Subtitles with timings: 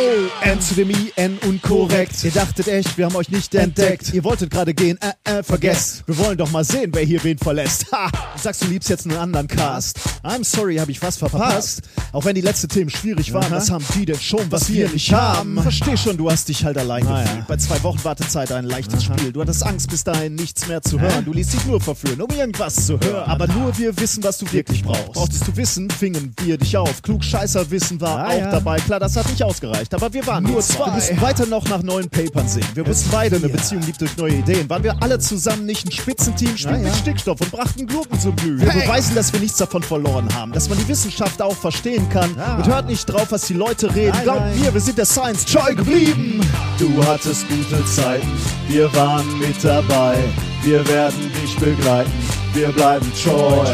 [0.00, 2.22] Oh, N zu dem I, N unkorrekt.
[2.22, 4.14] Ihr dachtet echt, wir haben euch nicht entdeckt.
[4.14, 6.04] Ihr wolltet gerade gehen, äh, äh, vergesst.
[6.06, 7.86] Wir wollen doch mal sehen, wer hier wen verlässt.
[7.92, 8.08] Ha!
[8.38, 9.98] Sagst, du liebst jetzt einen anderen Cast.
[10.24, 11.82] I'm sorry, hab ich was verpasst.
[12.12, 13.56] Auch wenn die letzten Themen schwierig waren, Aha.
[13.56, 15.60] was haben die denn schon, was, wir nicht haben?
[15.60, 17.46] Versteh schon, du hast dich halt allein Ah, gefühlt.
[17.46, 19.32] Bei zwei Wochen Wartezeit ein leichtes Spiel.
[19.32, 21.24] Du hattest Angst, bis dahin nichts mehr zu hören.
[21.24, 23.28] Du ließ dich nur verführen, um irgendwas zu hören.
[23.28, 25.12] Aber nur wir wissen, was du wirklich brauchst.
[25.12, 27.02] Brauchtest du wissen, fingen wir dich auf.
[27.02, 28.78] Klugscheißer Wissen war Ah, auch dabei.
[28.78, 30.86] Klar, das hat nicht ausgereicht, aber wir waren nur zwei.
[30.86, 32.66] Wir mussten weiter noch nach neuen Papern sehen.
[32.74, 34.68] Wir wussten beide, eine Beziehung liegt durch neue Ideen.
[34.70, 36.88] Waren wir alle zusammen nicht ein Spitzenteam, spielten ja.
[36.90, 38.60] mit Stickstoff und brachten Gurken zum Blühen.
[38.60, 42.30] Wir beweisen, dass wir nichts davon verloren haben, dass man die Wissenschaft auch verstehen kann.
[42.32, 44.12] Und hört nicht drauf, was die Leute reden.
[44.14, 44.60] Nein, Glaubt nein.
[44.60, 46.40] mir, wir sind der Science Joy geblieben.
[46.78, 48.28] Du hattest gute Zeiten,
[48.68, 50.16] wir waren mit dabei.
[50.62, 52.10] Wir werden dich begleiten,
[52.58, 53.64] wir bleiben treu.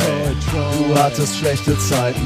[0.53, 2.21] Du hattest schlechte Zeiten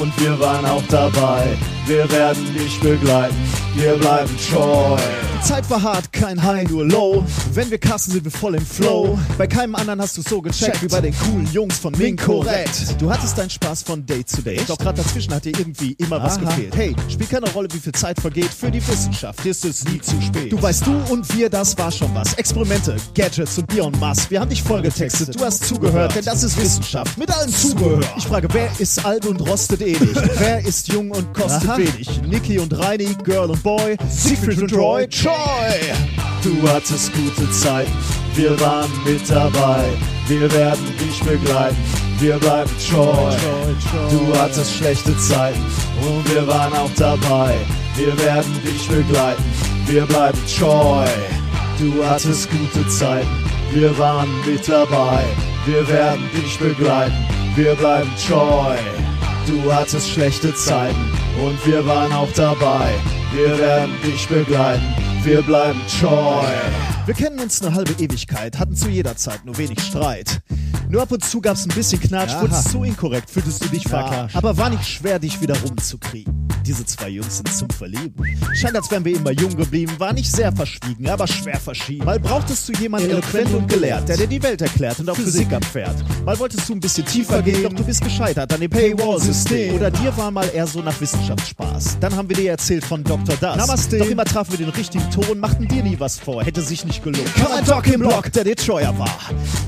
[0.00, 1.56] und wir waren auch dabei.
[1.86, 3.36] Wir werden dich begleiten,
[3.74, 4.96] wir bleiben treu.
[5.44, 7.22] Die Zeit war hart, kein High, nur Low.
[7.52, 9.18] Wenn wir casten, sind wir voll im Flow.
[9.36, 12.98] Bei keinem anderen hast du so gecheckt wie bei den coolen Jungs von Minkorrekt.
[12.98, 14.58] Du hattest deinen Spaß von Day zu Day.
[14.66, 16.46] Doch gerade dazwischen hat dir irgendwie immer was Aha.
[16.46, 16.74] gefehlt.
[16.74, 18.48] Hey, spielt keine Rolle, wie viel Zeit vergeht.
[18.48, 20.50] Für die Wissenschaft ist es nie zu spät.
[20.50, 22.32] Du weißt, du und wir, das war schon was.
[22.34, 24.30] Experimente, Gadgets und Bier und Mass.
[24.30, 25.38] Wir haben dich vollgetextet.
[25.38, 27.16] Du hast zugehört, denn das ist Wissenschaft.
[27.18, 28.00] Mit allen Zubehör.
[28.16, 30.14] Ich frage, wer ist alt und rostet eh nicht?
[30.38, 31.78] wer ist jung und kostet Aha.
[31.78, 32.22] wenig?
[32.22, 35.34] Niki und Reini, Girl und Boy, Siegfried und Roy, Troy.
[36.42, 37.92] Du hattest gute Zeiten,
[38.34, 39.84] wir waren mit dabei.
[40.26, 41.76] Wir werden dich begleiten,
[42.18, 43.30] wir bleiben treu.
[44.10, 45.60] Du hattest schlechte Zeiten
[46.00, 47.54] und wir waren auch dabei.
[47.96, 49.44] Wir werden dich begleiten,
[49.86, 51.06] wir bleiben treu.
[51.78, 53.28] Du hattest gute Zeiten,
[53.74, 55.24] wir waren mit dabei.
[55.66, 57.26] Wir werden dich begleiten,
[57.56, 58.76] wir bleiben treu.
[59.46, 61.12] Du hattest schlechte Zeiten
[61.44, 62.94] und wir waren auch dabei.
[63.34, 66.44] Wir werden dich begleiten, wir bleiben treu.
[67.04, 70.40] Wir kennen uns eine halbe Ewigkeit, hatten zu jeder Zeit nur wenig Streit.
[70.88, 74.36] Nur ab und zu gab's ein bisschen Knatsch, wurdest so inkorrekt, fühltest du dich verarscht.
[74.36, 76.44] Aber war nicht schwer, dich wieder rumzukriegen.
[76.64, 78.24] Diese zwei Jungs sind zum Verlieben.
[78.54, 82.06] Scheint, als wären wir immer jung geblieben, war nicht sehr verschwiegen, aber schwer verschieden.
[82.06, 85.52] Mal brauchtest du jemanden eloquent und gelehrt, der dir die Welt erklärt und auf Physik
[85.52, 85.96] abfährt.
[86.24, 89.74] Mal wolltest du ein bisschen tiefer gehen, doch du bist gescheitert an dem Paywall-System.
[89.74, 91.98] Oder dir war mal eher so nach Wissenschaftsspaß.
[92.00, 93.23] Dann haben wir dir erzählt von Dr.
[93.40, 93.56] Das.
[93.56, 93.98] Namaste.
[93.98, 97.02] Doch immer trafen wir den richtigen Ton, machten dir nie was vor, hätte sich nicht
[97.02, 97.28] gelohnt.
[97.54, 99.18] Ein Doc im Block, der dir treuer war.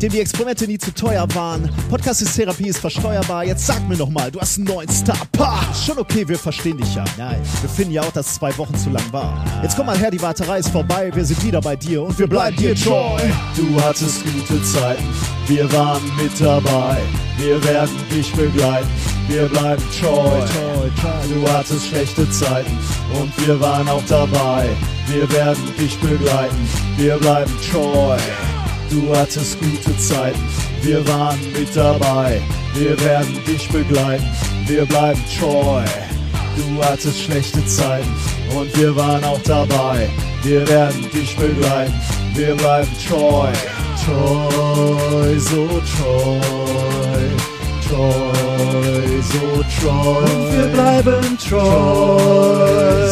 [0.01, 1.69] Dem die Experimente nie zu teuer waren.
[1.89, 3.45] Podcast ist Therapie, ist versteuerbar.
[3.45, 5.17] Jetzt sag mir noch mal, du hast einen neuen Star.
[5.33, 5.61] Pah!
[5.75, 7.05] Schon okay, wir verstehen dich ja.
[7.17, 7.41] Nein.
[7.61, 9.45] Wir finden ja auch, dass zwei Wochen zu lang war.
[9.63, 11.11] Jetzt komm mal her, die Warterei ist vorbei.
[11.15, 13.19] Wir sind wieder bei dir und wir bleiben dir treu.
[13.57, 15.05] Du hattest gute Zeiten,
[15.47, 16.99] wir waren mit dabei.
[17.39, 18.89] Wir werden dich begleiten,
[19.29, 20.41] wir bleiben treu.
[21.29, 22.79] Du hattest schlechte Zeiten
[23.21, 24.69] und wir waren auch dabei.
[25.07, 28.17] Wir werden dich begleiten, wir bleiben treu.
[28.91, 30.41] Du hattest gute Zeiten,
[30.83, 32.41] wir waren mit dabei.
[32.75, 34.27] Wir werden dich begleiten,
[34.67, 35.85] wir bleiben treu.
[36.57, 38.13] Du hattest schlechte Zeiten
[38.57, 40.09] und wir waren auch dabei.
[40.43, 41.95] Wir werden dich begleiten,
[42.35, 43.49] wir bleiben treu.
[44.05, 47.56] Treu, so treu.
[47.89, 50.19] Treu, so treu.
[50.19, 51.59] Und wir bleiben treu.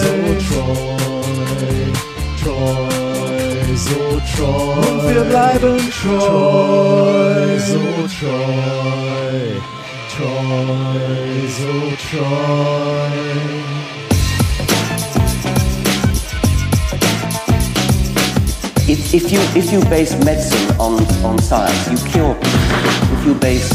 [0.02, 0.12] so
[0.44, 0.94] treu.
[2.42, 4.00] Treu, so
[4.34, 4.74] treu.
[4.90, 7.58] Und wir bleiben treu.
[7.58, 7.84] so
[8.18, 9.60] treu.
[10.16, 10.94] Treu,
[11.56, 11.72] so
[12.08, 13.73] treu.
[18.94, 23.18] If, if you if you base medicine on, on science, you cure people.
[23.18, 23.68] If you base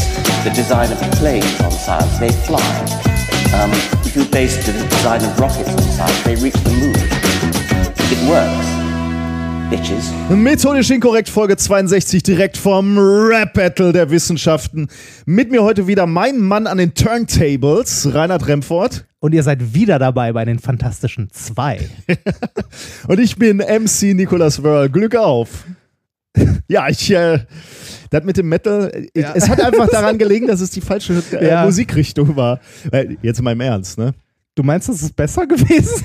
[0.45, 2.63] the design of planes on science, they fly.
[3.51, 3.69] Um,
[4.07, 6.95] if you base the design of rockets on science, they reach the moon.
[8.15, 8.78] It works,
[9.69, 10.11] bitches.
[10.29, 14.87] Methodisch inkorrekt, Folge 62, direkt vom Rap Battle der Wissenschaften.
[15.25, 19.05] Mit mir heute wieder mein Mann an den Turntables, Reinhard Remford.
[19.21, 21.79] Und ihr seid wieder dabei bei den Fantastischen Zwei.
[23.07, 24.89] Und ich bin MC Nicolas Wörl.
[24.89, 25.65] Glück auf.
[26.69, 27.39] Ja, ich, äh,
[28.11, 29.33] das mit dem Metal, äh, Ja.
[29.35, 31.65] es hat einfach daran gelegen, dass es die falsche äh, Ja.
[31.65, 32.61] Musikrichtung war.
[32.91, 34.13] Weil, jetzt mal im Ernst, ne?
[34.55, 36.03] Du meinst, das ist besser gewesen?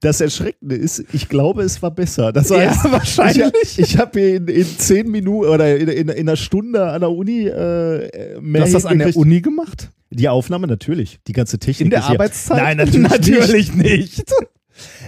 [0.00, 2.32] Das Erschreckende ist, ich glaube, es war besser.
[2.32, 3.52] Das Ja, heißt, wahrscheinlich.
[3.62, 7.10] Ich, ich habe in, in zehn Minuten oder in, in, in einer Stunde an der
[7.10, 9.16] Uni äh, mehr Du hast das an der.
[9.16, 9.90] Uni gemacht?
[10.10, 11.86] Die Aufnahme natürlich, die ganze Technik.
[11.86, 12.58] In der Arbeitszeit?
[12.58, 14.24] Nein, natürlich, natürlich nicht.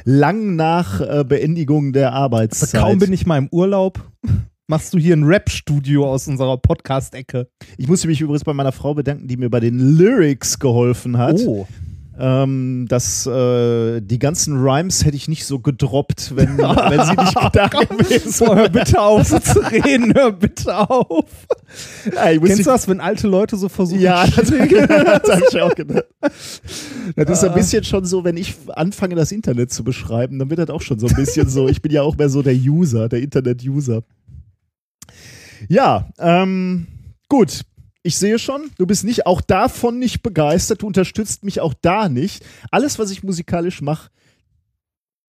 [0.05, 2.81] Lang nach äh, Beendigung der Arbeitszeit.
[2.81, 4.01] Kaum bin ich mal im Urlaub.
[4.69, 7.49] Machst du hier ein Rap-Studio aus unserer Podcast-Ecke?
[7.79, 11.41] Ich musste mich übrigens bei meiner Frau bedanken, die mir bei den Lyrics geholfen hat.
[11.47, 11.67] Oh.
[12.19, 17.35] Ähm, dass äh, die ganzen Rhymes hätte ich nicht so gedroppt, wenn, wenn sie nicht
[17.55, 21.25] da gewesen So, hör bitte auf, so zu reden, hör bitte auf.
[22.05, 24.01] Muss Kennst du das, wenn alte Leute so versuchen?
[24.01, 26.05] Ja, das, das habe ich auch gedacht.
[27.17, 27.49] Das ist Ah.
[27.49, 30.83] ein bisschen schon so, wenn ich anfange, das Internet zu beschreiben, dann wird das auch
[30.83, 31.67] schon so ein bisschen so.
[31.69, 34.03] Ich bin ja auch mehr so der User, der Internet-User.
[35.69, 36.87] Ja, ähm,
[37.29, 37.63] gut.
[38.05, 42.09] Ich sehe schon, du bist nicht auch davon nicht begeistert, du unterstützt mich auch da
[42.09, 42.45] nicht.
[42.71, 44.11] Alles, was ich musikalisch mache,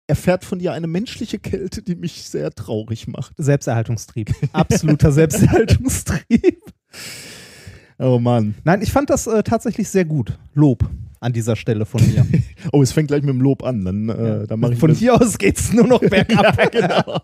[0.06, 3.32] erfährt von dir eine menschliche Kälte, die mich sehr traurig macht.
[3.38, 4.34] Selbsterhaltungstrieb.
[4.52, 6.62] Absoluter Selbsterhaltungstrieb.
[7.98, 8.54] Oh Mann.
[8.64, 10.38] Nein, ich fand das äh, tatsächlich sehr gut.
[10.54, 10.88] Lob
[11.20, 12.26] an dieser Stelle von mir.
[12.72, 13.84] Oh, es fängt gleich mit dem Lob an.
[13.84, 16.58] Dann, äh, dann mache ich von hier aus geht's nur noch bergab.
[16.58, 17.20] ja, genau.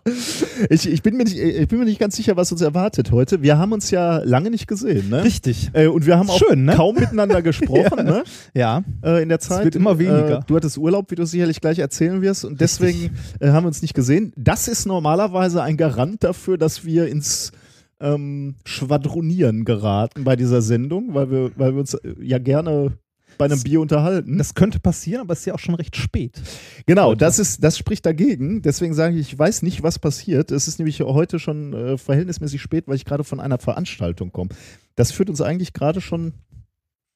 [0.69, 3.41] Ich, ich, bin mir nicht, ich bin mir nicht ganz sicher, was uns erwartet heute.
[3.41, 5.23] Wir haben uns ja lange nicht gesehen, ne?
[5.23, 5.71] Richtig.
[5.73, 6.75] Äh, und wir haben auch Schön, ne?
[6.75, 8.23] kaum miteinander gesprochen, ne?
[8.53, 8.83] Ja.
[9.03, 9.65] Äh, in der Zeit.
[9.65, 10.39] wird immer weniger.
[10.39, 13.67] Äh, du hattest Urlaub, wie du sicherlich gleich erzählen wirst, und deswegen äh, haben wir
[13.67, 14.31] uns nicht gesehen.
[14.37, 17.51] Das ist normalerweise ein Garant dafür, dass wir ins
[17.99, 22.93] ähm, Schwadronieren geraten bei dieser Sendung, weil wir, weil wir uns äh, ja gerne
[23.37, 24.37] bei einem Bier unterhalten.
[24.37, 26.41] Das könnte passieren, aber es ist ja auch schon recht spät.
[26.85, 28.61] Genau, das ist, das spricht dagegen.
[28.61, 30.51] Deswegen sage ich, ich weiß nicht, was passiert.
[30.51, 34.49] Es ist nämlich heute schon äh, verhältnismäßig spät, weil ich gerade von einer Veranstaltung komme.
[34.95, 36.33] Das führt uns eigentlich gerade schon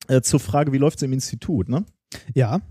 [0.07, 1.85] äh, zur Frage, wie läuft es im Institut, ne?
[2.33, 2.61] Ja.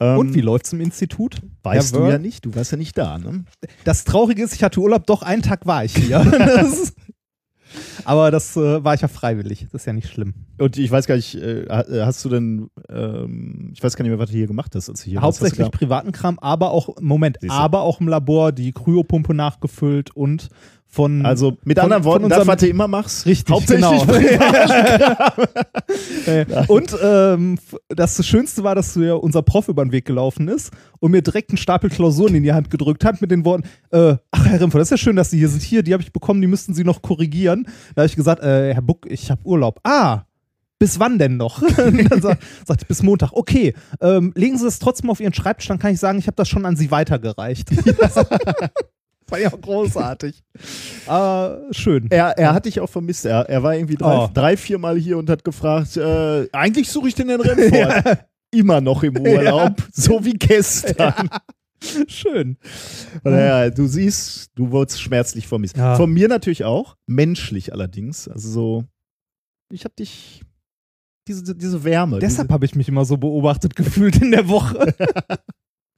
[0.00, 1.40] Ähm, Und wie läuft's im Institut?
[1.62, 3.44] Weißt du ja nicht, du warst ja nicht da, ne?
[3.84, 6.20] Das Traurige ist, ich hatte Urlaub, doch einen Tag war ich hier.
[8.04, 9.66] Aber das äh, war ich ja freiwillig.
[9.72, 10.34] Das ist ja nicht schlimm.
[10.58, 14.10] Und ich weiß gar nicht, äh, äh, hast du denn, ähm, ich weiß gar nicht
[14.10, 15.40] mehr, was du hier gemacht hast, als hier warst.
[15.40, 20.14] Hauptsächlich Hast du privaten Kram, aber auch, Moment, aber auch im Labor die Kryopumpe nachgefüllt
[20.14, 20.48] und
[20.94, 21.26] von.
[21.26, 24.06] also mit von- anderen von Worten, das, unserem- was du immer machst, Richtig, hauptsächlich genau.
[26.26, 27.58] Äh, und ähm,
[27.88, 30.70] das Schönste war, dass mir unser Prof über den Weg gelaufen ist
[31.00, 34.16] und mir direkt einen Stapel Klausuren in die Hand gedrückt hat mit den Worten, äh,
[34.30, 35.62] ach Herr Rimpfer, das ist ja schön, dass Sie hier sind.
[35.62, 37.66] Hier, die habe ich bekommen, die müssten Sie noch korrigieren.
[37.94, 39.80] Da habe ich gesagt, äh, Herr Buck, ich habe Urlaub.
[39.84, 40.22] Ah,
[40.78, 41.60] bis wann denn noch?
[41.76, 43.32] Dann sa sagte ich, bis Montag.
[43.32, 46.36] Okay, ähm, legen Sie das trotzdem auf Ihren Schreibtisch, dann kann ich sagen, ich habe
[46.36, 47.70] das schon an Sie weitergereicht.
[49.28, 50.42] War ja auch großartig.
[51.06, 52.08] Aber schön.
[52.10, 53.24] Er, er hat dich auch vermisst.
[53.24, 54.30] Er, er war irgendwie drei, Oh.
[54.32, 58.26] drei vier Mal hier und hat gefragt, äh, eigentlich suche ich den in Remford.
[58.54, 61.28] Immer noch im Urlaub, so wie gestern.
[62.06, 62.56] Schön.
[63.24, 65.76] Naja, du siehst, du wurdest schmerzlich vermisst.
[65.76, 65.96] Ja.
[65.96, 68.28] Von mir natürlich auch, menschlich allerdings.
[68.28, 68.84] Also so,
[69.72, 70.42] ich habe dich,
[71.26, 72.20] diese, diese Wärme.
[72.20, 74.94] Deshalb habe ich mich immer so beobachtet gefühlt in der Woche.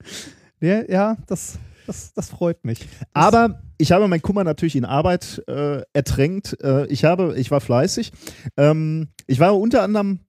[0.60, 2.80] ja, ja, das, das, das freut mich.
[3.12, 6.56] aber ich habe meinen Kummer natürlich in Arbeit äh, ertränkt.
[6.62, 8.12] Äh, ich, habe, ich war fleißig.
[8.56, 10.20] Ähm, ich war unter anderem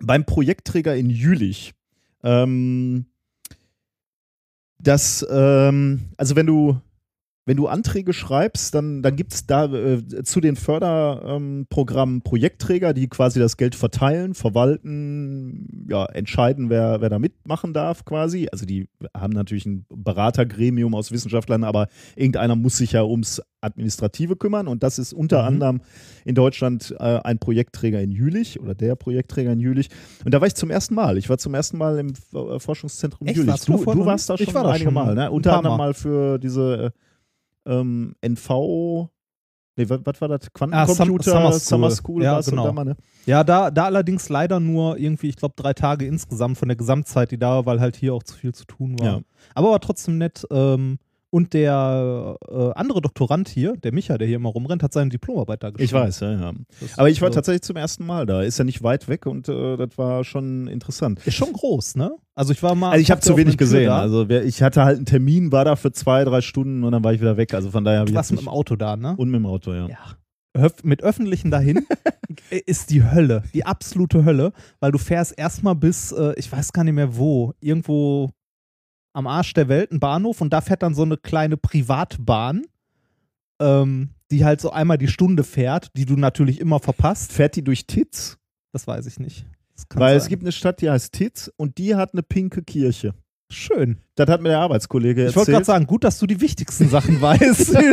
[0.00, 1.74] beim Projektträger in Jülich.
[2.22, 3.06] Ähm,
[4.78, 6.80] das, ähm, also wenn du,
[7.46, 13.08] wenn du Anträge schreibst, dann, dann gibt es da äh, zu den Förderprogrammen Projektträger, die
[13.08, 18.48] quasi das Geld verteilen, verwalten, ja, entscheiden, wer, wer da mitmachen darf quasi.
[18.50, 24.36] Also die haben natürlich ein Beratergremium aus Wissenschaftlern, aber irgendeiner muss sich ja ums Administrative
[24.36, 25.48] kümmern und das ist unter Mhm.
[25.48, 25.80] anderem
[26.24, 29.88] in Deutschland äh, ein Projektträger in Jülich oder der Projektträger in Jülich.
[30.24, 31.16] Und da war ich zum ersten Mal.
[31.18, 33.36] Ich war zum ersten Mal im äh, Forschungszentrum Echt?
[33.38, 33.60] Jülich.
[33.64, 35.30] Du Du, warst da schon Ich war da einige schon Mal, ne?
[35.30, 35.86] Unter anderem Mal.
[35.88, 37.03] mal für diese äh,
[37.66, 39.08] ähm, NV.
[39.76, 40.46] Nee, was, was war das?
[40.46, 41.60] Ah, Quantencomputer, Sum- Summer School.
[41.60, 42.64] Summer School Ja, genau.
[42.66, 42.96] da mal, ne?
[43.26, 47.30] Ja, da, da allerdings leider nur irgendwie, ich glaube, drei Tage insgesamt von der Gesamtzeit,
[47.32, 49.06] die da war, weil halt hier auch zu viel zu tun war.
[49.06, 49.20] Ja.
[49.54, 50.46] Aber war trotzdem nett.
[50.50, 50.98] Ähm,
[51.34, 55.64] und der äh, andere Doktorand hier, der Micha, der hier immer rumrennt, hat seine Diplomarbeit
[55.64, 55.84] da geschrieben.
[55.86, 56.52] Ich weiß, ja, ja.
[56.80, 58.42] Das Aber ich war äh, tatsächlich zum ersten Mal da.
[58.42, 61.20] Ist ja nicht weit weg und äh, das war schon interessant.
[61.26, 62.12] Ist schon groß, ne?
[62.36, 62.90] Also ich war mal.
[62.92, 63.86] Also ich habe zu wenig gesehen.
[63.86, 63.98] Da.
[63.98, 67.02] Also wer- ich hatte halt einen Termin, war da für zwei, drei Stunden und dann
[67.02, 67.52] war ich wieder weg.
[67.52, 69.14] Also von daher habe du ich warst jetzt mit dem Auto da, ne?
[69.16, 69.88] und mit dem Auto, ja.
[69.88, 69.98] Ja.
[70.56, 71.84] Höf- Mit öffentlichen dahin
[72.66, 76.84] ist die Hölle, die absolute Hölle, weil du fährst erstmal bis, äh, ich weiß gar
[76.84, 78.30] nicht mehr wo, irgendwo
[79.14, 82.66] am Arsch der Welt, ein Bahnhof und da fährt dann so eine kleine Privatbahn,
[83.60, 87.32] ähm, die halt so einmal die Stunde fährt, die du natürlich immer verpasst.
[87.32, 88.36] Fährt die durch Titz?
[88.72, 89.46] Das weiß ich nicht.
[89.94, 90.30] Weil es sein.
[90.30, 93.14] gibt eine Stadt, die heißt Titz und die hat eine pinke Kirche.
[93.50, 93.98] Schön.
[94.16, 95.66] Das hat mir der Arbeitskollege Ich wollte gerade erzählt.
[95.66, 97.76] sagen, gut, dass du die wichtigsten Sachen weißt.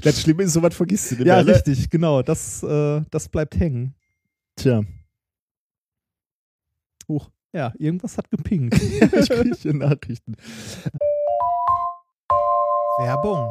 [0.00, 1.54] Das Schlimme ist, sowas vergisst du nicht ja, mehr, ne?
[1.54, 2.22] richtig, genau.
[2.22, 3.94] Das, äh, das bleibt hängen.
[4.56, 4.82] Tja.
[7.52, 8.80] Ja, irgendwas hat gepinkt.
[8.82, 10.36] ich kriege Nachrichten.
[12.98, 13.50] Werbung.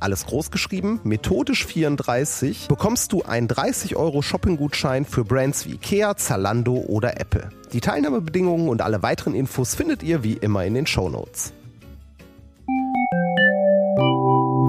[0.00, 6.16] alles groß geschrieben, methodisch 34, bekommst du einen 30 Euro Shopping-Gutschein für Brands wie Ikea,
[6.16, 7.48] Zalando oder Apple.
[7.72, 11.52] Die Teilnahmebedingungen und alle weiteren Infos findet ihr wie immer in den Show Notes.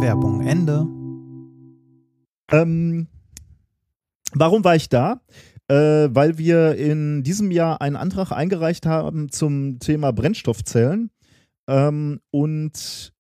[0.02, 0.86] Werbung Ende.
[2.52, 3.08] Ähm,
[4.34, 5.22] warum war ich da?
[5.68, 11.10] Äh, weil wir in diesem Jahr einen Antrag eingereicht haben zum Thema Brennstoffzellen.
[11.68, 13.15] Ähm, und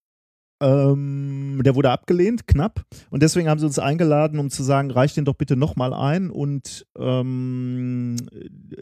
[0.65, 2.83] ähm, der wurde abgelehnt, knapp.
[3.11, 6.31] Und deswegen haben sie uns eingeladen, um zu sagen, reicht den doch bitte nochmal ein
[6.31, 8.15] und ähm,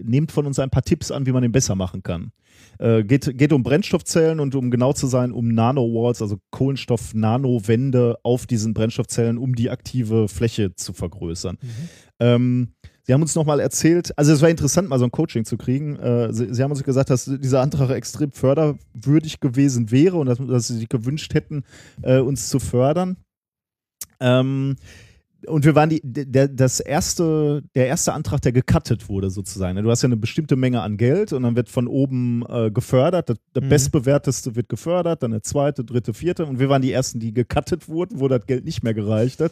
[0.01, 2.31] nehmt von uns ein paar Tipps an, wie man den besser machen kann.
[2.79, 8.45] Äh, geht, geht um Brennstoffzellen und um genau zu sein, um Nanowalls, also Kohlenstoff-Nanowände auf
[8.47, 11.57] diesen Brennstoffzellen, um die aktive Fläche zu vergrößern.
[11.61, 11.89] Mhm.
[12.19, 12.67] Ähm,
[13.05, 15.97] Sie haben uns nochmal erzählt, also es war interessant, mal so ein Coaching zu kriegen.
[15.97, 20.37] Äh, Sie, Sie, haben uns gesagt, dass dieser Antrag extrem förderwürdig gewesen wäre und dass,
[20.39, 21.63] dass Sie sich gewünscht hätten,
[22.01, 23.17] äh, uns zu fördern.
[24.21, 24.77] Ähm,
[25.47, 29.81] und wir waren die, der, das erste, der erste Antrag, der gecuttet wurde, sozusagen.
[29.83, 33.29] Du hast ja eine bestimmte Menge an Geld und dann wird von oben äh, gefördert.
[33.29, 33.69] Der, der mhm.
[33.69, 36.45] bestbewerteste wird gefördert, dann der zweite, dritte, vierte.
[36.45, 39.51] Und wir waren die ersten, die gecuttet wurden, wo das Geld nicht mehr gereicht hat.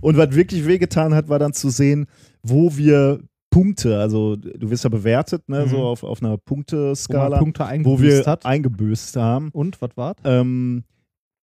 [0.00, 2.06] Und was wirklich wehgetan hat, war dann zu sehen,
[2.42, 3.20] wo wir
[3.50, 5.68] Punkte, also du wirst ja bewertet, ne, mhm.
[5.68, 8.46] so auf, auf einer Punkteskala, wo, Punkte wo wir hat.
[8.46, 9.50] eingebüßt haben.
[9.50, 10.84] Und, was war ähm,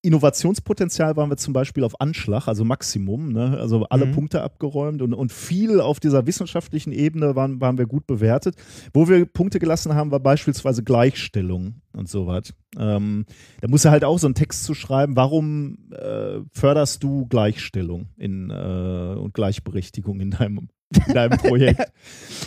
[0.01, 3.57] Innovationspotenzial waren wir zum Beispiel auf Anschlag, also Maximum, ne?
[3.59, 4.13] also alle mhm.
[4.13, 8.55] Punkte abgeräumt und, und viel auf dieser wissenschaftlichen Ebene waren, waren wir gut bewertet.
[8.93, 12.53] Wo wir Punkte gelassen haben, war beispielsweise Gleichstellung und so was.
[12.77, 13.25] Ähm,
[13.59, 18.07] da muss er halt auch so einen Text zu schreiben, warum äh, förderst du Gleichstellung
[18.15, 20.69] in, äh, und Gleichberechtigung in deinem
[21.07, 21.91] in deinem Projekt.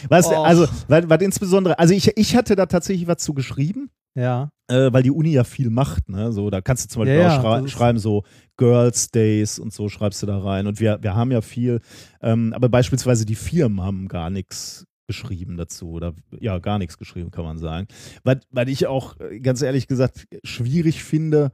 [0.08, 0.42] was, oh.
[0.42, 3.90] also, was, was insbesondere, also ich, ich hatte da tatsächlich was zu geschrieben.
[4.14, 4.50] Ja.
[4.68, 6.32] Äh, weil die Uni ja viel macht, ne?
[6.32, 8.24] So, da kannst du zum Beispiel ja, auch schrei schreiben, so
[8.58, 10.66] Girls Days und so schreibst du da rein.
[10.66, 11.80] Und wir, wir haben ja viel,
[12.20, 17.30] ähm, aber beispielsweise die Firmen haben gar nichts geschrieben dazu oder ja, gar nichts geschrieben,
[17.30, 17.86] kann man sagen.
[18.22, 21.52] Weil, weil ich auch äh, ganz ehrlich gesagt schwierig finde,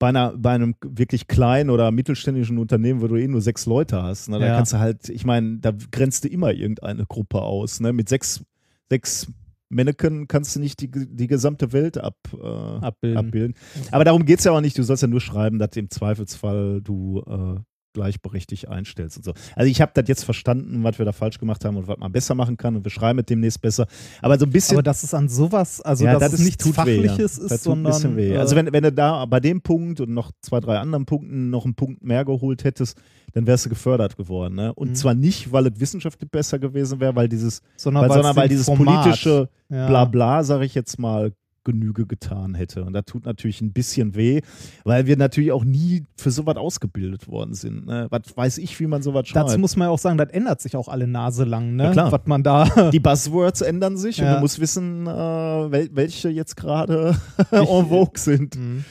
[0.00, 4.02] bei, einer, bei einem wirklich kleinen oder mittelständischen Unternehmen, wo du eh nur sechs Leute
[4.02, 7.80] hast, ne, da kannst du halt, ich meine, da grenzt du immer irgendeine Gruppe aus.
[7.80, 7.92] Ne?
[7.92, 8.42] Mit sechs,
[8.88, 9.30] sechs
[9.68, 13.18] Mannequin kannst du nicht die, die gesamte Welt ab, äh, abbilden.
[13.18, 13.54] abbilden.
[13.92, 14.76] Aber darum geht es ja auch nicht.
[14.76, 17.60] Du sollst ja nur schreiben, dass im Zweifelsfall du äh,
[17.92, 19.32] gleichberechtigt einstellst und so.
[19.56, 22.12] Also ich habe das jetzt verstanden, was wir da falsch gemacht haben und was man
[22.12, 23.86] besser machen kann und wir schreiben mit demnächst besser.
[24.22, 24.76] Aber so ein bisschen.
[24.76, 27.54] Aber das ist an sowas, also ja, dass das es nichts Fachliches weh, ja.
[27.54, 28.16] ist, sondern.
[28.16, 28.36] Weh.
[28.36, 31.64] Also wenn, wenn du da bei dem Punkt und noch zwei, drei anderen Punkten noch
[31.64, 32.98] einen Punkt mehr geholt hättest,
[33.32, 34.54] dann wärst du gefördert geworden.
[34.54, 34.72] Ne?
[34.74, 34.94] Und mhm.
[34.94, 38.66] zwar nicht, weil es wissenschaftlich besser gewesen wäre, weil dieses, sondern, weil, sondern weil dieses
[38.66, 39.02] Format.
[39.02, 39.86] politische ja.
[39.86, 41.32] Blabla, sage ich jetzt mal,
[41.70, 42.84] Genüge getan hätte.
[42.84, 44.40] Und da tut natürlich ein bisschen weh,
[44.84, 47.86] weil wir natürlich auch nie für sowas ausgebildet worden sind.
[47.86, 48.06] Ne?
[48.10, 49.48] Was weiß ich, wie man sowas schreibt.
[49.48, 51.92] Dazu muss man ja auch sagen, das ändert sich auch alle Nase lang, ne?
[51.94, 52.10] Ja.
[52.12, 52.64] Was man da.
[52.92, 54.28] Die Buzzwords ändern sich ja.
[54.28, 57.16] und du musst wissen, äh, wel welche jetzt gerade
[57.50, 58.56] en vogue sind.
[58.56, 58.84] Mhm.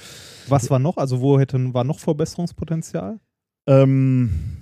[0.48, 0.98] Was war noch?
[0.98, 3.19] Also, wo hätte, war noch Verbesserungspotenzial?
[3.67, 4.59] Ähm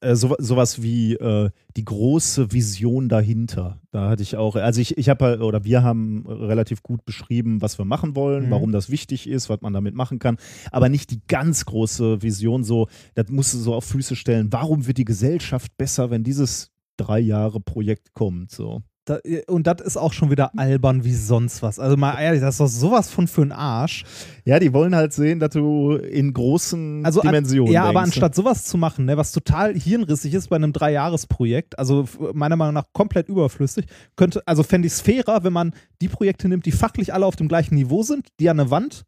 [0.00, 3.80] äh, so, sowas wie äh, die große Vision dahinter.
[3.90, 7.62] Da hatte ich auch, also ich, ich habe halt, oder wir haben relativ gut beschrieben,
[7.62, 8.50] was wir machen wollen, Mhm.
[8.50, 10.36] warum das wichtig ist, was man damit machen kann,
[10.70, 14.52] aber nicht die ganz große Vision, so, das musst du so auf Füße stellen.
[14.52, 18.50] Warum wird die Gesellschaft besser, wenn dieses drei Jahre Projekt kommt?
[18.50, 18.82] So.
[19.08, 21.78] Da, und das ist auch schon wieder albern wie sonst was.
[21.78, 24.04] Also mal ehrlich, das ist doch sowas von für einen Arsch.
[24.44, 28.16] Ja, die wollen halt sehen, dass du in großen Also an- Dimensionen ja, aber denkst.
[28.16, 32.74] anstatt sowas zu machen, ne, was total hirnrissig ist bei einem Dreijahresprojekt, also meiner Meinung
[32.74, 33.86] nach komplett überflüssig,
[34.16, 35.72] könnte, also fände ich es fairer, wenn man
[36.02, 39.04] die Projekte nimmt, die fachlich alle auf dem gleichen Niveau sind, die an der Wand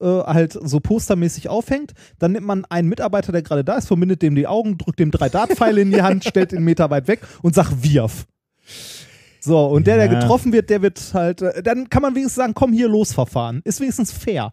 [0.00, 1.92] äh, halt so postermäßig aufhängt.
[2.20, 5.10] Dann nimmt man einen Mitarbeiter, der gerade da ist, verbindet dem die Augen, drückt dem
[5.10, 8.24] drei Dartpfeile in die Hand, stellt den Meter weit weg und sagt Wirf.
[9.40, 12.54] So, und der, der getroffen wird, der wird halt, äh, dann kann man wenigstens sagen,
[12.54, 13.60] komm hier, losverfahren.
[13.64, 14.52] Ist wenigstens fair.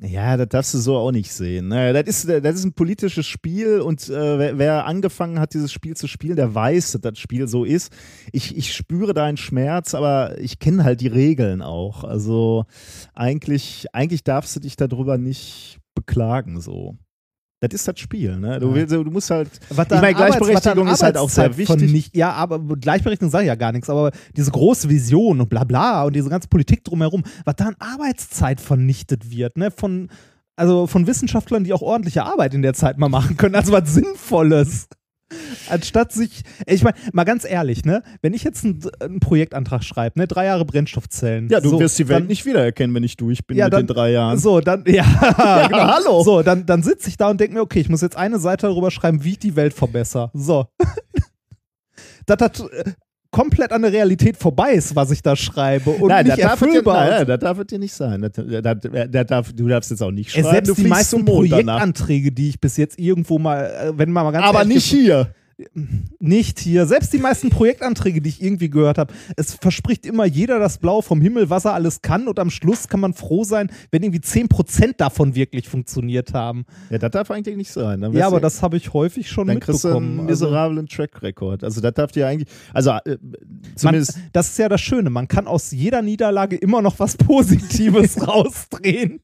[0.00, 1.68] Ja, das darfst du so auch nicht sehen.
[1.68, 1.92] Ne?
[1.94, 5.96] Das, ist, das ist ein politisches Spiel und äh, wer, wer angefangen hat, dieses Spiel
[5.96, 7.90] zu spielen, der weiß, dass das Spiel so ist.
[8.30, 12.04] Ich, ich spüre deinen Schmerz, aber ich kenne halt die Regeln auch.
[12.04, 12.66] Also
[13.14, 16.96] eigentlich, eigentlich darfst du dich darüber nicht beklagen so.
[17.60, 18.58] Das ist das Spiel, ne?
[18.60, 19.48] Du, willst, du musst halt.
[19.70, 21.90] Was Ich meine, Gleichberechtigung ist halt auch sehr wichtig.
[21.90, 25.64] Nicht, ja, aber Gleichberechtigung sage ich ja gar nichts, aber diese große Vision und bla
[25.64, 30.10] bla und diese ganze Politik drumherum, was da an Arbeitszeit vernichtet wird, ne, von,
[30.54, 33.94] also von Wissenschaftlern, die auch ordentliche Arbeit in der Zeit mal machen können, also was
[33.94, 34.88] Sinnvolles.
[35.68, 40.28] Anstatt sich, ich meine, mal ganz ehrlich, ne, wenn ich jetzt einen, Projektantrag schreibe, ne,
[40.28, 41.48] drei Jahre Brennstoffzellen.
[41.48, 43.72] Ja, du so, wirst die Welt dann- nicht wiedererkennen, wenn ich durch bin Ja, mit
[43.72, 44.38] dann- den drei Jahren.
[44.38, 45.04] So, dann, ja,
[45.38, 45.78] ja, genau.
[45.94, 46.22] hallo.
[46.22, 48.68] So, dann, dann sitze ich da und denke mir, okay, ich muss jetzt eine Seite
[48.68, 50.30] darüber schreiben, wie ich die Welt verbessere.
[50.32, 50.66] So.
[52.26, 52.62] das hat
[53.30, 56.50] komplett an der Realität vorbei ist, was ich da schreibe und nein, nicht es dir,
[56.50, 57.10] erfüllbar.
[57.10, 58.22] nein, das darf es dir nicht sein.
[58.22, 58.76] Das, das,
[59.10, 60.50] das darf, du darfst jetzt auch nicht schreiben.
[60.50, 61.24] selbst du die meisten.
[61.24, 65.28] Projektanträge, die ich bis jetzt irgendwo mal, äh, wenn man mal ganz Aber nicht hier.
[66.18, 66.84] Nicht hier.
[66.86, 71.00] Selbst die meisten Projektanträge, die ich irgendwie gehört habe, es verspricht immer jeder das Blau
[71.00, 74.20] vom Himmel, was er alles kann und am Schluss kann man froh sein, wenn irgendwie
[74.20, 76.66] 10% davon wirklich funktioniert haben.
[76.90, 78.02] Ja, das darf eigentlich nicht sein.
[78.02, 80.18] Dann wirst Ja, aber das habe ich häufig schon dann mitbekommen.
[80.20, 81.64] einen Also- miserablen Track Record.
[81.64, 83.36] Also das darf dir eigentlich, also äh, Man,
[83.76, 88.16] zumindest, das ist ja das Schöne, man kann aus jeder Niederlage immer noch was Positives
[88.28, 89.20] rausdrehen.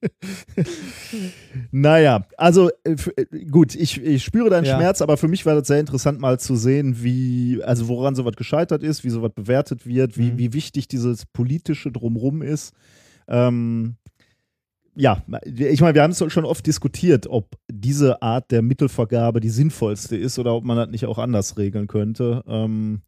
[1.71, 4.77] naja, also äh, äh, gut, ich, ich spüre deinen Ja.
[4.77, 8.37] Schmerz, aber für mich war das sehr interessant mal zu sehen, wie, also woran sowas
[8.37, 10.39] gescheitert ist, wie sowas bewertet wird, wie, Mhm.
[10.39, 12.73] wie wichtig dieses politische Drumrum ist.
[13.29, 13.97] Ähm,
[14.95, 19.51] ja, ich meine, wir haben es schon oft diskutiert, ob diese Art der Mittelvergabe die
[19.51, 22.43] sinnvollste ist oder ob man das nicht auch anders regeln könnte.
[22.47, 23.03] Ähm,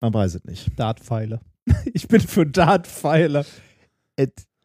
[0.00, 0.78] man weiß es nicht.
[0.78, 1.40] Dartpfeile.
[1.94, 3.46] Ich bin für Dartpfeile.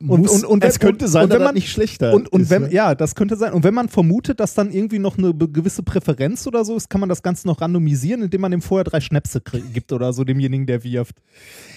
[0.01, 2.13] Es, Und- muss, und- und es wenn- könnte sein, und dass wenn man- nicht schlechter
[2.13, 2.73] Und, und ist, wenn, ne?
[2.73, 3.51] ja, das könnte sein.
[3.51, 7.01] Und wenn man vermutet, dass dann irgendwie noch eine gewisse Präferenz oder so ist, kann
[7.01, 9.41] man das Ganze noch randomisieren, indem man dem vorher drei Schnäpse
[9.73, 11.17] gibt oder so, demjenigen, der wirft.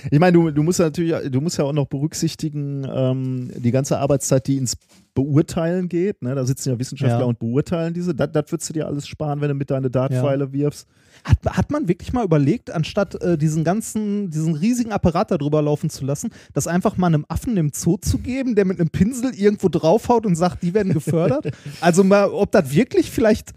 [0.08, 3.72] Ich meine, du, du musst ja natürlich, du musst ja auch noch berücksichtigen, ähm, die
[3.72, 4.76] ganze Arbeitszeit, die ins
[5.14, 6.22] Beurteilen geht.
[6.22, 6.34] Ne?
[6.34, 7.24] Da sitzen ja Wissenschaftler Ja.
[7.26, 8.14] und beurteilen diese.
[8.14, 10.88] Das, das würdest du dir alles sparen, wenn du mit deine Dartpfeile wirfst.
[11.24, 15.60] Hat, hat man wirklich mal überlegt, anstatt äh, diesen ganzen, diesen riesigen Apparat da drüber
[15.60, 18.88] laufen zu lassen, das einfach mal einem Affen im Zoo zu geben, der mit einem
[18.88, 21.50] Pinsel irgendwo draufhaut und sagt, die werden gefördert?
[21.82, 23.52] also mal, ob das wirklich vielleicht,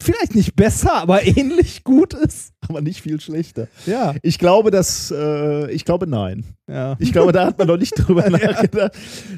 [0.00, 2.52] vielleicht nicht besser, aber ähnlich gut ist?
[2.68, 3.68] Aber nicht viel schlechter.
[3.86, 6.44] Ja, Ich glaube, dass, äh, ich glaube, nein.
[6.68, 6.96] ja.
[6.98, 8.92] Ich glaube, da hat man noch nicht drüber nachgedacht.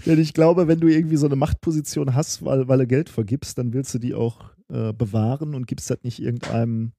[0.06, 3.58] Denn ich glaube, wenn du irgendwie so eine Machtposition hast, weil, weil du Geld vergibst,
[3.58, 6.92] dann willst du die auch äh, bewahren und gibst das nicht irgendeinem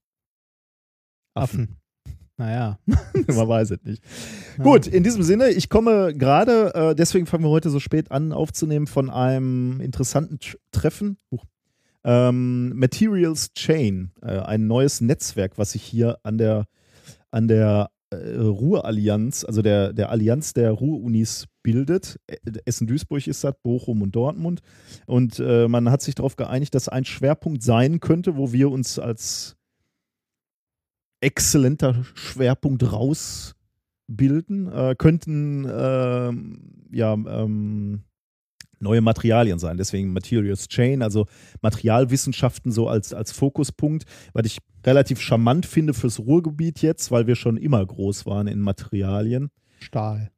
[1.35, 1.77] Affen.
[2.37, 2.79] Naja.
[3.27, 4.03] Man weiß es nicht.
[4.61, 8.33] Gut, in diesem Sinne, ich komme gerade, äh, deswegen fangen wir heute so spät an
[8.33, 11.17] aufzunehmen, von einem interessanten Tr Treffen.
[11.31, 11.45] Huch.
[12.05, 16.67] Ähm, Materials Chain, äh, ein neues Netzwerk, was sich hier an der,
[17.31, 22.19] an der äh, Ruhr-Allianz, also der, der Allianz der Ruhr-Unis bildet.
[22.27, 24.61] Äh, Essen-Duisburg ist das, Bochum und Dortmund.
[25.07, 28.99] Und äh, man hat sich darauf geeinigt, dass ein Schwerpunkt sein könnte, wo wir uns
[28.99, 29.57] als
[31.21, 38.03] exzellenter Schwerpunkt rausbilden, äh, könnten ähm, ja ähm,
[38.79, 39.77] neue Materialien sein.
[39.77, 41.25] Deswegen Materials Chain, also
[41.61, 47.35] Materialwissenschaften so als, als Fokuspunkt, was ich relativ charmant finde fürs Ruhrgebiet jetzt, weil wir
[47.35, 49.49] schon immer groß waren in Materialien.
[49.79, 50.31] Stahl.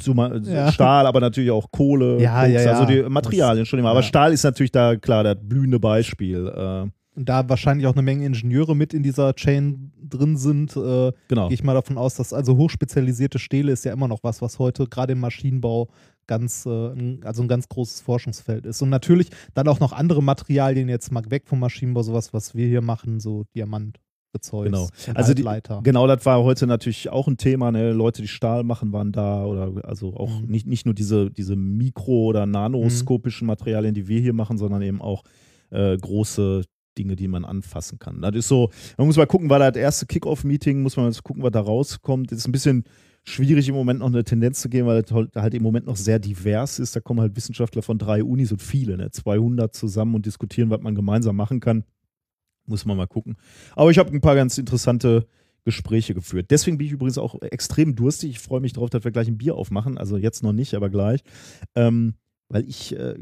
[0.00, 0.70] Suma- Ja.
[0.70, 2.72] Stahl, aber natürlich auch Kohle, Ja, Koks, ja, ja.
[2.72, 3.90] also die Materialien schon immer.
[3.90, 4.02] Aber.
[4.02, 6.46] Stahl ist natürlich da klar das blühende Beispiel.
[6.46, 6.82] Äh,
[7.18, 11.48] Und da wahrscheinlich auch eine Menge Ingenieure mit in dieser Chain drin sind, äh, genau.
[11.48, 14.58] gehe ich mal davon aus, dass also hochspezialisierte Stähle ist ja immer noch was, was
[14.60, 15.88] heute gerade im Maschinenbau
[16.26, 18.82] ganz, äh, also ein ganz großes Forschungsfeld ist.
[18.82, 22.66] Und natürlich dann auch noch andere Materialien, jetzt mal weg vom Maschinenbau, sowas, was wir
[22.66, 23.98] hier machen, so Diamant.
[24.32, 24.88] Gezeugs Genau.
[25.14, 25.44] Also die-.
[25.82, 27.72] Genau, das war heute natürlich auch ein Thema.
[27.72, 27.92] Ne?
[27.92, 30.46] Leute, die Stahl machen, waren da oder also auch Mhm.
[30.48, 35.00] nicht, nicht nur diese, diese mikro- oder nanoskopischen Materialien, die wir hier machen, sondern eben
[35.00, 35.22] auch
[35.70, 36.64] äh, große
[36.98, 38.20] Dinge, die man anfassen kann.
[38.20, 41.42] Das ist so, man muss mal gucken, war das erste Kickoff-Meeting, muss man jetzt gucken,
[41.42, 42.30] was da rauskommt.
[42.30, 42.84] Es ist ein bisschen
[43.26, 45.96] schwierig im Moment noch eine Tendenz zu geben, weil das halt- halt im Moment noch
[45.96, 46.94] sehr divers ist.
[46.94, 49.10] Da kommen halt Wissenschaftler von drei Unis und viele, ne?
[49.10, 51.84] 200 zusammen und diskutieren, was man gemeinsam machen kann.
[52.66, 53.36] Muss man mal gucken.
[53.74, 55.26] Aber ich habe ein paar ganz interessante
[55.64, 56.46] Gespräche geführt.
[56.50, 58.30] Deswegen bin ich übrigens auch extrem durstig.
[58.30, 59.98] Ich freue mich darauf, dass wir gleich ein Bier aufmachen.
[59.98, 61.22] Also jetzt noch nicht, aber gleich.
[61.74, 62.14] Ähm,
[62.48, 63.14] weil ich, äh,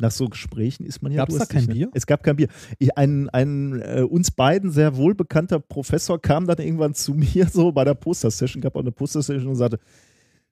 [0.00, 1.58] nach so Gesprächen ist man ja Gab's da durstig.
[1.58, 1.74] kein ne?
[1.74, 1.90] Bier?
[1.94, 2.48] Es gab kein Bier.
[2.78, 7.72] Ich, ein ein äh, uns beiden sehr wohlbekannter Professor kam dann irgendwann zu mir so
[7.72, 9.78] bei der Poster-Session, gab auch eine Poster-Session und sagte,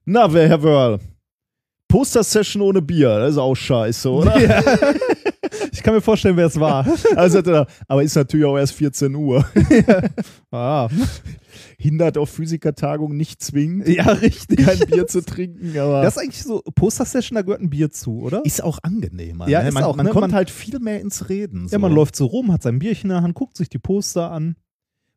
[0.05, 0.99] na, wer Herr Wörl,
[1.87, 4.35] Poster-Session ohne Bier, das ist auch scheiße, oder?
[5.71, 6.85] Ich kann mir vorstellen, wer es war.
[7.15, 9.45] Also er, aber ist natürlich auch erst 14 Uhr.
[10.51, 10.89] ah.
[11.77, 14.65] Hindert auf Physikertagung nicht zwingend, Ja, richtig.
[14.65, 18.19] kein Bier zu trinken, aber Das ist eigentlich so, Poster-Session, da gehört ein Bier zu,
[18.21, 18.41] oder?
[18.45, 19.47] ist auch angenehmer.
[19.49, 19.69] Ja, ne?
[19.69, 20.11] ist man, auch, man ne?
[20.11, 21.67] kommt Man- halt viel mehr ins Reden.
[21.67, 21.73] So.
[21.73, 24.31] Ja, man läuft so rum, hat sein Bierchen in der Hand, guckt sich die Poster
[24.31, 24.55] an.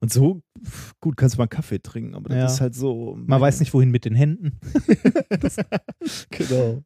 [0.03, 0.41] Und so,
[1.01, 2.47] gut, kannst du mal einen Kaffee trinken, aber das Ja.
[2.47, 3.19] ist halt so.
[3.19, 4.59] Man weiß nicht, wohin mit den Händen.
[6.31, 6.83] Genau.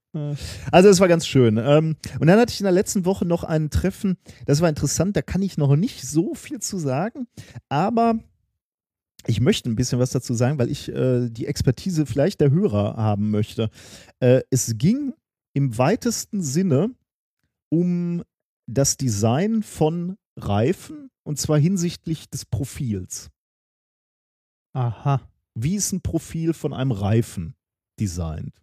[0.72, 1.57] Also es war ganz schön.
[1.57, 5.16] Ähm, und dann hatte ich in der letzten Woche noch ein Treffen, das war interessant,
[5.16, 7.27] da kann ich noch nicht so viel zu sagen,
[7.68, 8.18] aber
[9.27, 12.96] ich möchte ein bisschen was dazu sagen, weil ich äh, die Expertise vielleicht der Hörer
[12.96, 13.70] haben möchte.
[14.20, 15.14] Äh, es ging
[15.55, 16.90] im weitesten Sinne
[17.70, 18.22] um
[18.66, 23.30] das Design von Reifen und zwar hinsichtlich des Profils.
[24.72, 25.28] Aha.
[25.54, 27.54] Wie ist ein Profil von einem Reifen
[28.00, 28.60] designt?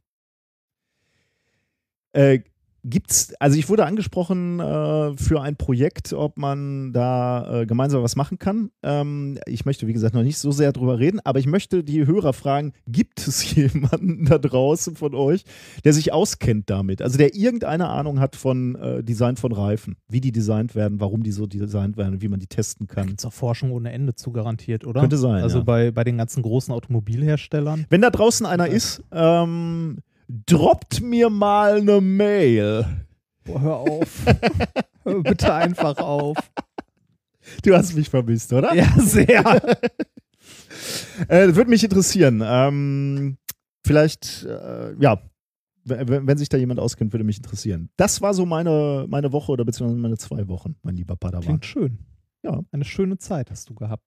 [2.14, 2.42] Äh,
[2.84, 8.16] gibt's, also ich wurde angesprochen äh, für ein Projekt, ob man da äh, gemeinsam was
[8.16, 8.72] machen kann.
[8.84, 12.06] Ähm, ich möchte, wie gesagt, noch nicht so sehr drüber reden, aber ich möchte die
[12.06, 15.44] Hörer fragen, gibt es jemanden da draußen von euch,
[15.84, 17.02] der sich auskennt damit?
[17.02, 21.24] Also der irgendeine Ahnung hat von äh, Design von Reifen, wie die designt werden, warum
[21.24, 23.08] die so designt werden, wie man die testen kann.
[23.08, 25.02] Gibt es auch Forschung ohne Ende zu garantiert, oder?
[25.02, 25.64] Könnte sein, Also ja.
[25.64, 27.86] bei, bei den ganzen großen Automobilherstellern.
[27.90, 30.00] Wenn da draußen einer ist, ähm,
[30.46, 32.86] droppt mir mal eine Mail.
[33.44, 34.26] Boah, hör auf.
[35.04, 36.38] hör bitte einfach auf.
[37.64, 38.74] Du hast mich vermisst, oder?
[38.74, 39.62] Ja, sehr.
[41.28, 42.42] Äh, Würde mich interessieren.
[42.44, 43.38] Ähm,
[43.86, 45.22] vielleicht, äh, ja,
[45.84, 47.90] wenn sich da jemand auskennt, würde mich interessieren.
[47.98, 51.44] Das war so meine, meine Woche oder beziehungsweise meine zwei Wochen, mein lieber Padawan.
[51.44, 52.00] Klingt schön.
[52.44, 52.62] Ja.
[52.72, 54.04] Eine schöne Zeit hast du gehabt.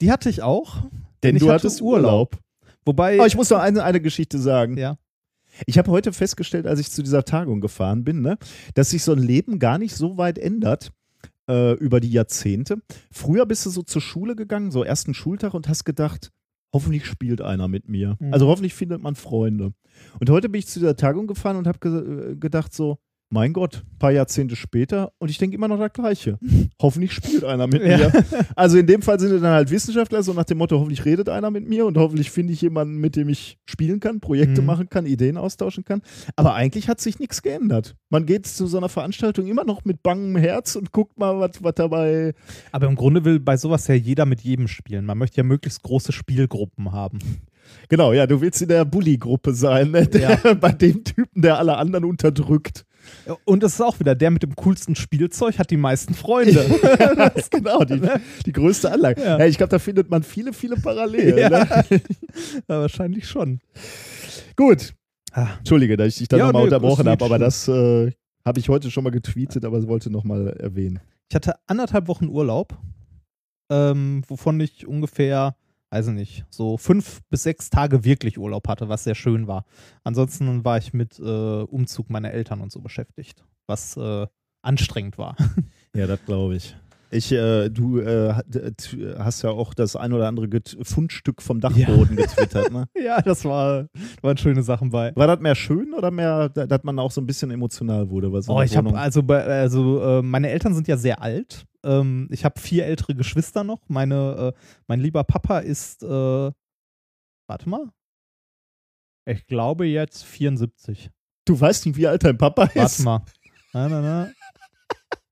[0.00, 0.84] Die hatte ich auch.
[1.22, 2.38] Denn ich du hatte hattest Urlaub.
[2.84, 3.18] Wobei.
[3.18, 4.76] Aber ich muss noch eine, eine Geschichte sagen.
[4.78, 4.96] ja.
[5.66, 8.38] Ich habe heute festgestellt, als ich zu dieser Tagung gefahren bin, ne,
[8.74, 10.92] dass sich so ein Leben gar nicht so weit ändert
[11.48, 12.82] äh, über die Jahrzehnte.
[13.10, 16.30] Früher bist du so zur Schule gegangen, so ersten Schultag und hast gedacht,
[16.72, 18.16] hoffentlich spielt einer mit mir.
[18.20, 18.32] Mhm.
[18.32, 19.72] Also hoffentlich findet man Freunde.
[20.18, 22.98] Und heute bin ich zu dieser Tagung gefahren und habe ge äh, gedacht so,
[23.32, 26.38] mein Gott, ein paar Jahrzehnte später und ich denke immer noch das Gleiche.
[26.82, 27.96] Hoffentlich spielt einer mit Ja.
[27.96, 28.12] mir.
[28.56, 31.28] Also in dem Fall sind es dann halt Wissenschaftler, so nach dem Motto, hoffentlich redet
[31.28, 34.66] einer mit mir und hoffentlich finde ich jemanden, mit dem ich spielen kann, Projekte Mhm.
[34.66, 36.02] machen kann, Ideen austauschen kann.
[36.34, 37.94] Aber eigentlich hat sich nichts geändert.
[38.08, 41.62] Man geht zu so einer Veranstaltung immer noch mit bangem Herz und guckt mal, was
[41.62, 42.34] was dabei.
[42.72, 45.06] Aber im Grunde will bei sowas ja jeder mit jedem spielen.
[45.06, 47.20] Man möchte ja möglichst große Spielgruppen haben.
[47.88, 50.06] Genau, ja, du willst in der Bully-Gruppe sein, ne?
[50.06, 52.84] der, bei dem Typen, der alle anderen unterdrückt.
[53.44, 56.64] Und es ist auch wieder, der mit dem coolsten Spielzeug hat die meisten Freunde.
[57.16, 58.00] das ist genau, die,
[58.46, 59.20] die größte Anlage.
[59.20, 59.38] Ja.
[59.38, 59.46] Ja.
[59.46, 61.38] ich glaube, da findet man viele, viele Parallelen.
[61.38, 61.48] Ja.
[61.48, 62.00] Ne?
[62.66, 63.60] wahrscheinlich schon.
[64.56, 64.94] Gut.
[65.32, 65.48] Ah.
[65.58, 68.10] Entschuldige, dass ich dich da nochmal nee, unterbrochen habe, aber das äh,
[68.44, 71.00] habe ich heute schon mal getweetet, aber wollte nochmal erwähnen.
[71.28, 72.76] Ich hatte anderthalb Wochen Urlaub,
[73.70, 75.54] ähm, wovon ich ungefähr,
[75.92, 79.64] ich nicht, so fünf bis sechs Tage wirklich Urlaub hatte, was sehr schön war.
[80.04, 84.26] Ansonsten war ich mit äh, Umzug meiner Eltern und so beschäftigt, was äh,
[84.62, 85.36] anstrengend war.
[85.92, 86.76] Ja, das glaube ich.
[87.12, 88.34] Ich, äh, du äh,
[89.18, 92.24] hast ja auch das ein oder andere Get Fundstück vom Dachboden ja.
[92.24, 92.88] getwittert, ne?
[93.04, 93.88] ja, das war,
[94.22, 95.14] waren schöne Sachen bei.
[95.16, 98.32] War das mehr schön oder mehr, dass man auch so ein bisschen emotional wurde?
[98.32, 101.66] Weil so oh, ich habe also, bei, also äh, meine Eltern sind ja sehr alt.
[101.84, 103.80] Ähm, ich habe vier ältere Geschwister noch.
[103.88, 107.88] Meine, äh, mein lieber Papa ist, äh, warte mal,
[109.26, 111.10] ich glaube jetzt 74.
[111.44, 112.76] Du weißt nicht, wie alt dein Papa ist?
[112.76, 113.24] Warte mal.
[113.72, 114.30] Na, na, na.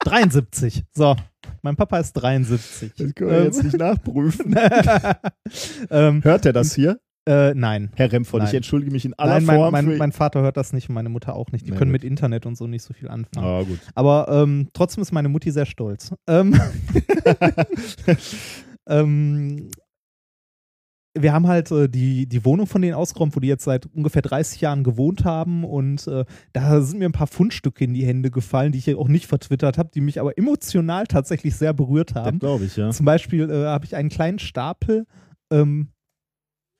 [0.00, 0.84] 73.
[0.92, 1.16] So,
[1.62, 2.92] mein Papa ist 73.
[2.96, 3.44] Das können wir ähm.
[3.44, 4.54] jetzt nicht nachprüfen.
[5.90, 7.00] ähm, Hört er das hier?
[7.28, 7.90] Äh, nein.
[7.94, 9.72] Herr Remford, ich entschuldige mich in aller Nein, mein, Form.
[9.72, 11.66] mein, mein Vater hört das nicht und meine Mutter auch nicht.
[11.66, 12.00] Die Na können gut.
[12.00, 13.46] mit Internet und so nicht so viel anfangen.
[13.46, 13.80] Ah, gut.
[13.94, 16.14] Aber ähm, trotzdem ist meine Mutti sehr stolz.
[16.26, 16.58] Ähm,
[18.88, 19.68] ähm,
[21.22, 24.22] wir haben halt äh, die, die Wohnung von denen ausgeräumt, wo die jetzt seit ungefähr
[24.22, 25.64] 30 Jahren gewohnt haben.
[25.64, 29.08] Und äh, da sind mir ein paar Fundstücke in die Hände gefallen, die ich auch
[29.08, 32.38] nicht vertwittert habe, die mich aber emotional tatsächlich sehr berührt haben.
[32.38, 32.90] glaube ich, ja.
[32.90, 35.06] Zum Beispiel äh, habe ich einen kleinen Stapel
[35.50, 35.88] ähm,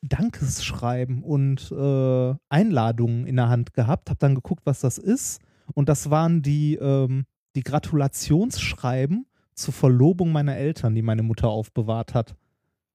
[0.03, 5.40] Dankesschreiben und äh, Einladungen in der Hand gehabt, habe dann geguckt, was das ist.
[5.74, 7.24] Und das waren die, ähm,
[7.57, 12.37] die Gratulationsschreiben zur Verlobung meiner Eltern, die meine Mutter aufbewahrt hat.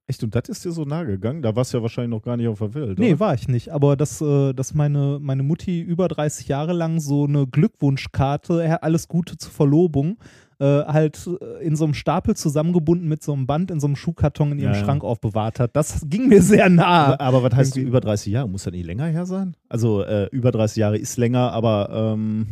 [0.05, 1.41] Echt, und das ist dir so nahe gegangen?
[1.41, 2.99] Da warst du ja wahrscheinlich noch gar nicht auf der Welt.
[2.99, 3.19] Nee, oder?
[3.21, 3.69] war ich nicht.
[3.69, 8.77] Aber dass, äh, dass meine, meine Mutti über 30 Jahre lang so eine Glückwunschkarte, äh,
[8.81, 10.17] alles Gute zur Verlobung,
[10.59, 11.29] äh, halt
[11.61, 14.73] in so einem Stapel zusammengebunden mit so einem Band in so einem Schuhkarton in ihrem
[14.73, 14.83] Ja, ja.
[14.85, 15.73] Schrank aufbewahrt hat.
[15.75, 17.13] Das ging mir sehr nahe.
[17.19, 17.87] Aber, aber was heißt Irgendwie.
[17.89, 18.49] über 30 Jahre?
[18.49, 19.55] Muss das nicht länger her sein?
[19.69, 22.47] Also äh, über 30 Jahre ist länger, aber ähm,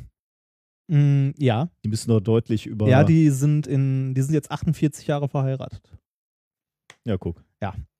[0.88, 1.70] Mm, ja.
[1.86, 2.90] die müssen doch deutlich über.
[2.90, 5.82] Ja, die sind in, die sind jetzt 48 Jahre verheiratet.
[7.06, 7.44] Ja, guck.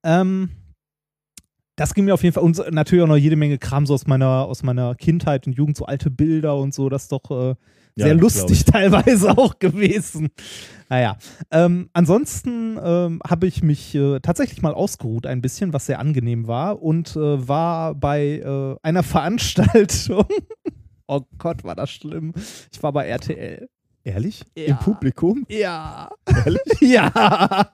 [0.04, 0.50] Ähm,
[1.76, 2.44] das ging mir auf jeden Fall.
[2.44, 5.78] Und natürlich auch noch jede Menge Kram so aus meiner, aus meiner Kindheit und Jugend,
[5.78, 6.90] so alte Bilder und so.
[6.90, 7.56] Das ist doch äh,
[7.96, 10.30] Ja, sehr das lustig teilweise auch gewesen.
[10.90, 11.18] Naja.
[11.50, 16.48] Ähm, ansonsten ähm, habe ich mich äh, tatsächlich mal ausgeruht ein bisschen, was sehr angenehm
[16.48, 16.82] war.
[16.82, 20.26] Und äh, war bei äh, einer Veranstaltung.
[21.08, 22.34] oh Gott, war das schlimm.
[22.72, 23.70] Ich war bei RTL.
[24.04, 24.44] Ehrlich?
[24.56, 24.66] Ja.
[24.66, 25.46] Im Publikum?
[25.48, 26.10] Ja.
[26.26, 26.62] Ehrlich?
[26.82, 27.72] ja.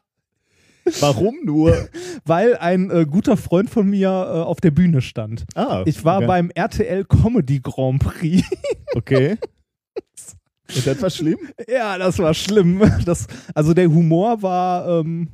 [0.99, 1.87] Warum nur?
[2.25, 5.45] weil ein äh, guter Freund von mir äh, auf der Bühne stand.
[5.55, 6.27] Ah, Ich war okay.
[6.27, 8.43] beim RTL Comedy Grand Prix.
[8.95, 9.37] Okay.
[10.75, 11.37] Und das war schlimm?
[11.67, 12.81] ja, das war schlimm.
[13.05, 15.27] Das, also der Humor war ähm,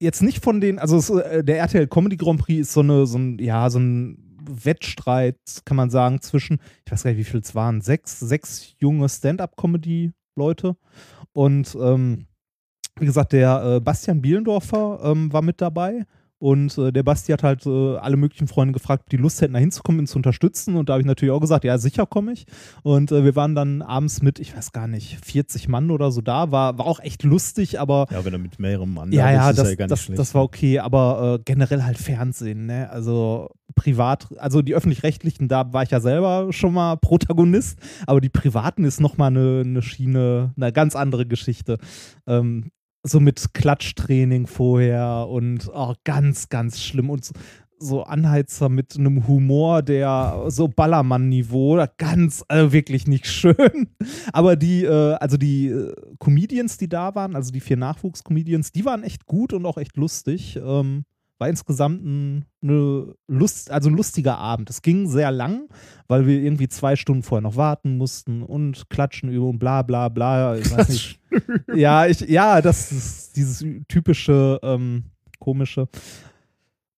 [0.00, 3.06] jetzt nicht von den, also es, äh, der RTL Comedy Grand Prix ist so eine,
[3.06, 7.24] so ein, ja, so ein Wettstreit, kann man sagen, zwischen, ich weiß gar nicht, wie
[7.24, 10.76] viel es waren, sechs, sechs junge Stand-up-Comedy-Leute.
[11.32, 12.26] Und ähm,
[12.98, 16.06] wie gesagt, der äh, Bastian Bielendorfer ähm, war mit dabei.
[16.44, 19.54] Und äh, der Basti hat halt äh, alle möglichen Freunde gefragt, ob die Lust hätten,
[19.54, 20.76] da hinzukommen, ihn zu unterstützen.
[20.76, 22.44] Und da habe ich natürlich auch gesagt, ja, sicher komme ich.
[22.82, 26.20] Und äh, wir waren dann abends mit, ich weiß gar nicht, 40 Mann oder so
[26.20, 26.50] da.
[26.50, 29.48] War, war auch echt lustig, aber Ja, wenn er mit mehreren Mann ja, da ja,
[29.48, 30.18] bist, ist das, ja gar nicht das, schlecht.
[30.18, 32.90] das war okay, aber äh, generell halt Fernsehen, ne?
[32.90, 38.28] Also privat, also die öffentlich-rechtlichen, da war ich ja selber schon mal Protagonist, aber die
[38.28, 41.78] privaten ist nochmal eine, eine Schiene, eine ganz andere Geschichte.
[42.26, 42.70] Ähm,
[43.04, 47.34] so mit Klatschtraining vorher und oh, ganz, ganz schlimm und so-
[47.78, 53.88] so Anheizer mit einem Humor, der so Ballermann-Niveau, ganz, also wirklich nicht schön.
[54.32, 58.84] Aber die, äh, also die äh, Comedians, die da waren, also die vier Nachwuchs-Comedians, die
[58.86, 60.56] waren echt gut und auch echt lustig.
[60.64, 61.04] Ähm,
[61.44, 64.70] war insgesamt ein, eine Lust, also ein lustiger Abend.
[64.70, 65.68] Es ging sehr lang,
[66.08, 70.08] weil wir irgendwie zwei Stunden vorher noch warten mussten und klatschen üben und bla bla
[70.08, 70.56] bla.
[70.56, 71.20] Ich weiß nicht.
[71.74, 75.04] ja, ich, ja, das ist dieses typische, ähm,
[75.38, 75.86] komische.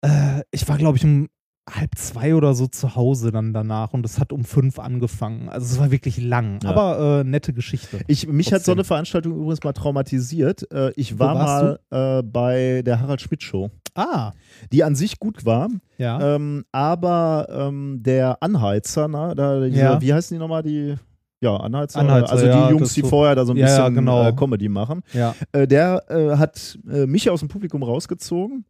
[0.02, 1.28] Äh, ich war, glaube ich, um
[1.68, 5.48] halb zwei oder so zu Hause dann danach und es hat um fünf angefangen.
[5.48, 6.70] Also es war wirklich lang, Ja.
[6.70, 8.00] aber äh, nette Geschichte.
[8.06, 8.72] Ich, mich hat so Trotzdem.
[8.74, 10.70] eine Veranstaltung übrigens mal traumatisiert.
[10.72, 14.32] Äh, ich war mal äh, bei der Harald Schmidt Show, Ah,
[14.72, 16.36] die an sich gut war, ja.
[16.36, 20.00] ähm, aber ähm, der Anheizer, na, da, diese, Ja.
[20.00, 20.94] wie heißen die nochmal, die
[21.40, 23.66] ja, Anheizer, Anheizer, also die ja, Jungs, das die so- vorher da so ein Ja,
[23.66, 24.26] bisschen genau.
[24.28, 25.00] äh, Comedy machen.
[25.12, 25.34] ja.
[25.52, 28.64] Äh, der äh, hat äh, mich aus dem Publikum rausgezogen.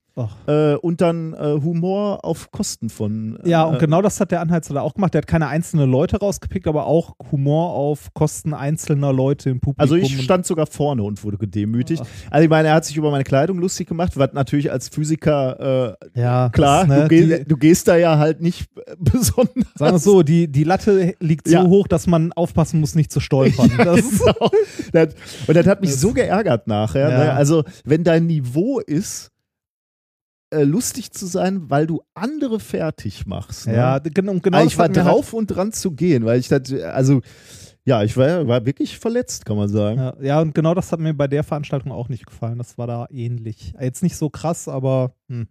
[0.46, 3.38] Äh, und dann äh, Humor auf Kosten von.
[3.44, 5.12] Äh, Ja, und genau das hat der Anheizer auch gemacht.
[5.14, 9.80] Der hat keine einzelnen Leute rausgepickt, aber auch Humor auf Kosten einzelner Leute im Publikum.
[9.82, 12.02] Also ich stand sogar vorne und wurde gedemütigt.
[12.04, 12.30] Ach.
[12.30, 15.96] Also ich meine, er hat sich über meine Kleidung lustig gemacht, was natürlich als Physiker
[16.14, 18.94] äh, ja, klar, das, ne, du, geh, die, du gehst da ja halt nicht äh,
[18.98, 19.66] besonders.
[19.74, 21.62] sagen wir so, die, die Latte liegt Ja.
[21.62, 23.70] so hoch, dass man aufpassen muss, nicht zu stolpern.
[23.78, 24.50] das ist, Genau.
[24.92, 25.14] Das,
[25.46, 27.10] und das hat mich Das- so geärgert nachher.
[27.10, 27.18] Ja.
[27.24, 27.32] Ne?
[27.34, 29.30] Also, wenn dein Niveau ist,
[30.50, 33.66] äh, lustig zu sein, weil du andere fertig machst.
[33.66, 33.74] Ne?
[33.74, 36.38] ja, genau, und genau Aber das ich war halt- drauf und dran zu gehen, weil
[36.40, 37.20] ich das, also,
[37.84, 39.98] ja, ich war, war wirklich verletzt, kann man sagen.
[39.98, 42.58] Ja, ja, und genau das hat mir bei der Veranstaltung auch nicht gefallen.
[42.58, 43.74] Das war da ähnlich.
[43.80, 45.46] Jetzt nicht so krass, aber hm,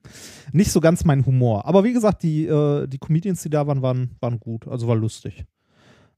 [0.51, 1.65] nicht so ganz mein Humor.
[1.65, 4.67] Aber wie gesagt, die, äh, die Comedians, die da waren, waren, waren gut.
[4.67, 5.45] Also war lustig.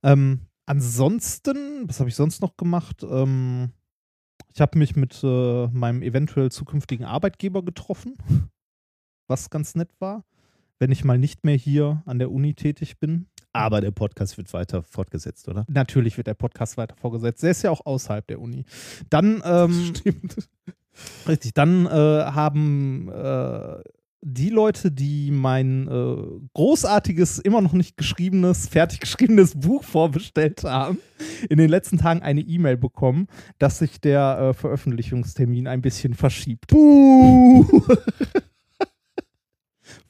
[0.02, 3.06] Ähm, ansonsten, was habe ich sonst noch gemacht?
[3.08, 3.70] Ähm,
[4.54, 8.16] ich habe mich mit äh, meinem eventuell zukünftigen Arbeitgeber getroffen,
[9.28, 10.24] was ganz nett war.
[10.80, 14.54] Wenn ich mal nicht mehr hier an der Uni tätig bin, Aber der Podcast wird
[14.54, 15.66] weiter fortgesetzt, oder?
[15.68, 17.42] Natürlich wird der Podcast weiter vorgesetzt.
[17.42, 18.66] Der ist ja auch außerhalb der Uni.
[19.10, 20.50] Dann, ähm, Stimmt.
[21.28, 23.82] richtig, dann äh, haben äh,
[24.22, 31.00] die Leute, die mein äh, großartiges, immer noch nicht geschriebenes, fertig geschriebenes Buch vorbestellt haben,
[31.50, 36.68] in den letzten Tagen eine E-Mail bekommen, dass sich der äh, Veröffentlichungstermin ein bisschen verschiebt.
[36.68, 37.66] Buh.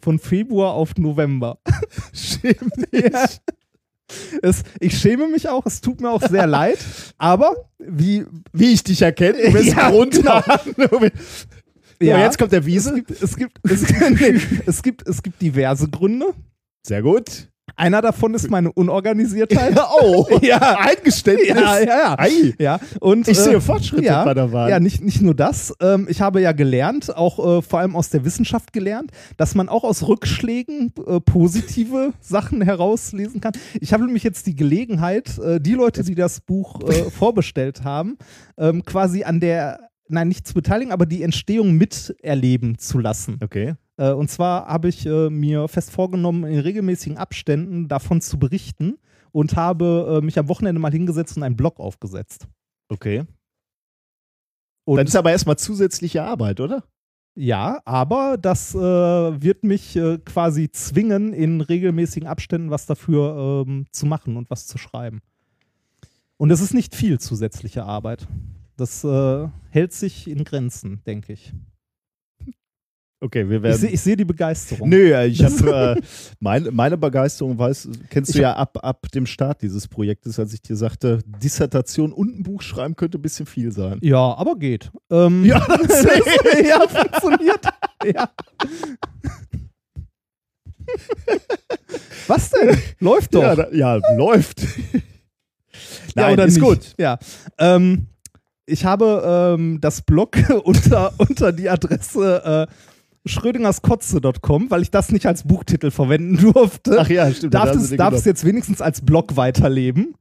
[0.08, 1.60] Von Februar auf November.
[2.14, 3.26] Schäm Ja.
[4.42, 6.78] Es, ich schäme mich auch, es tut mir auch sehr leid,
[7.18, 10.46] aber wie, Wie ich dich erkenne, du bist Ja, runter.
[10.78, 11.12] ja,
[12.00, 12.94] Ja, jetzt kommt der es Wiese.
[12.94, 16.28] gibt, es, gibt, es, nee, es, gibt, es gibt diverse Gründe.
[16.86, 17.50] Sehr gut.
[17.78, 19.78] Einer davon ist meine Unorganisiertheit.
[20.00, 20.78] Oh, Ja.
[20.80, 21.50] Eingeständnis.
[21.50, 22.54] Ja, ja, ja.
[22.60, 24.70] Ja, und, Ich äh, sehe Fortschritte ja, bei der Wahl.
[24.70, 25.74] Ja, nicht, nicht nur das.
[25.82, 29.70] Ähm, ich habe ja gelernt, auch äh, vor allem aus der Wissenschaft gelernt, dass man
[29.70, 33.54] auch aus Rückschlägen äh, positive Sachen herauslesen kann.
[33.80, 38.18] Ich habe nämlich jetzt die Gelegenheit, äh, die Leute, die das Buch äh, vorbestellt haben,
[38.58, 43.38] ähm, quasi an der, nein, nicht zu beteiligen, aber die Entstehung miterleben zu lassen.
[43.44, 43.76] Okay.
[43.98, 48.98] Äh, und zwar habe ich äh, mir fest vorgenommen, in regelmäßigen Abständen davon zu berichten
[49.32, 52.48] und habe äh, mich am Wochenende mal hingesetzt und einen Blog aufgesetzt.
[52.90, 53.26] Okay.
[54.86, 56.84] Und Dann ist aber erstmal zusätzliche Arbeit, oder?
[57.38, 63.86] ja, aber das äh, wird mich äh, quasi zwingen, in regelmäßigen Abständen was dafür ähm,
[63.92, 65.22] zu machen und was zu schreiben.
[66.38, 68.28] Und es ist nicht viel zusätzliche Arbeit.
[68.76, 71.54] Das äh, hält sich in Grenzen, denke ich.
[73.20, 73.78] Okay, wir werden.
[73.80, 74.90] seh- ich sehe die Begeisterung.
[74.90, 76.02] Nö, ich habe äh,
[76.40, 80.54] meine, meine Begeisterung, weißt, kennst du Ich ja ab, ab dem Start dieses Projektes, als
[80.54, 83.98] ich dir sagte, Dissertation und ein Buch schreiben könnte ein bisschen viel sein.
[84.04, 84.92] Ja, aber geht.
[85.10, 86.04] Ähm, Ja, das
[86.64, 87.66] ja, funktioniert.
[88.06, 88.30] Ja.
[92.28, 92.78] Was denn?
[93.00, 93.42] Läuft doch.
[93.42, 94.62] ja, da, ja, läuft.
[94.62, 95.00] Ja,
[96.16, 96.64] Nein, oder ist nicht?
[96.64, 96.94] gut.
[97.00, 97.18] Ja.
[97.58, 98.08] Ähm,
[98.66, 102.74] ich habe ähm, das Blog unter, unter die Adresse äh,
[103.28, 106.98] schrödingerskotze.com, weil ich das nicht als Buchtitel verwenden durfte.
[107.00, 107.54] Ach ja, stimmt.
[107.54, 110.16] darf es, darf es jetzt wenigstens als Blog weiterleben.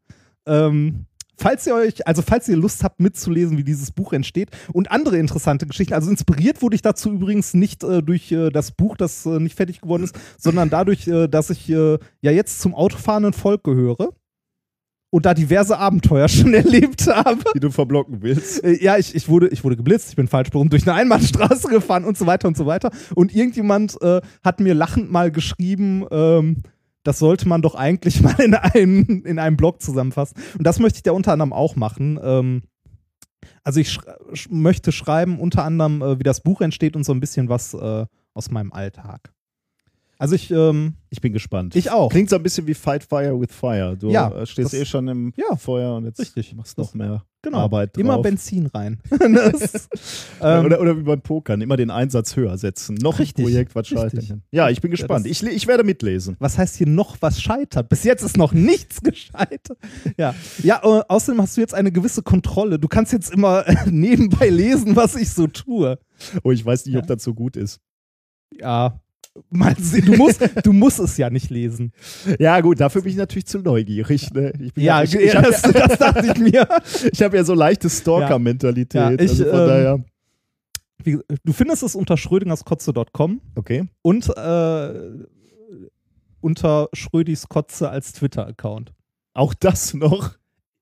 [0.47, 4.91] Ähm, falls ihr euch, also falls ihr Lust habt mitzulesen, wie dieses Buch entsteht und
[4.91, 8.97] andere interessante Geschichten, also inspiriert wurde ich dazu übrigens nicht äh, durch äh, das Buch,
[8.97, 12.75] das äh, nicht fertig geworden ist, sondern dadurch, äh, dass ich äh, ja jetzt zum
[12.75, 14.11] autofahrenden Volk gehöre
[15.11, 17.41] und da diverse Abenteuer schon erlebt habe.
[17.55, 18.63] die du verblocken willst.
[18.65, 21.69] Äh, Ja, ich, ich, wurde, ich wurde geblitzt, ich bin falsch rum durch eine Einbahnstraße
[21.71, 22.91] gefahren und so weiter und so weiter.
[23.15, 26.63] Und irgendjemand äh, hat mir lachend mal geschrieben, ähm,
[27.03, 30.37] das sollte man doch eigentlich mal in einem, in einem Blog zusammenfassen.
[30.59, 32.19] Und das möchte ich da unter anderem auch machen.
[32.23, 32.63] Ähm,
[33.63, 34.01] also ich sch
[34.33, 37.75] sch möchte schreiben unter anderem, äh, wie das Buch entsteht und so ein bisschen was
[37.75, 39.33] äh, aus meinem Alltag.
[40.19, 41.77] Also ich, ähm, Ich bin gespannt.
[41.77, 42.09] ich auch.
[42.11, 43.97] Klingt so ein bisschen wie Fight Fire with Fire.
[43.99, 46.55] Du Ja, äh, stehst das- eh schon im Ja, Feuer und jetzt richtig.
[46.55, 47.59] machst noch mehr Genau.
[47.59, 48.01] Arbeit drauf.
[48.01, 48.99] Immer Benzin rein.
[49.11, 49.89] das,
[50.41, 52.95] ähm, oder, oder wie beim Pokern, immer den Einsatz höher setzen.
[52.97, 54.29] Noch Richtig, ein Projekt, was richtig.
[54.31, 54.43] kann.
[54.51, 55.27] Ja, ich bin Ja, gespannt.
[55.27, 56.37] das- ich, le- ich werde mitlesen.
[56.41, 57.89] was heißt hier noch was scheitert?
[57.89, 59.79] Bis jetzt ist noch nichts gescheitert.
[60.17, 62.79] Ja, ja äh, außerdem hast du jetzt eine gewisse Kontrolle.
[62.79, 65.99] Du kannst jetzt immer äh, nebenbei lesen, was ich so tue.
[66.43, 67.15] Oh, ich weiß nicht, ob Ja.
[67.15, 67.81] das so gut ist.
[68.59, 68.99] Ja,
[69.51, 70.07] mal sehen.
[70.07, 71.93] Du musst, du musst es ja nicht lesen.
[72.39, 74.33] Ja, gut, dafür bin ich natürlich zu neugierig.
[74.33, 74.53] Ne?
[74.61, 76.67] Ich, bin Ja, ich, ich ja, habe das, das dachte ich mir.
[77.13, 78.95] ich hab ja so leichte Stalker-Mentalität.
[79.01, 80.05] Ja, ich, also von ähm, daher.
[81.05, 83.85] Wie, du findest es unter schrödingerskotze.com Okay.
[84.03, 84.95] und äh,
[86.41, 88.93] unter Schrödis Kotze als Twitter-Account.
[89.35, 90.35] Auch das noch.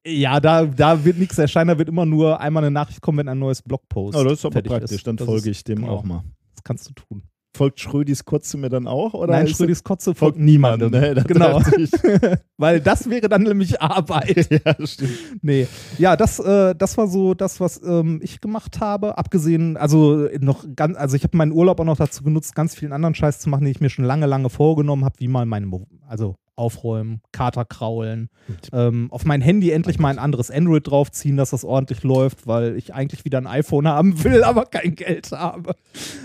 [0.06, 3.28] Ja, da, da wird nichts erscheinen, da wird immer nur einmal eine Nachricht kommen, wenn
[3.28, 4.92] ein neues Blogpost Oh, das ist aber praktisch.
[4.98, 5.06] ist.
[5.06, 5.88] Dann Das folge ich dem genau.
[5.92, 6.22] auch mal.
[6.54, 7.22] Das kannst du tun.
[7.56, 9.14] Folgt Schrödis Kotze mir dann auch?
[9.14, 10.90] Oder Nein, Schrödis Kotze folgt niemandem.
[10.90, 11.60] Ne, das genau.
[12.56, 14.48] Weil das wäre dann nämlich Arbeit.
[14.64, 15.12] ja, stimmt.
[15.40, 15.68] Nee.
[15.98, 19.16] Ja, das, äh, das war so das, was ähm, ich gemacht habe.
[19.18, 22.92] Abgesehen, also noch ganz, also ich habe meinen Urlaub auch noch dazu genutzt, ganz vielen
[22.92, 25.66] anderen Scheiß zu machen, den ich mir schon lange, lange vorgenommen habe, wie mal meine,
[25.66, 28.28] Mo- also aufräumen, Kater kraulen,
[28.72, 32.76] ähm, auf mein Handy endlich mal ein anderes Android draufziehen, dass das ordentlich läuft, weil
[32.76, 35.74] ich eigentlich wieder ein iPhone haben will, aber kein Geld habe.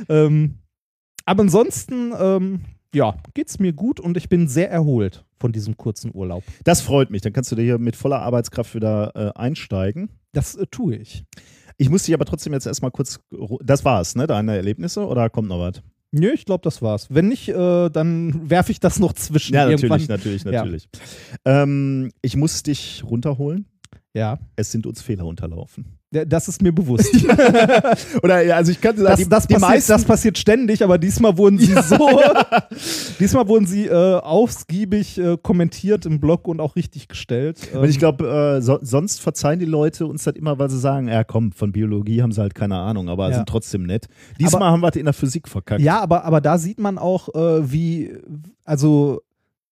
[0.08, 0.60] Ähm,
[1.30, 2.62] aber ansonsten, ähm,
[2.94, 6.44] ja, geht's mir gut und ich bin sehr erholt von diesem kurzen Urlaub.
[6.64, 7.22] Das freut mich.
[7.22, 10.10] Dann kannst du dir hier mit voller Arbeitskraft wieder äh, einsteigen.
[10.32, 11.24] Das äh, tue ich.
[11.78, 13.20] Ich muss dich aber trotzdem jetzt erstmal kurz.
[13.64, 14.26] Das war's, ne?
[14.26, 15.84] Deine Erlebnisse oder kommt noch was?
[16.12, 17.08] Nö, ich glaube, das war's.
[17.12, 19.54] Wenn nicht, äh, dann werfe ich das noch zwischen.
[19.54, 20.02] Ja, irgendwann.
[20.08, 20.52] natürlich, natürlich, Ja.
[20.64, 20.90] natürlich.
[21.46, 23.68] Ähm, ich muss dich runterholen.
[24.16, 24.40] Ja.
[24.56, 25.99] Es sind uns Fehler unterlaufen.
[26.12, 27.08] Ja, Das ist mir bewusst.
[28.24, 30.98] Oder ja, also ich kannte Das, die, das, die passiert, meisten, das passiert ständig, aber
[30.98, 32.20] diesmal wurden sie so,
[33.20, 37.60] diesmal wurden sie äh, ausgiebig äh, kommentiert im Blog und auch richtig gestellt.
[37.74, 40.80] Ähm, Und ich glaube, äh, so, sonst verzeihen die Leute uns das immer, weil sie
[40.80, 43.36] sagen, ja komm, von Biologie haben sie halt keine Ahnung, aber Ja.
[43.36, 44.08] sind trotzdem nett.
[44.40, 45.82] Diesmal Aber- haben wir es in der Physik verkackt.
[45.82, 48.14] Ja, aber, aber da sieht man auch, äh, wie,
[48.66, 49.22] also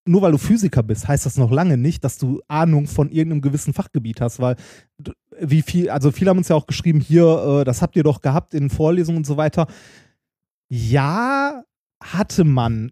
[0.06, 3.42] nur weil du Physiker bist, heißt das noch lange nicht, dass du Ahnung von irgendeinem
[3.42, 4.56] gewissen Fachgebiet hast, weil
[5.40, 8.22] wie viel, also viele haben uns ja auch geschrieben, hier, äh, das habt ihr doch
[8.22, 9.68] gehabt in Vorlesungen und so weiter.
[10.70, 11.64] Ja,
[12.04, 12.92] hatte man.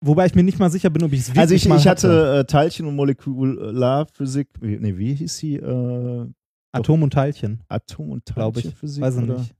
[0.00, 1.88] Wobei ich mir nicht mal sicher bin, ob ich es wirklich also ich, mal ich
[1.88, 5.56] hatte äh, Teilchen- und Molekularphysik, nee, wie hieß sie?
[5.56, 6.26] Äh,
[6.72, 8.64] Atom und Teilchen, Atom- und glaube ich.
[8.64, 9.02] Teilchenphysik?
[9.02, 9.54] Weiß ich nicht.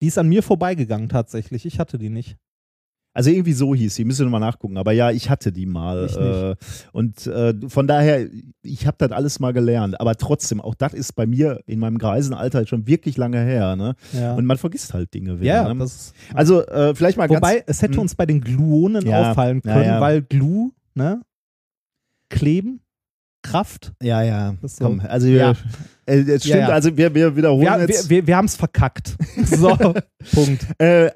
[0.00, 1.66] Die ist an mir vorbeigegangen tatsächlich.
[1.66, 2.36] Ich hatte die nicht.
[3.14, 4.78] Also irgendwie so hieß sie, müsst ihr nochmal nachgucken.
[4.78, 6.06] Aber ja, ich hatte die mal.
[6.06, 6.54] Ich Äh,
[6.92, 8.26] und äh, von daher,
[8.62, 10.00] ich habe das alles mal gelernt.
[10.00, 13.76] Aber trotzdem, auch das ist bei mir in meinem Greisenalter schon wirklich lange her.
[13.76, 13.96] Ne?
[14.14, 15.52] Ja, Und man vergisst halt Dinge wieder.
[15.66, 15.78] ja ne?
[15.80, 17.64] das Also äh, vielleicht mal Wobei, ganz...
[17.66, 18.00] es hätte Hm.
[18.00, 20.00] uns bei den Gluonen Ja, auffallen können, ja.
[20.00, 21.20] weil Glu, ne?
[22.30, 22.80] Kleben,
[23.42, 23.92] Kraft.
[24.02, 24.54] Ja, ja.
[24.62, 24.84] So.
[24.86, 25.52] Komm, also Ja.
[26.06, 28.08] äh, es stimmt, also wir, wir wiederholen Wir, wir, jetzt.
[28.08, 29.16] wir, wir haben es verkackt.
[29.44, 29.76] So,
[30.34, 30.66] Punkt.
[30.80, 31.10] äh,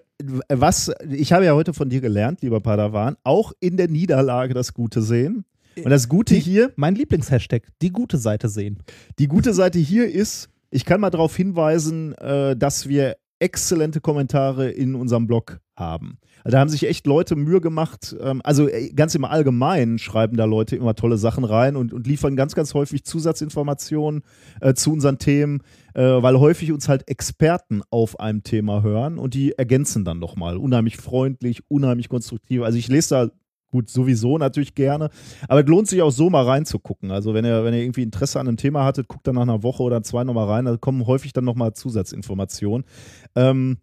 [0.48, 4.74] was, ich habe ja heute von dir gelernt, lieber Padawan, auch in der Niederlage das
[4.74, 5.44] Gute sehen.
[5.82, 8.78] Und das Gute Die- hier, Mein Lieblingshashtag, die gute Seite sehen.
[9.18, 14.70] die gute Seite hier ist, ich kann mal darauf hinweisen, äh, dass wir exzellente Kommentare
[14.70, 16.16] in unserem Blog haben.
[16.42, 18.16] Also da haben sich echt Leute Mühe gemacht.
[18.18, 22.06] Ähm, also äh, ganz im Allgemeinen schreiben da Leute immer tolle Sachen rein und, und
[22.06, 24.22] liefern ganz, ganz häufig Zusatzinformationen
[24.62, 25.60] äh, zu unseren Themen,
[25.96, 30.58] äh, weil häufig uns halt Experten auf einem Thema hören und die ergänzen dann nochmal.
[30.58, 32.62] Unheimlich freundlich, unheimlich konstruktiv.
[32.62, 33.30] Also ich lese da
[33.70, 35.10] gut sowieso natürlich gerne,
[35.48, 37.10] aber es lohnt sich auch so mal reinzugucken.
[37.10, 39.62] Also wenn ihr, wenn ihr irgendwie Interesse an einem Thema hattet, guckt dann nach einer
[39.62, 40.66] Woche oder zwei nochmal rein.
[40.66, 42.86] Da kommen häufig dann nochmal Zusatzinformationen.
[43.34, 43.78] Ähm,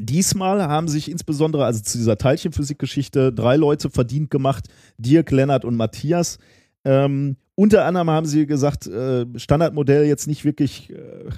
[0.00, 5.74] Diesmal haben sich insbesondere, also zu dieser Teilchenphysik-Geschichte, drei Leute verdient gemacht: Dirk, Lennart und
[5.74, 6.38] Matthias.
[6.84, 11.28] Ähm, unter anderem haben sie gesagt, äh, Standardmodell jetzt nicht wirklich äh,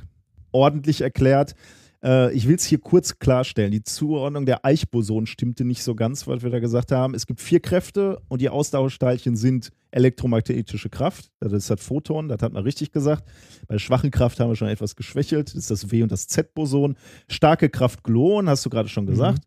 [0.53, 1.55] ordentlich erklärt.
[2.03, 3.71] Äh, ich will es hier kurz klarstellen.
[3.71, 7.41] Die Zuordnung der Eichboson stimmte nicht so ganz, weil wir da gesagt haben, es gibt
[7.41, 11.31] vier Kräfte und die Austauschteilchen sind elektromagnetische Kraft.
[11.41, 13.25] Das ist das Photon, das hat man richtig gesagt.
[13.67, 15.49] Bei schwachen Kraft haben wir schon etwas geschwächelt.
[15.49, 16.97] Das ist das W- und das Z-Boson.
[17.29, 19.43] Starke Kraft Gluon, hast du gerade schon gesagt.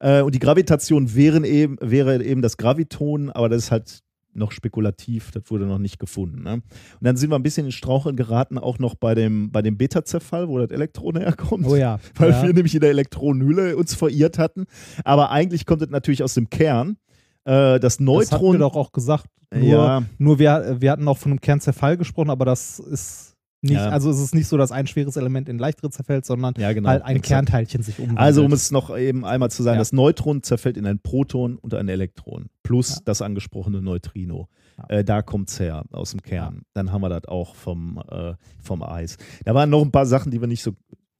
[0.00, 4.02] Äh, und die Gravitation wären eben, wäre eben das Graviton, aber das ist halt
[4.34, 6.42] noch spekulativ, das wurde noch nicht gefunden.
[6.42, 6.54] Ne?
[6.54, 6.62] Und
[7.00, 10.48] dann sind wir ein bisschen in Straucheln geraten, auch noch bei dem, bei dem Beta-Zerfall,
[10.48, 11.66] wo das Elektron herkommt.
[11.66, 11.98] Oh ja.
[12.16, 12.42] Weil ja.
[12.42, 14.64] wir nämlich in der Elektronenhülle uns verirrt hatten.
[15.04, 16.96] Aber eigentlich kommt es natürlich aus dem Kern.
[17.44, 18.52] Äh, das das hatten Neutron.
[18.54, 19.26] wir doch auch gesagt.
[19.54, 20.02] Nur, Ja.
[20.18, 23.31] nur wir, wir hatten auch von einem Kernzerfall gesprochen, aber das ist
[23.62, 23.88] nicht, Ja.
[23.90, 26.88] also es ist nicht so, dass ein schweres Element in leichtere zerfällt, sondern ja, genau.
[26.88, 27.28] halt ein exakt.
[27.28, 28.18] Kernteilchen sich umwandelt.
[28.20, 29.80] Also, um es noch eben einmal zu sagen, Ja.
[29.80, 34.48] das Neutron zerfällt in ein Proton und ein Elektron plus das angesprochene Neutrino.
[34.88, 36.62] Äh, da kommt es her, aus dem Kern.
[36.74, 39.16] Dann haben wir das auch vom, äh, vom Eis.
[39.44, 40.72] Da waren noch ein paar Sachen, die wir nicht so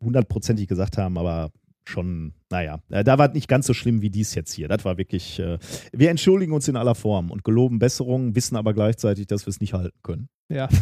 [0.02, 1.52] hundertprozentig gesagt haben, aber
[1.84, 4.68] schon, naja, äh, da war es nicht ganz so schlimm wie dies jetzt hier.
[4.68, 5.58] Das war wirklich, äh,
[5.92, 9.60] wir entschuldigen uns in aller Form und geloben Besserungen, wissen aber gleichzeitig, dass wir es
[9.60, 10.28] nicht halten können.
[10.48, 10.68] ja.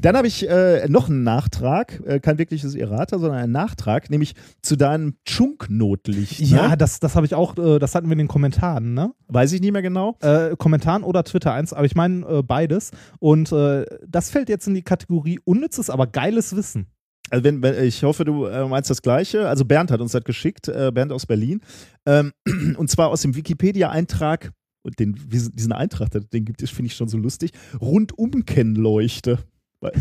[0.00, 4.34] Dann habe ich äh, noch einen Nachtrag, äh, kein wirkliches Errata, sondern einen Nachtrag, nämlich
[4.62, 6.40] zu deinem Chunk-Notlicht.
[6.40, 6.76] ja, ne?
[6.76, 9.12] das, das habe ich auch, äh, das hatten wir in den Kommentaren, ne?
[9.28, 10.16] Weiß ich nicht mehr genau.
[10.20, 12.90] Äh, Kommentaren oder Twitter eins, aber ich meine äh, beides.
[13.18, 16.86] Und äh, das fällt jetzt in die Kategorie unnützes, aber geiles Wissen.
[17.30, 19.48] Also wenn, wenn, ich hoffe, du meinst das Gleiche.
[19.48, 21.60] Also Bernd hat uns das geschickt, Bernd aus Berlin.
[22.06, 22.32] Ähm,
[22.76, 24.52] und zwar aus dem Wikipedia-Eintrag,
[24.98, 27.50] den, diesen Eintrag, den gibt es, finde ich schon so lustig,
[27.80, 29.38] Rundumkennleuchte.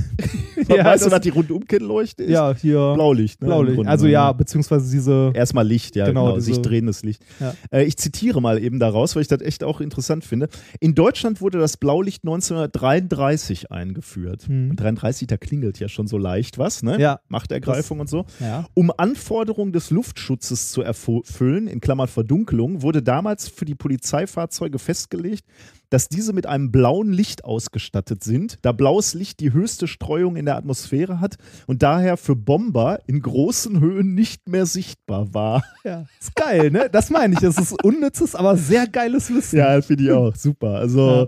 [0.69, 2.31] Ja, weißt du, das- was die Rundumkennleuchte ist?
[2.31, 2.93] Ja, hier.
[2.95, 3.41] Blaulicht.
[3.41, 3.47] Ne?
[3.47, 3.85] Blaulicht.
[3.87, 5.31] Also ja, beziehungsweise diese.
[5.35, 7.23] Erstmal Licht, ja, Genau, genau, diese- sich drehendes Licht.
[7.39, 7.53] Ja.
[7.71, 10.47] Äh, ich zitiere mal eben daraus, weil ich das echt auch interessant finde.
[10.79, 14.43] In Deutschland wurde das Blaulicht 1933 eingeführt.
[14.47, 14.71] Hm.
[14.71, 16.99] Und 33, da klingelt ja schon so leicht was, ne?
[16.99, 17.19] Ja.
[17.27, 18.25] Machtergreifung und so.
[18.39, 18.65] Ja.
[18.73, 25.45] Um Anforderungen des Luftschutzes zu erfüllen, in Klammern Verdunkelung, wurde damals für die Polizeifahrzeuge festgelegt,
[25.89, 30.45] dass diese mit einem blauen Licht ausgestattet sind, da blaues Licht die höchste Streuung in
[30.45, 35.63] der Atmosphäre hat und daher für Bomber in großen Höhen nicht mehr sichtbar war.
[35.83, 36.05] ja.
[36.19, 36.89] Ist geil, ne?
[36.91, 37.39] Das meine ich.
[37.39, 39.57] Das ist unnützes, aber sehr geiles Wissen.
[39.57, 40.35] Ja, finde ich auch.
[40.35, 40.75] Super.
[40.75, 41.27] Also, Ja.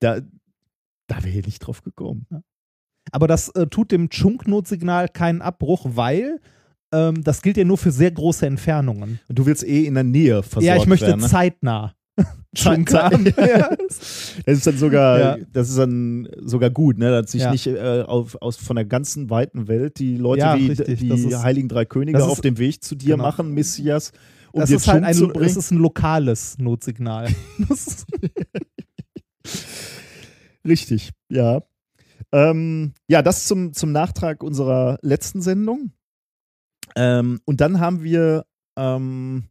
[0.00, 0.20] da,
[1.06, 2.26] da wäre ich nicht drauf gekommen.
[3.12, 6.40] Aber das äh, tut dem Chunk-Notsignal keinen Abbruch, weil
[6.92, 9.20] ähm, das gilt ja nur für sehr große Entfernungen.
[9.28, 11.20] Und du willst eh in der Nähe versorgt ja, ich möchte werden.
[11.20, 11.28] Ne?
[11.28, 11.94] zeitnah.
[12.54, 13.24] Schon kam.
[13.36, 13.76] Ja.
[14.44, 15.36] Das ist dann sogar, Ja.
[15.52, 17.10] das ist dann sogar gut, ne?
[17.10, 17.50] Dass sich Ja.
[17.52, 20.98] nicht äh, auf, aus, von der ganzen weiten Welt die Leute Ja, wie richtig.
[20.98, 23.22] die Das ist- Heiligen Drei Könige das ist- auf dem Weg zu dir genau.
[23.24, 24.12] machen, Messias,
[24.52, 25.58] um das dir ist halt ein, zu es bringen.
[25.58, 27.28] ist ein lokales Notsignal.
[27.68, 28.04] Das
[30.66, 31.62] Richtig, ja.
[32.32, 35.92] Ähm, ja, das zum, zum Nachtrag unserer letzten Sendung.
[36.96, 38.44] Ähm, und dann haben wir
[38.76, 39.44] ähm,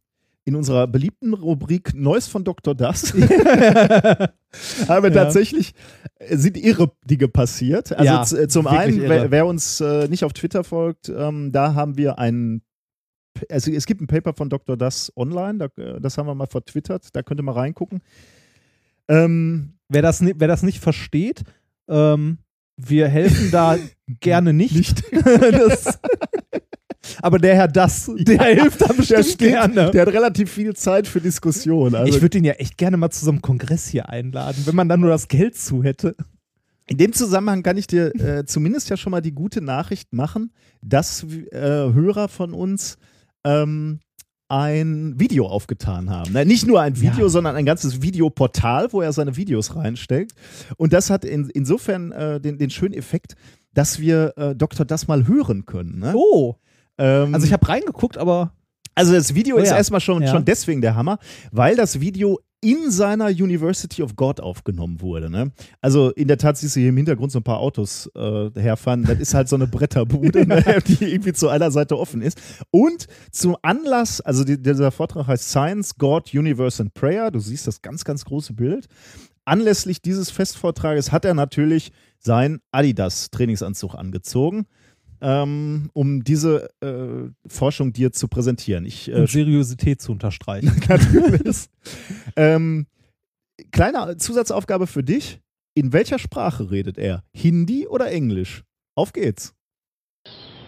[0.44, 2.74] in unserer beliebten Rubrik Neues von Dr.
[2.74, 3.20] Das haben
[4.88, 5.10] wir Ja.
[5.10, 5.72] tatsächlich,
[6.18, 7.92] äh, sind irre Dinge passiert.
[7.92, 11.74] Also Ja, z- zum einen, wer, wer uns äh, nicht auf Twitter folgt, ähm, da
[11.74, 12.62] haben wir ein
[13.48, 14.76] also es gibt ein Paper von Dr.
[14.76, 18.00] Das online, da, äh, das haben wir mal vertwittert, da könnt ihr mal reingucken.
[19.08, 21.42] Ähm, wer, das, wer das nicht versteht,
[21.88, 22.38] ähm,
[22.76, 23.76] wir helfen da
[24.20, 25.02] gerne nicht.
[25.12, 25.98] das,
[27.22, 29.90] aber der Herr Das, der Ja, hilft da der, steht, gerne.
[29.90, 31.94] der hat relativ viel Zeit für Diskussion.
[31.94, 34.74] Also ich würde ihn ja echt gerne mal zu so einem Kongress hier einladen, wenn
[34.76, 36.14] man dann nur das Geld zu hätte.
[36.86, 40.52] in dem Zusammenhang kann ich dir äh, zumindest ja schon mal die gute Nachricht machen,
[40.82, 42.96] dass äh, Hörer von uns
[43.44, 44.00] ähm,
[44.48, 46.30] ein Video aufgetan haben.
[46.32, 47.28] Na, nicht nur ein Video, Ja.
[47.28, 50.32] sondern ein ganzes Videoportal, wo er seine Videos reinsteckt.
[50.76, 53.36] Und das hat in, insofern äh, den, den schönen Effekt,
[53.74, 54.84] dass wir äh, Dr.
[54.84, 56.00] Das mal hören können.
[56.00, 56.12] Ne?
[56.16, 56.56] Oh,
[57.00, 58.52] Ähm, also ich habe reingeguckt, aber
[58.94, 59.76] Also das Video Oh ist ja.
[59.76, 60.28] erstmal schon, Ja.
[60.30, 61.18] schon deswegen der Hammer,
[61.52, 65.30] weil das Video in seiner University of God aufgenommen wurde.
[65.30, 65.50] Ne?
[65.80, 69.04] Also in der Tat siehst du hier im Hintergrund so ein paar Autos äh, herfahren.
[69.04, 70.62] Das ist halt so eine Bretterbude, ne?
[70.86, 72.38] die irgendwie zu einer Seite offen ist.
[72.70, 77.30] Und zum Anlass, also die, dieser Vortrag heißt Science, God, Universe and Prayer.
[77.30, 78.88] Du siehst das ganz, ganz große Bild.
[79.46, 84.66] Anlässlich dieses Festvortrages hat er natürlich seinen Adidas-Trainingsanzug angezogen
[85.21, 88.85] Ähm, um diese äh, Forschung dir zu präsentieren.
[88.85, 90.71] Ich äh, um Seriosität zu unterstreichen.
[90.89, 91.67] natürlich.
[92.35, 92.85] ähm,
[93.71, 95.39] kleine Zusatzaufgabe für dich.
[95.73, 97.23] In welcher Sprache redet er?
[97.33, 98.63] Hindi oder Englisch?
[98.95, 99.53] Auf geht's.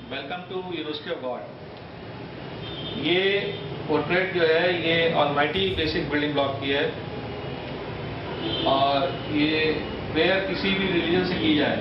[0.10, 1.42] Welcome to university of God
[3.06, 3.22] ये
[3.88, 6.84] portrait जो है ये almighty basic building block की है
[8.74, 9.08] और
[9.38, 9.58] ये
[10.14, 11.78] प्रेयर किसी भी रिलीजन से की जाए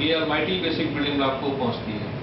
[0.00, 2.14] ये ऑलमाइटी बेसिक बिल्डिंग ब्लॉक को पहुंचती है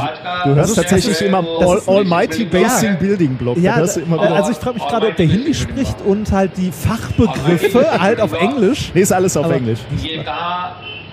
[0.00, 2.90] आज का Du hörst जो tatsächlich है immer वो All, basic Almighty building block Basing
[2.90, 3.56] है। Building Block.
[3.62, 4.36] Ja, Da hörst du immer äh, wieder.
[4.36, 8.32] also ich frage mich gerade, ob der Hindi spricht und halt die Fachbegriffe halt auf
[8.32, 8.92] Englisch.
[8.94, 9.80] nee, ist alles auf Aber- Englisch.
[10.04, 10.60] ये कहाँ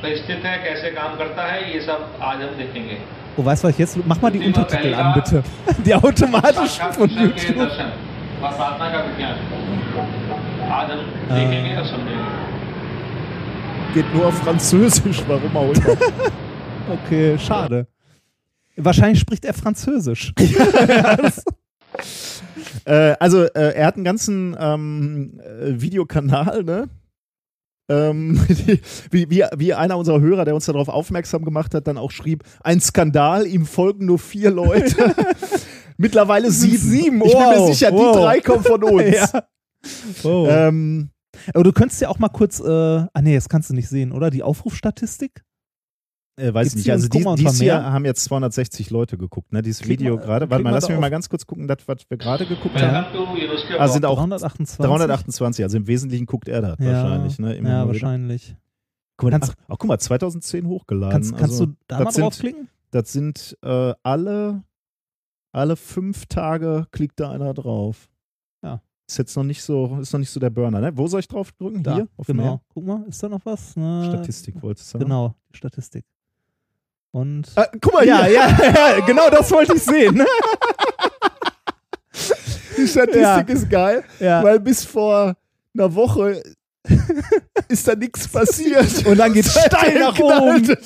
[0.03, 2.97] पे स्थित है कैसे काम करता है ये सब आज हम देखेंगे
[3.39, 5.15] Oh, weißt du was, jetzt mach mal die Thema Untertitel an, Belga.
[5.15, 5.43] bitte.
[5.87, 8.77] Die automatischen साक्षात von कृष्ण के YouTube.
[13.94, 15.96] Geht nur auf Französisch, warum auch immer.
[17.06, 17.86] Okay, schade.
[18.76, 20.32] Wahrscheinlich spricht er Französisch.
[22.84, 26.88] äh, also, äh, er hat einen ganzen ähm, äh, Videokanal, ne?
[27.88, 28.80] Ähm, die,
[29.10, 32.42] wie, wie, wie einer unserer Hörer, der uns darauf aufmerksam gemacht hat, dann auch schrieb,
[32.64, 35.14] ein Skandal, ihm folgen nur vier Leute.
[35.96, 36.78] Mittlerweile sieben.
[36.78, 38.12] sieben, Ich bin mir wow, sicher, wow.
[38.12, 39.14] die drei kommen von uns.
[39.14, 39.44] ja.
[40.24, 40.46] Oh.
[40.48, 41.11] Ähm,
[41.54, 44.12] aber du könntest ja auch mal kurz, äh, ah nee, das kannst du nicht sehen,
[44.12, 44.30] oder?
[44.30, 45.42] Die Aufrufstatistik?
[46.36, 46.92] Äh, weiß Gibt's ich nicht.
[46.92, 49.60] Also die, dieses haben jetzt 260 Leute geguckt, ne?
[49.60, 50.48] Dieses Krieg Video gerade.
[50.48, 52.90] Warte mal, lass mich mal ganz kurz gucken, das, was wir gerade geguckt ja.
[52.90, 53.14] haben.
[53.14, 53.78] Ja.
[53.78, 54.78] Ah, sind auch 328.
[54.78, 56.86] 328, also im Wesentlichen guckt er das ja.
[56.86, 57.54] wahrscheinlich, ne?
[57.54, 58.56] Immer ja, wahrscheinlich.
[59.18, 61.12] Guck mal, kannst, ach, ach, guck mal, 2010 hochgeladen.
[61.12, 62.68] Kannst, kannst also, du da mal sind, draufklicken?
[62.92, 64.64] Das sind äh, alle,
[65.52, 68.08] alle fünf Tage klickt da einer drauf.
[69.08, 70.96] Ist jetzt noch nicht so, ist noch nicht so der Burner, ne?
[70.96, 71.82] Wo soll ich drauf drücken?
[71.82, 72.08] Da, Hier?
[72.16, 72.42] Auf genau.
[72.42, 72.60] mehr?
[72.72, 73.76] Guck mal, ist da noch was?
[73.76, 75.04] Ne, Statistik wolltest du sagen.
[75.04, 76.04] Genau, Statistik.
[77.10, 77.48] Und.
[77.56, 78.34] Ah, guck mal, ja, hier.
[78.36, 80.22] ja, ja, genau das wollte ich sehen.
[82.76, 83.40] Die Statistik Ja.
[83.40, 84.42] ist geil, Ja.
[84.42, 85.34] weil bis vor
[85.74, 86.42] einer Woche
[87.68, 89.06] ist da nichts passiert.
[89.06, 90.76] Und dann geht's steil nach oben.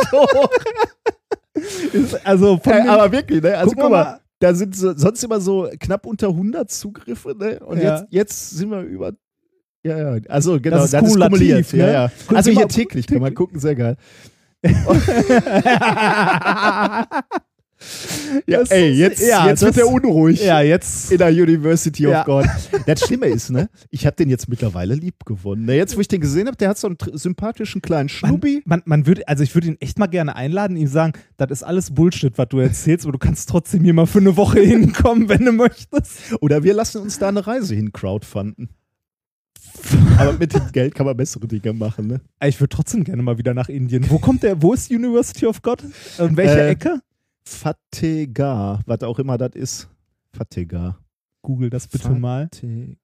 [2.24, 3.56] also den- aber wirklich, ne?
[3.56, 4.04] Also Guck guck, mal.
[4.04, 7.59] mal, da sind so, sonst immer so knapp unter 100 Zugriffe, ne?
[7.61, 8.01] Und Ja.
[8.01, 9.12] jetzt, jetzt sind wir über.
[9.84, 11.93] Ja, ja, also genau, Das ist kumulativ, Ja, ne?
[11.93, 12.12] ja.
[12.26, 13.97] Guck Also hier mal- täglich kann man gucken, sehr geil.
[18.46, 20.42] Ja, Das ey, jetzt, ja, jetzt wird er unruhig.
[20.42, 21.12] ja, jetzt.
[21.12, 22.20] In der University Ja.
[22.20, 22.46] of God.
[22.86, 23.68] Das Schlimme ist, ne?
[23.90, 25.66] Ich habe den jetzt mittlerweile lieb gewonnen.
[25.66, 25.76] Ne?
[25.76, 28.62] Jetzt, wo ich den gesehen habe, der hat so einen sympathischen kleinen Man, Schnubbi.
[28.64, 31.62] man, man würde, also ich würde ihn echt mal gerne einladen, ihm sagen, das ist
[31.62, 35.28] alles Bullshit, was du erzählst, aber du kannst trotzdem hier mal für eine Woche hinkommen,
[35.28, 36.20] wenn du möchtest.
[36.40, 38.70] Oder wir lassen uns da eine Reise hin crowdfunden.
[40.18, 42.20] Aber mit dem Geld kann man bessere Dinge machen, ne?
[42.44, 44.08] Ich würde trotzdem gerne mal wieder nach Indien.
[44.08, 45.82] Wo kommt der, wo ist University of God?
[46.18, 47.00] In welche Äh, Ecke?
[47.47, 49.88] Fatega, was auch immer das ist.
[50.32, 50.99] Fatega.
[51.42, 52.49] Google das bitte mal.
[52.53, 52.99] Fate-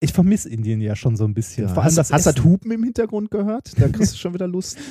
[0.00, 1.68] Ich vermisse Indien ja schon so ein bisschen.
[1.68, 1.74] Ja.
[1.74, 2.36] Vor allem hast das hast du Essen.
[2.36, 3.72] das Hupen im Hintergrund gehört?
[3.80, 4.78] Da kriegst du schon wieder Lust.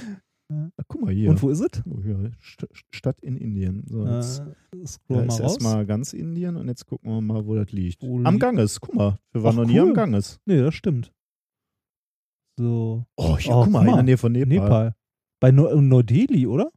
[0.51, 1.29] Ah, guck mal hier.
[1.31, 1.81] Und wo ist es?
[1.89, 1.97] Oh.
[2.43, 3.81] St Stadt in Indien.
[3.87, 4.39] So, jetzt,
[4.75, 8.03] Äh, scroll mal ist erstmal ganz Indien und jetzt gucken wir mal, wo das liegt.
[8.03, 8.79] Wo am Ganges.
[8.81, 9.87] Guck mal, wir waren Ach, noch nie cool.
[9.87, 10.39] am Ganges.
[10.45, 11.11] Nee, das stimmt.
[12.59, 13.05] So.
[13.15, 13.95] Oh, hier, Oh, guck mal, in mal.
[13.95, 14.47] der Nähe von Nepal.
[14.47, 14.95] Nepal.
[15.39, 16.69] Bei Neu- Neu-Delhi, oder?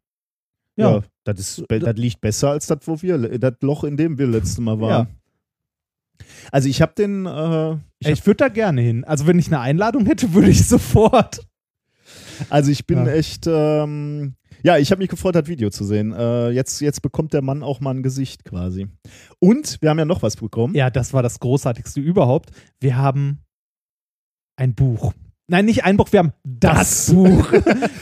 [0.76, 4.26] Ja, das, ist, das liegt besser als das, wo wir, das Loch, in dem wir
[4.26, 5.08] letztes Mal waren.
[6.50, 9.04] Also ich habe den, äh, ich Ich, würde da gerne hin.
[9.04, 11.46] Also, wenn ich eine Einladung hätte, würde ich sofort.
[12.50, 13.12] Also ich bin Ja.
[13.12, 16.12] echt, ähm, ja, ich habe mich gefreut, das Video zu sehen.
[16.12, 18.88] Äh, jetzt, jetzt bekommt der Mann auch mal ein Gesicht quasi.
[19.38, 20.74] Und wir haben ja noch was bekommen.
[20.74, 22.50] Ja, das war das Großartigste überhaupt.
[22.80, 23.40] Wir haben
[24.56, 25.12] ein Buch.
[25.48, 27.52] Nein, nicht ein Buch, wir haben das, Buch.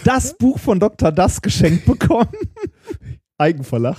[0.05, 1.13] das Buch von Dr.
[1.13, 2.29] Das geschenkt bekommen.
[3.37, 3.99] Eigenverlag.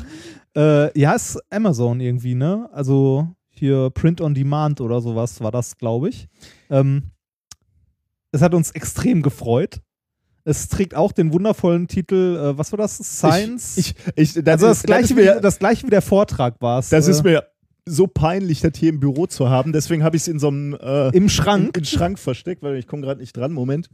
[0.56, 2.70] Äh, ja, ist Amazon irgendwie, ne?
[2.72, 6.28] Also hier Print on Demand oder sowas war das, glaube ich.
[6.70, 7.12] Ähm,
[8.32, 9.82] es hat uns extrem gefreut.
[10.44, 12.98] Es trägt auch den wundervollen Titel, äh, was war das?
[12.98, 13.78] Science?
[13.78, 16.90] Ich, ich, das, also das gleiche, das, wie, das gleiche wie der Vortrag war es.
[16.90, 17.44] das äh, ist mir
[17.88, 19.72] so peinlich, das hier im Büro zu haben.
[19.74, 21.78] Deswegen habe ich es in so einem äh, im Schrank.
[21.78, 23.54] in Schrank versteckt, weil ich komme gerade nicht dran.
[23.54, 23.90] Moment.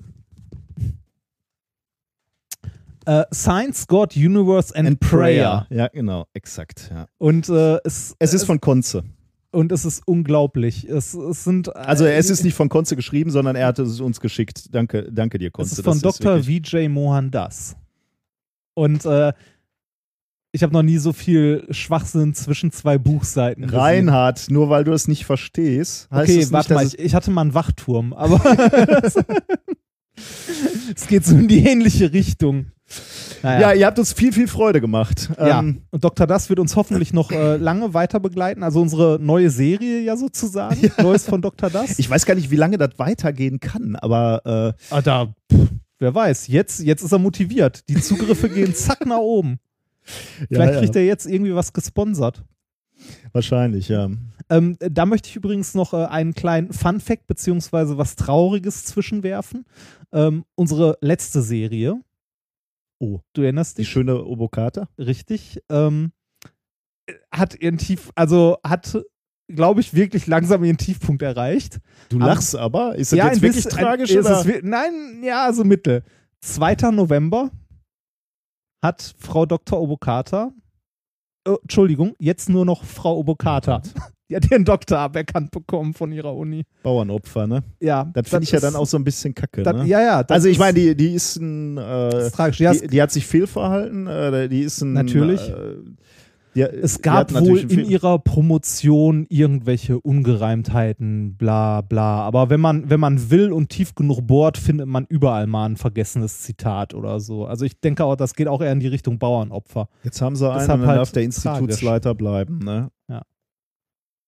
[3.06, 5.66] Äh, Science, God, Universe and, Prayer.
[5.70, 6.90] Ja, genau, exakt.
[6.94, 7.08] Ja.
[7.18, 9.04] Und äh, es, Es ist von Konze.
[9.52, 10.88] und es ist unglaublich.
[10.88, 14.00] Es, es sind äh, Also es ist nicht von Konze geschrieben, sondern er hat es
[14.00, 14.74] uns geschickt.
[14.74, 15.76] Danke, danke dir, es Konze.
[15.76, 16.36] ist von Das Dr.
[16.46, 17.76] wirklich- Vijay Mohan Das.
[18.76, 19.34] Und äh,
[20.54, 23.80] ich habe noch nie so viel Schwachsinn zwischen zwei Buchseiten gesehen.
[23.80, 27.16] Reinhard, nur weil du es nicht verstehst, heißt Okay, es nicht, warte mal, ich, ich
[27.16, 28.42] hatte mal einen Wachturm, aber
[30.96, 32.68] es geht so in die ähnliche Richtung.
[33.44, 33.60] Naja.
[33.72, 35.30] ja, ihr habt uns viel, viel Freude gemacht.
[35.38, 36.28] Ja, Ähm, und Dr.
[36.28, 38.62] Das wird uns hoffentlich noch äh, lange weiter begleiten.
[38.62, 40.92] Also unsere neue Serie ja sozusagen.
[41.02, 41.70] Neues von Dr.
[41.70, 41.98] Das.
[41.98, 46.14] ich weiß gar nicht, wie lange das weitergehen kann, aber äh, ah, da, pff, wer
[46.14, 46.48] weiß.
[46.48, 47.88] Jetzt, jetzt ist er motiviert.
[47.88, 49.60] Die Zugriffe gehen zack nach oben.
[50.04, 52.44] Vielleicht ja, kriegt er jetzt irgendwie was gesponsert.
[53.34, 54.10] wahrscheinlich, ja.
[54.50, 59.66] Ähm, da möchte ich übrigens noch äh, einen kleinen Fun-Fact beziehungsweise was Trauriges zwischenwerfen.
[60.12, 62.02] Ähm, unsere letzte Serie.
[63.00, 63.20] Oh.
[63.34, 63.90] Du erinnerst Die dich?
[63.90, 64.88] schöne Obokata.
[64.98, 66.12] richtig, ähm,
[67.32, 68.98] hat ihren Tief, also hat,
[69.48, 71.80] glaube ich, wirklich langsam ihren Tiefpunkt erreicht.
[72.10, 72.96] Du lachst aber.
[72.96, 74.12] Ist das ja, jetzt ein wirklich bisschen- tragisch?
[74.12, 74.46] Ist oder?
[74.46, 76.04] es, nein, ja, so mittel.
[76.42, 76.92] 2.
[76.92, 77.52] November
[78.82, 79.80] hat Frau Dr.
[79.80, 80.52] Obokata,
[81.48, 83.82] äh, Entschuldigung, jetzt nur noch Frau Obokata.
[84.30, 86.64] Die hat ihren Doktor aberkannt bekommen von ihrer Uni.
[86.84, 87.64] Bauernopfer, ne?
[87.82, 89.62] Ja, Das finde ich ja dann auch so ein bisschen kacke.
[89.62, 89.86] das, ne?
[89.86, 90.22] Ja, ja.
[90.22, 92.80] also ich meine, die, die ist ein, äh, ist tragisch.
[92.80, 95.50] Die, die hat sich fehlverhalten, äh, die ist ein Natürlich.
[95.50, 95.76] Äh,
[96.56, 102.22] die, Es gab wohl in ihrer Promotion irgendwelche Ungereimtheiten, bla bla.
[102.22, 105.78] Aber wenn man, wenn man will und tief genug bohrt, findet man überall mal ein
[105.78, 107.46] vergessenes Zitat oder so.
[107.46, 109.88] Also ich denke auch, das geht auch eher in die Richtung Bauernopfer.
[110.04, 111.38] Jetzt haben sie einen Deshalb und dann halt darf der tragisch.
[111.60, 112.92] Institutsleiter bleiben, ne?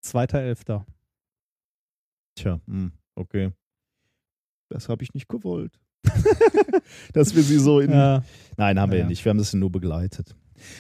[0.01, 0.85] Zweiter Elfter.
[2.35, 3.51] Tja, hm, okay.
[4.69, 5.79] Das habe ich nicht gewollt.
[7.13, 7.91] Dass wir sie so in.
[7.91, 8.23] Ja.
[8.57, 9.03] Nein, haben wir Ja.
[9.05, 9.23] ja nicht.
[9.23, 10.35] Wir haben das nur begleitet.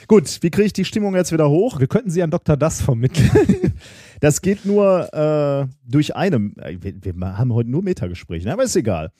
[0.07, 1.79] Gut, wie kriege ich die Stimmung jetzt wieder hoch?
[1.79, 2.57] Wir könnten sie an Dr.
[2.57, 3.29] Das vermitteln.
[4.19, 6.37] Das geht nur äh, durch eine.
[6.61, 8.53] äh, Wir, wir haben heute nur Metagespräche, ne?
[8.53, 9.11] aber ist egal.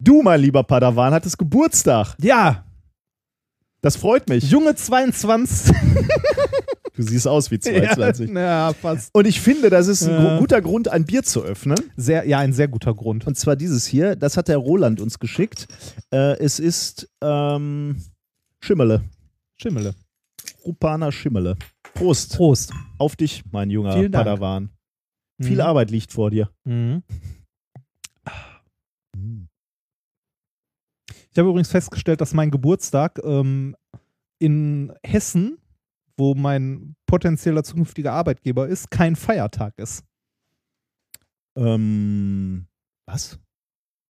[0.00, 2.16] Du, mein lieber Padawan, hattest Geburtstag.
[2.20, 2.64] ja,
[3.82, 4.50] Das freut mich.
[4.50, 5.76] junge 22.
[6.94, 8.28] Du siehst aus wie 22.
[8.34, 9.08] ja, ja, fast.
[9.14, 10.38] Und ich finde, das ist ein Ja.
[10.38, 11.78] guter Grund, ein Bier zu öffnen.
[11.96, 13.26] Sehr, ja, ein sehr guter Grund.
[13.26, 14.14] Und zwar dieses hier.
[14.14, 15.68] Das hat der Roland uns geschickt.
[16.12, 17.96] Äh, es ist ähm,
[18.60, 19.00] Schimmele.
[19.62, 19.94] Schimmele.
[20.64, 21.56] Rupana Schimmele.
[21.94, 22.36] Prost.
[22.36, 22.72] Prost.
[22.98, 24.24] Auf dich, mein junger Vielen Dank.
[24.26, 24.70] Padawan.
[25.40, 25.60] Viel Mhm.
[25.60, 26.50] Arbeit liegt vor dir.
[26.64, 27.02] Mhm.
[31.30, 33.74] Ich habe übrigens festgestellt, dass mein Geburtstag ähm,
[34.38, 35.58] in Hessen,
[36.16, 40.04] wo mein potenzieller zukünftiger Arbeitgeber ist, kein Feiertag ist.
[41.56, 42.66] Ähm,
[43.06, 43.38] was?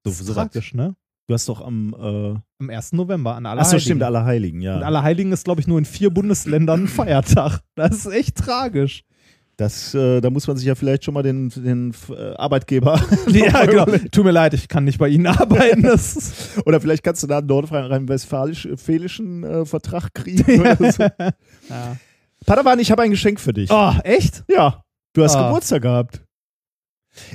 [0.05, 0.35] So, so was.
[0.35, 0.97] tragisch, ne?
[1.33, 1.95] Du hast doch am.
[1.99, 2.93] Äh, Am 1.
[2.93, 3.81] November an Achso, Allerheiligen.
[3.81, 4.77] stimmt, Allerheiligen, ja.
[4.77, 7.61] Und Allerheiligen ist, glaube ich, nur in vier Bundesländern ein Feiertag.
[7.75, 9.03] Das ist echt tragisch.
[9.57, 13.01] Das, äh, da muss man sich ja vielleicht schon mal den, den äh, Arbeitgeber.
[13.29, 13.87] ja, genau.
[14.11, 15.89] Tut mir leid, ich kann nicht bei Ihnen arbeiten.
[16.67, 20.45] Oder vielleicht kannst du da einen nordrhein-westfälischen äh, Vertrag kriegen.
[20.93, 21.03] so.
[21.03, 21.97] ja.
[22.45, 23.71] Padawan, ich habe ein Geschenk für dich.
[23.73, 24.45] Oh, echt?
[24.49, 25.47] Ja, du hast Ah.
[25.47, 26.23] Geburtstag gehabt.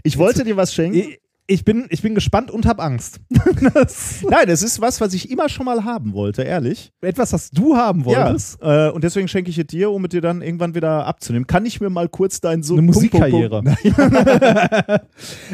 [0.04, 1.16] Ich wollte dir was schenken.
[1.50, 3.20] Ich, bin, ich bin gespannt und hab Angst.
[4.30, 6.92] Nein, es ist was, was ich immer schon mal haben wollte, ehrlich.
[7.02, 8.60] etwas, was du haben wolltest.
[8.62, 11.48] Ja, äh, und deswegen schenke ich es dir, um es dir dann irgendwann wieder abzunehmen.
[11.48, 13.64] Kann ich mir mal kurz dein so Eine Musikkarriere.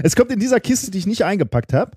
[0.04, 1.92] Es kommt in dieser Kiste, die ich nicht eingepackt habe.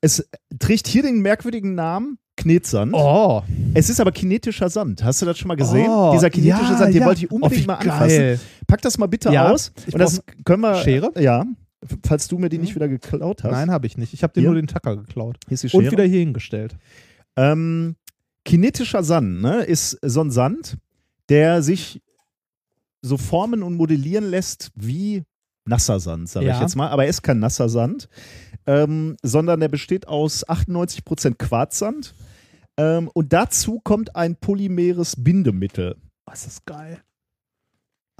[0.00, 0.28] Es
[0.58, 2.94] trägt hier den merkwürdigen Namen Knetsand.
[2.94, 3.42] Oh,
[3.74, 5.04] Es ist aber kinetischer Sand.
[5.04, 5.88] Hast du das schon mal gesehen?
[5.90, 7.06] Oh, Dieser kinetische ja, Sand, den ja.
[7.06, 7.90] wollte ich unbedingt Oh, mal geil.
[7.90, 8.40] anfassen.
[8.66, 9.72] Pack das mal bitte Ja, aus.
[9.86, 10.76] ich Und das können wir.
[10.76, 11.12] Schere?
[11.18, 11.44] Ja.
[12.06, 13.52] Falls du mir die nicht wieder geklaut hast.
[13.52, 14.12] nein, habe ich nicht.
[14.12, 15.38] Ich habe dir nur den Tacker geklaut.
[15.46, 15.82] Hier ist die Schere.
[15.84, 16.76] Und wieder hier hingestellt.
[17.36, 17.96] Ähm,
[18.44, 20.76] kinetischer Sand ne, ist so ein Sand,
[21.30, 22.02] der sich
[23.02, 25.24] so formen und modellieren lässt wie
[25.64, 26.60] nasser Sand, sage ich Ja.
[26.60, 26.88] jetzt mal.
[26.88, 28.08] Aber er ist kein nasser Sand,
[28.66, 32.14] ähm, sondern der besteht aus 98% Quarzsand.
[32.76, 35.96] Ähm, und dazu kommt ein polymeres Bindemittel.
[36.26, 36.98] Oh, ist das geil.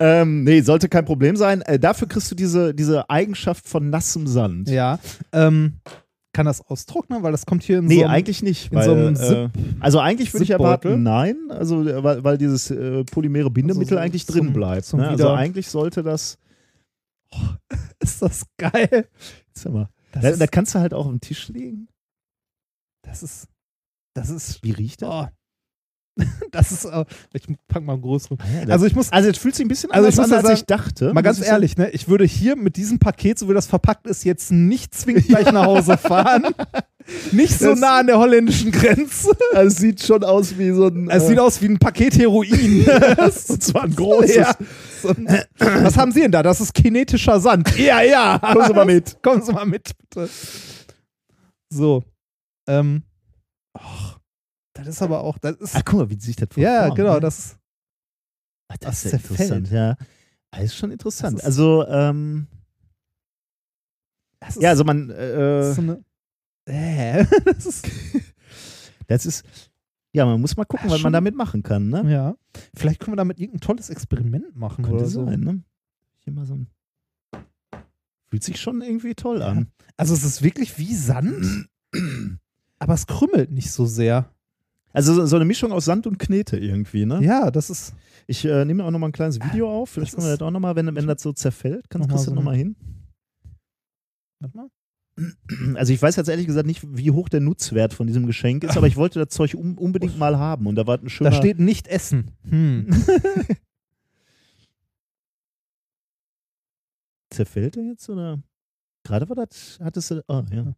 [0.00, 1.62] ähm, nee, sollte kein Problem sein.
[1.62, 4.68] Äh, dafür kriegst du diese, diese Eigenschaft von nassem Sand.
[4.68, 4.98] Ja.
[5.32, 5.74] Ähm,
[6.32, 7.22] kann das austrocknen?
[7.22, 8.72] Weil das kommt hier in Nee, so einem, eigentlich nicht.
[8.74, 11.36] Weil, so einem äh, also eigentlich würde ich erwarten, nein.
[11.50, 14.84] Also äh, weil, weil dieses äh, polymere Bindemittel Also so eigentlich zum- drin bleibt.
[14.86, 15.08] zum Ne?
[15.08, 16.36] Also eigentlich sollte das.
[18.00, 19.06] Ist das geil.
[19.54, 21.88] Sag mal, Das, da, kannst du halt auch am Tisch legen.
[23.02, 23.48] das ist.
[24.14, 24.62] Das ist.
[24.64, 25.28] Wie riecht das?
[25.28, 25.39] Oh.
[26.52, 26.84] Das ist.
[26.84, 28.38] äh, Ich pack mal einen größeren.
[28.60, 29.12] Also, Also ich muss.
[29.12, 31.14] also es fühlt sich ein bisschen Also anders ich muss an, als sagen, ich dachte.
[31.14, 31.90] Mal ganz ehrlich, ne?
[31.90, 35.50] Ich würde hier mit diesem Paket, so wie das verpackt ist, jetzt nicht zwingend gleich
[35.52, 36.46] nach Hause fahren.
[37.32, 39.30] Nicht so Das- nah an der holländischen Grenze.
[39.54, 41.08] Also es sieht schon aus wie so ein.
[41.10, 42.84] Es äh, sieht aus wie ein Paket Heroin.
[43.48, 44.36] und zwar ein großes.
[44.36, 44.54] Ja.
[45.02, 45.26] So ein-
[45.58, 46.42] Was haben Sie denn da?
[46.42, 47.76] Das ist kinetischer Sand.
[47.78, 48.38] Ja, ja.
[48.38, 49.16] Kommen Sie mal mit.
[49.22, 50.28] Kommen Sie mal mit, bitte.
[51.72, 52.02] So.
[52.68, 53.02] Ähm.
[53.76, 54.19] Och,
[54.84, 55.38] das ist aber auch.
[55.38, 57.14] Das ist, Ah, guck mal, wie sich das ja, verformt, genau.
[57.14, 57.20] ne?
[57.20, 57.58] Das ist,
[58.68, 59.96] Ach, das das ist ja interessant, ja.
[60.50, 61.38] Das ist schon interessant.
[61.38, 62.46] Ist- also, ähm,
[64.40, 66.04] das ist, ja, also man, das äh, ist so eine.
[66.66, 67.88] Äh, das ist,
[69.06, 69.44] das ist,
[70.12, 71.04] ja, man muss mal gucken, Ja, was schon.
[71.06, 72.10] man damit machen kann, ne?
[72.10, 72.34] ja.
[72.74, 75.24] Vielleicht können wir damit irgendein tolles Experiment machen Könnte oder so.
[75.24, 75.62] sein, ne?
[76.20, 76.66] Hier mal so ein,
[78.28, 79.48] fühlt sich schon irgendwie toll Ja.
[79.48, 79.68] an.
[79.96, 81.68] Also es ist wirklich wie Sand,
[82.78, 84.30] aber es krümmelt nicht so sehr.
[84.92, 87.22] Also so- so eine Mischung aus Sand und Knete irgendwie, ne?
[87.22, 87.94] Ja, das ist.
[88.26, 89.90] Ich äh, nehme auch noch mal ein kleines Video auf.
[89.90, 92.16] Vielleicht das können wir das auch noch mal, wenn, wenn das so zerfällt, kannst du
[92.18, 92.76] so noch mal hin.
[94.40, 94.68] Warte mal.
[95.74, 98.76] Also ich weiß jetzt ehrlich gesagt nicht, wie hoch der Nutzwert von diesem Geschenk ist,
[98.78, 101.28] aber ich wollte das Zeug un unbedingt mal haben und da war ein schöner...
[101.30, 102.30] Da steht nicht Essen.
[102.48, 102.86] Hm.
[107.30, 108.42] Zerfällt er jetzt oder?
[109.04, 110.74] Gerade war das, hattest du, ah ja.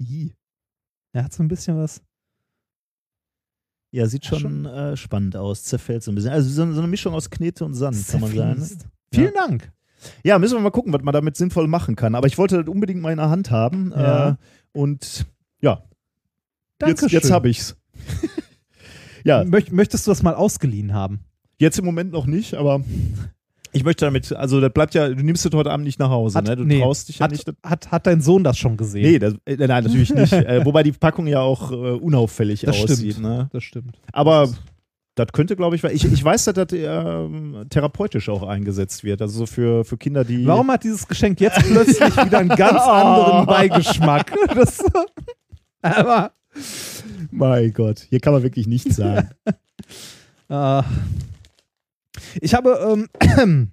[0.00, 0.32] I.
[1.16, 2.02] Er hat so ein bisschen was.
[3.90, 6.30] Ja, sieht Ja, schon, Äh, spannend aus, zerfällt so ein bisschen.
[6.30, 8.60] Also so, so eine Mischung aus Knete und Sand, kann man sagen.
[8.60, 8.66] Ne?
[8.66, 8.86] Zerfließt.
[9.14, 9.72] Vielen Dank.
[10.24, 12.14] Ja, müssen wir mal gucken, was man damit sinnvoll machen kann.
[12.14, 13.92] Aber ich wollte das unbedingt mal in der Hand haben.
[13.92, 14.28] Ja.
[14.28, 14.36] Äh,
[14.72, 15.24] und
[15.62, 15.82] ja,
[16.82, 17.08] jetzt, Dankeschön.
[17.08, 17.76] jetzt habe ich's.
[19.24, 21.20] ja, Möcht, möchtest du das mal ausgeliehen haben?
[21.58, 22.84] jetzt im Moment noch nicht, aber
[23.76, 26.38] ich möchte damit, also das bleibt ja, du nimmst das heute Abend nicht nach Hause,
[26.38, 26.56] Hat- ne?
[26.56, 26.80] Du nee.
[26.80, 27.46] traust dich ja Hat, nicht.
[27.62, 29.02] hat, hat dein Sohn das schon gesehen?
[29.12, 30.32] Nee, das, äh, nein, natürlich nicht.
[30.32, 33.14] äh, wobei die Packung ja auch äh, unauffällig das aussieht.
[33.14, 33.22] stimmt.
[33.26, 33.48] Ne?
[33.52, 33.98] Das stimmt.
[34.12, 34.48] Aber
[35.14, 39.22] das könnte, glaube ich, weil ich, ich weiß, dass das ähm, therapeutisch auch eingesetzt wird.
[39.22, 40.46] Also so für, für Kinder, die.
[40.46, 44.32] Warum hat dieses Geschenk jetzt plötzlich wieder einen ganz anderen Beigeschmack?
[44.54, 44.82] Das,
[45.82, 46.32] aber
[47.30, 49.30] Mein Gott, hier kann man wirklich nichts sagen.
[50.48, 50.82] äh,
[52.40, 52.98] ich habe,
[53.42, 53.72] ähm,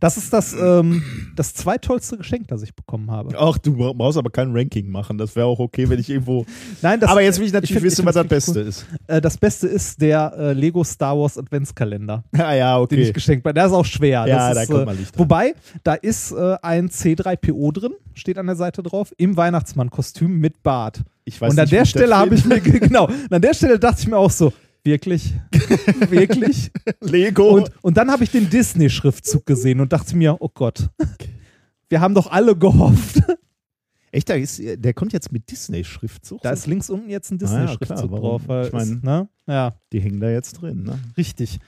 [0.00, 1.02] das ist das, ähm,
[1.36, 3.32] das zweitollste Geschenk, das ich bekommen habe.
[3.38, 5.18] Ach, du bra- brauchst aber kein Ranking machen.
[5.18, 6.44] Das wäre auch okay, wenn ich irgendwo.
[6.82, 8.66] Nein, das, aber jetzt will ich natürlich find- wissen, was das Beste cool.
[8.66, 8.86] ist.
[9.06, 13.02] Äh, das Beste ist der äh, Lego Star Wars Adventskalender, Ja, ja, den okay.
[13.02, 13.54] ich geschenkt habe.
[13.54, 14.26] Der ist auch schwer.
[14.26, 15.20] Ja, das da kommt äh, mal Licht dran.
[15.20, 20.60] Wobei, da ist äh, ein C3PO drin, steht an der Seite drauf, im Weihnachtsmann-Kostüm mit
[20.64, 21.02] Bart.
[21.24, 24.00] Ich weiß Und an nicht, der Stelle habe ich mir, genau, an der Stelle dachte
[24.00, 24.52] ich mir auch so,
[24.88, 25.34] wirklich?
[26.10, 26.70] wirklich?
[27.00, 27.48] Lego.
[27.56, 30.88] Und, und dann habe ich den Disney-Schriftzug gesehen und dachte mir, oh Gott,
[31.90, 33.20] wir haben doch alle gehofft.
[34.10, 36.40] Echt, da ist, der kommt jetzt mit Disney-Schriftzug.
[36.40, 38.20] Da ist links unten jetzt ein Ah ja, Disney-Schriftzug klar, warum?
[38.22, 38.42] drauf.
[38.48, 39.28] Weil Ich mein- ist, ne?
[39.46, 40.82] Ja, Die hängen da jetzt drin.
[40.84, 40.98] Ne?
[41.18, 41.58] richtig.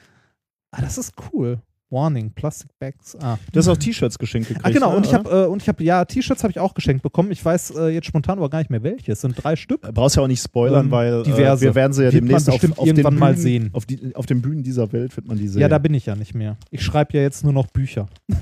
[0.71, 1.61] Ah, das ist cool.
[1.91, 3.17] Warning, Plastic Bags.
[3.21, 3.37] Ah.
[3.53, 4.65] Du hast auch T-Shirts geschenkt gekriegt.
[4.67, 6.75] Ah, genau, ne, und ich habe, äh, und ich habe, ja, T-Shirts habe ich auch
[6.75, 7.31] geschenkt bekommen.
[7.33, 9.13] Ich weiß äh, jetzt spontan aber gar nicht mehr welche.
[9.13, 9.83] Es sind drei Stück.
[9.93, 11.65] Brauchst ja auch nicht spoilern, Ähm, weil diverse.
[11.65, 13.71] Äh, wir werden sie ja Wird demnächst auf, auf den irgendwann mal Bühnen, sehen.
[13.73, 15.61] Auf, die, auf den Bühnen dieser Welt wird man die sehen.
[15.63, 16.57] Ja, da bin ich ja nicht mehr.
[16.71, 18.09] Ich schreibe ja jetzt nur noch Bücher.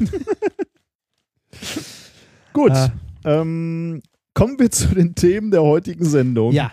[2.52, 2.72] Gut.
[2.72, 2.88] Äh,
[3.24, 4.00] Ähm,
[4.34, 6.52] kommen wir zu den Themen der heutigen Sendung.
[6.52, 6.70] ja.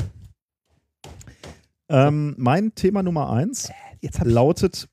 [1.88, 3.70] Ähm, mein Thema Nummer eins
[4.02, 4.88] ich, lautet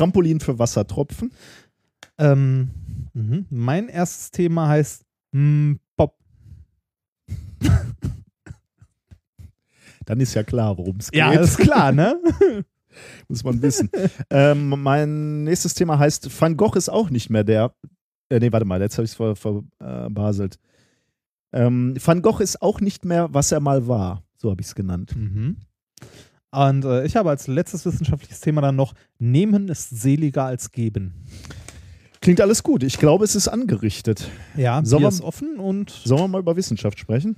[0.00, 1.30] Trampolin für Wassertropfen.
[2.16, 2.70] ähm,
[3.12, 3.44] mhm.
[3.50, 6.16] Mein erstes Thema heißt mm, Bob.
[10.06, 11.18] Dann ist ja klar, worum es geht.
[11.18, 12.18] Ja, ist klar, ne?
[13.28, 13.90] muss man wissen.
[14.30, 17.74] ähm, mein nächstes Thema heißt, Van Gogh ist auch nicht mehr der.
[18.30, 19.68] Äh, nee, warte mal, jetzt habe ich es verbaselt.
[19.78, 20.58] Ver, äh, baselt.
[21.52, 24.24] ähm, Van Gogh ist auch nicht mehr, was er mal war.
[24.38, 25.14] So habe ich es genannt.
[25.14, 25.58] Mhm.
[26.52, 31.14] Und äh, ich habe als letztes wissenschaftliches Thema dann noch, nehmen ist seliger als geben.
[32.20, 32.82] Klingt alles gut.
[32.82, 34.28] Ich glaube, es ist angerichtet.
[34.56, 37.36] Ja, Sollen Bier wir- ist offen und Sollen wir mal über Wissenschaft sprechen?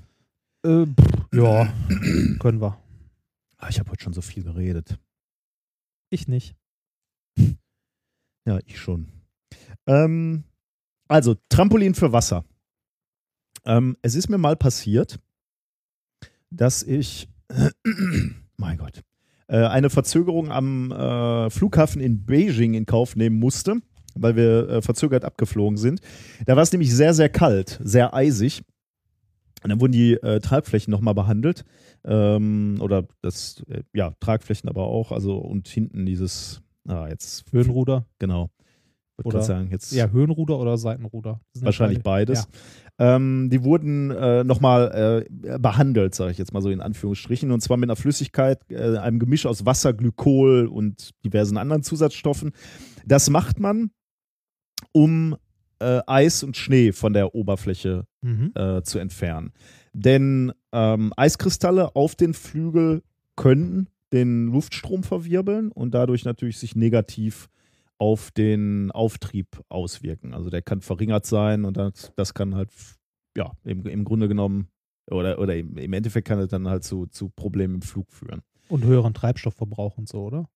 [0.65, 1.73] äh, pff, ja,
[2.41, 2.79] können wir.
[3.59, 4.99] Ah, ich habe heute schon so viel geredet.
[6.11, 6.57] Ich nicht.
[8.45, 9.09] Ja, ich schon.
[9.87, 10.45] Ähm,
[11.09, 12.45] also, Trampolin für Wasser.
[13.65, 15.21] Ähm, es ist mir mal passiert,
[16.51, 17.29] dass ich,
[18.63, 19.03] mein Gott,
[19.49, 23.77] äh, eine Verzögerung am äh, Flughafen in Beijing in Kauf nehmen musste,
[24.15, 26.01] weil wir äh, verzögert abgeflogen sind.
[26.47, 28.63] Da war es nämlich sehr, sehr kalt, sehr eisig.
[29.63, 31.65] Und dann wurden die äh, Tragflächen nochmal behandelt.
[32.05, 35.13] Ähm, oder das, äh, ja, Tragflächen aber auch.
[35.13, 38.07] Also und hinten dieses, ah, jetzt Höhenruder.
[38.19, 38.51] Genau.
[39.23, 41.41] Oder- sagen, jetzt Ja, Höhenruder oder Seitenruder.
[41.61, 42.33] Wahrscheinlich beide.
[42.33, 42.49] beides.
[42.99, 47.61] Ähm, die wurden äh, nochmal äh, behandelt, sage ich jetzt mal so in Anführungsstrichen, und
[47.61, 52.53] zwar mit einer Flüssigkeit, äh, einem Gemisch aus Wasser, Glykol und diversen anderen Zusatzstoffen.
[53.07, 53.91] Das macht man,
[54.93, 55.37] um
[55.81, 58.07] äh, Eis und Schnee von der Oberfläche.
[58.23, 58.53] Mhm.
[58.55, 59.53] äh, zu entfernen.
[59.93, 63.03] Denn ähm, Eiskristalle auf den Flügel
[63.37, 67.49] können den Luftstrom verwirbeln und dadurch natürlich sich negativ
[68.03, 70.35] auf den Auftrieb auswirken.
[70.35, 72.71] Also der kann verringert sein und das, das kann halt,
[73.37, 74.67] ja, im, im Grunde genommen,
[75.09, 78.43] oder, oder im, im Endeffekt kann es dann halt zu, zu Problemen im Flug führen.
[78.69, 80.49] Und höheren Treibstoffverbrauch und so, oder?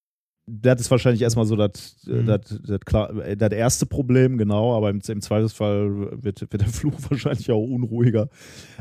[0.49, 2.26] Das ist wahrscheinlich erstmal so das, Mhm.
[2.26, 6.68] das, das, klar, äh, das erste Problem, genau, aber im, im Zweifelsfall wird, wird der
[6.68, 8.28] Flug wahrscheinlich auch unruhiger.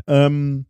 [0.07, 0.65] Ähm,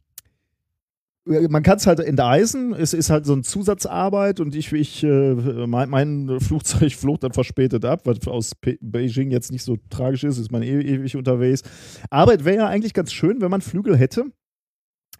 [1.25, 5.33] man kann es halt enteisen, es ist halt so eine Zusatzarbeit und ich, ich äh,
[5.65, 10.37] mein, mein Flugzeug flog dann verspätet ab, was aus Beijing jetzt nicht so tragisch ist,
[10.37, 11.63] ist man eh, ewig unterwegs.
[12.11, 14.25] Aber es wäre ja eigentlich ganz schön, wenn man Flügel hätte,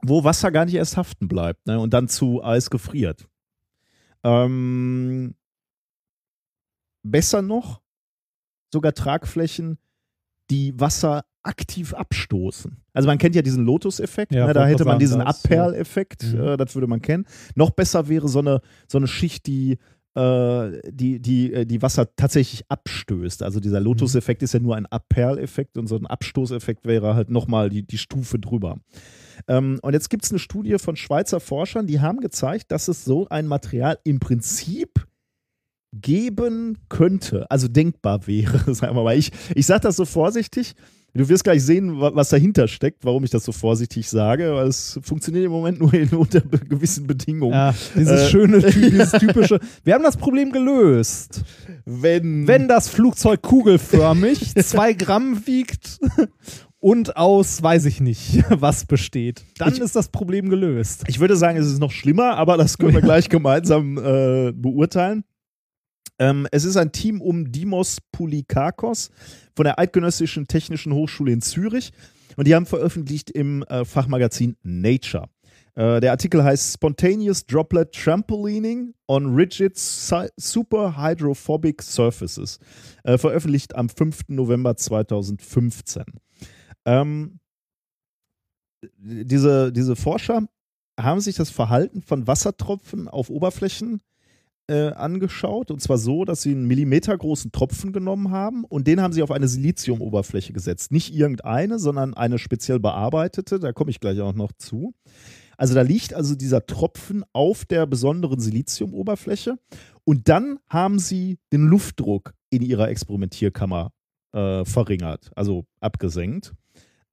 [0.04, 3.28] wo Wasser gar nicht erst haften bleibt ne, und dann zu Eis gefriert.
[4.24, 5.36] Ähm,
[7.04, 7.82] besser noch,
[8.72, 9.80] sogar Tragflächen,
[10.52, 12.78] die Wasser aktiv abstoßen.
[12.94, 16.40] Also man kennt ja diesen Lotus-Effekt, Ja, ne, da hätte man diesen Abperl-Effekt, Mhm.
[16.42, 17.26] äh, das würde man kennen.
[17.56, 19.78] Noch besser wäre so eine, so eine Schicht, die
[20.18, 23.44] äh, die, die, äh, die Wasser tatsächlich abstößt.
[23.44, 27.70] Also dieser Lotus-Effekt ist ja nur ein Abperl-Effekt und so ein Abstoßeffekt wäre halt nochmal
[27.70, 28.78] die, die Stufe drüber.
[29.50, 33.04] Ähm, und jetzt gibt es eine Studie von Schweizer Forschern, die haben gezeigt, dass es
[33.04, 35.06] so ein Material im Prinzip
[35.94, 39.18] geben könnte, also denkbar wäre, sagen wir mal.
[39.18, 40.76] Ich, ich sage das so vorsichtig.
[41.18, 44.68] Du wirst gleich sehen, wa- was dahinter steckt, warum ich das so vorsichtig sage, weil
[44.68, 47.54] es funktioniert im Moment nur in, unter gewissen Bedingungen.
[47.54, 49.60] Ja, dieses Äh, schöne, dieses typische.
[49.84, 51.44] Wir haben das Problem gelöst.
[51.86, 56.00] Wenn, Wenn das Flugzeug kugelförmig zwei Gramm wiegt
[56.80, 61.04] und aus, weiß ich nicht, was besteht, dann Ich- ist das Problem gelöst.
[61.08, 65.24] Ich würde sagen, es ist noch schlimmer, aber das können wir gleich gemeinsam äh, beurteilen.
[66.20, 69.10] Ähm, es ist ein Team um Dimos Poulikakos
[69.56, 71.92] von der Eidgenössischen Technischen Hochschule in Zürich
[72.38, 75.30] und die haben veröffentlicht im äh, Fachmagazin Nature.
[75.76, 82.60] Äh, der Artikel heißt Spontaneous Droplet Trampolining on Rigid Si- Super Hydrophobic Surfaces,
[83.04, 84.30] äh, veröffentlicht am 5.
[84.30, 86.04] November 2015.
[86.86, 87.40] Ähm,
[88.98, 90.48] diese, diese Forscher
[90.98, 94.02] haben sich das Verhalten von Wassertropfen auf Oberflächen
[94.68, 95.72] äh, angeschaut.
[95.72, 99.32] Und zwar so, dass sie einen millimetergroßen Tropfen genommen haben und den haben sie auf
[99.32, 100.92] eine Siliziumoberfläche gesetzt.
[100.92, 103.60] Nicht irgendeine, sondern eine speziell bearbeitete.
[103.60, 104.94] Da komme ich gleich auch noch zu.
[105.58, 109.58] Also da liegt also dieser Tropfen auf der besonderen Siliziumoberfläche
[110.04, 113.92] und dann haben sie den Luftdruck in ihrer Experimentierkammer
[114.34, 116.54] äh, verringert, also abgesenkt.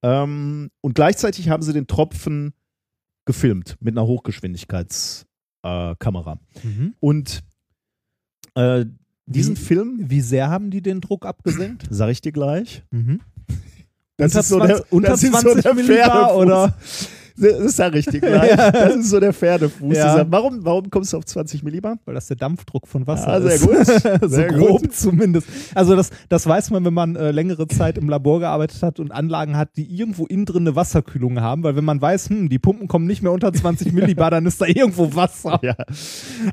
[0.01, 2.53] Ähm, und gleichzeitig haben sie den Tropfen
[3.25, 5.32] gefilmt mit einer Hochgeschwindigkeitskamera.
[5.63, 6.37] Äh, Kamera.
[6.63, 6.93] Mhm.
[6.99, 7.43] und
[8.55, 8.85] äh,
[9.25, 11.85] diesen Wie- Film, Wie sehr haben die den Druck abgesenkt?
[11.89, 13.21] sage ich dir gleich, Mhm.
[14.17, 16.77] das unter ist so 20, der- unter das ist so 20 der Millibar oder?
[17.35, 18.55] Das ist ja richtig gleich.
[18.55, 19.97] Das ist so der Pferdefuß.
[19.97, 20.25] Ja.
[20.29, 21.97] Warum, warum kommst du auf 20 Millibar?
[22.05, 23.67] Weil das der Dampfdruck von Wasser Ah, sehr ist.
[23.67, 24.21] gut.
[24.21, 24.93] so Sehr grob gut.
[24.93, 25.47] zumindest.
[25.73, 29.11] Also das, das weiß man, wenn man äh, längere Zeit im Labor gearbeitet hat und
[29.11, 32.59] Anlagen hat, die irgendwo innen drin eine Wasserkühlung haben, weil wenn man weiß, hm, die
[32.59, 35.59] Pumpen kommen nicht mehr unter 20 Millibar, dann ist da irgendwo Wasser.
[35.63, 35.75] Ja.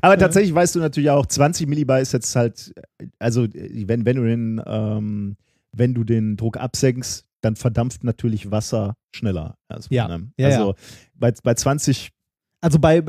[0.01, 2.73] Aber tatsächlich weißt du natürlich auch, 20 Millibar ist jetzt halt,
[3.19, 5.35] also wenn, wenn du den, ähm,
[5.73, 9.55] wenn du den Druck absenkst, dann verdampft natürlich Wasser schneller.
[9.69, 10.07] erstmal, Ja.
[10.07, 10.31] ne?
[10.37, 10.75] Ja, also
[11.15, 12.09] Bei, bei 20,
[12.61, 13.03] Also bei,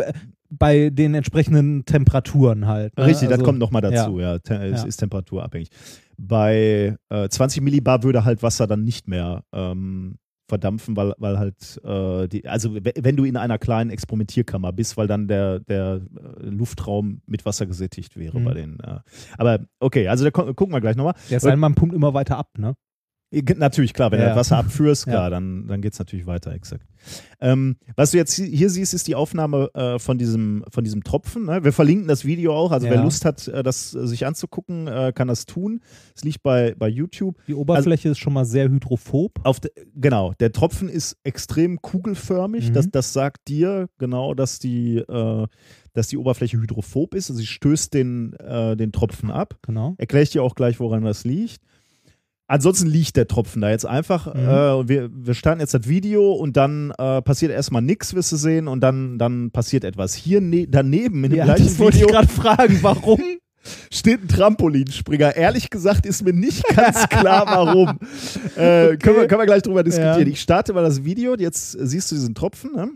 [0.50, 2.96] bei den entsprechenden Temperaturen halt.
[2.96, 3.04] ne?
[3.06, 4.38] richtig, also, das kommt nochmal dazu, ja.
[4.38, 4.86] Te Es Ja.
[4.88, 5.68] ist temperaturabhängig.
[6.18, 10.18] Bei äh, 20 Millibar würde halt Wasser dann nicht mehr ähm,
[10.48, 14.96] verdampfen, weil, weil halt äh, die, also we- wenn du in einer kleinen Experimentierkammer bist,
[14.98, 16.02] weil dann der, der
[16.40, 18.44] äh, Luftraum mit Wasser gesättigt wäre Mhm.
[18.44, 18.80] bei den.
[18.80, 18.98] Äh,
[19.38, 21.14] aber okay, also da gu- gucken wir gleich nochmal.
[21.30, 22.74] Der ist man pumpt immer weiter ab, ne?
[23.56, 24.34] Natürlich, klar, wenn Ja, du ja.
[24.36, 25.12] das Wasser abführst, Ja.
[25.12, 26.84] klar, dann, dann geht es natürlich weiter, exakt.
[27.40, 31.46] Ähm, was du jetzt hier siehst, ist die Aufnahme äh, von, diesem, von diesem Tropfen.
[31.46, 31.64] Ne?
[31.64, 33.02] Wir verlinken das Video auch, also wer Ja.
[33.02, 35.80] Lust hat, äh, das äh, sich anzugucken, äh, kann das tun.
[36.14, 37.38] Es liegt bei, bei YouTube.
[37.48, 39.40] Die Oberfläche ist schon mal sehr hydrophob.
[39.44, 42.68] Auf de, genau, der Tropfen ist extrem kugelförmig.
[42.68, 42.74] Mhm.
[42.74, 45.46] Das, das sagt dir genau, dass die, äh,
[45.94, 47.30] dass die Oberfläche hydrophob ist.
[47.30, 49.58] Also sie stößt den, äh, den Tropfen ab.
[49.62, 49.94] Genau.
[49.98, 51.60] Erkläre ich dir auch gleich, woran das liegt.
[52.48, 54.34] Ansonsten liegt der Tropfen da jetzt einfach.
[54.34, 54.40] Mhm.
[54.40, 58.36] Äh, wir, wir starten jetzt das Video und dann äh, passiert erstmal nichts, wirst du
[58.36, 60.14] sehen, und dann, dann passiert etwas.
[60.14, 63.22] Hier ne daneben in dem Ja, gleichen das wollte ich Video gerade fragen, warum?
[63.90, 65.36] steht ein Trampolinspringer.
[65.36, 67.98] Ehrlich gesagt ist mir nicht ganz klar, warum.
[68.56, 70.26] äh, können, wir, können wir gleich drüber diskutieren.
[70.26, 70.26] Ja.
[70.26, 71.34] Ich starte mal das Video.
[71.36, 72.74] Jetzt siehst du diesen Tropfen.
[72.74, 72.90] Ne?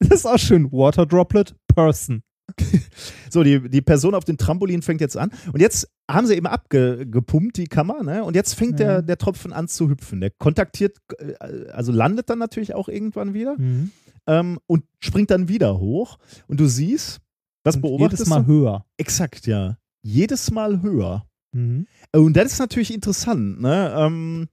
[0.00, 0.70] Das ist auch schön.
[0.72, 2.22] Water Droplet Person.
[3.30, 5.30] So, die, die Person auf dem Trampolin fängt jetzt an.
[5.52, 8.24] Und jetzt haben sie eben abgepumpt, die Kammer, ne?
[8.24, 8.86] Und jetzt fängt Ja.
[8.86, 10.20] der, der Tropfen an zu hüpfen.
[10.20, 11.34] Der kontaktiert, äh,
[11.70, 13.90] also landet dann natürlich auch irgendwann wieder Mhm.
[14.26, 16.18] ähm, und springt dann wieder hoch.
[16.46, 17.20] Und du siehst,
[17.64, 18.46] was Und beobachtest jedes Mal du?
[18.52, 18.86] höher.
[18.96, 19.76] Exakt, ja.
[20.02, 21.26] Jedes Mal höher.
[21.52, 21.86] Mhm.
[22.12, 23.92] Und das ist natürlich interessant, ne?
[23.98, 24.48] Ähm,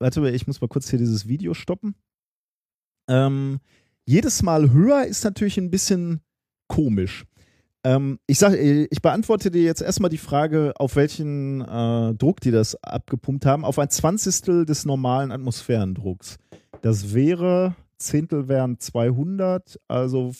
[0.00, 1.94] warte mal, ich muss mal kurz hier dieses Video stoppen.
[3.08, 3.60] Ähm,
[4.04, 6.20] jedes Mal höher ist natürlich ein bisschen
[6.72, 7.26] komisch.
[7.84, 12.50] Ähm, ich sag, ich beantworte dir jetzt erstmal die Frage, auf welchen äh, Druck die
[12.50, 13.64] das abgepumpt haben.
[13.64, 16.38] Auf ein Zwanzigstel des normalen Atmosphärendrucks.
[16.80, 20.32] Das wäre, Zehntel wären 200, also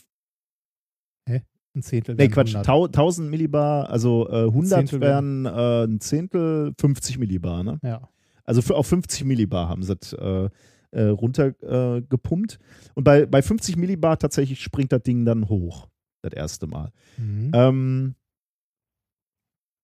[1.74, 2.14] Ein Zehntel.
[2.14, 2.66] Nee, wären Quatsch, 100.
[2.66, 7.78] tau 1000 Millibar, also äh, 100 Zehntel wären äh, ein Zehntel, 50 Millibar, ne?
[7.82, 8.08] Ja.
[8.44, 10.48] Also für, auf 50 Millibar haben sie das äh,
[10.92, 12.54] äh, runtergepumpt.
[12.54, 12.90] Äh.
[12.94, 15.88] Und bei, bei 50 Millibar tatsächlich springt das Ding dann hoch,
[16.22, 16.92] das erste Mal.
[17.18, 17.50] Mhm.
[17.54, 18.14] Ähm,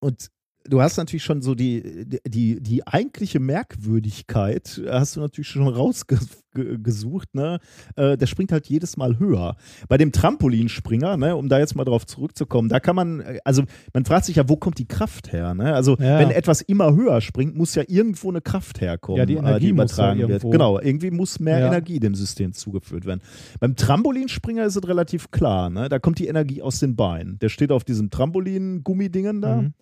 [0.01, 0.31] und
[0.69, 7.35] du hast natürlich schon so die, die, die eigentliche Merkwürdigkeit, hast du natürlich schon rausgesucht,
[7.35, 7.59] ne?
[7.97, 9.57] Äh, der springt halt jedes Mal höher.
[9.89, 13.63] Bei dem Trampolinspringer, ne, um da jetzt mal drauf zurückzukommen, da kann man, also
[13.95, 15.55] man fragt sich ja, wo kommt die Kraft her?
[15.55, 15.75] Ne?
[15.75, 16.19] Also Ja.
[16.19, 19.73] wenn etwas immer höher springt, muss ja irgendwo eine Kraft herkommen, Ja, die Energie äh,
[19.73, 20.31] muss ja übertragen wird.
[20.31, 21.67] irgendwo- Genau, irgendwie muss mehr Ja.
[21.69, 23.21] Energie dem System zugeführt werden.
[23.61, 25.89] Beim Trampolinspringer ist es relativ klar, ne?
[25.89, 27.39] da kommt die Energie aus den Beinen.
[27.39, 29.75] Der steht auf diesem Trampolin-Gummidingen da Mhm.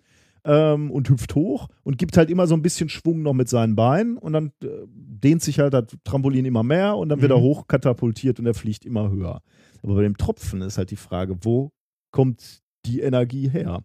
[0.47, 3.75] Ähm, und hüpft hoch und gibt halt immer so ein bisschen Schwung noch mit seinen
[3.75, 7.37] Beinen und dann äh, dehnt sich halt das Trampolin immer mehr und dann wird er
[7.37, 7.43] Mhm.
[7.43, 9.41] hoch katapultiert und er fliegt immer höher.
[9.83, 11.71] Aber bei dem Tropfen ist halt die Frage, wo
[12.11, 13.83] kommt die Energie her?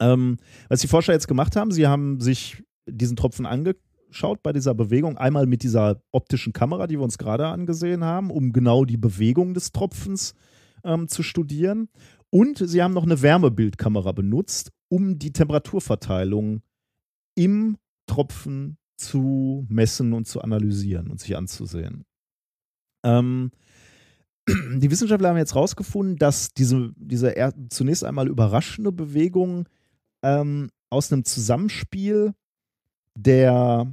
[0.00, 0.36] Ähm,
[0.68, 5.16] was die Forscher jetzt gemacht haben, sie haben sich diesen Tropfen angeschaut bei dieser Bewegung,
[5.18, 9.54] einmal mit dieser optischen Kamera, die wir uns gerade angesehen haben, um genau die Bewegung
[9.54, 10.34] des Tropfens
[10.84, 11.88] ähm, zu studieren.
[12.30, 16.62] Und sie haben noch eine Wärmebildkamera benutzt, um die Temperaturverteilung
[17.34, 17.76] im
[18.06, 22.04] Tropfen zu messen und zu analysieren und sich anzusehen.
[23.04, 23.50] Ähm,
[24.48, 27.34] die Wissenschaftler haben jetzt herausgefunden, dass diese, diese
[27.70, 29.68] zunächst einmal überraschende Bewegung
[30.22, 32.32] ähm, aus einem Zusammenspiel
[33.14, 33.86] der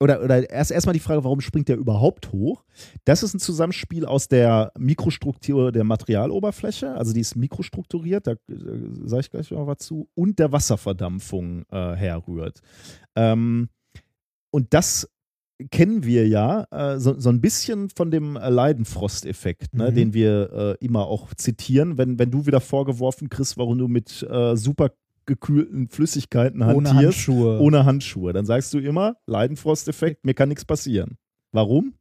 [0.00, 2.64] oder, oder erst erstmal die Frage, warum springt der überhaupt hoch?
[3.04, 8.36] Das ist ein Zusammenspiel aus der Mikrostruktur der Materialoberfläche, also die ist mikrostrukturiert, da äh,
[9.04, 12.60] sage ich gleich noch was zu, und der Wasserverdampfung äh, herrührt.
[13.16, 13.68] Ähm,
[14.50, 15.08] und das
[15.70, 19.94] kennen wir ja äh, so, so ein bisschen von dem Leidenfrost-Effekt, ne, Mhm.
[19.94, 24.22] den wir äh, immer auch zitieren, wenn, wenn du wieder vorgeworfen kriegst, warum du mit
[24.28, 24.90] äh, super
[25.26, 26.94] gekühlten Flüssigkeiten Ohne hantierst.
[27.28, 27.60] Handschuhe.
[27.60, 28.32] Ohne Handschuhe.
[28.32, 31.16] Dann sagst du immer, Leidenfrost-Effekt, mir kann nichts passieren.
[31.52, 31.94] Warum?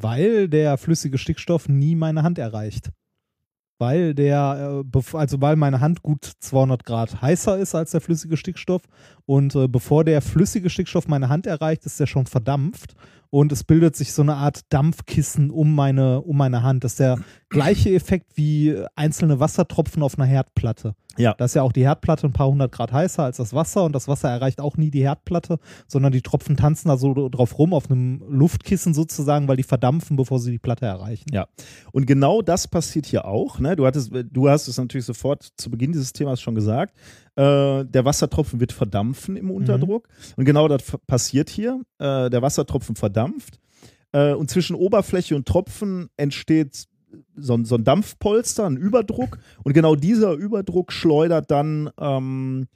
[0.00, 2.90] Weil der flüssige Stickstoff nie meine Hand erreicht.
[3.78, 8.36] weil der, äh, also weil meine Hand gut 200 Grad heißer ist als der flüssige
[8.36, 8.82] Stickstoff
[9.26, 12.94] und äh, bevor der flüssige Stickstoff meine Hand erreicht, ist der schon verdampft
[13.30, 16.84] und es bildet sich so eine Art Dampfkissen um meine, um meine Hand.
[16.84, 17.18] Das ist der
[17.48, 20.94] gleiche Effekt wie einzelne Wassertropfen auf einer Herdplatte.
[21.16, 21.34] Ja.
[21.34, 23.94] Da ist ja auch die Herdplatte ein paar hundert Grad heißer als das Wasser und
[23.94, 27.72] das Wasser erreicht auch nie die Herdplatte, sondern die Tropfen tanzen da so drauf rum
[27.72, 31.26] auf einem Luftkissen sozusagen, weil die verdampfen, bevor sie die Platte erreichen.
[31.32, 31.46] Ja.
[31.92, 33.58] Und genau das passiert hier auch.
[33.58, 33.76] Ne?
[33.76, 36.94] Du, hattest, du hast es natürlich sofort zu Beginn dieses Themas schon gesagt.
[37.36, 40.08] Äh, der Wassertropfen wird verdampfen im Unterdruck.
[40.36, 41.80] Und genau das passiert hier.
[41.98, 43.58] Äh, der Wassertropfen verdampft.
[44.12, 46.84] Äh, und zwischen Oberfläche und Tropfen entsteht
[47.36, 49.38] so, ein- so ein Dampfpolster, ein Überdruck.
[49.64, 52.66] Und genau dieser Überdruck schleudert dann ähm,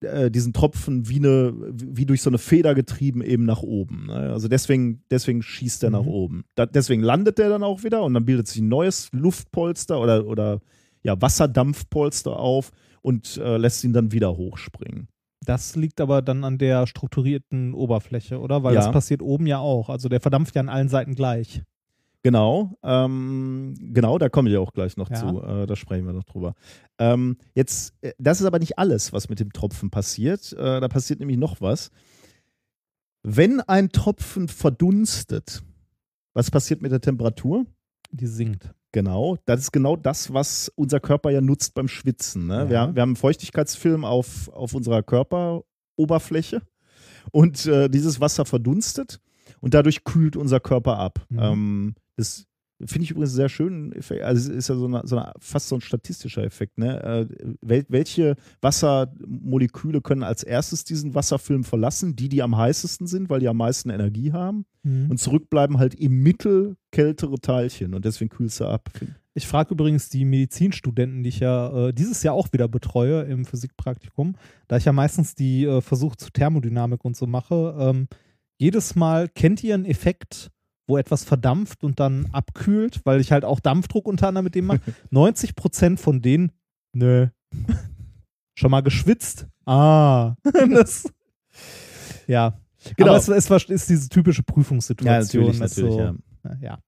[0.00, 4.06] äh, diesen Tropfen wie, eine, wie durch so eine Feder getrieben eben nach oben.
[4.06, 4.14] Ne?
[4.32, 6.08] Also deswegen, deswegen schießt er nach Mhm.
[6.08, 6.44] oben.
[6.56, 10.26] Da, deswegen landet er dann auch wieder und dann bildet sich ein neues Luftpolster oder,
[10.26, 10.60] oder
[11.04, 12.72] ja, Wasserdampfpolster auf
[13.02, 15.08] und äh, lässt ihn dann wieder hochspringen.
[15.44, 18.62] Das liegt aber dann an der strukturierten Oberfläche, oder?
[18.62, 18.80] Weil Ja.
[18.82, 19.88] das passiert oben ja auch.
[19.88, 21.62] Also der verdampft ja an allen Seiten gleich.
[22.24, 25.16] Genau, ähm, genau, da komme ich auch gleich noch Ja.
[25.16, 25.42] zu.
[25.42, 26.54] Äh, da sprechen wir noch drüber.
[26.98, 30.52] Ähm, jetzt, äh, das ist aber nicht alles, was mit dem Tropfen passiert.
[30.52, 31.90] Äh, da passiert nämlich noch was.
[33.24, 35.62] Wenn ein Tropfen verdunstet,
[36.34, 37.66] was passiert mit der Temperatur?
[38.12, 38.72] Die sinkt.
[38.92, 42.46] Genau, das ist genau das, was unser Körper ja nutzt beim Schwitzen.
[42.46, 42.54] Ne?
[42.64, 42.70] Ja.
[42.70, 46.62] Wir, haben- wir haben einen Feuchtigkeitsfilm auf, auf unserer Körperoberfläche
[47.30, 49.20] und äh, dieses Wasser verdunstet
[49.60, 51.24] und dadurch kühlt unser Körper ab.
[51.30, 51.38] Mhm.
[51.40, 52.44] Ähm, das
[52.86, 53.92] finde ich übrigens sehr schön.
[53.92, 54.22] Effekt.
[54.22, 56.78] Also es ist ja so, eine, so eine, fast so ein statistischer Effekt.
[56.78, 57.02] Ne?
[57.02, 62.16] Äh, wel, welche Wassermoleküle können als erstes diesen Wasserfilm verlassen?
[62.16, 64.66] Die, die am heißesten sind, weil die am meisten Energie haben.
[64.84, 68.90] Und zurückbleiben halt im Mittel kältere Teilchen und deswegen kühlst du ab.
[69.32, 73.44] Ich frage übrigens die Medizinstudenten, die ich ja äh, dieses Jahr auch wieder betreue im
[73.44, 74.34] Physikpraktikum,
[74.66, 77.76] da ich ja meistens die äh, Versuche zur Thermodynamik und so mache.
[77.78, 78.08] Ähm,
[78.58, 80.50] jedes Mal kennt ihr einen Effekt,
[80.86, 84.66] wo etwas verdampft und dann abkühlt, weil ich halt auch Dampfdruck unter anderem mit dem
[84.66, 84.80] mache.
[85.10, 86.52] 90 Prozent von denen,
[86.92, 87.28] nö.
[88.58, 89.46] Schon mal geschwitzt?
[89.64, 90.34] Ah.
[90.70, 91.10] das,
[92.26, 92.58] ja.
[92.96, 93.10] Genau.
[93.10, 95.44] Aber es, es war- ist diese typische Prüfungssituation.
[95.44, 96.56] Ja, natürlich, das natürlich, so, ja.
[96.60, 96.78] ja.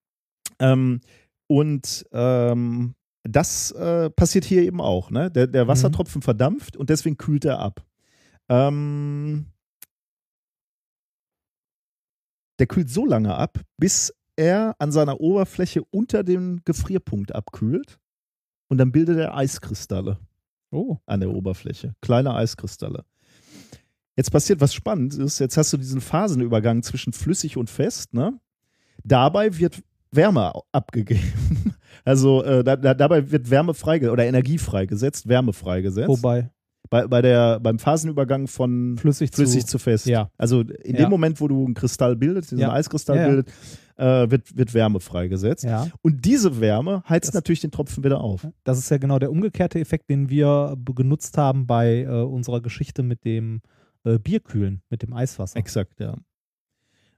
[0.59, 1.01] Ähm,
[1.47, 5.11] und ähm, das äh, passiert hier eben auch.
[5.11, 5.31] Ne?
[5.31, 7.85] Der, der Wassertropfen verdampft und deswegen kühlt er ab.
[8.49, 9.47] Ähm,
[12.59, 17.99] der kühlt so lange ab, bis er an seiner Oberfläche unter dem Gefrierpunkt abkühlt.
[18.69, 20.19] Und dann bildet er Eiskristalle
[20.71, 20.97] Oh.
[21.07, 21.95] an der Oberfläche.
[22.01, 23.05] Kleine Eiskristalle.
[24.17, 28.39] Jetzt passiert was spannend ist, jetzt hast du diesen Phasenübergang zwischen flüssig und fest, ne?
[29.05, 31.23] Dabei wird Wärme abgegeben.
[32.07, 36.09] Also äh, da, da, dabei wird Wärme freigesetzt oder Energie freigesetzt, Wärme freigesetzt.
[36.09, 36.51] Wobei,
[36.91, 40.07] Bei, bei der, beim Phasenübergang von flüssig, flüssig zu, zu fest.
[40.07, 40.31] Ja.
[40.37, 41.03] Also in Ja.
[41.05, 42.73] dem Moment, wo du einen Kristall bildest, diesen Ja.
[42.73, 43.49] Eiskristall bildet,
[43.97, 45.65] äh, wird, wird Wärme freigesetzt.
[45.65, 45.89] Ja.
[46.03, 48.47] Und diese Wärme heizt Das- natürlich den Tropfen wieder auf.
[48.65, 53.03] Das ist ja genau der umgekehrte Effekt, den wir genutzt haben bei äh, unserer Geschichte
[53.03, 53.61] mit dem
[54.05, 55.57] äh, Bierkühlen, mit dem Eiswasser.
[55.59, 56.17] Exakt, ja.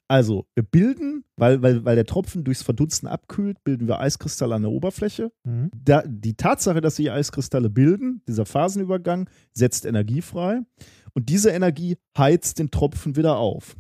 [0.09, 4.63] Also, wir bilden, weil, weil, weil der Tropfen durchs Verdunsten abkühlt, bilden wir Eiskristalle an
[4.63, 5.33] der Oberfläche.
[5.45, 5.71] Mhm.
[5.75, 10.61] Da, die Tatsache, dass sich Eiskristalle bilden, dieser Phasenübergang, setzt Energie frei.
[11.13, 13.75] Und diese Energie heizt den Tropfen wieder auf.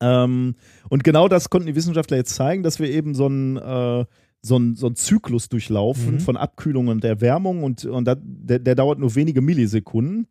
[0.00, 0.56] Ähm,
[0.88, 4.04] und genau das konnten die Wissenschaftler jetzt zeigen, dass wir eben so einen, äh,
[4.40, 6.20] so einen, so einen Zyklus durchlaufen Mhm.
[6.20, 10.26] von Abkühlung und Erwärmung und, und dat, der, der dauert nur wenige Millisekunden.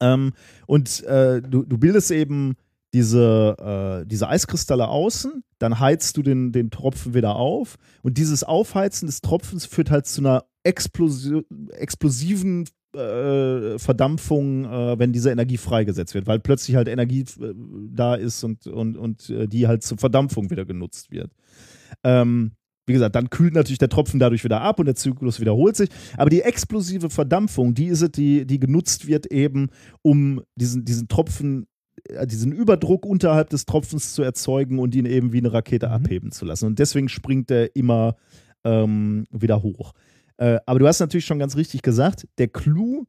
[0.00, 0.32] Ähm,
[0.66, 2.54] und äh, du, du bildest eben
[2.92, 8.42] diese, äh, diese Eiskristalle außen, dann heizt du den, den Tropfen wieder auf und dieses
[8.42, 15.56] Aufheizen des Tropfens führt halt zu einer Explosi explosiven äh, Verdampfung, äh, wenn diese Energie
[15.56, 17.54] freigesetzt wird, weil plötzlich halt Energie äh,
[17.92, 21.30] da ist und, und, und äh, die halt zur Verdampfung wieder genutzt wird.
[22.02, 22.52] Ähm,
[22.86, 25.88] wie gesagt, dann kühlt natürlich der Tropfen dadurch wieder ab und der Zyklus wiederholt sich.
[26.16, 29.68] Aber die explosive Verdampfung, die ist es, die, die genutzt wird eben,
[30.02, 31.66] um diesen, diesen Tropfen,
[32.24, 35.92] diesen Überdruck unterhalb des Tropfens zu erzeugen und ihn eben wie eine Rakete Mhm.
[35.92, 36.66] abheben zu lassen.
[36.66, 38.16] Und deswegen springt er immer
[38.64, 39.92] ähm, wieder hoch.
[40.36, 43.04] Äh, aber du hast natürlich schon ganz richtig gesagt, der Clou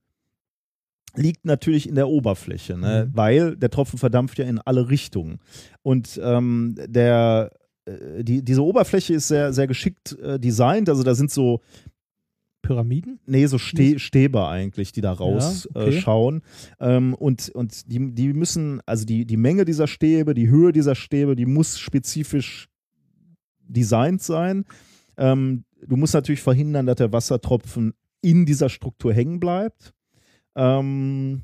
[1.15, 3.07] liegt natürlich in der Oberfläche, ne?
[3.07, 3.17] Mhm.
[3.17, 5.39] weil der Tropfen verdampft ja in alle Richtungen.
[5.81, 7.51] Und ähm, der,
[7.85, 10.87] äh, die, diese Oberfläche ist sehr, sehr geschickt äh, designt.
[10.87, 11.61] Also da sind so,
[12.61, 13.19] Pyramiden?
[13.25, 15.23] nee, so Ste Stäbe eigentlich, die da Ja, okay.
[15.23, 15.87] rausschauen.
[15.87, 16.41] äh, schauen.
[16.79, 20.95] ähm, und und die, die müssen, also die, die Menge dieser Stäbe, die Höhe dieser
[20.95, 22.67] Stäbe, die muss spezifisch
[23.59, 24.65] designt sein.
[25.17, 29.93] Ähm, du musst natürlich verhindern, dass der Wassertropfen in dieser Struktur hängen bleibt.
[30.55, 31.43] Ähm,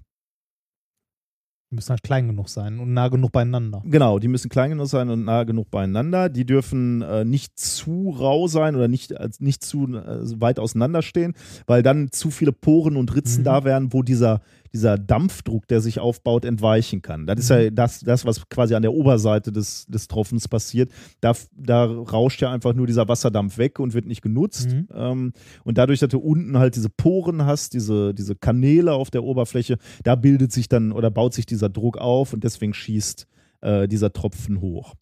[1.70, 3.82] Die müssen halt klein genug sein und nah genug beieinander.
[3.84, 6.30] Genau, die müssen klein genug sein und nah genug beieinander.
[6.30, 11.02] Die dürfen äh, nicht zu rau sein oder nicht, äh, nicht zu äh, weit auseinander
[11.02, 11.34] stehen,
[11.66, 13.46] weil dann zu viele Poren und Ritzen Mhm.
[13.46, 14.40] da wären, wo dieser,
[14.74, 17.26] dieser Dampfdruck, der sich aufbaut, entweichen kann.
[17.28, 17.56] Das ist Mhm.
[17.58, 20.92] ja das, das, was quasi an der Oberseite des, des Tropfens passiert.
[21.22, 24.70] Da, da rauscht ja einfach nur dieser Wasserdampf weg und wird nicht genutzt.
[24.70, 24.88] Mhm.
[24.94, 25.34] Ähm,
[25.64, 29.78] und dadurch, dass du unten halt diese Poren hast, diese, diese Kanäle auf der Oberfläche,
[30.04, 33.28] da bildet sich dann oder baut sich dieser Druck auf und deswegen schießt
[33.62, 34.94] äh, dieser Tropfen hoch.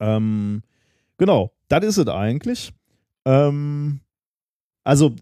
[0.00, 0.62] Ähm,
[1.18, 2.72] genau, das ist es eigentlich.
[3.24, 4.00] Ähm,
[4.84, 5.12] also,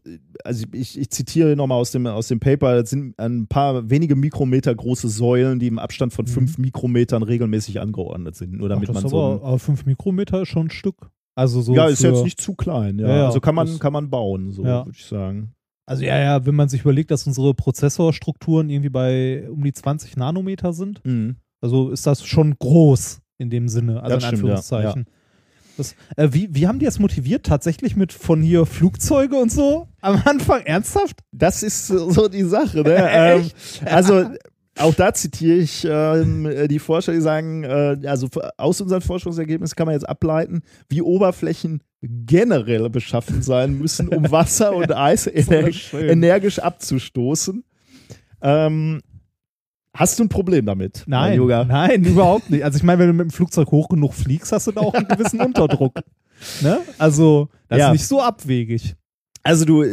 [0.45, 4.17] also ich, ich zitiere nochmal aus dem, aus dem Paper, das sind ein paar wenige
[4.17, 6.29] Mikrometer große Säulen, die im Abstand von Mhm.
[6.31, 8.53] fünf Mikrometern regelmäßig angeordnet sind.
[8.55, 9.23] Nur damit Ach, das man ist so.
[9.23, 11.11] aber, aber 5 Mikrometer ist schon ein Stück.
[11.35, 13.09] Also so ja, ist jetzt nicht zu klein, ja.
[13.09, 14.85] Ja, also kann man, kann man bauen, so Ja.
[14.87, 15.53] würde ich sagen.
[15.87, 20.17] Also ja, ja, wenn man sich überlegt, dass unsere Prozessorstrukturen irgendwie bei um die 20
[20.17, 21.37] Nanometer sind, Mhm.
[21.61, 25.07] also ist das schon groß in dem Sinne, also Das in stimmt, ja, Anführungszeichen.
[25.81, 27.47] Das, äh, wie, wie haben die das motiviert?
[27.47, 29.89] Tatsächlich mit von hier Flugzeuge und so?
[30.01, 31.21] Am Anfang ernsthaft?
[31.33, 33.09] Das ist so die Sache, ne?
[33.11, 33.51] ähm,
[33.87, 34.27] also
[34.79, 39.87] auch da zitiere ich ähm, die Forscher, die sagen, äh, also aus unseren Forschungsergebnissen kann
[39.87, 47.65] man jetzt ableiten, wie Oberflächen generell beschaffen sein müssen, um Wasser und Eis energisch abzustoßen.
[48.43, 49.01] Ähm,
[49.95, 51.05] hast du ein Problem damit?
[51.07, 51.65] Nein, Yoga?
[51.65, 52.65] nein, überhaupt nicht.
[52.65, 54.95] Also ich meine, wenn du mit dem Flugzeug hoch genug fliegst, hast du da auch
[54.95, 55.95] einen gewissen Unterdruck.
[56.63, 56.79] Ne?
[56.99, 57.87] Also das Ja.
[57.89, 58.95] ist nicht so abwegig.
[59.43, 59.85] Also du,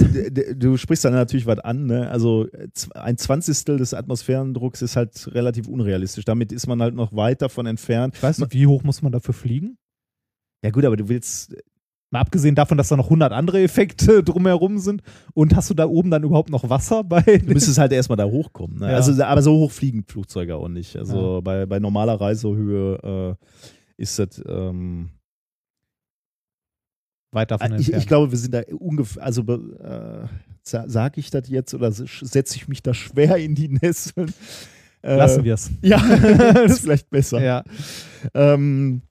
[0.56, 2.10] du sprichst dann natürlich was an, ne?
[2.10, 2.48] Also
[2.96, 6.26] ein Zwanzigstel des Atmosphärendrucks ist halt relativ unrealistisch.
[6.26, 8.16] Damit ist man halt noch weit davon entfernt.
[8.18, 9.78] Ich weiß nicht, wie hoch muss man dafür fliegen?
[10.66, 11.56] Ja gut, aber du willst,
[12.10, 15.02] Mal abgesehen davon, dass da noch 100 andere Effekte drumherum sind.
[15.34, 17.22] Und hast du da oben dann überhaupt noch Wasser bei?
[17.22, 18.80] du müsstest halt erstmal da hochkommen.
[18.80, 18.90] Ne?
[18.92, 18.96] Ja.
[18.96, 20.96] Also, aber so hoch fliegen Flugzeuge auch nicht.
[20.96, 25.10] Also bei, bei normaler Reisehöhe äh, ist das, ähm,
[27.34, 28.02] Weit davon ich, entfernt.
[28.04, 30.28] ich glaube, wir sind da ungefähr, also äh,
[30.64, 34.34] sa- sag ich das jetzt oder setze ich mich da schwer in die Nesseln?
[35.02, 35.70] Äh, Lassen wir es.
[35.82, 35.98] Ja,
[36.54, 37.42] das ist vielleicht besser.
[37.44, 37.64] Ja.
[38.34, 39.07] Ähm, Ah,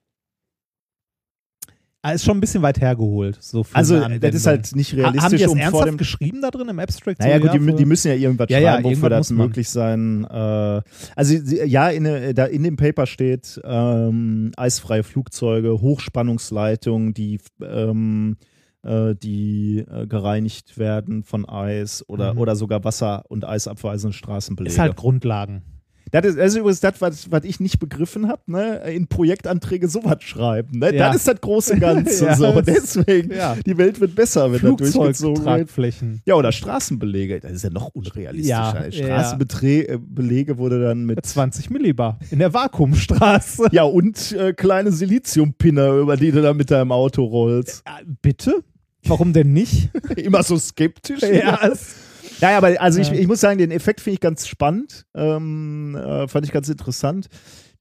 [2.11, 3.37] Ist schon ein bisschen weit hergeholt.
[3.41, 5.97] So also, das ist halt nicht Ha- Haben die realistisch, das um vor ernsthaft dem.
[5.97, 7.19] geschrieben da drin im Abstract?
[7.19, 10.23] Naja, gut, die, die müssen ja irgendwas Ja, ja, schreiben, wofür irgendwas das möglich sein.
[10.29, 10.81] Äh,
[11.15, 11.33] also,
[11.65, 18.37] ja, in, äh, da in dem Paper steht ähm, eisfreie Flugzeuge, Hochspannungsleitungen, die, ähm,
[18.83, 22.39] äh, die äh, gereinigt werden von Eis oder, Mhm.
[22.39, 24.73] oder sogar Wasser- und eisabweisende Straßenbelege.
[24.73, 25.63] ist halt Grundlagen.
[26.11, 28.77] Das ist, das ist übrigens das, was, was ich nicht begriffen habe, ne?
[28.91, 30.79] in Projektanträge sowas schreiben.
[30.79, 30.95] Ne?
[30.95, 31.07] Ja.
[31.07, 32.17] Das ist das große Ganze.
[32.27, 32.61] Ja, so.
[32.61, 33.55] Deswegen, ja.
[33.65, 35.17] die Welt wird besser, wenn das durchgezogen wird.
[35.17, 36.21] Flugzeugtragflächen.
[36.25, 37.39] Ja, oder Straßenbelege.
[37.39, 38.89] Das ist ja noch unrealistischer.
[38.89, 41.25] Ja, Straßenbelege wurde dann mit.
[41.25, 43.67] 20 Millibar in der Vakuumstraße.
[43.71, 47.83] Ja, und äh, kleine Siliziumpinner, über die du dann mit deinem Auto rollst.
[47.85, 48.63] Ja, bitte?
[49.03, 49.89] Warum denn nicht?
[50.15, 51.21] Immer so skeptisch.
[51.21, 51.95] ja, es,
[52.39, 55.05] Ja, ja, aber also ich, ich muss sagen, den Effekt finde ich ganz spannend.
[55.15, 57.27] Ähm, äh, fand ich ganz interessant.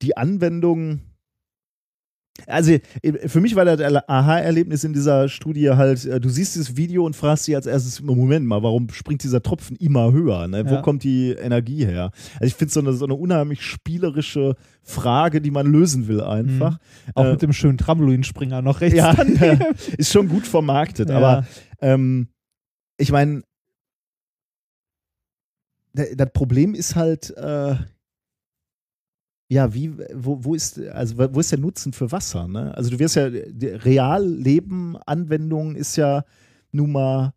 [0.03, 1.01] Die Anwendung.
[2.47, 2.73] Also
[3.03, 7.07] äh, für mich war das Aha-Erlebnis in dieser Studie halt, äh, du siehst dieses Video
[7.07, 10.47] und fragst dich als erstes, Moment mal, warum springt dieser Tropfen immer höher?
[10.47, 10.69] Ne?
[10.69, 10.83] Wo Ja.
[10.83, 12.11] kommt die Energie her?
[12.35, 16.79] Also ich finde so eine, so eine unheimlich spielerische Frage, die man lösen will einfach.
[17.15, 19.13] auch Äh, mit dem schönen Trampolinspringer noch rechts ja,
[19.97, 21.17] ist schon gut vermarktet, Ja.
[21.17, 21.47] aber
[21.81, 22.29] ähm,
[22.99, 23.43] ich meine,
[26.15, 27.77] das Problem ist halt, äh,
[29.49, 32.75] ja, wie, wo, wo ist, also wo ist der Nutzen für Wasser, ne?
[32.77, 36.25] Also du wirst ja, die Realleben-Anwendung ist ja
[36.73, 37.33] nun mal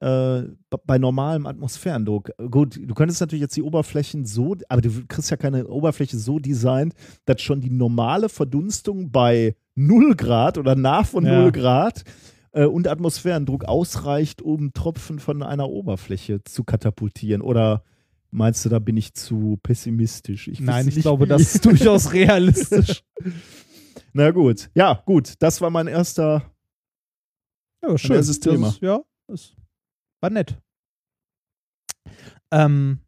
[0.00, 0.42] äh,
[0.84, 2.32] bei normalem Atmosphärendruck.
[2.50, 6.40] Gut, du könntest natürlich jetzt die Oberflächen so, aber du kriegst ja keine Oberfläche so
[6.40, 6.94] designt,
[7.24, 11.42] dass schon die normale Verdunstung bei 0 Grad oder nah von Ja.
[11.42, 12.02] 0 Grad
[12.52, 17.42] äh, und Atmosphärendruck ausreicht, um Tropfen von einer Oberfläche zu katapultieren.
[17.42, 17.84] Oder
[18.30, 20.48] meinst du, da bin ich zu pessimistisch?
[20.48, 21.28] Ich Nein, ich glaube, wie.
[21.28, 23.04] das ist durchaus realistisch.
[24.12, 24.70] Na gut.
[24.74, 25.34] Ja, gut.
[25.40, 26.50] Das war mein erster.
[27.82, 28.16] Ja, schön.
[28.16, 28.68] erstes Das Thema.
[28.68, 29.54] Ist, ja, das
[30.20, 30.58] war nett.
[32.50, 33.00] Ähm,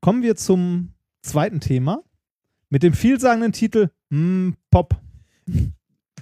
[0.00, 0.92] kommen wir zum
[1.22, 2.02] zweiten Thema
[2.68, 5.00] mit dem vielsagenden Titel hm, Pop.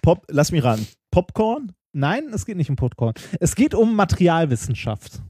[0.03, 0.87] Pop, lass mich ran.
[1.11, 1.73] Popcorn?
[1.93, 3.15] Nein, es geht nicht um Popcorn.
[3.39, 5.21] Es geht um Materialwissenschaft.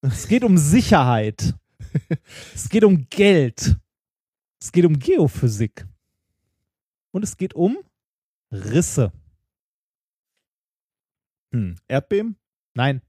[0.00, 1.54] Es geht um Sicherheit.
[2.54, 3.76] Es geht um Geld.
[4.60, 5.86] Es geht um Geophysik.
[7.12, 7.78] Und es geht um
[8.52, 9.12] Risse.
[11.52, 11.76] Hm.
[11.88, 12.36] Erdbeben?
[12.74, 13.02] Nein.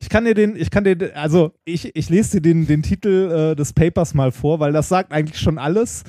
[0.00, 3.52] Ich kann dir den, ich kann dir, also ich, ich lese dir den, den Titel
[3.52, 6.04] äh, des Papers mal vor, weil das sagt eigentlich schon alles.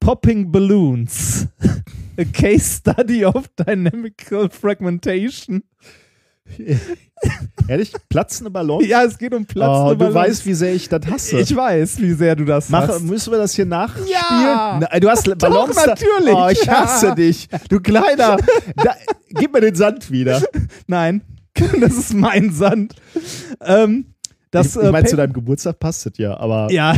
[0.00, 1.48] Popping Balloons.
[2.18, 5.62] A Case Study of Dynamical Fragmentation.
[7.68, 7.92] Ehrlich?
[8.08, 8.86] Platzende Ballons?
[8.86, 9.90] Ja, es geht um Platz.
[9.90, 11.40] oh, du weißt, wie sehr ich das hasse.
[11.40, 13.02] Ich weiß, wie sehr du das Mach, hast.
[13.02, 14.08] müssen wir das hier nachspielen?
[14.08, 14.78] Ja!
[14.80, 16.34] Na, du hast Ballons da- natürlich.
[16.34, 17.14] Oh, ich hasse Ja.
[17.14, 17.48] dich.
[17.68, 18.38] Du kleiner.
[18.76, 18.94] Da,
[19.30, 20.40] gib mir den Sand wieder.
[20.86, 21.22] Nein,
[21.80, 22.94] das ist mein Sand.
[23.60, 24.06] Ähm,
[24.50, 26.94] das, ich ich meine, äh, zu Pa- deinem Geburtstag passt es ja, aber Ja,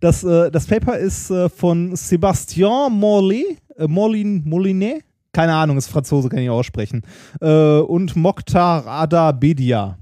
[0.00, 5.88] das, äh, das Paper ist äh, von Sébastien Morley, äh, Molin, Molinet, keine Ahnung, ist
[5.88, 7.02] Franzose, kann ich aussprechen,
[7.40, 9.98] äh, und Mokhtar Ada Bedia.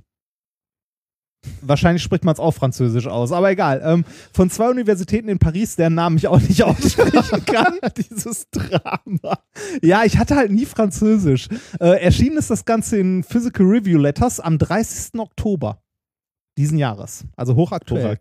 [1.60, 3.80] Wahrscheinlich spricht man es auch französisch aus, aber egal.
[3.84, 7.78] Ähm, von zwei Universitäten in Paris, deren Namen ich auch nicht aussprechen kann.
[7.96, 9.38] dieses Drama.
[9.82, 11.48] Ja, ich hatte halt nie Französisch.
[11.80, 15.20] Äh, erschienen ist das Ganze in Physical Review Letters am 30.
[15.20, 15.80] Oktober
[16.58, 17.24] diesen Jahres.
[17.36, 18.18] Also hochaktuell.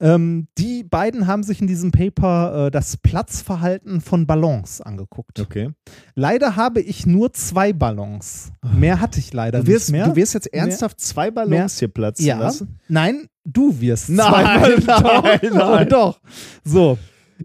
[0.00, 5.40] Ähm, die beiden haben sich in diesem Paper äh, das Platzverhalten von Ballons angeguckt.
[5.40, 5.70] Okay.
[6.14, 8.52] Leider habe ich nur zwei Ballons.
[8.74, 10.08] Mehr hatte ich leider Du wirst, nicht mehr.
[10.08, 12.38] du wirst jetzt ernsthaft zwei Ballons Mehr- hier platzen ja.
[12.38, 12.78] lassen?
[12.88, 15.22] Nein, du wirst Nein, zwei Ballons.
[15.26, 15.88] nein, doch, nein.
[15.88, 16.20] doch.
[16.64, 16.98] So,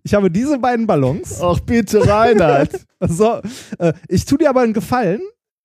[0.03, 1.39] ich habe diese beiden Ballons.
[1.41, 2.85] Ach bitte, Reinhard.
[3.07, 3.39] So,
[3.77, 5.21] äh, ich tue dir aber einen Gefallen.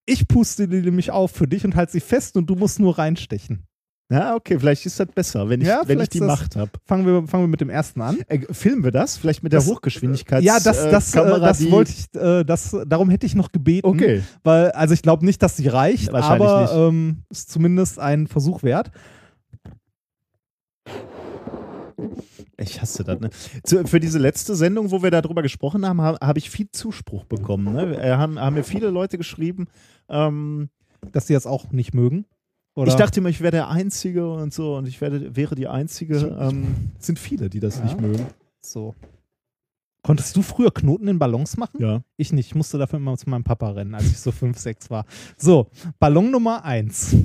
[0.07, 2.97] Ich puste die nämlich auf für dich und halte sie fest und du musst nur
[2.97, 3.67] reinstechen.
[4.11, 6.71] Ja, okay, vielleicht ist das besser, wenn ich, Ja, wenn ich die das- Macht habe.
[6.85, 8.19] Fangen wir, fangen wir mit dem ersten an.
[8.29, 9.17] Äh, filmen wir das?
[9.17, 12.45] Vielleicht mit der Das- Hochgeschwindigkeits Ja, das, äh, das, äh, Kamera, das wollte ich, äh,
[12.45, 13.87] das, darum hätte ich noch gebeten.
[13.87, 14.23] Okay.
[14.43, 18.63] Weil, also ich glaube nicht, dass sie reicht, Wahrscheinlich aber ähm, ist zumindest ein Versuch
[18.63, 18.91] wert.
[22.57, 23.31] Ich hasse das, ne?
[23.65, 27.25] Zu, für diese letzte Sendung, wo wir darüber gesprochen haben, habe hab ich viel Zuspruch
[27.25, 27.73] bekommen.
[27.73, 27.97] Ne?
[28.01, 29.67] Äh, haben, haben mir viele Leute geschrieben.
[30.09, 30.69] Ähm,
[31.13, 32.27] Dass sie das auch nicht mögen.
[32.77, 32.89] Oder?
[32.89, 36.17] ich dachte immer, ich wäre der Einzige und so und ich werde, wäre die Einzige.
[36.41, 37.85] Ähm, sind viele, die das Ja.
[37.85, 38.27] nicht mögen.
[38.61, 38.95] so.
[40.03, 41.81] Konntest du früher Knoten in Ballons machen?
[41.81, 42.03] Ja.
[42.19, 42.49] Ich nicht.
[42.49, 45.07] Ich musste dafür immer zu meinem Papa rennen, als ich so 5, 6 war.
[45.39, 47.17] So, Ballon Nummer 1.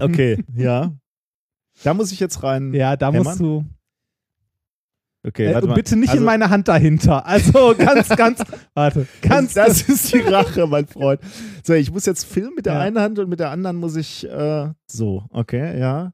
[0.00, 0.92] Okay, ja.
[1.84, 2.72] Da muss ich jetzt rein.
[2.72, 3.24] Ja, da Hämmern?
[3.24, 3.64] musst du.
[5.26, 5.74] Okay, Äh, warte mal.
[5.74, 7.26] bitte nicht Also, in meine Hand dahinter.
[7.26, 8.42] Also ganz, ganz.
[8.74, 9.06] Warte.
[9.22, 11.20] Ganz, das ist die Rache, mein Freund.
[11.64, 12.80] So, ich muss jetzt filmen mit der Ja.
[12.80, 16.12] einen Hand und mit der anderen muss ich äh, so, okay, ja.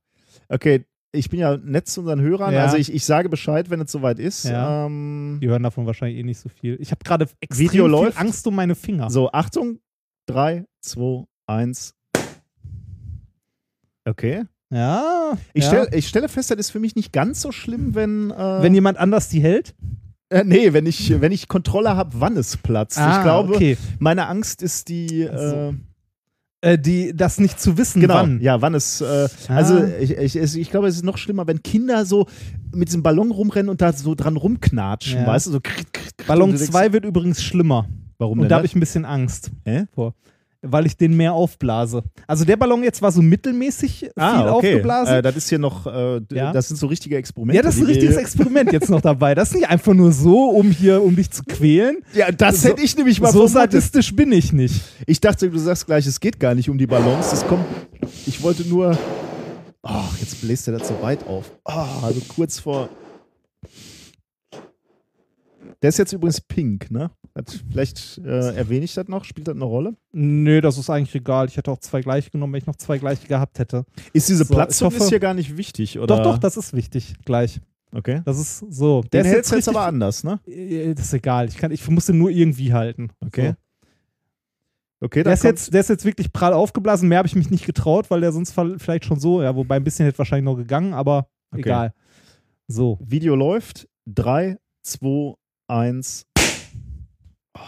[0.49, 2.63] Okay, ich bin ja nett zu unseren Hörern, Ja.
[2.65, 4.45] also ich, ich sage Bescheid, wenn es soweit ist.
[4.45, 4.87] Ja.
[4.87, 6.79] Ähm, Die hören davon wahrscheinlich eh nicht so viel.
[6.81, 8.19] Ich habe gerade extrem Video viel läuft.
[8.19, 9.11] Angst um meine Finger.
[9.11, 9.79] so, Achtung,
[10.27, 11.95] 3, 2, 1.
[14.07, 14.45] Okay.
[14.73, 15.33] Ja.
[15.53, 15.69] Ich, ja.
[15.85, 18.31] stell, ich stelle fest, das ist für mich nicht ganz so schlimm, wenn.
[18.31, 19.75] Äh, Wenn jemand anders die hält?
[20.31, 22.97] äh, nee, wenn ich, wenn ich Kontrolle habe, wann es platzt.
[22.99, 23.77] ich glaube, Ah, okay.
[23.99, 25.29] meine Angst ist die.
[25.29, 25.73] Also, Äh,
[26.65, 28.41] Äh, die, das nicht zu wissen, Genau, wann.
[28.41, 29.01] ja, wann es.
[29.01, 29.57] Äh, Ah.
[29.57, 32.27] Also, ich, ich, ich glaube, es ist noch schlimmer, wenn Kinder so
[32.73, 35.27] mit diesem Ballon rumrennen und da so dran rumknatschen, Ja.
[35.27, 35.51] weißt du?
[35.51, 37.89] So krick, krick, Ballon und du denkst, 2 wird übrigens schlimmer.
[38.19, 38.49] Warum Und denn?
[38.51, 39.87] da habe ich ein bisschen Angst Hä?
[39.93, 40.15] vor.
[40.65, 42.05] Weil ich den mehr aufblase.
[42.29, 44.75] Also der Ballon jetzt war so mittelmäßig viel ah, okay.
[44.75, 45.15] aufgeblasen.
[45.17, 45.87] Äh, das ist hier noch.
[45.87, 46.53] Äh, Ja.
[46.53, 47.57] Das sind so richtige Experimente.
[47.57, 49.35] ja, das ist ein richtiges Experiment jetzt noch dabei.
[49.35, 51.97] Das ist nicht einfach nur so, um hier, um dich zu quälen.
[52.15, 53.73] Ja, das So- hätte ich nämlich mal So vermutet.
[53.73, 54.83] sadistisch bin ich nicht.
[55.07, 57.33] Ich dachte, du sagst gleich, es geht gar nicht um die Ballons.
[57.33, 57.65] Es kommt.
[58.27, 58.97] Ich wollte nur.
[59.83, 59.91] Oh,
[60.21, 61.51] jetzt bläst er das so weit auf.
[61.65, 62.89] Oh, also kurz vor.
[65.83, 67.11] Der ist jetzt übrigens pink, ne?
[67.35, 69.25] Hat, vielleicht äh, erwähne ich das noch.
[69.25, 69.97] Spielt das eine Rolle?
[70.13, 71.49] Nö, das ist eigentlich egal.
[71.49, 73.85] Ich hätte auch zwei gleiche genommen, wenn ich noch zwei gleiche gehabt hätte.
[74.13, 76.17] Ist diese So, Platzung hoffe- ist hier gar nicht wichtig, oder?
[76.19, 77.15] Doch, doch, das ist wichtig.
[77.25, 77.61] Gleich.
[77.95, 78.23] Okay.
[78.25, 79.03] Das ist so.
[79.13, 80.39] Hältst du jetzt aber anders, ne?
[80.47, 81.49] Äh, Das ist egal.
[81.49, 83.11] Ich, kann, ich muss den nur irgendwie halten.
[83.21, 83.51] Okay.
[83.51, 83.57] So.
[85.07, 87.09] Okay, Der ist, jetzt, der ist jetzt wirklich prall aufgeblasen.
[87.09, 89.83] Mehr habe ich mich nicht getraut, weil der sonst vielleicht schon so, ja, wobei ein
[89.85, 91.63] bisschen hätte wahrscheinlich noch gegangen, aber Okay.
[91.63, 91.95] egal.
[92.69, 92.99] So.
[93.03, 93.89] Video läuft.
[94.07, 95.35] 3, 2,
[95.69, 96.27] 1.
[97.55, 97.61] Oh,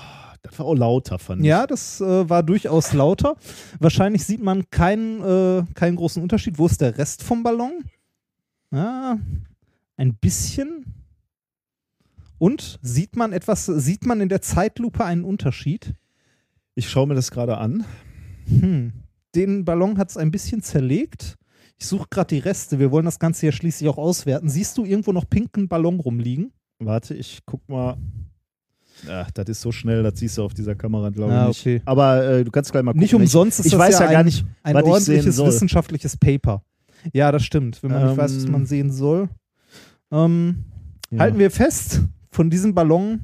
[0.43, 1.47] das war auch lauter, fand ich.
[1.47, 3.37] Ja, das äh, war durchaus lauter.
[3.79, 6.59] Wahrscheinlich sieht man keinen, äh, keinen großen Unterschied.
[6.59, 7.85] Wo ist der Rest vom Ballon?
[8.71, 9.19] Ja,
[9.97, 10.85] ein bisschen.
[12.39, 15.95] Und sieht man etwas, sieht man in der Zeitlupe einen Unterschied?
[16.75, 17.85] Ich schaue mir das gerade an.
[18.49, 18.93] Hm.
[19.35, 21.37] Den Ballon hat es ein bisschen zerlegt.
[21.79, 22.79] Ich suche gerade die Reste.
[22.79, 24.49] Wir wollen das Ganze ja schließlich auch auswerten.
[24.49, 26.53] Siehst du irgendwo noch pinken Ballon rumliegen?
[26.85, 27.97] Warte, ich guck mal.
[29.09, 31.61] Ach, das ist so schnell, das siehst du auf dieser Kamera, glaube ich Ah, nicht.
[31.61, 31.83] okay.
[31.85, 33.01] Aber äh, du kannst gleich mal gucken.
[33.03, 36.63] Nicht umsonst ist ich das weiß ja, ja gar ein, nicht, ein ordentliches wissenschaftliches Paper.
[37.13, 37.83] Ja, das stimmt.
[37.83, 39.29] Wenn man nicht weiß, was Ähm, man sehen soll.
[40.11, 40.65] Ähm,
[41.11, 41.19] Ja.
[41.21, 43.21] Halten wir fest, von diesem Ballon.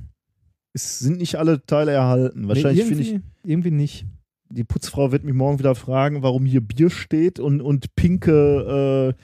[0.73, 2.43] Es sind nicht alle Teile erhalten.
[2.43, 3.51] Nee, Wahrscheinlich finde irgendwie, ich.
[3.51, 4.07] irgendwie nicht.
[4.51, 9.15] die Putzfrau wird mich morgen wieder fragen, warum hier Bier steht und, und pinke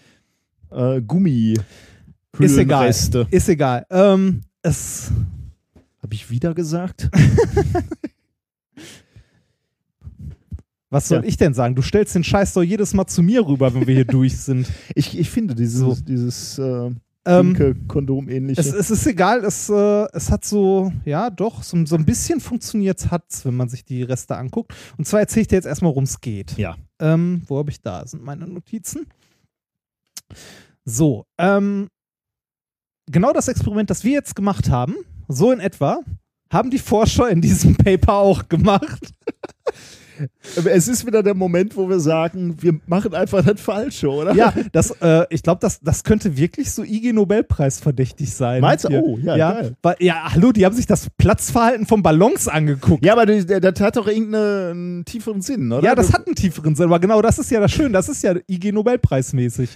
[0.71, 1.55] äh, äh, Gummi.
[2.39, 2.89] Ist egal.
[3.31, 3.87] Ist egal.
[3.91, 5.11] Ähm, es,
[6.03, 7.11] Habe ich wieder gesagt?
[10.91, 11.29] was soll Ja.
[11.29, 11.75] ich denn sagen?
[11.75, 14.69] Du stellst den Scheiß doch jedes Mal zu mir rüber, wenn wir hier durch sind.
[14.95, 15.95] Ich, ich finde dieses, So.
[15.97, 16.91] dieses äh,
[17.29, 18.61] Ähm, pinke Kondom-ähnliche.
[18.61, 22.39] es, es ist egal, es, äh, es hat so, ja doch, so, so ein bisschen
[22.41, 24.73] funktioniert hat's, wenn man sich die Reste anguckt.
[24.97, 26.57] Und zwar erzähle ich dir jetzt erstmal, worum es geht.
[26.57, 26.77] ja.
[26.99, 28.07] Ähm, wo habe ich da?
[28.07, 29.07] Sind meine Notizen?
[30.87, 31.89] So, ähm,
[33.11, 34.97] genau das Experiment, das wir jetzt gemacht haben,
[35.29, 36.01] so in etwa,
[36.53, 39.13] haben die Forscher in diesem Paper auch gemacht.
[40.65, 44.35] Es ist wieder der Moment, wo wir sagen, wir machen einfach das Falsche, oder?
[44.35, 48.63] Ja, das, äh, ich glaube, das, das könnte wirklich so IG Nobelpreis verdächtig sein.
[48.63, 48.89] Meinst du?
[48.99, 49.77] Oh, ja, ja, geil.
[49.83, 53.05] weil, ja, hallo, die haben sich das Platzverhalten von Ballons angeguckt.
[53.05, 55.85] Ja, aber das, das hat doch irgendeinen tieferen Sinn, oder?
[55.85, 57.91] Ja, das hat einen tieferen Sinn, aber genau das ist ja das Schöne.
[57.91, 59.69] Das ist ja IG Nobelpreis mäßig.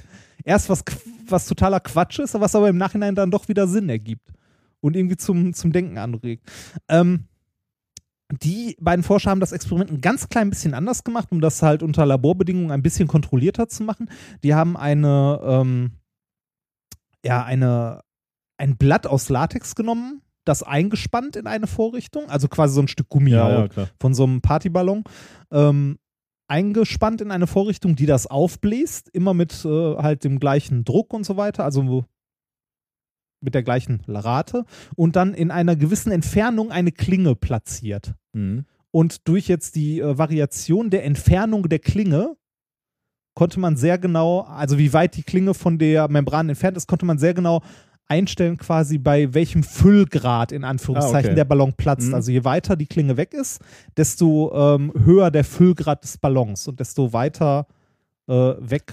[0.45, 0.85] Erst was,
[1.29, 4.31] was totaler Quatsch ist, was aber im Nachhinein dann doch wieder Sinn ergibt
[4.81, 6.51] und irgendwie zum, zum Denken anregt.
[6.89, 7.27] Ähm,
[8.43, 11.83] die beiden Forscher haben das Experiment ein ganz klein bisschen anders gemacht, um das halt
[11.83, 14.09] unter Laborbedingungen ein bisschen kontrollierter zu machen.
[14.45, 15.93] Die haben eine, ähm,
[17.25, 18.03] ja, eine,
[18.57, 23.09] ein Blatt aus Latex genommen, das eingespannt in eine Vorrichtung, also quasi so ein Stück
[23.09, 25.05] Gummihaut Ja, ja, von so einem Partyballon
[25.51, 25.99] ähm,
[26.51, 31.25] eingespannt in eine Vorrichtung, die das aufbläst, immer mit äh, halt dem gleichen Druck und
[31.25, 32.05] so weiter, also
[33.41, 34.65] mit der gleichen Rate
[34.97, 38.15] und dann in einer gewissen Entfernung eine Klinge platziert.
[38.33, 38.67] Mhm.
[38.91, 42.37] Und durch jetzt die äh, Variation der Entfernung der Klinge
[43.35, 47.07] konnte man sehr genau, also wie weit die Klinge von der Membran entfernt ist, konnte
[47.07, 47.63] man sehr genau
[48.11, 51.35] einstellen, quasi bei welchem Füllgrad in Anführungszeichen Ah, okay.
[51.35, 52.09] der Ballon platzt.
[52.09, 52.15] Mhm.
[52.15, 53.61] Also je weiter die Klinge weg ist,
[53.97, 57.67] desto ähm, höher der Füllgrad des Ballons und desto weiter
[58.29, 58.93] äh, weg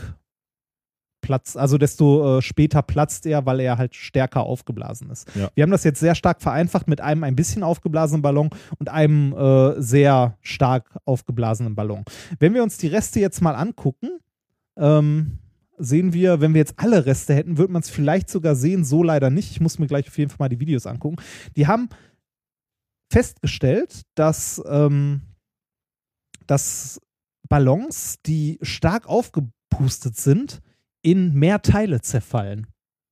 [1.21, 5.27] platzt, also desto äh, später platzt er, weil er halt stärker aufgeblasen ist.
[5.35, 5.49] Ja.
[5.55, 8.49] Wir haben das jetzt sehr stark vereinfacht mit einem ein bisschen aufgeblasenen Ballon
[8.79, 12.05] und einem äh, sehr stark aufgeblasenen Ballon.
[12.39, 14.19] Wenn wir uns die Reste jetzt mal angucken,
[14.77, 15.39] ähm,
[15.77, 19.03] sehen wir, wenn wir jetzt alle Reste hätten, würde man es vielleicht sogar sehen, so
[19.03, 19.51] leider nicht.
[19.51, 21.17] Ich muss mir gleich auf jeden Fall mal die Videos angucken.
[21.55, 21.89] Die haben
[23.11, 25.21] festgestellt, dass, ähm,
[26.45, 26.99] dass
[27.47, 30.61] Ballons, die stark aufgepustet sind,
[31.01, 32.67] in mehr Teile zerfallen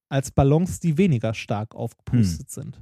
[0.09, 2.81] als Ballons, die weniger stark aufgepustet sind.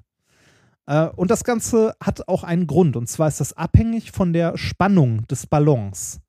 [0.86, 4.58] Äh, und das Ganze hat auch einen Grund, und zwar ist das abhängig von der
[4.58, 6.20] Spannung des Ballons.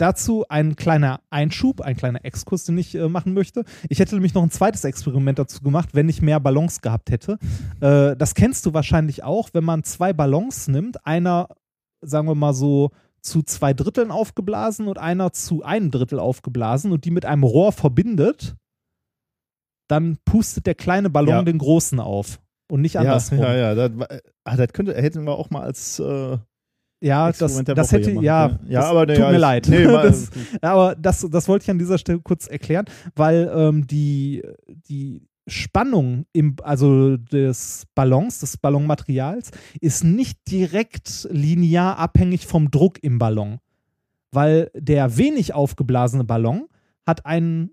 [0.00, 3.64] Dazu ein kleiner Einschub, ein kleiner Exkurs, den ich äh, machen möchte.
[3.90, 7.38] Ich hätte nämlich noch ein zweites Experiment dazu gemacht, wenn ich mehr Ballons gehabt hätte.
[7.80, 11.48] Äh, das kennst du wahrscheinlich auch, wenn man zwei Ballons nimmt, einer,
[12.00, 12.90] sagen wir mal so,
[13.20, 17.70] zu zwei Dritteln aufgeblasen und einer zu einem Drittel aufgeblasen und die mit einem Rohr
[17.72, 18.56] verbindet,
[19.88, 21.42] dann pustet der kleine Ballon Ja.
[21.42, 22.40] den großen auf
[22.70, 23.40] und nicht Ja, andersrum.
[23.40, 23.74] ja, ja.
[23.74, 24.08] Das, war-
[24.44, 26.38] ah, das könnte, hätten wir auch mal als äh,
[27.02, 28.60] Ja, das, das hätte, ja, ne?
[28.68, 29.66] ja, das aber nee, tut mir ja, leid.
[29.68, 34.42] Nee, das, aber das, das wollte ich an dieser Stelle kurz erklären, weil ähm, die,
[34.68, 39.50] die Spannung im, also des Ballons, des Ballonmaterials,
[39.80, 43.58] ist nicht direkt linear abhängig vom Druck im Ballon.
[44.30, 46.68] Weil der wenig aufgeblasene Ballon
[47.06, 47.70] hat einen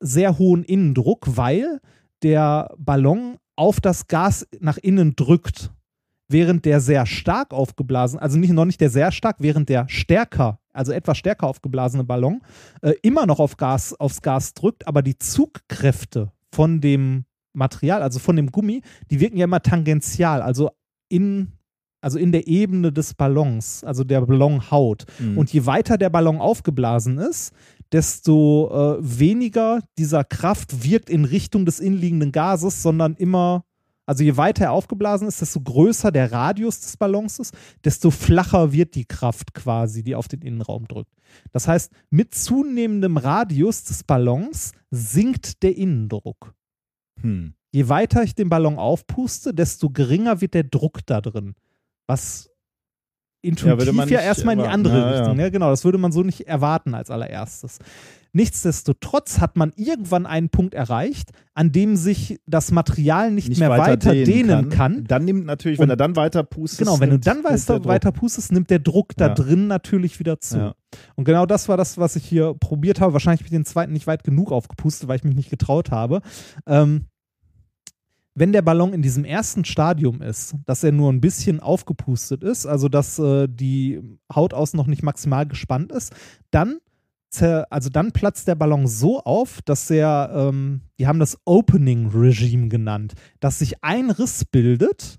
[0.00, 1.80] sehr hohen Innendruck, weil
[2.22, 5.70] der Ballon auf das Gas nach innen drückt
[6.28, 10.58] während der sehr stark aufgeblasen, also nicht noch nicht der sehr stark, während der stärker,
[10.72, 12.40] also etwas stärker aufgeblasene Ballon
[12.82, 17.24] äh, immer noch auf Gas, aufs Gas drückt, aber die Zugkräfte von dem
[17.54, 20.70] Material, also von dem Gummi, die wirken ja immer tangential, also
[21.08, 21.52] in
[22.00, 25.06] also in der Ebene des Ballons, also der Ballonhaut.
[25.18, 25.38] Mhm.
[25.38, 27.52] Und je weiter der Ballon aufgeblasen ist,
[27.92, 33.64] desto äh, weniger dieser Kraft wirkt in Richtung des innenliegenden Gases, sondern immer,
[34.08, 37.54] also je weiter er aufgeblasen ist, desto größer der Radius des Ballons ist,
[37.84, 41.12] desto flacher wird die Kraft quasi, die auf den Innenraum drückt.
[41.52, 46.54] Das heißt, mit zunehmendem Radius des Ballons sinkt der Innendruck.
[47.20, 47.52] hm.
[47.70, 51.54] Je weiter ich den Ballon aufpuste, desto geringer wird der Druck da drin.
[52.06, 52.48] Was
[53.42, 55.18] intuitiv ja, nicht erstmal in die andere Ja, ja.
[55.18, 55.38] Richtung.
[55.40, 55.48] Ja.
[55.50, 57.78] genau, das würde man so nicht erwarten als allererstes.
[58.32, 64.12] Nichtsdestotrotz hat man irgendwann einen Punkt erreicht, an dem sich das Material nicht, mehr weiter,
[64.12, 65.04] dehnen kann.
[65.04, 66.86] Dann nimmt natürlich, wenn Und- er dann weiter pustet.
[66.86, 69.34] Genau, wenn du dann weiter, weiter pustest, nimmt der Druck da Ja.
[69.34, 70.58] drin natürlich wieder zu.
[70.58, 70.74] Ja.
[71.16, 73.12] Und genau das war das, was ich hier probiert habe.
[73.12, 76.20] Wahrscheinlich habe ich den zweiten nicht weit genug aufgepustet, weil ich mich nicht getraut habe.
[76.66, 77.06] Ähm,
[78.38, 82.66] wenn der Ballon in diesem ersten Stadium ist, dass er nur ein bisschen aufgepustet ist,
[82.66, 84.00] also dass äh, die
[84.34, 86.12] Haut außen noch nicht maximal gespannt ist,
[86.50, 86.78] dann
[87.68, 92.68] also dann platzt der Ballon so auf, dass er, ähm, die haben das Opening Regime
[92.68, 95.18] genannt, dass sich ein Riss bildet,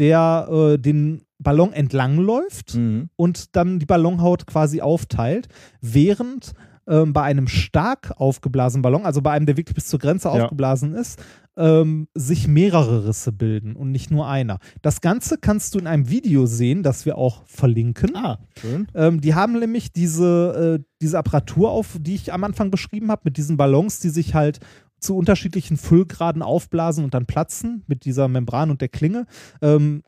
[0.00, 3.08] der äh, den Ballon entlangläuft Mhm.
[3.14, 5.46] und dann die Ballonhaut quasi aufteilt,
[5.80, 6.54] während
[6.88, 10.34] ähm, bei einem stark aufgeblasenen Ballon, also bei einem, der wirklich bis zur Grenze Ja.
[10.34, 11.22] aufgeblasen ist,
[11.56, 14.58] ähm, sich mehrere Risse bilden und nicht nur einer.
[14.82, 18.16] Das Ganze kannst du in einem Video sehen, das wir auch verlinken.
[18.16, 18.88] Ah, schön.
[18.94, 23.22] Ähm, die haben nämlich diese, äh, diese Apparatur auf, die ich am Anfang beschrieben habe,
[23.24, 24.60] mit diesen Ballons, die sich halt
[24.98, 29.26] zu unterschiedlichen Füllgraden aufblasen und dann platzen mit dieser Membran und der Klinge.
[29.60, 30.02] Ähm,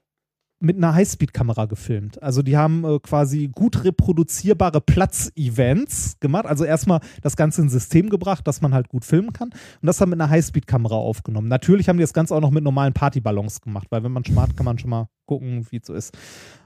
[0.59, 2.23] mit einer Highspeed-Kamera gefilmt.
[2.23, 6.47] Also die haben äh, quasi gut reproduzierbare Platz-Events gemacht.
[6.47, 9.51] Also erstmal das Ganze ins System gebracht, dass man halt gut filmen kann.
[9.51, 11.49] Und das haben mit einer Highspeed-Kamera aufgenommen.
[11.49, 14.57] Natürlich haben die das Ganze auch noch mit normalen Partyballons gemacht, weil wenn man smart,
[14.57, 16.17] kann man schon mal gucken, wie es so ist.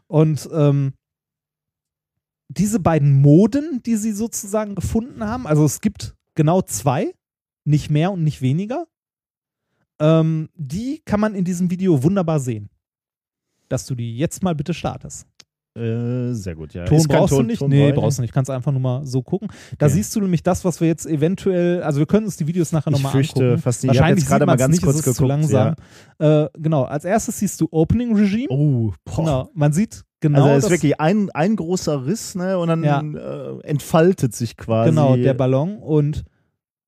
[0.07, 0.93] Und ähm,
[2.49, 7.13] diese beiden Moden, die sie sozusagen gefunden haben, also es gibt genau zwei,
[7.65, 8.87] nicht mehr und nicht weniger,
[10.01, 12.71] ähm, die kann man in diesem Video wunderbar sehen.
[13.71, 15.27] Dass du die jetzt mal bitte startest.
[15.79, 16.85] Äh, sehr gut, ja.
[16.85, 17.61] Ton brauchst du Ton- nicht?
[17.61, 18.35] Ton nee, brauchst du nicht.
[18.35, 19.47] Kannst einfach nur mal so gucken.
[19.79, 19.95] Da Okay.
[19.95, 22.91] siehst du nämlich das, was wir jetzt eventuell, also wir können uns die Videos nachher
[22.91, 23.63] Ich nochmal fürchte angucken.
[23.63, 23.89] fast nicht.
[23.97, 25.77] Wahrscheinlich gerade mal ganz nicht, kurz ist zu geguckt, langsam.
[26.19, 28.49] Äh, genau, als erstes siehst du Opening Regime.
[28.51, 29.17] Oh, boah.
[29.17, 32.59] Genau, man sieht genau also es ist das, wirklich ein, ein großer Riss, ne?
[32.59, 33.01] Und dann Ja.
[33.01, 34.91] äh, entfaltet sich quasi.
[34.91, 36.25] genau der Ballon und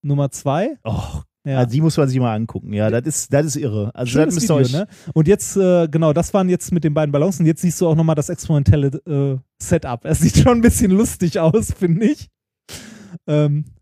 [0.02, 0.76] Nummer zwei.
[0.82, 1.58] Oh, Ja.
[1.58, 2.72] also die muss man sich mal angucken.
[2.72, 3.90] Ja, das ist, das ist irre.
[3.94, 4.72] Also das Schönes müsst Video, euch.
[4.72, 4.86] ne?
[5.12, 7.88] Und jetzt, äh, genau, das waren jetzt mit den beiden Ballons und jetzt siehst du
[7.88, 10.04] auch nochmal das experimentelle äh, Setup.
[10.04, 12.28] Es sieht schon ein bisschen lustig aus, finde ich.
[13.26, 13.64] Ähm,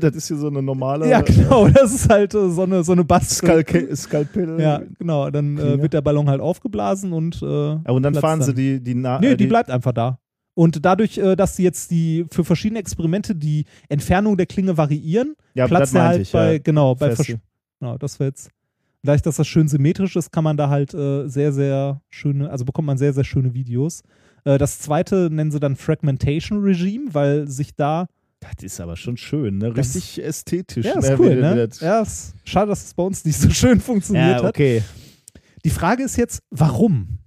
[0.00, 2.92] Das ist hier so eine normale ja, genau, das ist halt äh, so eine, so
[2.92, 3.48] eine Bastel.
[3.48, 4.60] Skalke- Skalpell.
[4.60, 7.42] Ja, genau, dann äh, wird der Ballon halt aufgeblasen und.
[7.42, 8.56] Äh, Ja, und dann fahren sie dann.
[8.56, 10.20] die, die, Na Nö, äh, die bleibt einfach da.
[10.62, 15.34] Und dadurch, äh, dass sie jetzt die für verschiedene Experimente die Entfernung der Klinge variieren,
[15.54, 16.58] ja, platzt das er halt ich, bei, ja.
[16.58, 17.38] genau, bei versch-
[17.80, 18.50] genau, das war jetzt.
[19.02, 22.66] Dadurch, dass das schön symmetrisch ist, kann man da halt äh, sehr, sehr schöne, also
[22.66, 24.02] bekommt man sehr, sehr schöne Videos.
[24.44, 28.06] Äh, das zweite nennen sie dann Fragmentation Regime, weil sich da.
[28.40, 29.72] Das ist aber schon schön, ne?
[29.72, 30.84] Das- Richtig ästhetisch.
[30.84, 31.16] Ja, ist ne?
[31.18, 31.68] cool, Wie- wie ne?
[31.68, 34.80] das- Ja, ist schade, dass es bei uns nicht so schön funktioniert Ja, okay.
[34.82, 35.40] hat.
[35.64, 37.19] Die Frage ist jetzt, warum?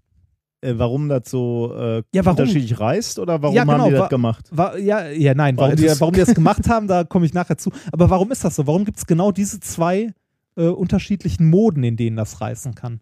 [0.63, 2.39] Äh, warum das so äh, Ja, warum?
[2.39, 4.49] unterschiedlich reißt oder warum Ja, genau, haben die das gemacht?
[4.79, 7.57] Ja, ja, nein, warum, die, das- warum die das gemacht haben, da komme ich nachher
[7.57, 7.71] zu.
[7.91, 8.65] Aber warum ist das so?
[8.67, 10.13] Warum gibt es genau diese zwei
[10.55, 13.01] äh, unterschiedlichen Moden, in denen das reißen kann?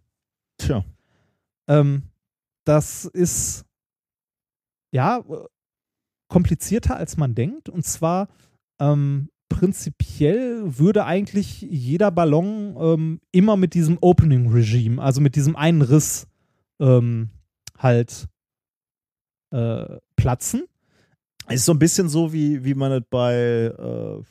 [0.57, 0.83] Tja.
[1.67, 2.03] Ähm,
[2.65, 3.65] das ist
[4.91, 5.23] ja
[6.27, 7.69] komplizierter, als man denkt.
[7.69, 8.27] Und zwar
[8.79, 15.81] ähm, prinzipiell würde eigentlich jeder Ballon ähm, immer mit diesem Opening-Regime, also mit diesem einen
[15.81, 16.27] Riss,
[16.79, 17.29] ähm,
[17.81, 18.27] halt
[19.51, 20.65] äh, platzen.
[21.49, 24.23] Ist so ein bisschen so, wie, wie man es bei äh,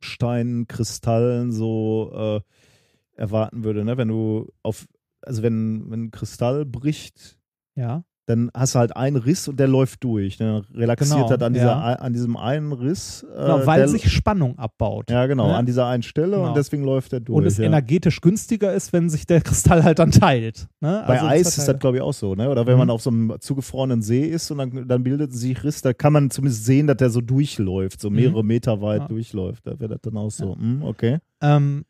[0.00, 3.96] Steinen, Kristallen so äh, erwarten würde, ne?
[3.96, 4.86] Wenn du auf,
[5.20, 7.38] also wenn, wenn ein Kristall bricht,
[7.74, 8.04] Ja.
[8.26, 10.38] Dann hast du halt einen Riss und der läuft durch.
[10.38, 10.62] Ne?
[10.74, 11.92] Relaxiert Genau, halt an, dieser, ja.
[11.94, 13.22] an diesem einen Riss.
[13.22, 15.10] Äh, Genau, weil sich Spannung abbaut.
[15.10, 15.56] Ja, genau, ne?
[15.56, 16.48] an dieser einen Stelle Genau.
[16.48, 17.36] und deswegen läuft der durch.
[17.36, 17.64] und es ja.
[17.64, 20.66] energetisch günstiger ist, wenn sich der Kristall halt dann teilt.
[20.80, 21.04] Ne?
[21.06, 22.48] Bei Also Eis ist das, glaube ich, auch so, ne?
[22.50, 22.78] Oder wenn Mhm.
[22.78, 26.12] man auf so einem zugefrorenen See ist und dann, dann bildet sich Riss, da kann
[26.12, 29.04] man zumindest sehen, dass der so durchläuft, so mehrere Meter weit Mhm.
[29.04, 29.08] Ja.
[29.08, 29.66] durchläuft.
[29.66, 30.56] Da wäre das dann auch so.
[30.56, 31.18] Hm, okay.
[31.42, 31.84] Ähm,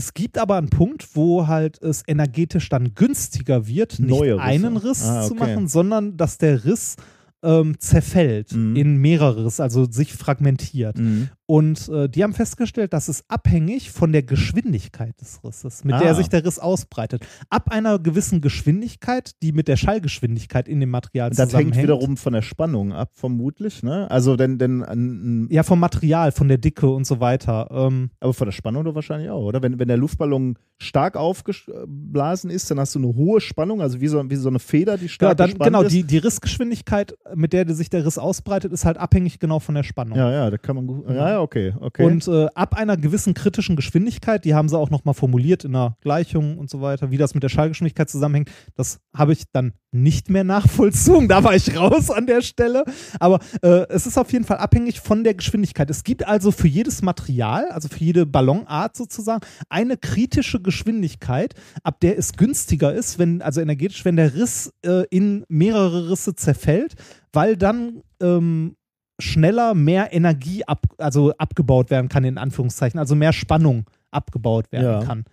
[0.00, 4.78] es gibt aber einen Punkt, wo halt es energetisch dann günstiger wird, nicht Neue einen
[4.78, 5.40] Riss Ah, zu okay.
[5.54, 6.96] machen, sondern dass der Riss
[7.42, 8.76] ähm, zerfällt Mhm.
[8.76, 10.98] in mehrere Risse, also sich fragmentiert.
[10.98, 11.28] Mhm.
[11.50, 16.12] Und äh, die haben festgestellt, dass es abhängig von der Geschwindigkeit des Risses, mit der
[16.12, 16.14] Ah.
[16.14, 17.26] sich der Riss ausbreitet.
[17.48, 21.82] Ab einer gewissen Geschwindigkeit, die mit der Schallgeschwindigkeit in dem Material Das hängt zusammenhängt.
[21.82, 24.08] wiederum von der Spannung ab, vermutlich, ne?
[24.12, 27.66] Also denn, denn ein, ein, ja, vom Material, von der Dicke und so weiter.
[27.72, 29.60] Ähm, aber von der Spannung doch wahrscheinlich auch, oder?
[29.60, 34.06] Wenn, wenn der Luftballon stark aufgeblasen ist, dann hast du eine hohe Spannung, also wie
[34.08, 35.92] so, wie so eine Feder, die Genau, stark dann, gespannt genau ist.
[35.92, 39.82] die, die Rissgeschwindigkeit, mit der sich der Riss ausbreitet, ist halt abhängig genau von der
[39.82, 40.16] Spannung.
[40.16, 41.08] ja, ja, da kann man gut.
[41.08, 42.04] Ja, ja, okay, okay.
[42.04, 45.96] Und äh, ab einer gewissen kritischen Geschwindigkeit, die haben sie auch nochmal formuliert in einer
[46.00, 50.30] Gleichung und so weiter, wie das mit der Schallgeschwindigkeit zusammenhängt, das habe ich dann nicht
[50.30, 51.28] mehr nachvollzogen.
[51.30, 52.84] Da war ich raus an der Stelle.
[53.20, 55.88] Aber äh, es ist auf jeden Fall abhängig von der Geschwindigkeit.
[55.90, 61.54] Es gibt also für jedes Material, also für jede Ballonart sozusagen, eine kritische Geschwindigkeit,
[61.84, 66.34] ab der es günstiger ist, wenn, also energetisch, wenn der Riss äh, in mehrere Risse
[66.34, 66.94] zerfällt,
[67.32, 68.76] weil dann ähm,
[69.20, 74.84] schneller mehr Energie ab, also abgebaut werden kann, in Anführungszeichen, also mehr Spannung abgebaut werden
[75.00, 75.04] Ja.
[75.04, 75.24] kann.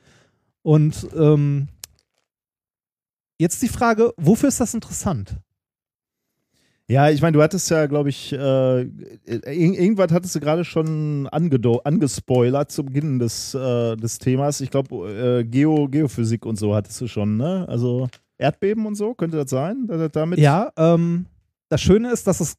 [0.62, 1.68] Und ähm,
[3.40, 5.38] jetzt die Frage, wofür ist das interessant?
[6.90, 11.28] Ja, ich meine, du hattest ja, glaube ich, äh, ir- irgendwas hattest du gerade schon
[11.28, 14.62] angespoilert zu Beginn des, äh, des Themas.
[14.62, 17.66] Ich glaube, äh, Geo, Geophysik und so hattest du schon, ne?
[17.68, 18.08] Also
[18.38, 19.86] Erdbeben und so, könnte das sein?
[20.14, 21.26] Damit Ja, ähm,
[21.68, 22.56] das Schöne ist, dass es,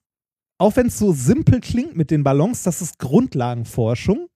[0.59, 4.29] auch wenn es so simpel klingt mit den Ballons, das ist Grundlagenforschung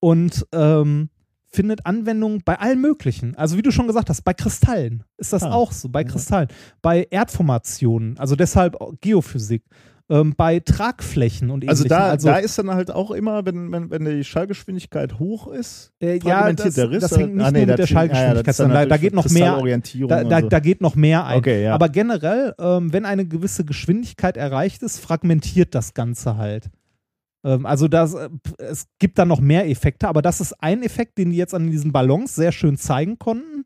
[0.00, 1.10] und ähm,
[1.46, 3.34] findet Anwendung bei allen möglichen.
[3.36, 6.04] Also wie du schon gesagt hast, bei Kristallen ist das Ah, auch so, bei.
[6.04, 6.48] Kristallen,
[6.82, 9.64] bei Erdformationen, also deshalb Geophysik,
[10.08, 11.88] ähm, bei Tragflächen und Also ähnlichem.
[11.98, 15.92] da, also, da ist dann halt auch immer, wenn, wenn, wenn die Schallgeschwindigkeit hoch ist,
[16.00, 17.00] äh, ja, fragmentiert das, der Riss.
[17.00, 19.14] das hängt nicht Ah, nee, nur mit der Schallgeschwindigkeit, ja, dann sondern da, da geht
[19.14, 19.78] noch mehr,
[20.08, 20.48] Da, da, so.
[20.48, 21.38] da geht noch mehr ein.
[21.38, 21.74] Okay, ja.
[21.74, 26.70] Aber generell, ähm, wenn eine gewisse Geschwindigkeit erreicht ist, fragmentiert das Ganze halt.
[27.44, 28.28] Ähm, also das, äh,
[28.58, 31.70] es gibt da noch mehr Effekte, aber das ist ein Effekt, den die jetzt an
[31.70, 33.64] diesen Ballons sehr schön zeigen konnten.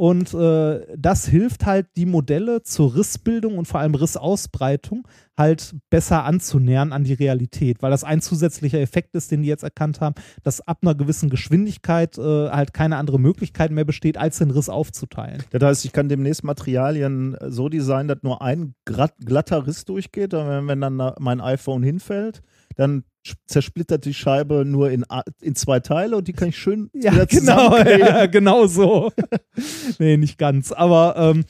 [0.00, 5.06] Und äh, das hilft halt, die Modelle zur Rissbildung und vor allem Rissausbreitung
[5.36, 9.62] halt besser anzunähern an die Realität, weil das ein zusätzlicher Effekt ist, den die jetzt
[9.62, 14.38] erkannt haben, dass ab einer gewissen Geschwindigkeit äh, halt keine andere Möglichkeit mehr besteht, als
[14.38, 15.42] den Riss aufzuteilen.
[15.50, 20.32] Das heißt, ich kann demnächst Materialien so designen, dass nur ein glatter Riss durchgeht.
[20.32, 22.40] Wenn, dann mein iPhone hinfällt,
[22.76, 23.04] dann
[23.46, 25.04] zersplittert die Scheibe nur in,
[25.40, 29.12] in zwei Teile und die kann ich schön Ja, genau, ja, genau so.
[29.98, 30.72] nee, nicht ganz.
[30.72, 31.44] Aber ähm,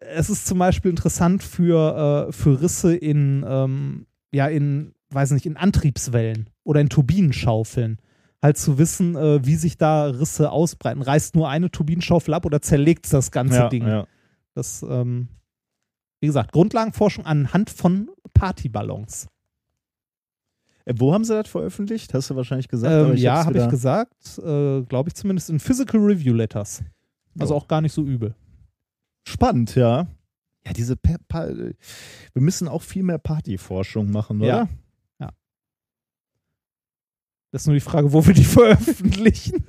[0.00, 5.46] es ist zum Beispiel interessant für, äh, für Risse in, ähm, ja, in, weiß nicht,
[5.46, 7.98] in Antriebswellen oder in Turbinenschaufeln.
[8.42, 11.00] Halt zu wissen, äh, wie sich da Risse ausbreiten.
[11.00, 13.86] Reißt nur eine Turbinenschaufel ab oder zerlegt das ganze Ja, Ding?
[13.86, 14.06] ja.
[14.54, 15.28] Das, ähm,
[16.20, 19.28] wie gesagt, Grundlagenforschung anhand von Partyballons.
[20.86, 22.12] Äh, Wo haben sie das veröffentlicht?
[22.14, 23.10] Hast du wahrscheinlich gesagt.
[23.10, 24.38] Ähm, ja, habe ich gesagt.
[24.38, 26.82] Äh, Glaube ich zumindest in Physical Review Letters.
[27.38, 27.60] Also Ja.
[27.60, 28.34] auch gar nicht so übel.
[29.26, 30.06] Spannend, ja.
[30.66, 31.74] Ja, diese pa pa wir
[32.42, 34.46] müssen auch viel mehr Partyforschung machen, oder?
[34.48, 34.68] Ja.
[37.52, 39.64] Das ist nur die Frage, wo wir die veröffentlichen.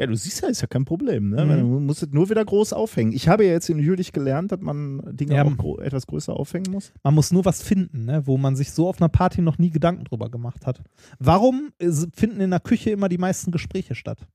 [0.00, 1.28] Ja, du siehst ja, ist ja kein Problem.
[1.28, 1.44] Ne?
[1.44, 1.48] Mhm.
[1.50, 3.12] Man muss es nur wieder groß aufhängen.
[3.12, 5.44] Ich habe ja jetzt in Jülich gelernt, dass man Dinge Ja.
[5.44, 6.90] auch etwas größer aufhängen muss.
[7.02, 9.68] Man muss nur was finden, ne, wo man sich so auf einer Party noch nie
[9.68, 10.80] Gedanken drüber gemacht hat.
[11.18, 14.26] Warum äh, finden in der Küche immer die meisten Gespräche statt?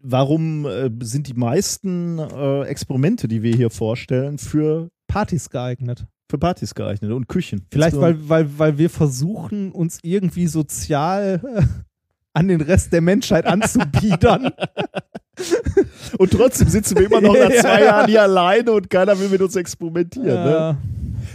[0.00, 6.06] Warum äh, sind die meisten äh, Experimente, die wir hier vorstellen, für, Partys geeignet.
[6.28, 7.66] für Partys geeignet und Küchen?
[7.70, 11.40] Vielleicht, weil, weil, weil wir versuchen, uns irgendwie sozial
[12.34, 14.50] an den Rest der Menschheit anzubiedern.
[16.18, 17.60] Und trotzdem sitzen wir immer noch nach Ja.
[17.60, 20.26] zwei Jahren hier alleine und keiner will mit uns experimentieren.
[20.44, 20.78] Ne?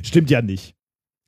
[0.01, 0.75] Äh, Stimmt ja nicht.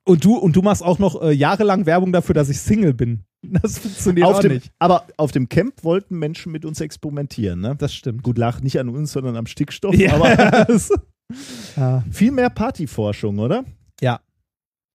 [0.06, 3.24] und, du, und du machst auch noch äh, jahrelang Werbung dafür, dass ich Single bin.
[3.42, 4.72] Das funktioniert Auf auch dem, nicht.
[4.80, 7.60] aber auf dem Camp wollten Menschen mit uns experimentieren.
[7.62, 7.76] Ne?
[7.78, 8.22] Das stimmt.
[8.22, 9.96] Gut, lach nicht an uns, sondern am Stickstoff.
[9.96, 10.14] Ja.
[10.14, 10.68] Aber
[11.78, 12.04] ja.
[12.12, 13.64] viel mehr Partyforschung, oder?
[14.02, 14.20] Ja.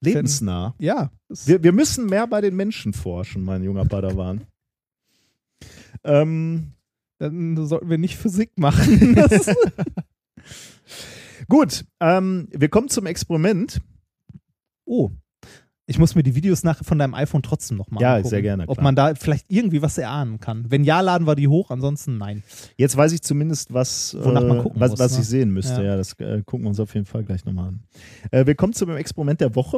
[0.01, 0.75] Lebensnah.
[0.79, 1.11] ja.
[1.47, 4.43] Wir, wir müssen mehr bei den Menschen forschen, mein junger Padawan.
[6.05, 6.73] Ähm,
[7.19, 9.17] Dann sollten wir nicht Physik machen.
[11.49, 13.81] Gut, ähm, wir kommen zum Experiment.
[14.85, 15.11] oh.
[15.87, 18.31] Ich muss mir die Videos nachher von deinem iPhone trotzdem nochmal Ja, angucken.
[18.31, 18.85] sehr gerne, Ob klar.
[18.85, 20.65] man da vielleicht irgendwie was erahnen kann.
[20.71, 22.43] Wenn ja, laden wir die hoch, ansonsten nein.
[22.79, 25.21] Jetzt weiß ich zumindest, was, Wonach man äh, gucken was, muss, was ne?
[25.21, 25.83] ich sehen müsste.
[25.83, 25.91] Ja.
[25.91, 27.83] Ja, das äh, gucken wir uns auf jeden Fall gleich nochmal an.
[28.31, 29.77] Äh, wir kommen zum Experiment der Woche,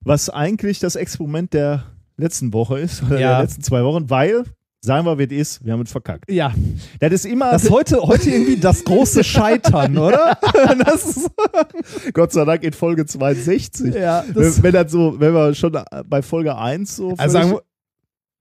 [0.00, 1.84] was eigentlich das Experiment der
[2.16, 3.30] letzten Woche ist, oder Ja.
[3.36, 4.42] der letzten zwei Wochen, weil,
[4.84, 6.30] sagen wir, wie es ist, wir haben es verkackt.
[6.30, 6.52] Ja,
[7.00, 10.38] Das ist immer, das ist heute, heute irgendwie das große Scheitern, oder?
[10.84, 11.30] Das ist,
[12.14, 13.94] Gott sei Dank, in Folge 62.
[13.94, 15.76] ja, Wenn, das, wenn das so, wenn wir schon
[16.08, 17.14] bei Folge 1 so.
[17.16, 17.62] also sagen wir,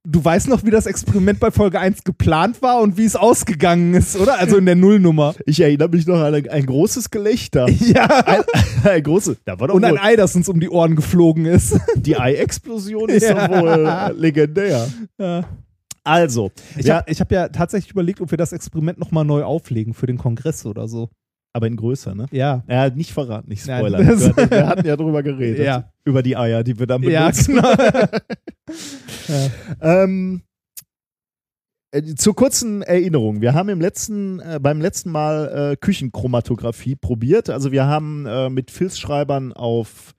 [0.05, 3.93] du weißt noch, wie das Experiment bei Folge 1 geplant war und wie es ausgegangen
[3.93, 4.37] ist, oder?
[4.37, 5.33] Also in der Nullnummer.
[5.45, 7.67] ich erinnere mich noch an ein, ein großes Gelächter.
[7.79, 8.05] Ja.
[8.25, 8.41] Ein,
[8.83, 9.37] ein großes.
[9.45, 11.77] Da war doch Und ein wohl, Ei, das uns um die Ohren geflogen ist.
[11.95, 13.47] die Ei-Explosion ist Ja.
[13.47, 14.87] doch wohl legendär.
[15.17, 15.45] Ja.
[16.03, 19.93] Also, Ich ja, habe hab ja tatsächlich überlegt, ob wir das Experiment nochmal neu auflegen
[19.93, 21.09] für den Kongress oder so.
[21.55, 22.25] aber in größer, ne?
[22.31, 22.63] Ja.
[22.67, 24.07] Ja, nicht verraten, nicht Nein, spoilern.
[24.07, 25.65] das- wir, hatten ja drüber geredet.
[25.65, 25.91] Ja.
[26.03, 27.55] Über die Eier, die wir dann Ja, benutzen.
[27.55, 27.73] genau.
[29.81, 30.41] Ähm,
[31.91, 33.41] äh, zur kurzen Erinnerung.
[33.41, 37.49] Wir haben im letzten, äh, beim letzten Mal äh, Küchenchromatographie probiert.
[37.49, 40.15] Also wir haben äh, mit Filzschreibern auf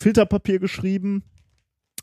[0.00, 1.22] Filterpapier geschrieben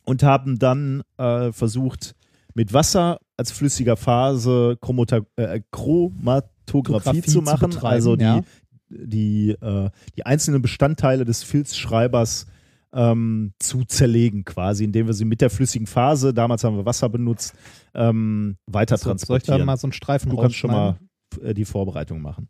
[0.05, 2.15] und haben dann äh, versucht,
[2.57, 7.69] mit Wasser als flüssiger Phase Chromata äh, Chromatographie zu zu machen.
[7.69, 8.41] betreiben, also die, ja.
[8.89, 12.47] die, äh, die einzelnen Bestandteile des Filzschreibers
[12.93, 17.09] ähm, zu zerlegen, quasi, indem wir sie mit der flüssigen Phase, damals haben wir Wasser
[17.09, 17.53] benutzt,
[17.93, 19.65] ähm, weiter Soll ich da transportieren.
[19.65, 20.97] mal so einen Streifen du kannst schon mal
[21.43, 22.49] äh, die Vorbereitung machen.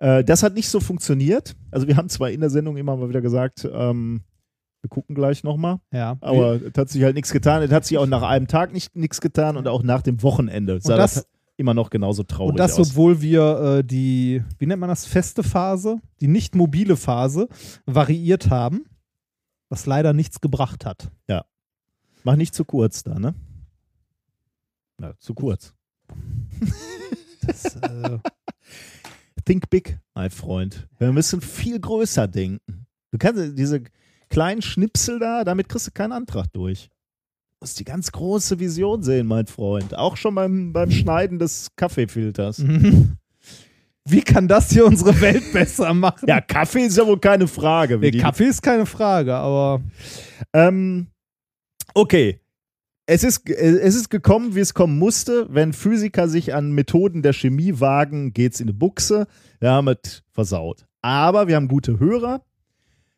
[0.00, 1.54] Äh, das hat nicht so funktioniert.
[1.70, 4.22] Also wir haben zwar in der Sendung immer mal wieder gesagt, ähm,
[4.86, 6.16] wir gucken gleich nochmal, Ja.
[6.20, 7.60] aber es hat sich halt nichts getan.
[7.62, 10.80] Es hat sich auch nach einem Tag nicht nichts getan und auch nach dem Wochenende
[10.80, 11.26] sah das- das,
[11.56, 12.90] immer noch genauso traurig Und das, aus.
[12.90, 17.48] obwohl wir äh, die, wie nennt man das, feste Phase, die nicht mobile Phase
[17.86, 18.84] variiert haben,
[19.68, 21.10] was leider nichts gebracht hat.
[22.24, 23.34] Mach nicht zu kurz da, ne?
[24.98, 25.74] Na, zu kurz.
[27.46, 28.18] Das, äh,
[29.44, 30.88] Think big, mein Freund.
[30.98, 32.86] Wir müssen viel größer denken.
[33.12, 33.82] Du kannst diese
[34.28, 36.88] kleinen Schnipsel da, damit kriegst du keinen Antrag durch.
[36.88, 39.96] Du musst die ganz große Vision sehen, mein Freund.
[39.96, 42.62] Auch schon beim, beim Schneiden des Kaffeefilters.
[44.04, 46.28] wie kann das hier unsere Welt besser machen?
[46.28, 47.98] Ja, Kaffee ist ja wohl keine Frage.
[47.98, 49.82] Nee, Kaffee ist keine Frage, aber
[50.52, 51.08] Ähm,
[51.94, 52.40] okay.
[53.08, 55.46] Es ist, es ist gekommen, wie es kommen musste.
[55.48, 59.28] Wenn Physiker sich an Methoden der Chemie wagen, geht's in die Buchse.
[59.60, 60.86] Wir haben es versaut.
[61.02, 62.42] Aber wir haben gute Hörer,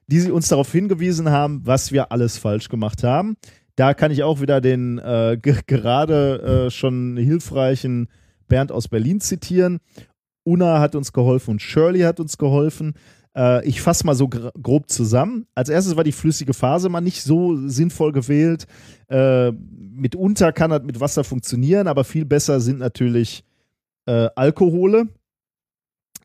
[0.08, 3.36] die sie uns darauf hingewiesen haben, was wir alles falsch gemacht haben.
[3.76, 8.08] Da kann ich auch wieder den äh, ge- gerade äh, schon hilfreichen
[8.48, 9.78] Bernd aus Berlin zitieren.
[10.44, 12.94] Una hat uns geholfen und Shirley hat uns geholfen.
[13.36, 15.46] Äh, ich fasse mal so gr grob zusammen.
[15.54, 18.66] Als erstes war die flüssige Phase mal nicht so sinnvoll gewählt.
[19.08, 23.44] Äh, mitunter kann das mit Wasser funktionieren, aber viel besser sind natürlich
[24.06, 25.08] äh, Alkohole.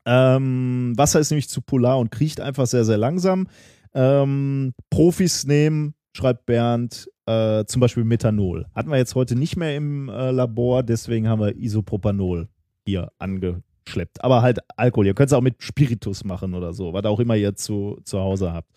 [0.06, 3.48] Ähm, Wasser ist nämlich zu polar und kriecht einfach sehr, sehr langsam.
[3.94, 8.66] Ähm, Profis nehmen, schreibt Bernd, äh, zum Beispiel Methanol.
[8.76, 12.50] Hatten wir jetzt heute nicht mehr im äh, Labor, deswegen haben wir Isopropanol
[12.86, 14.24] hier angeschleppt.
[14.24, 15.08] Aber halt Alkohol.
[15.08, 18.20] Ihr könnt es auch mit Spiritus machen oder so, was auch immer ihr zu, zu
[18.20, 18.70] Hause habt.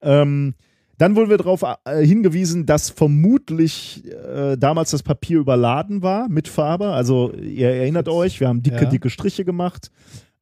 [0.00, 0.54] Ähm,
[0.96, 6.46] dann wurden wir darauf äh, hingewiesen, dass vermutlich äh, damals das Papier überladen war mit
[6.46, 6.92] Farbe.
[6.92, 8.88] Also ihr erinnert euch, wir haben dicke, Ja.
[8.88, 9.90] dicke Striche gemacht.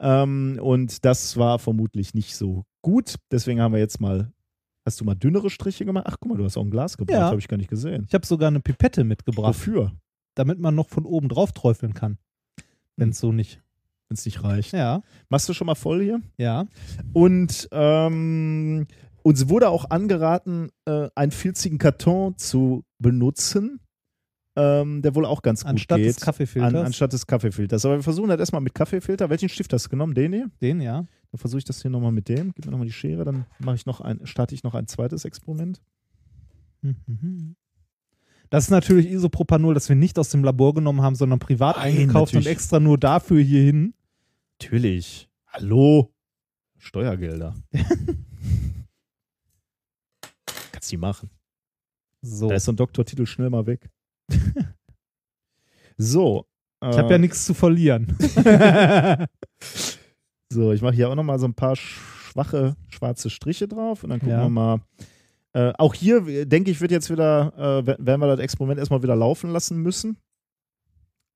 [0.02, 3.14] Ähm, und das war vermutlich nicht so gut.
[3.30, 4.32] Deswegen haben wir jetzt mal.
[4.84, 6.06] Hast du mal dünnere Striche gemacht?
[6.08, 7.26] Ach, guck mal, du hast auch ein Glas gebracht, Ja.
[7.28, 8.04] habe ich gar nicht gesehen.
[8.08, 9.92] ich habe sogar eine Pipette mitgebracht, Wofür?
[10.34, 12.18] damit man noch von oben drauf träufeln kann.
[12.96, 13.62] Wenn es so nicht.
[14.08, 14.72] Wenn es nicht reicht.
[14.72, 16.20] Ja, Machst du schon mal voll hier?
[16.36, 16.66] ja.
[17.12, 18.88] Und ähm,
[19.22, 23.78] uns wurde auch angeraten, äh, einen filzigen Karton zu benutzen,
[24.54, 26.08] ähm, der wohl auch ganz gut Anstatt geht.
[26.08, 26.74] des Kaffeefilters.
[26.74, 27.84] An, anstatt des Kaffeefilters.
[27.84, 29.30] Aber wir versuchen das erstmal mit Kaffeefilter.
[29.30, 30.14] Welchen Stift hast du genommen?
[30.14, 30.50] Den hier?
[30.60, 31.06] Den, ja.
[31.30, 32.52] Dann versuche ich das hier nochmal mit dem.
[32.54, 35.24] Gib mir nochmal die Schere, dann mache ich noch ein, starte ich noch ein zweites
[35.24, 35.80] Experiment.
[36.82, 37.56] Mhm.
[38.50, 41.96] Das ist natürlich Isopropanol, das wir nicht aus dem Labor genommen haben, sondern privat Nein,
[41.96, 42.58] eingekauft und natürlich.
[42.58, 43.94] extra nur dafür hier hin.
[44.60, 45.30] Natürlich.
[45.46, 46.12] Hallo?
[46.76, 47.54] Steuergelder.
[50.72, 51.30] Kannst die machen.
[52.20, 52.48] So.
[52.48, 53.88] Da ist so ein Doktortitel schnell mal weg.
[55.96, 56.46] so.
[56.82, 58.16] ich habe ja nichts zu verlieren.
[60.52, 64.18] So, ich mache hier auch nochmal so ein paar schwache schwarze Striche drauf und dann
[64.20, 64.42] gucken Ja.
[64.42, 64.80] wir mal.
[65.54, 68.78] Äh, auch hier, äh, denke ich, wird jetzt wieder, äh, wer- werden wir das Experiment
[68.78, 70.18] erstmal wieder laufen lassen müssen.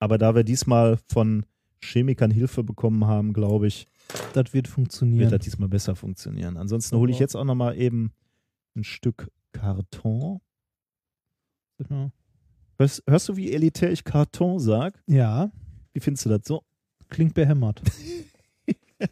[0.00, 1.46] Aber da wir diesmal von
[1.82, 3.88] Chemikern Hilfe bekommen haben, glaube ich,
[4.34, 5.30] das wird wird funktionieren.
[5.30, 6.58] das diesmal besser funktionieren.
[6.58, 8.12] Ansonsten hole ich jetzt auch nochmal eben
[8.76, 10.40] ein Stück Karton.
[11.88, 12.10] Ja.
[12.78, 15.02] Hörst, hörst du, wie elitär ich Karton sag?
[15.06, 15.50] ja,
[15.92, 16.62] Wie findest du das so?
[17.08, 17.80] klingt behämmert.
[17.86, 19.08] Das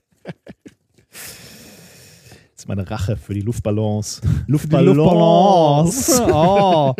[2.57, 4.21] ist meine Rache für die Luftballons.
[4.47, 4.97] Die Luftballons.
[4.97, 6.21] Luftballons.
[6.33, 6.95] Oh.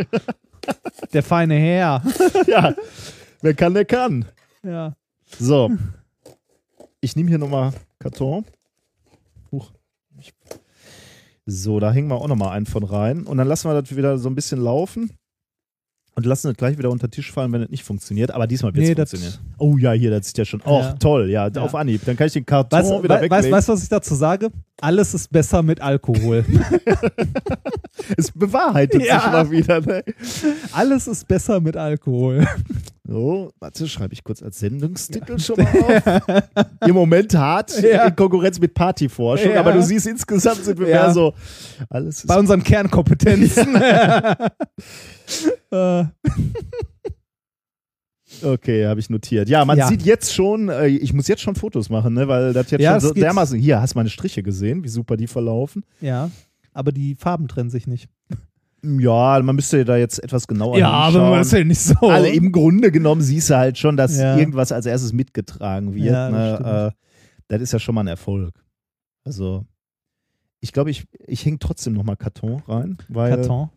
[1.13, 2.03] Der feine Herr.
[2.47, 2.75] ja,
[3.43, 4.25] wer kann, der kann.
[4.63, 4.97] Ja.
[5.39, 5.71] So.
[7.03, 8.47] Ich nehme hier nochmal Karton.
[9.53, 9.71] Huch.
[11.45, 13.25] So, da hängen wir auch nochmal einen von rein.
[13.27, 15.11] Und dann lassen wir das wieder so ein bisschen laufen.
[16.17, 18.31] Und lassen es gleich wieder unter den Tisch fallen, wenn es nicht funktioniert.
[18.31, 19.41] Aber diesmal wird es Nee, das- funktionieren.
[19.59, 20.61] Oh ja, hier, das ist ja schon.
[20.65, 20.93] Oh, Ja.
[20.93, 21.29] toll.
[21.29, 21.63] Ja, Ja.
[21.63, 22.03] auf Anhieb.
[22.05, 23.51] Dann kann ich den Karton Weißt wieder weglegen.
[23.51, 24.51] weißt, du, was ich dazu sage?
[24.81, 26.45] Alles ist besser mit Alkohol.
[28.17, 29.21] es bewahrheitet Ja.
[29.21, 29.81] sich mal wieder.
[29.81, 30.05] Ne?
[30.73, 32.47] Alles ist besser mit Alkohol.
[33.07, 36.59] So, warte, schreibe ich kurz als Sendungstitel schon mal auf.
[36.89, 38.07] Im Moment hart Ja.
[38.07, 39.61] in Konkurrenz mit Partyforschung, Ja.
[39.61, 41.03] aber du siehst, insgesamt sind wir Ja.
[41.05, 41.35] mehr so,
[41.91, 43.77] alles Bei unseren Kernkompetenzen.
[45.71, 46.05] Äh,
[48.43, 49.49] Okay, habe ich notiert.
[49.49, 52.71] Ja, man sieht jetzt schon, äh, ich muss jetzt schon Fotos machen, ne, weil das
[52.71, 53.59] jetzt Ja, schon so dermaßen.
[53.59, 55.85] Hier, hast du meine Striche gesehen, wie super die verlaufen?
[56.01, 56.31] ja,
[56.73, 58.09] aber die Farben trennen sich nicht.
[59.01, 61.31] Ja, man müsste da jetzt etwas genauer ja, aber hinschauen.
[61.31, 61.95] man ist ja nicht so.
[62.09, 64.37] Also im Grunde genommen siehst du halt schon, dass Ja.
[64.37, 66.07] irgendwas als erstes mitgetragen wird.
[66.07, 66.93] Ja, das ne?
[66.95, 67.05] äh,
[67.49, 68.53] das ist ja schon mal ein Erfolg.
[69.25, 69.65] Also,
[70.61, 73.71] ich glaube, ich, ich hänge trotzdem nochmal Karton rein, weil Karton.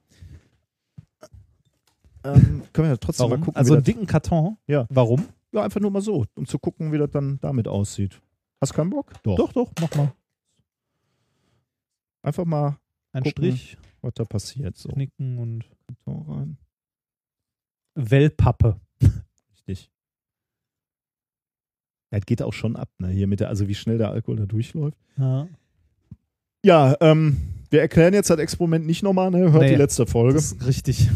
[2.23, 3.39] Ähm, können wir ja trotzdem Warum?
[3.39, 3.57] mal gucken.
[3.57, 4.57] also einen dicken Karton.
[4.67, 4.85] Ja.
[4.89, 5.25] Warum?
[5.53, 8.19] ja, einfach nur mal so, um zu gucken, wie das dann damit aussieht.
[8.59, 9.11] Hast du keinen Bock?
[9.23, 10.11] Doch, doch, mach mal.
[12.23, 12.77] Einfach mal,
[13.13, 13.31] Ein Gucken.
[13.51, 13.77] Strich,
[14.07, 14.77] was da passiert.
[14.77, 14.89] So.
[14.89, 15.65] knicken und
[16.05, 16.57] So rein.
[17.95, 18.79] Wellpappe.
[19.51, 19.91] Richtig.
[22.11, 23.09] Ja, das geht auch schon ab, ne?
[23.09, 24.97] Hier mit der, also wie schnell der Alkohol da durchläuft.
[25.17, 25.47] Ja.
[26.63, 27.37] Ja, ähm,
[27.69, 29.51] wir erklären jetzt das Experiment nicht nochmal, ne?
[29.51, 30.41] Hört Nee, die letzte Folge.
[30.65, 31.09] Richtig.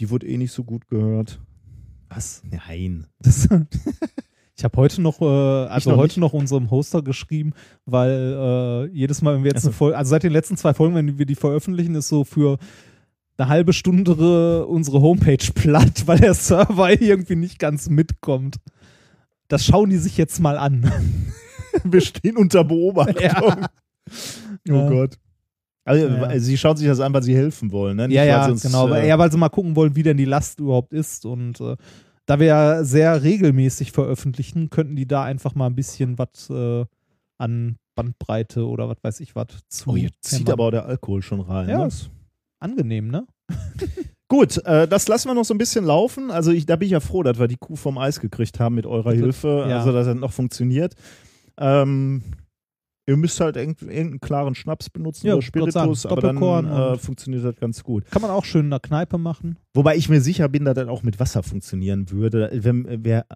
[0.00, 1.40] Die wurde eh nicht so gut gehört.
[2.08, 2.42] Was?
[2.44, 3.06] Nein.
[3.20, 3.48] Das,
[4.60, 6.18] ich habe heute noch, äh, also noch heute nicht.
[6.18, 7.54] noch unserem Hoster geschrieben,
[7.86, 9.68] weil äh, jedes Mal, wenn wir jetzt Ach so.
[9.68, 12.58] eine Folge, also seit den letzten zwei Folgen, wenn wir die veröffentlichen, ist so für
[13.38, 18.56] eine halbe Stunde unsere Homepage platt, weil der Server irgendwie nicht ganz mitkommt.
[19.48, 20.92] Das schauen die sich jetzt mal an.
[21.84, 23.22] Wir stehen unter Beobachtung.
[23.22, 23.70] Ja.
[24.68, 24.88] Oh Ja.
[24.90, 25.14] Gott.
[25.86, 26.38] Also, Ja.
[26.38, 28.08] Sie schauen sich das an, weil sie helfen wollen, ne?
[28.08, 28.92] Nicht, ja, weil ja, sie uns, genau.
[28.92, 31.24] Äh, ja, weil sie mal gucken wollen, wie denn die Last überhaupt ist.
[31.24, 31.76] Und äh,
[32.30, 36.84] da wir ja sehr regelmäßig veröffentlichen, könnten die da einfach mal ein bisschen was äh,
[37.38, 39.90] an Bandbreite oder was weiß ich was zu.
[39.90, 41.68] oh, jetzt zieht aber auch der Alkohol schon rein.
[41.68, 41.86] Ja, ne?
[41.88, 42.08] ist
[42.60, 43.26] angenehm, ne?
[44.28, 46.30] Gut, äh, das lassen wir noch so ein bisschen laufen.
[46.30, 48.76] Also ich, da bin ich ja froh, dass wir die Kuh vom Eis gekriegt haben
[48.76, 49.10] mit eurer.
[49.12, 49.78] Hilfe, Ja.
[49.78, 50.94] also dass das noch funktioniert.
[51.58, 52.22] Ähm,
[53.10, 56.66] ihr müsst halt irgend- irgendeinen klaren Schnaps benutzen Ja, oder wollte sagen, Spiritus, aber dann
[56.66, 58.04] äh, funktioniert das ganz gut.
[58.10, 59.58] Kann man auch schön in der Kneipe machen.
[59.74, 62.50] Wobei ich mir sicher bin, dass das auch mit Wasser funktionieren würde.
[62.52, 63.26] Wenn, wer,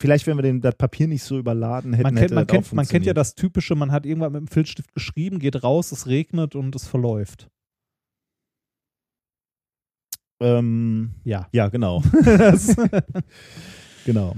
[0.00, 2.72] vielleicht, wenn wir den, das Papier nicht so überladen hätten, Man kennt, hätte man, kennt,
[2.72, 6.06] man kennt ja das Typische, man hat irgendwann mit dem Filzstift geschrieben, geht raus, es
[6.06, 7.48] regnet und es verläuft.
[10.40, 11.48] Ähm, Ja.
[11.52, 12.02] ja, genau.
[14.04, 14.36] Genau.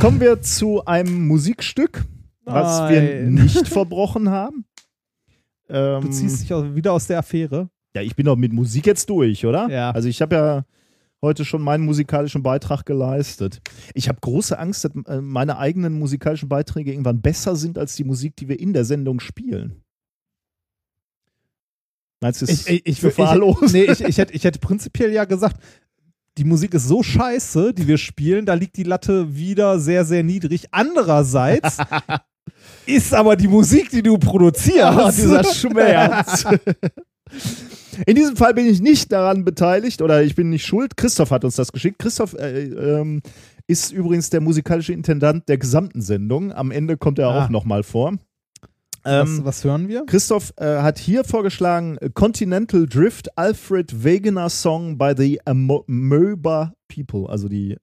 [0.00, 2.04] Kommen wir zu einem Musikstück,
[2.46, 3.34] was wir Nein.
[3.34, 4.64] nicht verbrochen haben.
[5.68, 7.68] Ähm, du ziehst dich auch wieder aus der Affäre.
[7.94, 9.68] Ja, ich bin doch mit Musik jetzt durch, oder?
[9.68, 9.90] Ja.
[9.90, 10.64] Also ich habe ja
[11.22, 13.60] heute schon meinen musikalischen Beitrag geleistet.
[13.94, 18.04] Ich habe große Angst, dass äh, meine eigenen musikalischen Beiträge irgendwann besser sind als die
[18.04, 19.82] Musik, die wir in der Sendung spielen.
[22.20, 23.72] Meinst du, es ist ich, verwahrlost?
[23.72, 25.60] nee, ich, ich, hätte, ich hätte prinzipiell ja gesagt,
[26.38, 30.22] die Musik ist so scheiße, die wir spielen, da liegt die Latte wieder sehr, sehr
[30.22, 30.66] niedrig.
[30.70, 31.78] Andererseits
[32.86, 34.80] ist aber die Musik, die du produzierst.
[34.82, 36.44] Ah, dieser Schmerz.
[38.06, 40.96] In diesem Fall bin ich nicht daran beteiligt oder ich bin nicht schuld.
[40.96, 41.98] Christoph hat uns das geschickt.
[41.98, 43.22] Christoph äh, ähm,
[43.66, 46.52] ist übrigens der musikalische Intendant der gesamten Sendung.
[46.52, 47.44] Am Ende kommt er Ah.
[47.44, 48.12] auch nochmal vor.
[49.02, 50.04] was, Ähm, was hören wir?
[50.06, 57.48] Christoph äh, hat hier vorgeschlagen Continental Drift Alfred Wegener Song by the Amoeba People, also
[57.48, 57.76] die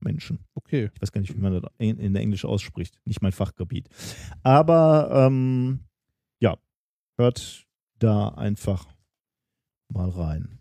[0.00, 0.44] Amöbenmenschen.
[0.54, 0.90] Okay.
[0.94, 2.98] Ich weiß gar nicht, wie man das in, in Englisch ausspricht.
[3.04, 3.88] Nicht mein Fachgebiet.
[4.42, 5.80] Aber ähm,
[6.40, 6.56] ja,
[7.16, 7.66] hört
[7.98, 8.86] da einfach
[9.88, 10.58] mal rein.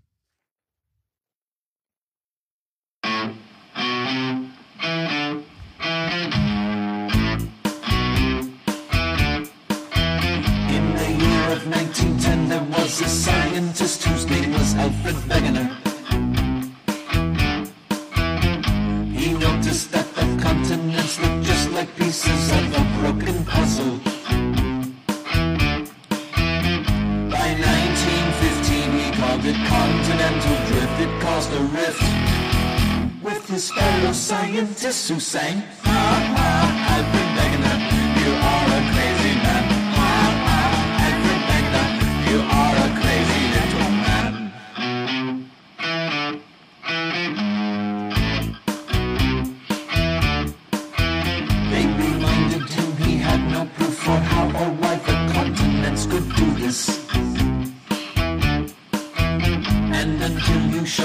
[10.71, 15.88] In the year of 1910, there was a scientist whose name was Alfred Wegener.
[21.79, 23.95] Like pieces of a broken puzzle.
[27.33, 30.95] By 1915, he called it continental drift.
[31.05, 32.03] It caused a rift
[33.23, 35.57] with his fellow scientists who sang,
[35.87, 36.01] Ha
[36.35, 36.49] ha,
[36.95, 37.77] Alfred Wegener,
[38.21, 38.68] you are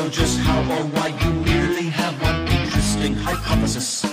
[0.05, 4.05] until just how or why, you merely have one interesting hypothesis.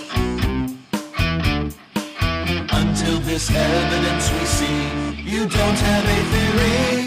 [2.72, 7.01] Until this evidence we see, you don't have a theory.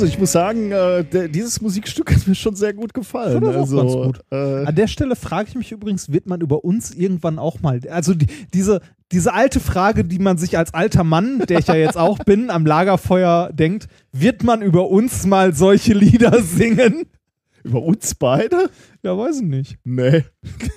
[0.00, 3.44] Also ich muss sagen, äh, dieses Musikstück hat mir schon sehr gut gefallen.
[3.44, 4.20] Also, gut.
[4.30, 7.80] Äh, An der Stelle frage ich mich übrigens, wird man über uns irgendwann auch mal,
[7.90, 8.80] also die, diese,
[9.12, 12.48] diese alte Frage, die man sich als alter Mann, der ich ja jetzt auch bin,
[12.48, 17.04] am Lagerfeuer denkt, wird man über uns mal solche Lieder singen?
[17.62, 18.70] über uns beide?
[19.02, 19.78] Ja, weiß ich nicht.
[19.84, 20.24] Nee.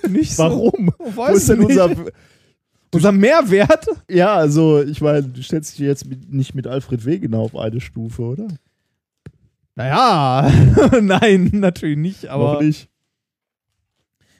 [0.06, 0.42] Nicht so.
[0.42, 0.92] Warum?
[0.98, 1.70] Weiß Wo ist denn nicht.
[1.70, 1.96] unser.
[2.94, 3.86] Unser Mehrwert?
[4.08, 7.80] Ja, also ich meine, du stellst dich jetzt mit, nicht mit Alfred Wegener auf eine
[7.80, 8.46] Stufe, oder?
[9.76, 10.50] Naja,
[11.00, 12.88] nein, natürlich nicht, aber Noch nicht.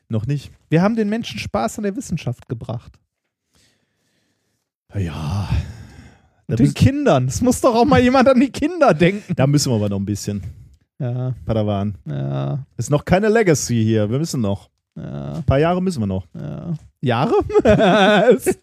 [0.08, 0.52] Noch nicht.
[0.70, 2.92] wir haben den Menschen Spaß an der Wissenschaft gebracht.
[4.94, 5.48] Ja.
[6.46, 7.26] Da, Und den Kindern.
[7.26, 9.34] Es muss doch auch mal jemand an die Kinder denken.
[9.34, 10.42] da müssen wir aber noch ein bisschen.
[11.00, 11.96] Ja, Padawan.
[12.06, 14.08] ja, Ist noch keine Legacy hier.
[14.08, 14.70] Wir müssen noch.
[14.94, 16.26] ja, Ein paar Jahre müssen wir noch.
[16.34, 16.74] ja.
[17.00, 17.34] Jahre?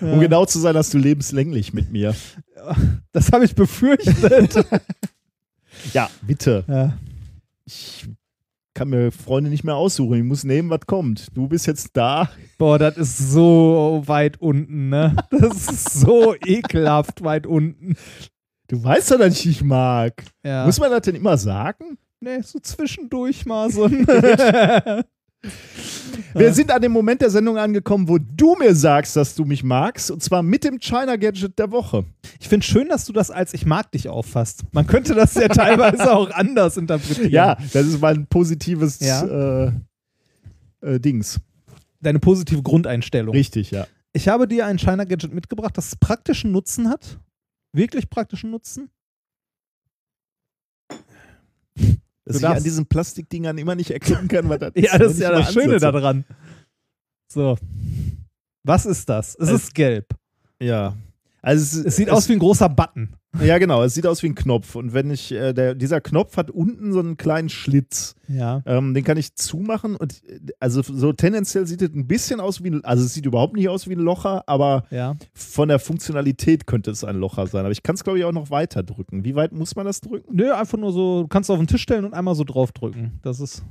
[0.00, 2.14] Um genau zu sein, hast du lebenslänglich mit mir.
[3.10, 4.64] Das habe ich befürchtet.
[5.92, 6.64] Ja, bitte.
[6.68, 6.98] ja.
[7.64, 8.08] Ich
[8.74, 10.18] kann mir Freunde nicht mehr aussuchen.
[10.18, 11.28] Ich muss nehmen, was kommt.
[11.36, 12.30] Du bist jetzt da.
[12.58, 15.14] Boah, das ist so weit unten, ne?
[15.30, 17.96] Das ist so ekelhaft weit unten.
[18.68, 20.24] Du weißt doch, dass ich dich mag.
[20.44, 20.64] Ja.
[20.64, 21.98] Muss man das denn immer sagen?
[22.22, 23.88] nee, so zwischendurch mal so.
[26.34, 29.62] Wir sind an dem Moment der Sendung angekommen, wo du mir sagst, dass du mich
[29.62, 30.10] magst.
[30.10, 32.04] Und zwar mit dem China Gadget der Woche.
[32.40, 34.62] Ich finde schön, dass du das als ich mag dich auffasst.
[34.72, 37.30] Man könnte das ja teilweise auch anders interpretieren.
[37.30, 39.66] Ja, das ist mein positives Ja.
[39.66, 39.72] äh,
[40.80, 41.38] äh, Dings.
[42.00, 43.34] Deine positive Grundeinstellung.
[43.34, 43.86] Richtig, ja.
[44.12, 47.18] Ich habe dir ein China Gadget mitgebracht, das praktischen Nutzen hat.
[47.72, 48.90] Wirklich praktischen Nutzen.
[52.24, 55.12] Dass Du ich an diesen Plastikdingern immer nicht erkennen kann, was das Ja, wenn das
[55.14, 56.24] ist ja das Schöne daran.
[57.32, 57.56] So.
[58.64, 59.34] Was ist das?
[59.36, 60.14] Es Es- ist gelb.
[60.60, 60.94] Ja.
[61.40, 63.16] Also es, Es sieht aus wie ein großer Button.
[63.42, 63.82] Ja, genau.
[63.82, 64.74] Es sieht aus wie ein Knopf.
[64.74, 68.14] Und wenn ich, äh, der, dieser Knopf hat unten so einen kleinen Schlitz.
[68.28, 68.62] Ja.
[68.66, 69.96] Ähm, den kann ich zumachen.
[69.96, 70.20] Und
[70.60, 73.68] also so tendenziell sieht es ein bisschen aus wie ein, also es sieht überhaupt nicht
[73.70, 75.16] aus wie ein Locher, aber Ja.
[75.34, 77.60] von der Funktionalität könnte es ein Locher sein.
[77.64, 79.24] Aber ich kann es, glaube ich, auch noch weiter drücken.
[79.24, 80.36] Wie weit muss man das drücken?
[80.36, 83.18] Nö, einfach nur so, du kannst auf den Tisch stellen und einmal so draufdrücken.
[83.22, 83.64] Das ist.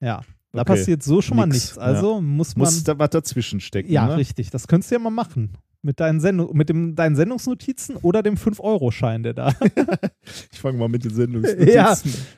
[0.00, 0.22] Ja.
[0.52, 0.72] Da Okay.
[0.72, 1.78] passiert so schon mal Nix, nichts.
[1.78, 2.64] Also muss man.
[2.64, 3.92] Muss da was dazwischen stecken.
[3.92, 4.16] ja, ne?
[4.16, 4.50] richtig.
[4.50, 5.52] Das könntest du ja mal machen.
[5.82, 9.52] Mit deinen, Sendung, mit dem, deinen Sendungsnotizen oder dem 5-Euro-Schein, der da.
[10.52, 11.72] Ich fange mal mit den Sendungsnotizen.
[11.72, 11.96] Ja.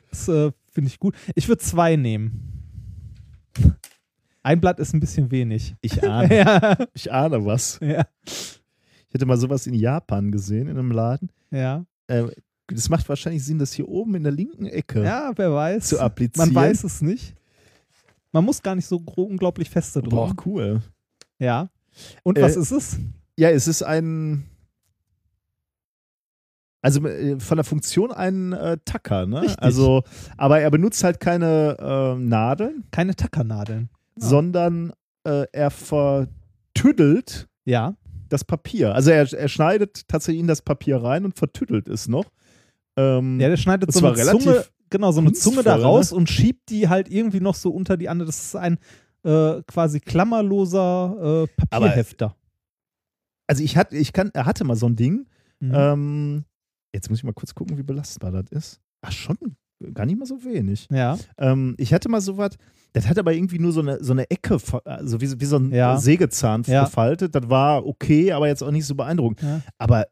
[0.09, 1.13] Das äh, finde ich gut.
[1.35, 2.49] Ich würde zwei nehmen.
[4.43, 5.75] Ein Blatt ist ein bisschen wenig.
[5.81, 6.77] Ich ahne, Ja.
[6.93, 7.79] ich ahne was.
[7.81, 8.05] Ja.
[8.25, 11.29] Ich hätte mal sowas in Japan gesehen, in einem Laden.
[11.51, 11.85] Ja.
[12.07, 12.25] Äh,
[12.67, 15.89] das macht wahrscheinlich Sinn, das hier oben in der linken Ecke Ja, wer weiß.
[15.89, 16.53] zu applizieren.
[16.53, 17.35] Man weiß es nicht.
[18.31, 20.15] Man muss gar nicht so unglaublich feste drücken.
[20.15, 20.81] Boah, cool.
[21.39, 21.69] Ja.
[22.23, 22.97] Und Äh, was ist es?
[23.37, 24.45] Ja, es ist ein.
[26.81, 29.41] Also äh, von der Funktion ein äh, Tacker, ne?
[29.43, 29.61] Richtig.
[29.61, 30.03] Also,
[30.37, 33.89] aber er benutzt halt keine äh, Nadeln, Keine Tackernadeln.
[34.19, 34.27] Ja.
[34.27, 34.91] sondern
[35.23, 37.95] äh, er vertüdelt Ja.
[38.29, 38.93] das Papier.
[38.93, 42.25] Also er, er schneidet tatsächlich in das Papier rein und vertüdelt es noch.
[42.97, 46.17] Ähm, Ja, der schneidet so eine Zunge, genau, so eine Zunge da kunstvoll, raus ne?
[46.17, 48.27] und schiebt die halt irgendwie noch so unter die andere.
[48.27, 48.77] Das ist ein
[49.23, 52.35] äh, quasi klammerloser äh, Papierhefter.
[53.53, 55.27] Also ich hatte, ich kann, er hatte mal so ein Ding.
[55.59, 55.71] Mhm.
[55.75, 56.43] Ähm,
[56.93, 58.81] jetzt muss ich mal kurz gucken, wie belastbar das ist.
[59.01, 59.37] Ach, schon
[59.93, 60.87] gar nicht mal so wenig.
[60.91, 61.17] ja.
[61.37, 62.51] Ähm, ich hatte mal sowas,
[62.93, 65.57] das hat aber irgendwie nur so eine, so eine Ecke, also wie, so- wie so
[65.57, 65.97] ein Ja.
[65.97, 66.85] Sägezahn Ja.
[66.85, 67.35] gefaltet.
[67.35, 69.41] Das war okay, aber jetzt auch nicht so beeindruckend.
[69.41, 69.61] Ja.
[69.77, 70.05] Aber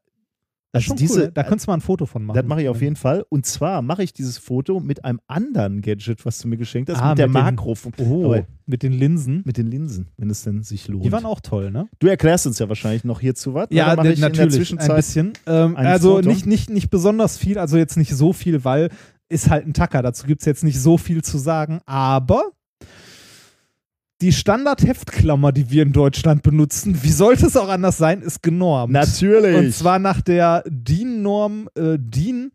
[0.74, 1.32] also schon diese, cool.
[1.34, 2.36] Da könntest du mal ein Foto von machen.
[2.38, 3.26] das mache ich auf jeden Fall.
[3.30, 7.00] Und zwar mache ich dieses Foto mit einem anderen Gadget, was du mir geschenkt hast,
[7.02, 8.36] Ah, mit der mit den- Makro, Oh,
[8.66, 9.42] mit den Linsen.
[9.46, 11.04] mit den Linsen, wenn es denn sich lohnt.
[11.04, 11.88] Die waren auch toll, ne?
[12.00, 13.68] du erklärst uns ja wahrscheinlich noch hierzu was.
[13.72, 14.80] Ja, Oder mache ich in der natürlich.
[14.80, 15.34] ein bisschen.
[15.46, 16.30] Ähm, also Foto?
[16.30, 18.90] nicht, nicht, nicht besonders viel, also jetzt nicht so viel, weil
[19.30, 20.02] ist halt ein Tacker.
[20.02, 22.52] Dazu gibt es jetzt nicht so viel zu sagen, aber
[24.22, 28.94] Die Standard-Heftklammer, die wir in Deutschland benutzen, wie sollte es auch anders sein, ist genormt.
[28.94, 29.58] Natürlich.
[29.58, 32.52] Und zwar nach der DIN-Norm äh, DIN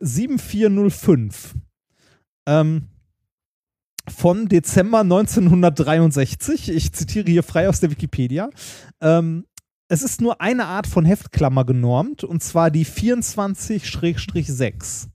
[0.00, 1.54] 7405
[2.46, 2.88] ähm,
[4.08, 6.70] von Dezember 1963.
[6.70, 8.48] Ich zitiere hier frei aus der Wikipedia.
[9.00, 9.44] Ähm,
[9.88, 15.08] es ist nur eine Art von Heftklammer genormt, und zwar die 24-6.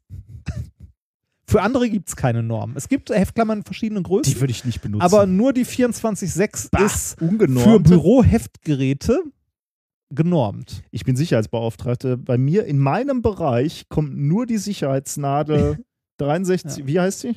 [1.50, 2.74] Für andere gibt es keine Norm.
[2.76, 4.32] Es gibt Heftklammern in verschiedenen Größen.
[4.32, 5.02] Die würde ich nicht benutzen.
[5.02, 7.68] Aber nur die 24.6 Bah, ist ungenormt.
[7.68, 9.20] für Büroheftgeräte
[10.12, 10.84] genormt.
[10.92, 12.18] ich bin Sicherheitsbeauftragte.
[12.18, 15.84] Bei mir in meinem Bereich kommt nur die Sicherheitsnadel
[16.18, 17.36] 63, wie heißt sie?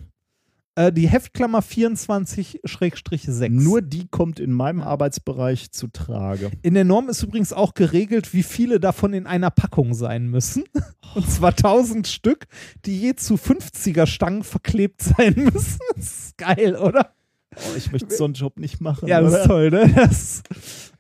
[0.75, 3.51] Äh, die Heftklammer 24-6.
[3.51, 6.51] Nur die kommt in meinem Arbeitsbereich zu Trage.
[6.63, 10.65] In der Norm ist übrigens auch geregelt, wie viele davon in einer Packung sein müssen.
[11.15, 12.47] Und zwar 1000 Stück,
[12.87, 15.79] die je zu 50er Stangen verklebt sein müssen.
[15.95, 17.13] Das ist geil, oder?
[17.55, 19.09] Oh, ich möchte so einen Job nicht machen.
[19.09, 19.43] Ja, das oder?
[19.43, 19.93] ist toll, ne?
[19.95, 20.43] Das,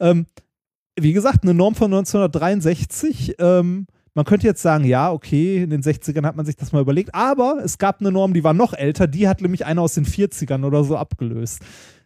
[0.00, 0.26] ähm,
[1.00, 3.36] wie gesagt, eine Norm von 1963.
[3.38, 6.82] Ähm, man könnte jetzt sagen, ja, okay, in den 60ern hat man sich das mal
[6.82, 9.94] überlegt, aber es gab eine Norm, die war noch älter, die hat nämlich einer aus
[9.94, 11.60] den 40ern oder so abgelöst.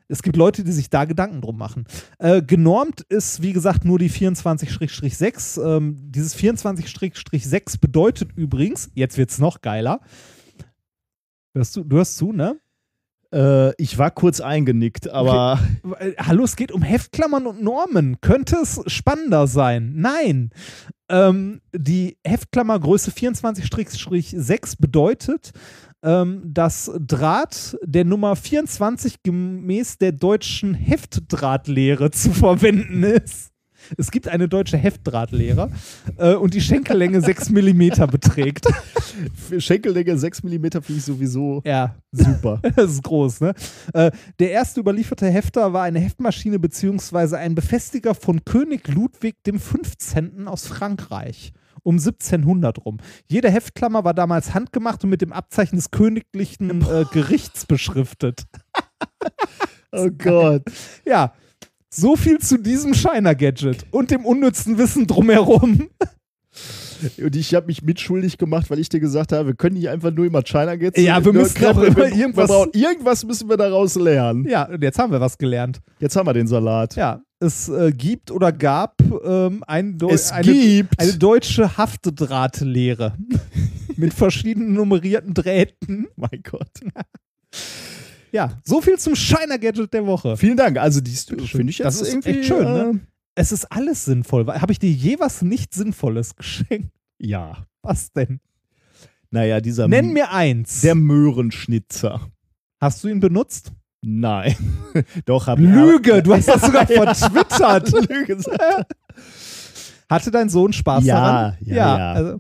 [0.09, 1.85] Es gibt Leute, die sich da Gedanken drum machen.
[2.19, 5.61] Äh, genormt ist, wie gesagt, nur die 24-6.
[5.61, 10.01] Ähm, dieses 24-6 bedeutet übrigens, jetzt wird's noch geiler.
[11.55, 12.61] Hörst du, du hörst zu, ne?
[13.33, 15.59] Äh, ich war kurz eingenickt, aber
[15.99, 18.21] Äh, Hallo, es geht um Heftklammern und Normen.
[18.21, 19.95] Könnte es spannender sein?
[19.97, 20.51] Nein.
[21.09, 25.53] Ähm, die Heftklammergröße 24-6 bedeutet,
[26.03, 33.56] ähm, dass Draht der Nummer 24 gemäß der deutschen Heftdrahtlehre zu verwenden ist.
[33.97, 35.71] Es gibt eine deutsche Heftdrahtlehre
[36.19, 38.67] äh, und die Schenkellänge 6 mm beträgt.
[39.59, 42.61] Schenkellänge 6 mm finde ich sowieso Ja, super.
[42.77, 43.55] Das ist groß, ne?
[43.93, 49.59] Äh, der erste überlieferte Hefter war eine Heftmaschine beziehungsweise ein Befestiger von König Ludwig dem
[49.59, 50.49] 15.
[50.49, 51.53] aus Frankreich.
[51.83, 52.99] Um 1700 rum.
[53.29, 58.45] Jede Heftklammer war damals handgemacht und mit dem Abzeichen des königlichen äh, Gerichts beschriftet.
[59.93, 60.63] Oh Gott.
[61.07, 61.33] Ja,
[61.97, 65.89] so viel zu diesem Shiner-Gadget und dem unnützen Wissen drumherum.
[67.23, 70.11] Und ich habe mich mitschuldig gemacht, weil ich dir gesagt habe, wir können nicht einfach
[70.11, 71.05] nur immer China Gates.
[71.05, 74.49] Ja, wir müssen wir, immer irgendwas- brauchen, irgendwas müssen wir daraus lernen.
[74.49, 75.81] Ja, und jetzt haben wir was gelernt.
[76.01, 76.97] Jetzt haben wir den Salat.
[76.97, 78.95] Ja, es äh, gibt oder gab
[79.25, 80.99] ähm, ein Es eine, gibt.
[80.99, 83.15] eine deutsche Haftdrahtlehre
[83.97, 86.07] mit verschiedenen nummerierten Drähten.
[86.17, 86.71] Mein Gott.
[88.37, 90.37] Ja, so viel zum Shiner Gadget der Woche.
[90.37, 90.79] Vielen Dank.
[90.79, 92.91] Also, die finde ich jetzt Das ist irgendwie echt schön, ne?
[92.95, 92.99] äh,
[93.35, 94.47] Es ist alles sinnvoll.
[94.47, 96.91] Habe ich dir je was nicht Sinnvolles geschenkt?
[97.19, 97.65] Ja.
[97.83, 98.41] Was denn?
[99.31, 100.83] Naja, dieser Nenn mir eins.
[100.83, 102.21] der Möhrenschnitzer.
[102.81, 103.73] Hast du ihn benutzt?
[104.03, 104.55] Nein.
[105.25, 107.13] Doch, hab Lüge, du hast das sogar Ja.
[107.15, 107.91] vertwittert.
[108.11, 108.39] Lüge.
[110.09, 111.57] Hatte dein Sohn Spaß Ja, daran?
[111.61, 112.13] ja, ja.
[112.13, 112.39] Also,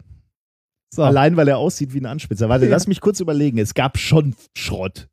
[0.94, 1.02] so.
[1.02, 2.48] Allein, weil er aussieht wie ein Anspitzer.
[2.48, 2.70] Warte, Ja.
[2.70, 3.59] lass mich kurz überlegen.
[3.59, 5.09] Es gab schon Schrott.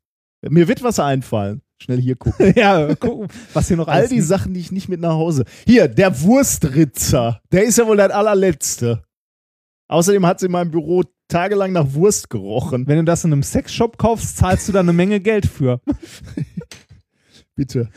[0.50, 1.62] Mir wird was einfallen.
[1.78, 2.52] Schnell hier gucken.
[2.56, 5.44] ja, gucken, was hier noch All die Sachen, die ich nicht mit nach Hause.
[5.66, 7.40] Hier, der Wurstritzer.
[7.52, 9.02] Der ist ja wohl der allerletzte.
[9.88, 12.86] Außerdem hat es in meinem Büro tagelang nach Wurst gerochen.
[12.86, 15.80] Wenn du das in einem Sexshop kaufst, zahlst du da eine Menge Geld für.
[17.54, 17.90] Bitte.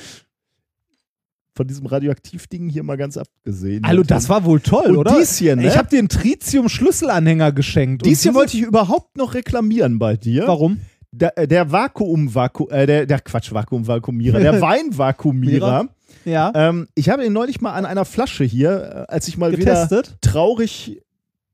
[1.55, 3.83] Von diesem Radioaktivding hier mal ganz abgesehen.
[3.83, 5.17] Also, das war wohl toll, Und oder?
[5.17, 5.67] dies hier, ne?
[5.67, 8.05] Ich habe dir einen Tritium-Schlüsselanhänger geschenkt.
[8.05, 10.47] Dies hier wollte ich überhaupt noch reklamieren bei dir.
[10.47, 10.81] Warum?
[11.11, 15.87] Der, äh, der Vakuum, Vaku, äh, der, der Quatsch, Vakuum-Vakuumierer, der Weinvakuumierer.
[16.25, 16.51] Ja.
[16.55, 19.83] ähm, ich habe ihn neulich mal an einer Flasche hier, äh, als ich mal wieder
[19.87, 20.17] Getestet.
[20.21, 21.01] traurig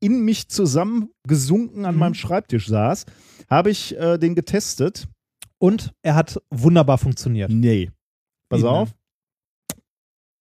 [0.00, 1.98] in mich zusammengesunken an Mhm.
[2.00, 3.06] meinem Schreibtisch saß,
[3.48, 5.06] habe ich äh, den getestet.
[5.58, 7.50] Und er hat wunderbar funktioniert.
[7.50, 7.90] Nee.
[8.50, 8.68] Pass denn?
[8.68, 8.90] auf.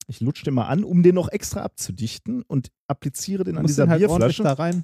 [0.08, 3.74] Ich lutsche den mal an, um den noch extra abzudichten und appliziere den an musst
[3.74, 4.44] dieser den halt Bierflasche.
[4.44, 4.84] da rein.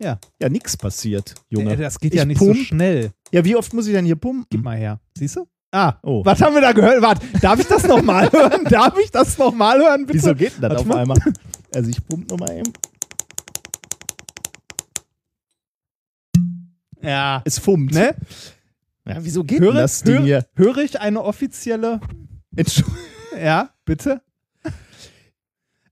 [0.00, 0.18] Ja,
[0.48, 1.72] nix passiert, Junge.
[1.74, 2.56] Äh, Das geht Ich ja nicht pump.
[2.56, 3.10] so schnell.
[3.32, 4.46] Ja, wie oft muss ich denn hier pumpen?
[4.50, 5.00] Gib mal her.
[5.16, 5.46] Siehst du?
[5.72, 6.24] Ah, Oh.
[6.24, 7.00] was haben wir da gehört?
[7.02, 8.64] Warte, darf ich das nochmal hören?
[8.70, 10.18] Darf ich das nochmal hören, bitte?
[10.18, 10.98] Wieso geht denn das Warte auf mal.
[10.98, 11.18] einmal?
[11.74, 12.72] Also ich pumpe nochmal eben.
[17.02, 17.42] Ja.
[17.44, 17.92] Es fummt.
[17.92, 18.14] Ne?
[19.06, 20.46] Ja, wieso geht Höre, denn das Ding höre, hier?
[20.54, 22.00] höre ich eine offizielle.
[22.56, 22.98] Entschuldigung.
[23.42, 24.22] Ja, bitte?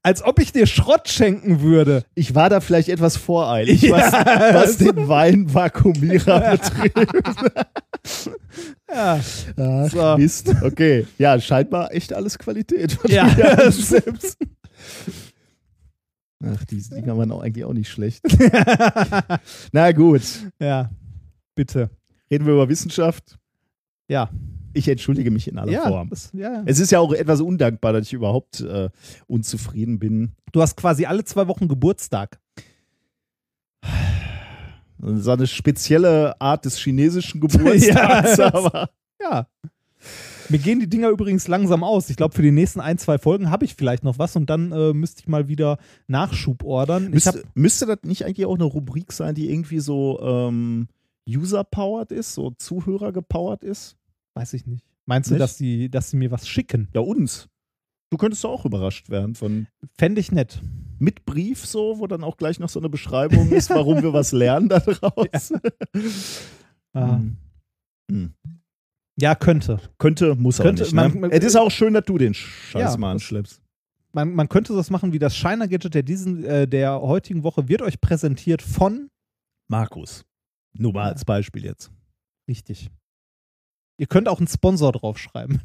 [0.05, 2.05] Als ob ich dir Schrott schenken würde.
[2.16, 3.93] Ich war da vielleicht etwas voreilig, Ja.
[3.97, 7.66] was, was den Weinvakuumierer betrifft.
[8.93, 9.20] Ja.
[9.57, 10.16] Ach, So.
[10.19, 10.53] Mist.
[10.62, 11.07] Okay.
[11.19, 12.99] Ja, scheinbar echt alles Qualität.
[13.09, 13.70] Ja.
[13.70, 14.37] selbst.
[16.45, 18.23] Ach, diese Dinger waren auch eigentlich auch nicht schlecht.
[19.73, 20.23] Na gut.
[20.59, 20.91] ja,
[21.55, 21.89] bitte.
[22.31, 23.39] Reden wir über Wissenschaft.
[24.09, 24.29] Ja.
[24.74, 26.09] Ich entschuldige mich in aller Ja, Form.
[26.11, 26.62] das, ja.
[26.66, 28.89] Es ist ja auch etwas undankbar, dass ich überhaupt äh,
[29.27, 30.32] unzufrieden bin.
[30.53, 32.39] Du hast quasi alle zwei Wochen Geburtstag.
[35.05, 38.90] So eine spezielle Art des chinesischen Geburtstags, Ja, aber
[39.20, 39.47] Ja.
[40.49, 42.11] Mir gehen die Dinger übrigens langsam aus.
[42.11, 44.70] Ich glaube, für die nächsten ein, zwei Folgen habe ich vielleicht noch was und dann
[44.73, 45.78] äh, müsste ich mal wieder
[46.09, 47.12] Nachschub ordern.
[47.15, 50.89] Ich hab, müsste, müsste das nicht eigentlich auch eine Rubrik sein, die irgendwie so ähm,
[51.28, 53.97] user-powered ist, so Zuhörer-gepowert ist?
[54.34, 54.86] Weiß ich nicht.
[55.06, 55.42] Meinst du, Nicht?
[55.42, 56.88] dass sie, dass sie mir was schicken?
[56.94, 57.48] Ja, uns.
[58.10, 59.66] Du könntest auch überrascht werden von
[59.98, 60.60] Fände ich nett.
[60.98, 64.32] mit Brief so, wo dann auch gleich noch so eine Beschreibung ist, warum wir was
[64.32, 65.52] lernen daraus.
[66.94, 67.16] Ah.
[67.16, 67.36] Hm.
[68.10, 68.34] Hm.
[69.18, 69.80] Ja, könnte.
[69.98, 70.92] Könnte, muss Könnte, nicht.
[70.92, 71.28] man- ne?
[71.30, 73.62] es ist auch schön, dass du den Scheiß Ja, mal anschleppst.
[74.12, 77.66] Man, man könnte das machen wie das Shiner Gadget der diesen, äh, der heutigen Woche
[77.68, 79.09] wird euch präsentiert von
[79.68, 80.24] Markus.
[80.74, 81.90] Nur mal als Beispiel jetzt.
[82.46, 82.90] richtig.
[84.03, 85.61] Ihr könnt auch einen Sponsor draufschreiben.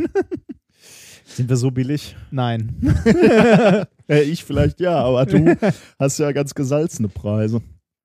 [1.25, 2.15] Sind wir so billig?
[2.29, 2.75] Nein.
[4.09, 5.57] Äh, ich vielleicht ja, aber du
[5.99, 7.61] hast ja ganz gesalzene Preise.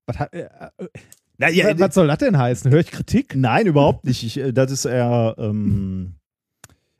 [0.06, 0.48] was, hat, äh,
[0.78, 0.88] äh,
[1.38, 2.72] Na, ja, was soll das denn heißen?
[2.72, 3.36] Höre ich Kritik?
[3.36, 4.24] Nein, überhaupt nicht.
[4.24, 6.14] Ich, äh, das ist eher ähm,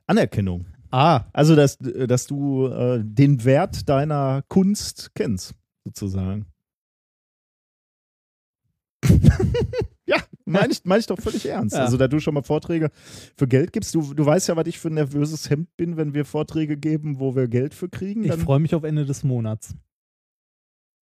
[0.07, 0.67] Anerkennung.
[0.93, 5.55] Ah, Also, dass, dass du äh, den Wert deiner Kunst kennst,
[5.85, 6.47] sozusagen.
[10.55, 11.75] Ja, meine ich, mein ich doch völlig ernst.
[11.77, 11.85] Ja.
[11.85, 12.91] Also, da du schon mal Vorträge
[13.37, 16.15] für Geld gibst, du, du weißt ja, was ich für ein nervöses Hemd bin, wenn
[16.15, 18.23] wir Vorträge geben, wo wir Geld für kriegen.
[18.25, 19.75] ich Dann freue mich auf Ende des Monats.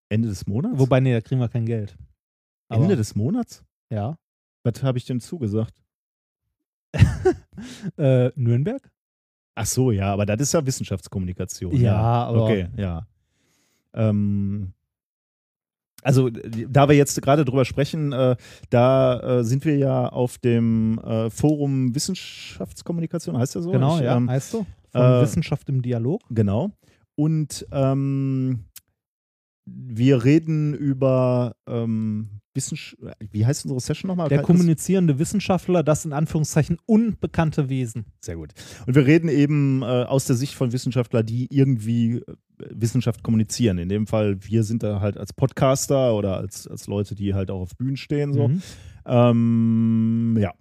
[0.09, 0.79] Ende des Monats?
[0.79, 1.97] Wobei, nee, da kriegen wir kein Geld.
[2.69, 3.65] Aber- Ende des Monats?
[3.91, 4.17] Ja.
[4.65, 5.81] Was habe ich denn zugesagt?
[7.99, 8.91] Äh, Nürnberg?
[9.55, 11.77] Ach so, ja, aber das ist ja Wissenschaftskommunikation.
[11.77, 13.07] Ja, aber- Okay, ja.
[13.93, 14.73] Ähm,
[16.03, 18.37] also, äh, da wir jetzt gerade drüber sprechen, äh,
[18.71, 23.71] da äh, sind wir ja auf dem äh, Forum Wissenschaftskommunikation, heißt ja so?
[23.71, 24.17] Genau, Ich, ja.
[24.17, 24.67] ähm, heißt du?
[24.93, 26.21] Von äh, Wissenschaft im Dialog.
[26.31, 26.71] Genau.
[27.15, 28.65] Und ähm,
[29.67, 32.97] wir reden über ähm, Wissenschaft.
[33.31, 34.29] Wie heißt unsere Session nochmal?
[34.29, 38.07] Der kommunizierende Wissenschaftler, das in Anführungszeichen unbekannte Wesen.
[38.21, 38.53] Sehr gut.
[38.87, 42.25] Und wir reden eben äh, aus der Sicht von Wissenschaftlern, die irgendwie äh,
[42.71, 43.79] Wissenschaft kommunizieren.
[43.79, 47.51] In dem Fall, wir sind da halt als Podcaster oder als, als Leute, die halt
[47.51, 48.33] auch auf Bühnen stehen.
[48.33, 48.49] So.
[48.49, 48.63] Mhm.
[49.07, 50.53] Ähm, ja.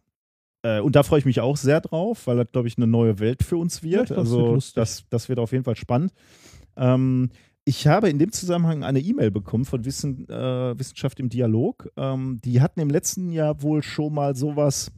[0.62, 3.20] Äh, und da freue ich mich auch sehr drauf, weil das, glaube ich, eine neue
[3.20, 4.12] Welt für uns Ja, wird.
[4.12, 6.14] es also das, das wird auf jeden Fall spannend.
[6.76, 7.30] Ähm,
[7.70, 11.88] ich habe in dem Zusammenhang eine E-Mail bekommen von Wissen, äh, Wissenschaft im Dialog.
[11.98, 14.92] Ähm, die hatten im letzten Jahr wohl schon mal sowas,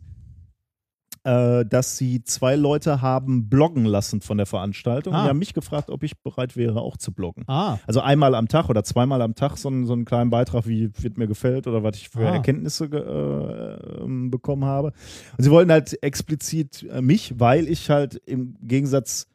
[1.25, 5.13] äh, dass sie zwei Leute haben bloggen lassen von der Veranstaltung.
[5.13, 5.23] Ah.
[5.23, 7.43] Die haben mich gefragt, ob ich bereit wäre, auch zu bloggen.
[7.47, 10.65] Ah, Also einmal am Tag oder zweimal am Tag so einen, so einen kleinen Beitrag,
[10.65, 12.35] wie wird mir gefällt oder was ich für Ah.
[12.35, 14.93] Erkenntnisse äh, ähm, bekommen habe.
[15.37, 19.27] Und sie wollten halt explizit äh, mich, weil ich halt im Gegensatz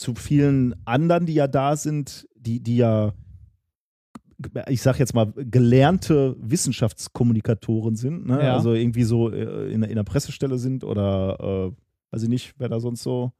[0.00, 3.12] zu vielen anderen, die ja da sind, die, die ja,
[4.68, 8.42] ich sag jetzt mal, gelernte Wissenschaftskommunikatoren sind, ne?
[8.42, 8.54] Ja.
[8.54, 12.68] also irgendwie so äh, in, in der Pressestelle sind oder äh, weiß ich nicht, wer
[12.68, 13.32] da sonst so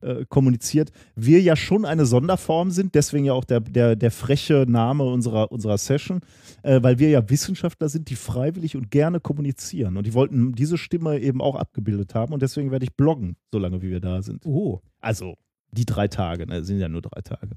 [0.00, 4.66] äh, kommuniziert, wir ja schon eine Sonderform sind, deswegen ja auch der, der, der freche
[4.68, 6.20] Name unserer, unserer Session,
[6.62, 9.96] äh, weil wir ja Wissenschaftler sind, die freiwillig und gerne kommunizieren.
[9.96, 13.82] Und die wollten diese Stimme eben auch abgebildet haben und deswegen werde ich bloggen, solange
[13.82, 14.44] wie wir da sind.
[14.46, 14.80] oh.
[15.00, 15.36] Also
[15.70, 17.56] die drei Tage, ne, sind ja nur drei Tage.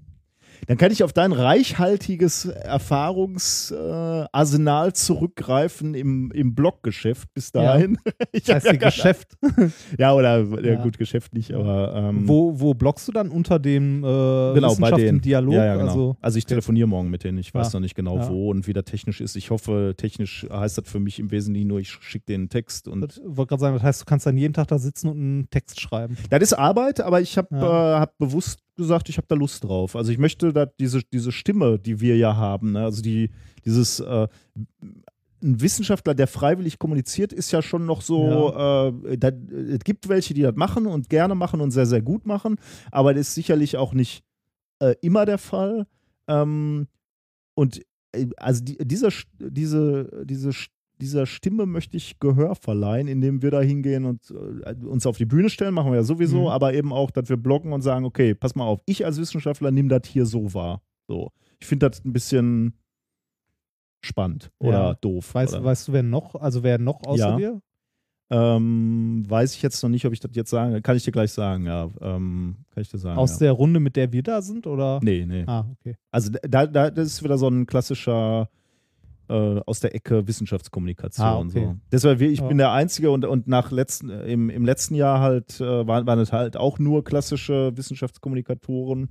[0.66, 7.98] Dann kann ich auf dein reichhaltiges Erfahrungsarsenal zurückgreifen im, im Bloggeschäft bis dahin.
[8.32, 9.38] Ich Das hab heißt, ja Geschäft.
[9.98, 10.84] Ja, oder ja, Ja.
[10.84, 14.90] gut, Geschäft nicht, aber ähm, Wo, wo bloggst du dann unter dem äh, genau, bei
[15.02, 15.54] im Dialog?
[15.54, 15.88] Ja, ja, genau.
[15.90, 17.38] Also, Also, ich telefoniere morgen mit denen.
[17.38, 17.80] Ich weiß Ja.
[17.80, 18.30] noch nicht genau, Ja.
[18.30, 19.36] wo und wie das technisch ist.
[19.36, 22.88] Ich hoffe, technisch heißt das für mich im Wesentlichen nur, ich schicke denen einen Text
[22.88, 25.18] und ich wollte gerade sagen, das heißt, du kannst dann jeden Tag da sitzen und
[25.18, 26.18] einen Text schreiben.
[26.30, 27.98] Das ist Arbeit, aber ich habe Ja.
[27.98, 29.96] äh, hab bewusst gesagt, ich habe da Lust drauf.
[29.96, 32.84] Also ich möchte da diese, diese Stimme, die wir ja haben, ne?
[32.86, 33.32] also die,
[33.66, 34.28] dieses äh,
[35.44, 38.54] ein Wissenschaftler, der freiwillig kommuniziert, ist ja schon noch so,
[39.12, 42.26] äh, da, es gibt welche, die das machen und gerne machen und sehr, sehr gut
[42.26, 42.56] machen,
[42.92, 44.24] aber das ist sicherlich auch nicht
[44.80, 45.86] äh, immer der Fall.
[46.28, 46.88] Ähm,
[47.54, 47.82] und
[48.14, 49.10] äh, also die, diese,
[49.52, 50.10] diese,
[50.50, 55.18] Sch- dieser Stimme möchte ich Gehör verleihen, indem wir da hingehen und äh, uns auf
[55.18, 56.48] die Bühne stellen, machen wir ja sowieso, Mhm.
[56.48, 59.72] aber eben auch, dass wir bloggen und sagen, okay, pass mal auf, ich als Wissenschaftler
[59.72, 60.82] nehme das hier so wahr.
[61.08, 61.32] So.
[61.60, 62.74] Ich finde das ein bisschen
[64.02, 64.94] spannend oder Ja.
[64.96, 65.34] doof.
[65.34, 67.36] Weißt, oder, weißt du, wer noch, also wer noch außer Ja.
[67.38, 67.62] dir?
[68.30, 70.98] ähm, weiß ich jetzt noch nicht, ob ich das jetzt sagen kann.
[70.98, 71.90] ich dir gleich sagen, ja.
[72.02, 73.18] Ähm, kann ich dir sagen.
[73.18, 73.46] Aus ja.
[73.46, 74.68] der Runde, mit der wir da sind?
[74.68, 75.00] Oder?
[75.02, 75.46] Nee, nee.
[75.48, 75.96] Ah, okay.
[76.12, 78.50] Also da, da das ist wieder so ein klassischer
[79.30, 81.26] äh, aus der Ecke Wissenschaftskommunikation.
[81.26, 81.66] Ah, okay.
[81.66, 81.76] so.
[81.92, 82.48] Deshalb, ich Ja.
[82.48, 86.06] bin der Einzige und, und nach letzten, äh, im, im letzten Jahr halt äh, waren,
[86.08, 89.10] waren es halt auch nur klassische Wissenschaftskommunikatoren.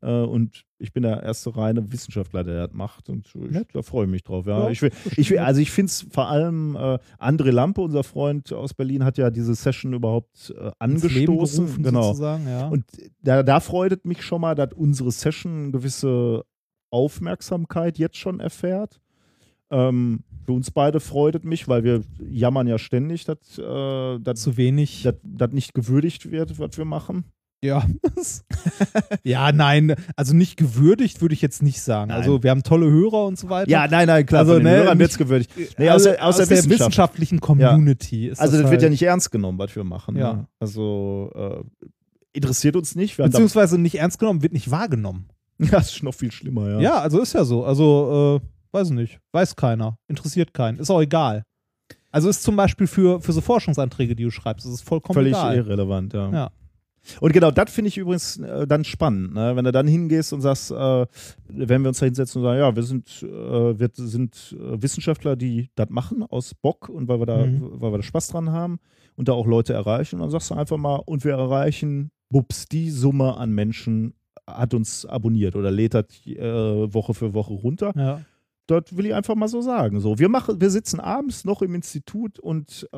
[0.00, 3.08] Äh, und ich bin der erste reine Wissenschaftler, der das macht.
[3.08, 4.46] Und ich, da freue ich mich drauf.
[4.46, 4.64] Ja.
[4.64, 8.04] Ja, ich will, ich will, also ich finde es vor allem, äh, André Lampe, unser
[8.04, 11.26] Freund aus Berlin, hat ja diese Session überhaupt äh, angestoßen.
[11.26, 12.02] gerufen, genau.
[12.02, 12.68] sozusagen, ja.
[12.68, 12.84] Und
[13.22, 16.44] da, da freut es mich schon mal, dass unsere Session eine gewisse
[16.90, 19.00] Aufmerksamkeit jetzt schon erfährt.
[19.70, 24.40] Ähm, für uns beide freut es mich, weil wir jammern ja ständig, dass äh, das
[24.40, 25.02] zu wenig.
[25.02, 27.24] dass das nicht gewürdigt wird, was wir machen.
[27.62, 27.84] Ja.
[29.24, 32.08] ja, nein, also nicht gewürdigt würde ich jetzt nicht sagen.
[32.10, 32.18] Nein.
[32.18, 33.68] Also wir haben tolle Hörer und so weiter.
[33.88, 35.50] nein, nein, klar, Also, von den ne, Hörern wird's gewürdigt.
[35.76, 36.80] Nee, also, aus, der, aus, der, Wissenschaft.
[36.80, 38.92] wissenschaftlichen Community ist Also das das wird ja halt.
[38.92, 40.16] nicht ernst genommen, was wir machen.
[40.16, 40.34] Ja.
[40.34, 40.46] Ne?
[40.60, 41.88] Also äh,
[42.32, 43.18] interessiert uns nicht.
[43.18, 45.28] Wir Beziehungsweise nicht ernst genommen, wird nicht wahrgenommen.
[45.58, 46.80] ja, das ist noch viel schlimmer, ja.
[46.80, 47.64] Ja, also ist ja so.
[47.64, 49.20] Also, äh, weiß nicht.
[49.32, 49.98] Weiß keiner.
[50.08, 50.78] Interessiert keinen.
[50.78, 51.42] Ist auch egal.
[52.10, 55.32] Also ist zum Beispiel für, für so Forschungsanträge, die du schreibst, ist es vollkommen Völlig
[55.32, 55.56] egal.
[55.56, 56.30] irrelevant, ja.
[56.32, 56.50] Ja.
[57.20, 59.56] Und genau, das finde ich übrigens äh, dann spannend, ne?
[59.56, 61.06] wenn du dann hingehst und sagst, äh,
[61.48, 65.36] wenn wir uns da hinsetzen und sagen, ja, wir sind, äh, wir sind äh, Wissenschaftler,
[65.36, 67.80] die das machen aus Bock und weil wir da, Mhm.
[67.80, 68.78] weil wir da Spaß dran haben
[69.16, 70.16] und da auch Leute erreichen.
[70.16, 74.14] Und dann sagst du einfach mal, und wir erreichen, bups, die Summe an Menschen
[74.46, 77.92] hat uns abonniert oder lädt das äh, Woche für Woche runter.
[77.96, 78.20] Ja.
[78.68, 79.98] Das will ich einfach mal so sagen.
[80.00, 82.96] So, wir machen, wir sitzen abends noch im Institut und, äh,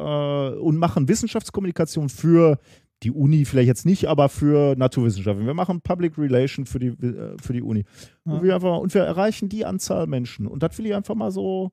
[0.50, 2.58] und machen Wissenschaftskommunikation für
[3.04, 5.46] die Uni vielleicht jetzt nicht, aber für Naturwissenschaften.
[5.46, 7.84] Wir machen Public Relation für die, äh, für die Uni.
[8.26, 8.32] Ja.
[8.34, 10.46] Und, wir einfach, und wir erreichen die Anzahl Menschen.
[10.46, 11.70] Und das will ich einfach mal so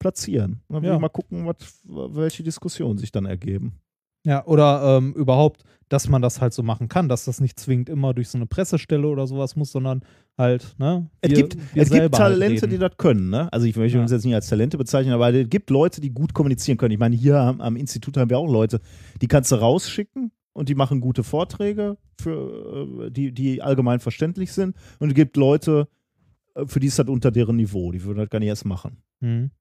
[0.00, 0.62] platzieren.
[0.66, 0.94] Und dann will Ja.
[0.96, 3.74] ich mal gucken, was, welche Diskussionen sich dann ergeben.
[4.26, 7.88] Ja, oder ähm, überhaupt, dass man das halt so machen kann, dass das nicht zwingend
[7.88, 10.02] immer durch so eine Pressestelle oder sowas muss, sondern
[10.36, 11.08] halt, ne?
[11.20, 12.70] Es wir- gibt, wir es gibt halt Talente, reden.
[12.70, 13.30] die das können.
[13.30, 13.52] Ne?
[13.52, 14.02] Also ich möchte Ja.
[14.02, 16.90] uns jetzt nicht als Talente bezeichnen, aber es gibt Leute, die gut kommunizieren können.
[16.92, 18.80] Ich meine, hier am, am Institut haben wir auch Leute,
[19.22, 24.50] die kannst du rausschicken und die machen gute Vorträge, für, äh, die, die allgemein verständlich
[24.52, 24.74] sind.
[24.98, 25.86] Und es gibt Leute,
[26.56, 27.92] äh, für die ist das unter deren Niveau.
[27.92, 28.96] Die würden das gar nicht erst machen.
[29.20, 29.52] Mhm.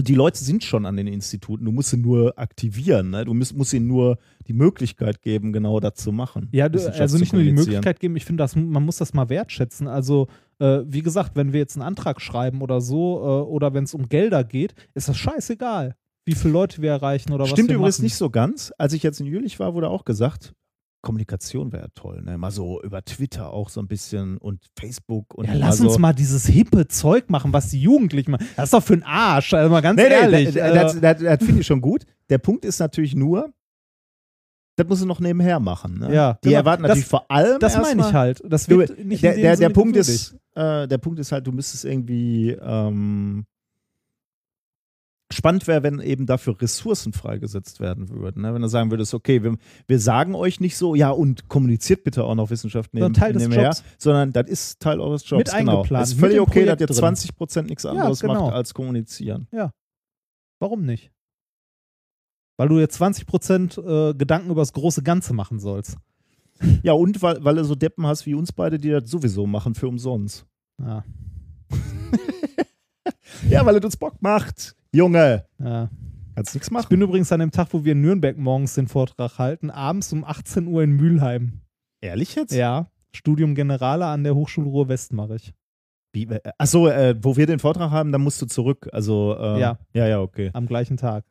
[0.00, 1.64] Die Leute sind schon an den Instituten.
[1.64, 3.10] Du musst sie nur aktivieren.
[3.10, 3.24] Ne?
[3.24, 4.18] Du musst, musst ihnen nur
[4.48, 6.48] die Möglichkeit geben, genau das zu machen.
[6.50, 7.52] Ja, du, also nicht nur die.
[7.52, 9.86] Möglichkeit geben, ich finde, das- man muss das mal wertschätzen.
[9.86, 10.26] Also,
[10.58, 13.94] äh, wie gesagt, wenn wir jetzt einen Antrag schreiben oder so, äh, oder wenn es
[13.94, 15.94] um Gelder geht, ist das scheißegal,
[16.24, 18.04] wie viele Leute wir erreichen oder Stimmt was wir übrigens machen.
[18.04, 18.72] nicht so ganz.
[18.78, 20.54] Als ich jetzt in Jülich war, wurde auch gesagt,
[21.04, 22.22] Kommunikation wäre toll.
[22.22, 22.36] Ne?
[22.38, 25.86] Mal so über Twitter auch so ein bisschen und Facebook und Ja, lass so.
[25.86, 28.46] uns mal dieses hippe Zeug machen, was die Jugendlichen machen.
[28.56, 30.46] Das ist doch für einen Arsch, also mal ganz Nee, nee, ehrlich.
[30.54, 32.04] das, äh, das, das, das finde ich schon gut.
[32.30, 33.52] Der Punkt ist natürlich nur,
[34.76, 35.98] das musst du noch nebenher machen.
[36.00, 36.12] Ne?
[36.12, 36.58] Ja, Die genau.
[36.60, 37.60] erwarten Das- natürlich vor allem.
[37.60, 38.42] das meine ich halt.
[38.44, 41.52] Das Du, wird nicht der, der, der, Punkt ist, äh, der Punkt ist halt, du
[41.52, 43.44] müsstest irgendwie ähm,
[45.32, 48.42] spannend wäre, wenn eben dafür Ressourcen freigesetzt werden würden.
[48.42, 48.54] Ne?
[48.54, 49.56] Wenn du sagen würdest, okay, wir,
[49.86, 53.32] wir sagen euch nicht so, ja, und kommuniziert bitte auch noch Wissenschaft neben, Sondern Teil
[53.32, 53.84] des nebenher, Jobs.
[53.98, 55.38] sondern das ist Teil eures Jobs.
[55.52, 55.78] Mit genau.
[55.78, 56.96] eingeplant, Es ist völlig okay, dass ihr drin.
[56.96, 58.46] 20 Prozent nichts anderes genau.
[58.46, 59.48] macht als kommunizieren.
[60.60, 61.10] Warum nicht?
[62.56, 65.96] Weil du jetzt 20% äh, Gedanken über das große Ganze machen sollst.
[66.84, 69.74] Ja, und weil, weil du so Deppen hast wie uns beide, die das sowieso machen
[69.74, 70.46] für umsonst.
[70.80, 71.04] Ja,
[73.48, 74.76] Ja, weil es uns Bock macht.
[74.94, 75.90] Junge, ja.
[76.34, 76.86] kannst nichts Ich machen.
[76.88, 80.24] bin übrigens an dem Tag, wo wir in Nürnberg morgens den Vortrag halten, abends um
[80.24, 81.60] 18 Uhr in Mülheim.
[82.00, 82.52] Ehrlich jetzt?
[82.52, 85.54] Ja, Studium Generale an der Hochschule Ruhr-West mache ich.
[86.12, 88.88] Wie, äh, achso, äh, wo wir den Vortrag haben, dann musst du zurück.
[88.92, 89.78] Also, äh, Ja.
[89.94, 90.50] Ja, ja, okay.
[90.52, 91.24] Am gleichen Tag.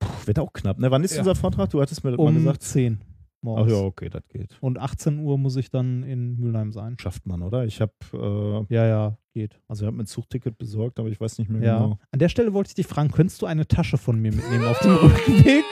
[0.00, 0.90] Puh, wird auch knapp, ne?
[0.90, 1.20] Wann ist Ja.
[1.20, 1.70] unser Vortrag?
[1.70, 2.62] Du hattest mir das mal Um gesagt.
[2.62, 3.06] 10 Ach
[3.42, 3.72] morgens.
[3.72, 4.56] ja, okay, das geht.
[4.60, 6.96] Und 18 Uhr muss ich dann in Mülheim sein.
[7.00, 7.64] Schafft man, oder?
[7.66, 9.60] Ich habe äh, Ja, ja, geht.
[9.68, 11.78] also ich hab mir ein Zugticket besorgt, aber ich weiß nicht mehr Ja.
[11.78, 11.98] genau.
[12.10, 14.78] An der Stelle wollte ich dich fragen, könntest du eine Tasche von mir mitnehmen auf
[14.80, 15.64] dem Rückweg?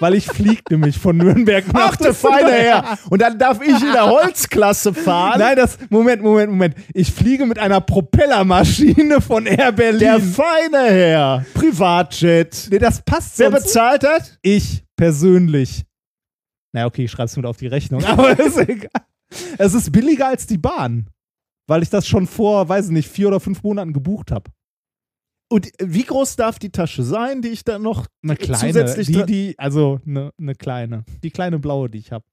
[0.00, 2.98] Weil ich fliege nämlich von Nürnberg nach Ach, der feine Herr!
[3.10, 5.38] Und dann darf ich in der Holzklasse fahren.
[5.38, 6.74] Nein, das, Moment, Moment, Moment.
[6.94, 9.98] Ich fliege mit einer Propellermaschine von Air Berlin.
[10.00, 11.46] Der feine Herr!
[11.54, 12.68] Privatjet!
[12.70, 14.38] nee, das passt Wer bezahlt das?
[14.42, 15.84] Ich persönlich.
[16.72, 18.90] Na okay, ich schreib's mit auf die Rechnung, aber ist egal.
[19.58, 21.06] Es ist billiger als die Bahn.
[21.66, 24.50] Weil ich das schon vor, weiß ich nicht, vier oder fünf Monaten gebucht habe.
[25.48, 28.58] Und wie groß darf die Tasche sein, die ich dann noch Eine kleine.
[28.66, 31.04] zusätzlich die, die, also eine, eine kleine.
[31.22, 32.24] Die kleine blaue, die ich habe.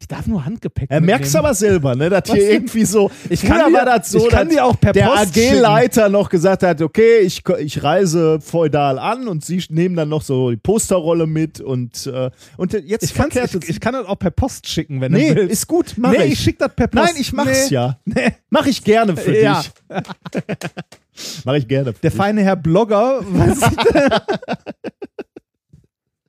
[0.00, 1.46] Ich darf nur Handgepäck Er merkst mitnehmen.
[1.46, 2.52] aber selber, ne, dass Was hier denn?
[2.52, 3.10] irgendwie so.
[3.30, 6.62] Ich kann dir- war das so, ich kann dir auch per der AG-Leiter noch gesagt
[6.62, 11.26] hat, okay, ich, ich reise feudal an und sie nehmen dann noch so die Posterrolle
[11.26, 14.68] mit und, äh, und jetzt Ich, kann's, ich, es- ich kann das auch per Post
[14.68, 15.52] schicken, wenn Nee, du willst.
[15.52, 16.32] ist gut, mach nee, ich.
[16.34, 17.04] ich schick das per Post.
[17.06, 17.74] Nein, ich mach's nee.
[17.74, 17.98] ja.
[18.04, 18.34] Nee.
[18.50, 19.62] Mach ich gerne für Ja.
[19.62, 19.70] dich.
[21.44, 22.16] Mach ich gerne Der dich.
[22.18, 23.60] feine Herr Blogger, weiß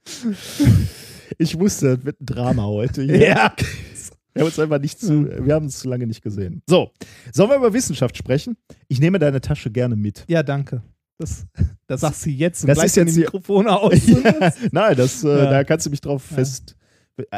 [1.38, 3.04] ich, wusste, das wird ein Drama heute.
[3.04, 3.18] Hier.
[3.30, 3.54] ja.
[4.34, 6.62] Wir haben uns einfach nicht zu, wir haben uns zu lange nicht gesehen.
[6.68, 6.92] So,
[7.32, 8.58] sollen wir über Wissenschaft sprechen?
[8.90, 10.26] Ich nehme deine Tasche gerne mit.
[10.28, 10.82] ja, danke.
[11.18, 11.46] Das,
[11.88, 13.94] das sagst du jetzt und Das gleich ist jetzt die Mikrofone aus.
[14.72, 15.50] Nein, das, äh, Ja.
[15.50, 16.76] da kannst du mich drauf fest.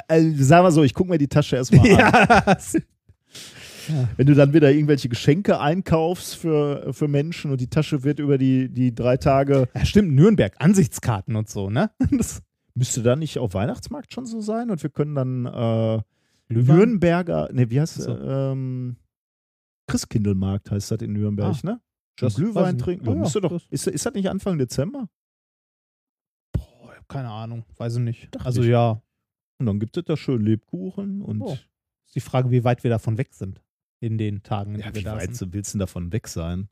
[0.07, 1.97] Äh, sagen wir so, ich gucke mir die Tasche erstmal an.
[3.87, 4.09] ja.
[4.17, 8.37] Wenn du dann wieder irgendwelche Geschenke einkaufst für, für Menschen und die Tasche wird über
[8.39, 9.69] die, die drei Tage.
[9.75, 11.91] ja, stimmt, Nürnberg, Ansichtskarten und so, ne?
[12.11, 12.41] Das,
[12.77, 16.01] Müsste dann nicht auf Weihnachtsmarkt schon so sein und wir können dann äh?
[16.49, 18.05] Nürnberger, ne, wie heißt es?
[18.05, 18.17] So.
[18.17, 18.95] Ähm,
[19.87, 21.81] Christkindlmarkt heißt das in Nürnberg, Ah, ne?
[22.17, 23.07] Das Glühwein trinken.
[23.09, 25.09] Ah, Ja, müsste doch, ist, ist das nicht Anfang Dezember?
[26.53, 28.33] Boah, ich keine Ahnung, weiß ich nicht.
[28.35, 28.69] Dachte also ich.
[28.69, 29.01] ja,
[29.59, 31.53] Und dann gibt es da schön Lebkuchen und Oh.
[32.05, 33.61] ist die Frage, wie weit wir davon weg sind
[33.99, 35.53] in den Tagen, in Ja, die wir wie da weit sind.
[35.53, 36.69] willst du davon weg sein?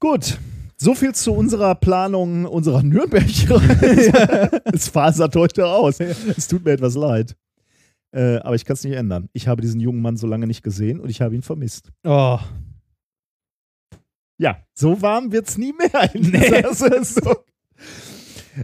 [0.00, 0.38] Gut,
[0.78, 4.62] so viel zu unserer Planung unserer Nürnberg-Reise.
[4.72, 6.00] es fasert heute aus.
[6.00, 7.34] Es tut mir etwas leid.
[8.12, 9.28] Äh, aber ich kann es nicht ändern.
[9.32, 11.90] Ich habe diesen jungen Mann so lange nicht gesehen und ich habe ihn vermisst.
[12.04, 12.38] Oh,
[14.38, 16.62] Ja, so warm wird es nie mehr in Nee.
[16.72, 17.36] Saison.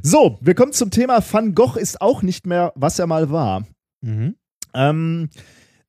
[0.03, 3.67] So, wir kommen zum Thema Van Gogh ist auch nicht mehr, was er mal war.
[4.01, 4.37] mhm.
[4.75, 5.29] Ähm,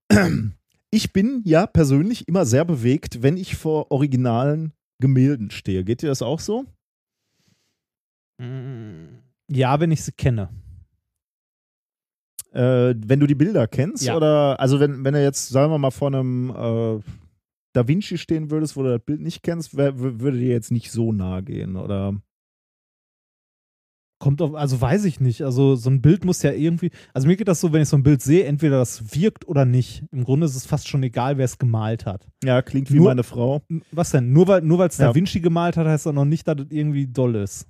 [0.91, 5.84] ich bin ja persönlich immer sehr bewegt, wenn ich vor originalen Gemälden stehe.
[5.84, 6.65] Geht dir das auch so?
[8.39, 9.19] Mm,
[9.49, 10.49] Ja, wenn ich sie kenne.
[12.53, 14.03] Äh, wenn du die Bilder kennst?
[14.05, 14.15] Ja.
[14.15, 17.01] Oder also wenn, wenn du jetzt, sagen wir mal, vor einem äh,
[17.73, 20.91] Da Vinci stehen würdest, wo du das Bild nicht kennst, wär, würde dir jetzt nicht
[20.91, 22.15] so nahe gehen, oder?
[24.24, 25.41] Kommt auf, also weiß ich nicht.
[25.41, 27.98] Also so ein Bild muss ja irgendwie, also mir geht das so, wenn ich so
[27.98, 30.06] ein Bild sehe, entweder das wirkt oder nicht.
[30.14, 32.26] Im Grunde ist es fast schon egal, wer es gemalt hat.
[32.41, 33.64] Ja, klingt wie Nur- meine Frau.
[33.91, 34.32] Was denn?
[34.32, 35.08] Nur weil nur es Ja.
[35.10, 37.68] Da Vinci gemalt hat, heißt das noch nicht, dass es irgendwie doll ist.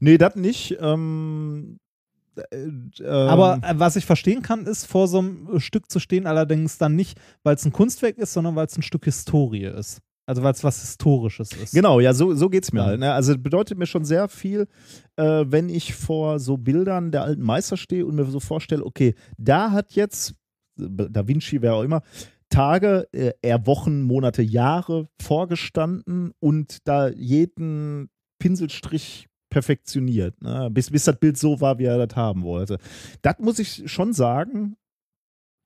[0.00, 0.76] Nee, das nicht.
[0.80, 1.78] Ähm,
[2.34, 6.00] äh, ähm, Aber äh, was ich verstehen kann, ist, vor so einem äh, Stück zu
[6.00, 9.66] stehen, allerdings dann nicht, weil es ein Kunstwerk ist, sondern weil es ein Stück Historie
[9.66, 10.00] ist.
[10.26, 11.74] Also weil es was Historisches ist.
[11.74, 12.86] Genau, ja, so, so geht es mir Ja.
[12.86, 13.00] halt.
[13.00, 13.12] Ne?
[13.12, 14.68] Also es bedeutet mir schon sehr viel,
[15.16, 19.14] äh, wenn ich vor so Bildern der alten Meister stehe und mir so vorstelle, okay,
[19.36, 20.34] da hat jetzt
[20.76, 22.00] Da Vinci, wer auch immer,
[22.48, 28.08] Tage, äh, eher Wochen, Monate, Jahre vorgestanden und da jeden
[28.38, 30.70] Pinselstrich perfektioniert, ne?
[30.70, 32.78] bis, bis das Bild so war, wie er das haben wollte.
[33.20, 34.76] Das muss ich schon sagen,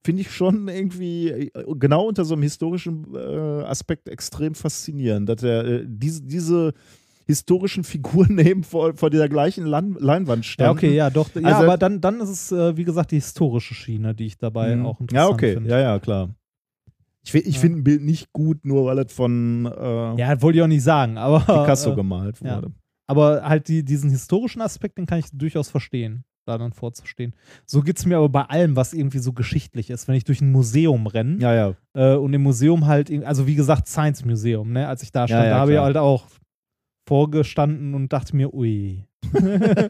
[0.07, 5.43] finde ich schon irgendwie äh, genau unter so einem historischen äh, Aspekt extrem faszinierend, dass
[5.43, 6.73] er äh, diese, diese
[7.25, 10.77] historischen Figuren neben vor, vor dieser gleichen Lan Leinwand Ja, standen.
[10.77, 11.29] okay, ja, doch.
[11.35, 14.37] Ja, Also- aber dann, dann ist es, äh, wie gesagt, die historische Schiene, die ich
[14.37, 14.85] dabei Mhm.
[14.85, 15.69] auch interessant Ja, okay, finde.
[15.69, 16.29] ja, ja, klar.
[17.25, 17.59] Ich, ich Ja.
[17.61, 20.83] finde ein Bild nicht gut, nur weil es von äh, Ja, wollte ich auch nicht
[20.83, 21.39] sagen, aber.
[21.41, 22.55] Picasso äh, gemalt ja.
[22.55, 22.71] wurde.
[23.07, 27.33] Aber halt die, diesen historischen Aspekt, den kann ich durchaus verstehen, da dann vorzustehen.
[27.65, 30.07] So geht es mir aber bei allem, was irgendwie so geschichtlich ist.
[30.07, 31.73] Wenn ich durch ein Museum renne Ja, ja.
[31.93, 35.43] äh, und im Museum halt, also wie gesagt, Science Museum, ne, als ich da stand,
[35.43, 36.25] ja, da habe ich halt auch
[37.07, 39.05] vorgestanden und dachte mir, ui.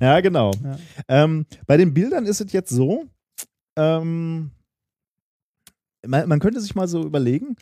[0.00, 0.50] Ja, genau.
[1.08, 3.04] Ähm, bei den Bildern ist es jetzt so,
[3.76, 4.50] ähm,
[6.06, 7.56] man, man könnte sich mal so überlegen,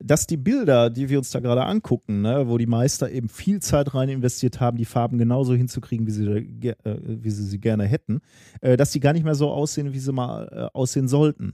[0.00, 3.60] dass die Bilder, die wir uns da gerade angucken, ne, wo die Meister eben viel
[3.60, 7.58] Zeit rein investiert haben, die Farben genauso hinzukriegen, wie sie, ge- äh, wie sie sie
[7.58, 8.20] gerne hätten,
[8.60, 11.52] äh, dass die gar nicht mehr so aussehen, wie sie mal äh, aussehen sollten,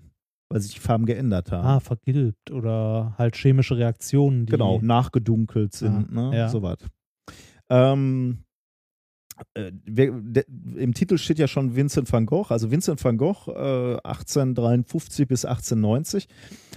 [0.50, 1.66] weil sich die Farben geändert haben.
[1.66, 4.50] Ah, vergilbt oder halt chemische Reaktionen, die.
[4.52, 6.48] genau, nachgedunkelt sind, Ah, ne, ja.
[6.50, 6.78] sowas.
[7.70, 8.43] Ähm, äh, wir, de,
[9.55, 12.52] Im Titel steht ja schon Vincent van Gogh.
[12.52, 16.28] Also Vincent van Gogh, äh, 1853 bis 1890,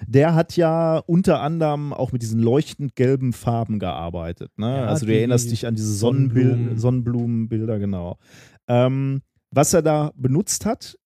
[0.08, 4.52] der hat ja unter anderem auch mit diesen leuchtend gelben Farben gearbeitet.
[4.58, 4.78] Ne?
[4.78, 6.78] Ja, also du erinnerst dich an diese Sonnenblumen.
[6.78, 8.18] Sonnenblumenbilder, genau.
[8.68, 9.22] Ähm,
[9.52, 10.98] was er da benutzt hat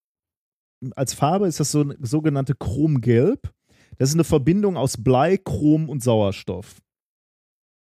[0.95, 3.53] als Farbe ist das so sogenannte Chromgelb.
[3.98, 6.82] Das ist eine Verbindung aus Blei, Chrom und Sauerstoff.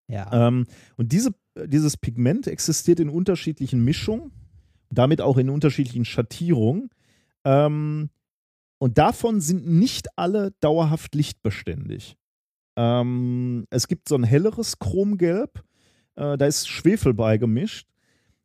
[0.08, 0.48] Ja.
[0.48, 0.66] Ähm,
[0.98, 1.34] und diese,
[1.66, 4.32] dieses Pigment existiert in unterschiedlichen Mischungen,
[4.90, 6.90] damit auch in unterschiedlichen Schattierungen.
[7.44, 8.10] Ähm,
[8.78, 12.18] und davon sind nicht alle dauerhaft lichtbeständig.
[12.76, 15.64] Ähm, es gibt so ein helleres Chromgelb,
[16.16, 17.88] äh, da ist Schwefel beigemischt.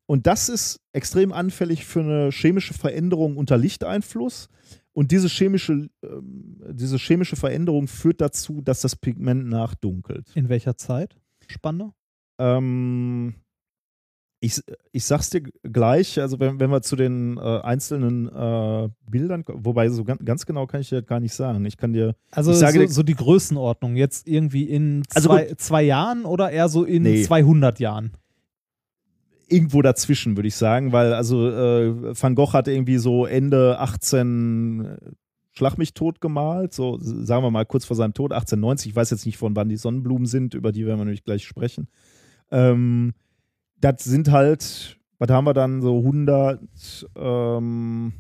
[0.07, 4.49] Und das ist extrem anfällig für eine chemische Veränderung unter Lichteinfluss.
[4.93, 10.27] Und diese chemische, ähm, diese chemische Veränderung führt dazu, dass das Pigment nachdunkelt.
[10.35, 11.16] In welcher Zeit?
[12.41, 13.35] Ähm,
[14.43, 14.59] ich,
[14.93, 19.91] ich sag's dir gleich, also wenn, wenn wir zu den äh, einzelnen äh, Bildern, wobei
[19.91, 21.62] so ganz, ganz genau kann ich dir gar nicht sagen.
[21.67, 23.97] Ich kann dir, Also Ich sage so, dir- so die Größenordnung.
[23.97, 27.23] Jetzt irgendwie in Also zwei, zwei Jahren oder eher so in Nee.
[27.23, 28.12] 200 Jahren?
[29.53, 34.97] irgendwo dazwischen, würde ich sagen, weil also äh, Van Gogh hat irgendwie so Ende 18
[35.51, 38.91] Schlag mich tot gemalt, so sagen wir mal kurz vor seinem Tod, 1890.
[38.91, 41.45] Ich weiß jetzt nicht, von wann die Sonnenblumen sind, über die werden wir nämlich gleich
[41.45, 41.89] sprechen.
[42.51, 43.12] Ähm,
[43.81, 46.60] das sind halt, was haben wir dann, so 100,
[47.16, 48.12] ähm,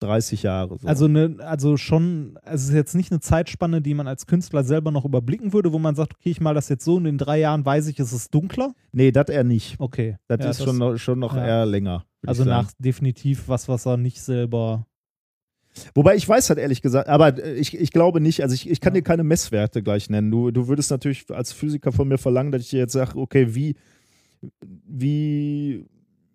[0.00, 0.78] 30 Jahre.
[0.78, 0.86] So.
[0.86, 4.62] Also, ne, also schon, also es ist jetzt nicht eine Zeitspanne, die man als Künstler
[4.62, 7.18] selber noch überblicken würde, wo man sagt, okay, ich mal das jetzt so und in
[7.18, 8.74] drei Jahren weiß ich, es ist dunkler.
[8.92, 9.78] nee, das eher nicht.
[9.80, 10.16] Okay.
[10.28, 11.44] Das Ja, ist schon noch, schon noch ja.
[11.44, 12.04] eher länger.
[12.26, 14.86] Also nach definitiv was, was er nicht selber.
[15.94, 18.80] Wobei ich weiß halt ehrlich gesagt, aber äh, ich, ich glaube nicht, also ich, ich
[18.80, 20.30] kann dir keine Messwerte gleich nennen.
[20.30, 23.54] Du, du würdest natürlich als Physiker von mir verlangen, dass ich dir jetzt sage, okay,
[23.54, 23.74] wie,
[24.62, 25.84] wie,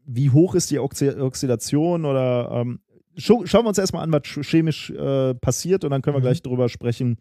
[0.05, 2.79] wie hoch ist die Oxi Oxidation oder ähm,
[3.17, 6.23] schauen wir uns erstmal an, was sch- chemisch äh, passiert und dann können wir Mhm.
[6.23, 7.17] gleich drüber sprechen,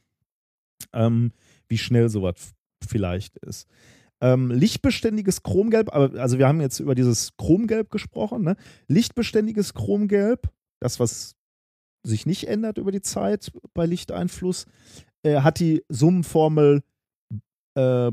[0.92, 1.32] ähm,
[1.68, 2.52] wie schnell sowas
[2.86, 3.68] vielleicht ist.
[4.20, 8.56] Ähm, lichtbeständiges Chromgelb, also wir haben jetzt über dieses Chromgelb gesprochen, ne?
[8.86, 10.48] Lichtbeständiges Chromgelb,
[10.80, 11.34] das was
[12.02, 14.66] sich nicht ändert über die Zeit bei Lichteinfluss,
[15.22, 16.82] äh, hat die Summenformel
[17.74, 18.12] äh,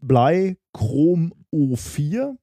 [0.00, 2.36] Blei Chrom O4,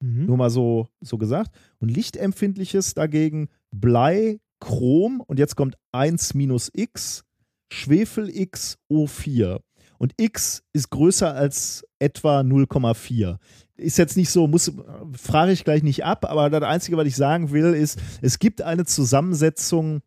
[0.00, 0.26] Mhm.
[0.26, 1.50] nur mal so, so gesagt.
[1.80, 7.24] Und lichtempfindliches dagegen Blei Chrom und jetzt kommt 1 minus X,
[7.72, 9.60] Schwefel X O4.
[9.98, 13.38] Und X ist größer als etwa 0,4.
[13.76, 14.72] Ist jetzt nicht so, muss,
[15.12, 18.62] frage ich gleich nicht ab, aber das Einzige, was ich sagen will, ist, es gibt
[18.62, 20.00] eine Zusammensetzung,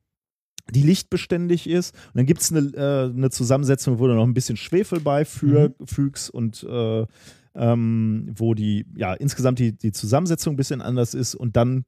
[0.69, 1.93] die lichtbeständig ist.
[2.07, 6.29] Und dann gibt es eine, äh, eine Zusammensetzung, wo du noch ein bisschen Schwefel beifügst
[6.29, 7.05] und äh,
[7.53, 11.35] ähm, wo die, ja, insgesamt die, die Zusammensetzung ein bisschen anders ist.
[11.35, 11.83] Und dann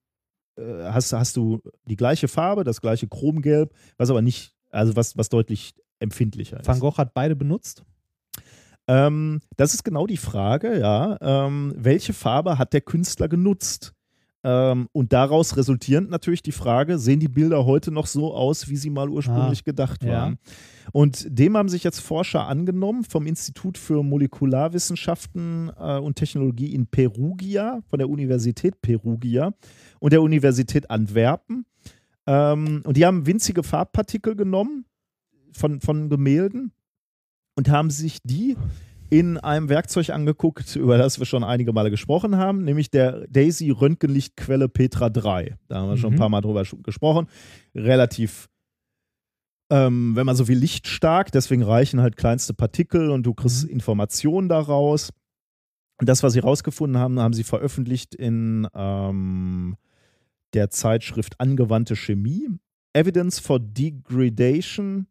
[0.58, 5.18] äh, hast, hast du die gleiche Farbe, das gleiche Chromgelb, was aber nicht, also was,
[5.18, 6.68] was deutlich empfindlicher ist.
[6.68, 7.84] Van Gogh hat beide benutzt.
[8.88, 11.18] Ähm, das ist genau die Frage, ja.
[11.22, 13.94] Ähm, welche Farbe hat der Künstler genutzt?
[14.46, 18.76] Ähm, und daraus resultierend natürlich die Frage, sehen die Bilder heute noch so aus, wie
[18.76, 20.12] sie mal ursprünglich gedacht ja.
[20.12, 20.38] waren?
[20.92, 26.88] Und dem haben sich jetzt Forscher angenommen vom Institut für Molekularwissenschaften äh, und Technologie in
[26.88, 29.54] Perugia, von der Universität Perugia
[30.00, 31.66] und der Universität Antwerpen.
[32.28, 34.86] Ähm, und die haben winzige Farbpartikel genommen
[35.54, 36.74] von, von Gemälden
[37.56, 38.56] und haben sich die
[39.10, 43.70] in einem Werkzeug angeguckt, über das wir schon einige Male gesprochen haben, nämlich der Daisy
[43.70, 45.56] Röntgenlichtquelle Petra 3.
[45.68, 46.20] Da haben wir schon ein Mhm.
[46.20, 47.28] paar Mal drüber gesprochen.
[47.76, 48.50] Relativ,
[49.72, 54.50] ähm, wenn man so will, lichtstark, deswegen reichen halt kleinste Partikel und du kriegst Informationen
[54.50, 55.12] daraus.
[56.00, 59.76] Und das, was sie rausgefunden haben, haben sie veröffentlicht in ähm,
[60.56, 62.48] der Zeitschrift Angewandte Chemie.
[62.94, 65.08] Evidence for Degradation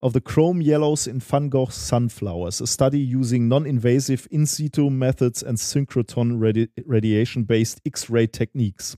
[0.00, 5.42] of the chrome yellows in Van Gogh's sunflowers, a study using non-invasive in situ methods
[5.42, 8.96] and synchrotron radi radiation-based X-ray techniques.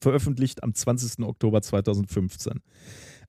[0.00, 1.24] Veröffentlicht am 20.
[1.26, 2.60] Oktober 2015.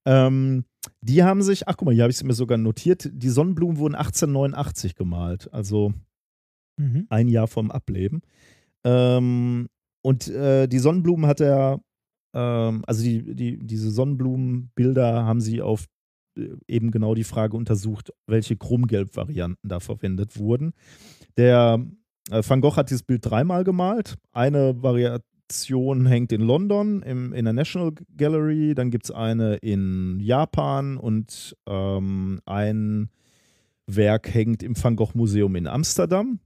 [0.06, 0.66] Ähm,
[1.02, 3.78] die haben sich, ach guck mal, hier habe ich es mir sogar notiert, die Sonnenblumen
[3.78, 5.94] wurden 1889 gemalt, also
[6.80, 7.08] Mhm.
[7.10, 8.22] ein Jahr vom Ableben.
[8.86, 9.68] Ähm,
[10.04, 11.82] und äh, die Sonnenblumen hat er,
[12.36, 15.88] ähm, also die, die, diese Sonnenblumenbilder haben sie auf
[16.68, 20.74] eben genau die Frage untersucht, welche Chromgelb-Varianten da verwendet wurden.
[21.38, 21.86] Der
[22.30, 24.16] äh, Van Gogh hat dieses Bild dreimal gemalt.
[24.32, 30.20] Eine Variation hängt in London im, in der National Gallery, dann gibt es eine in
[30.20, 33.10] Japan und ähm, ein
[33.88, 36.40] Werk hängt im Van Gogh Museum in Amsterdam.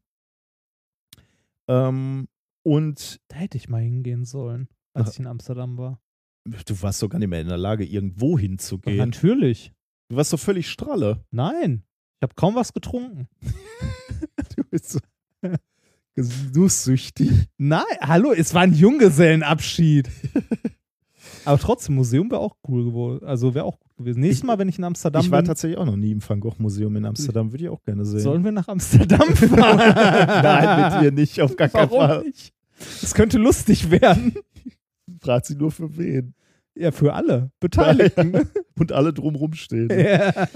[1.68, 2.28] Ähm,
[2.64, 6.00] und Da hätte ich mal hingehen sollen, als ich in Amsterdam war.
[6.46, 8.98] du warst doch gar nicht mehr in der Lage, irgendwo hinzugehen.
[8.98, 9.74] natürlich.
[10.12, 11.24] Du warst doch völlig stralle.
[11.32, 11.84] Nein.
[12.18, 13.30] Ich habe kaum was getrunken.
[14.58, 15.00] Du bist so
[16.16, 17.32] genusssüchtig.
[17.58, 20.10] Nein, hallo, es war ein Junggesellenabschied.
[21.46, 23.26] Aber trotzdem, Museum wäre auch cool geworden.
[23.26, 24.20] Also wäre auch gut gewesen.
[24.20, 26.22] Nächstes Ich- Mal, wenn ich in Amsterdam Ich war bin, tatsächlich auch noch nie im
[26.28, 28.20] Van Gogh Museum in Amsterdam, würde ich auch gerne sehen.
[28.20, 29.78] sollen wir nach Amsterdam fahren.
[30.44, 32.24] Nein, mit dir nicht, auf gar keinen Fall.
[32.26, 32.54] nicht?
[33.02, 34.36] Es könnte lustig werden.
[35.22, 36.34] Fragt sie nur für wen.
[36.76, 38.34] Ja, für alle Beteiligten.
[38.80, 39.90] Und alle drumrum stehen.
[39.92, 40.48] ja.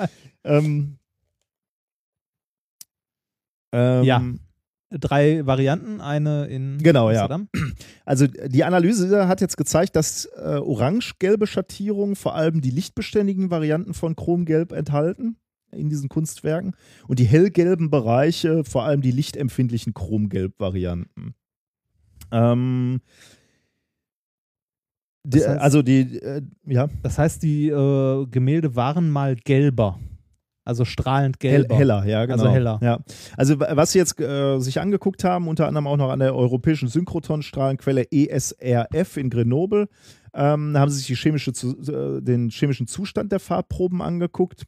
[0.43, 0.97] Ähm,
[3.71, 4.23] ähm, Ja.
[4.91, 7.21] drei Varianten, eine in Genau, ja.
[7.25, 7.49] Amsterdam.
[8.05, 13.93] Also die Analyse hat jetzt gezeigt, dass äh, orange-gelbe Schattierungen vor allem die lichtbeständigen Varianten
[13.93, 15.37] von Chromgelb enthalten
[15.71, 16.75] in diesen Kunstwerken
[17.07, 21.35] und die hellgelben Bereiche vor allem die lichtempfindlichen Chromgelb-Varianten.
[22.31, 23.01] Ähm,
[25.25, 29.99] die, Das heißt- also die, äh, ja, Das heißt, die äh, Gemälde waren mal gelber.
[30.67, 31.75] Also strahlend gelber.
[31.77, 32.39] heller, ja, genau.
[32.41, 32.79] Also heller.
[32.81, 32.99] Ja.
[33.37, 36.35] Also wa- was sie jetzt äh, sich angeguckt haben, unter anderem auch noch an der
[36.35, 39.87] europäischen Synchrotronstrahlenquelle ESRF in Grenoble,
[40.33, 44.63] ähm, haben sie sich chemische, äh, den chemischen Zustand der Farbproben angeguckt.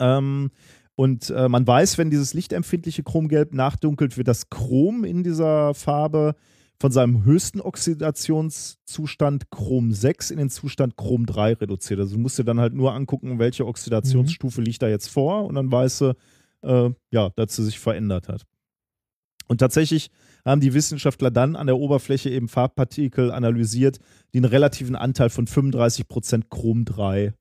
[0.00, 0.50] Ähm,
[0.94, 6.34] und äh, man weiß, wenn dieses lichtempfindliche Chromgelb nachdunkelt, wird das Chrom in dieser Farbe
[6.80, 11.98] von seinem höchsten Oxidationszustand Chrom 6 in den Zustand Chrom 3 reduziert.
[11.98, 15.56] Also du musst dir dann halt nur angucken, welche Oxidationsstufe liegt da jetzt vor und
[15.56, 16.14] dann weißt du,
[16.62, 18.44] äh, ja, dass sie sich verändert hat.
[19.48, 20.10] Und tatsächlich
[20.44, 23.98] haben die Wissenschaftler dann an der Oberfläche eben Farbpartikel analysiert,
[24.32, 27.34] die einen relativen Anteil von 35% Chrom 3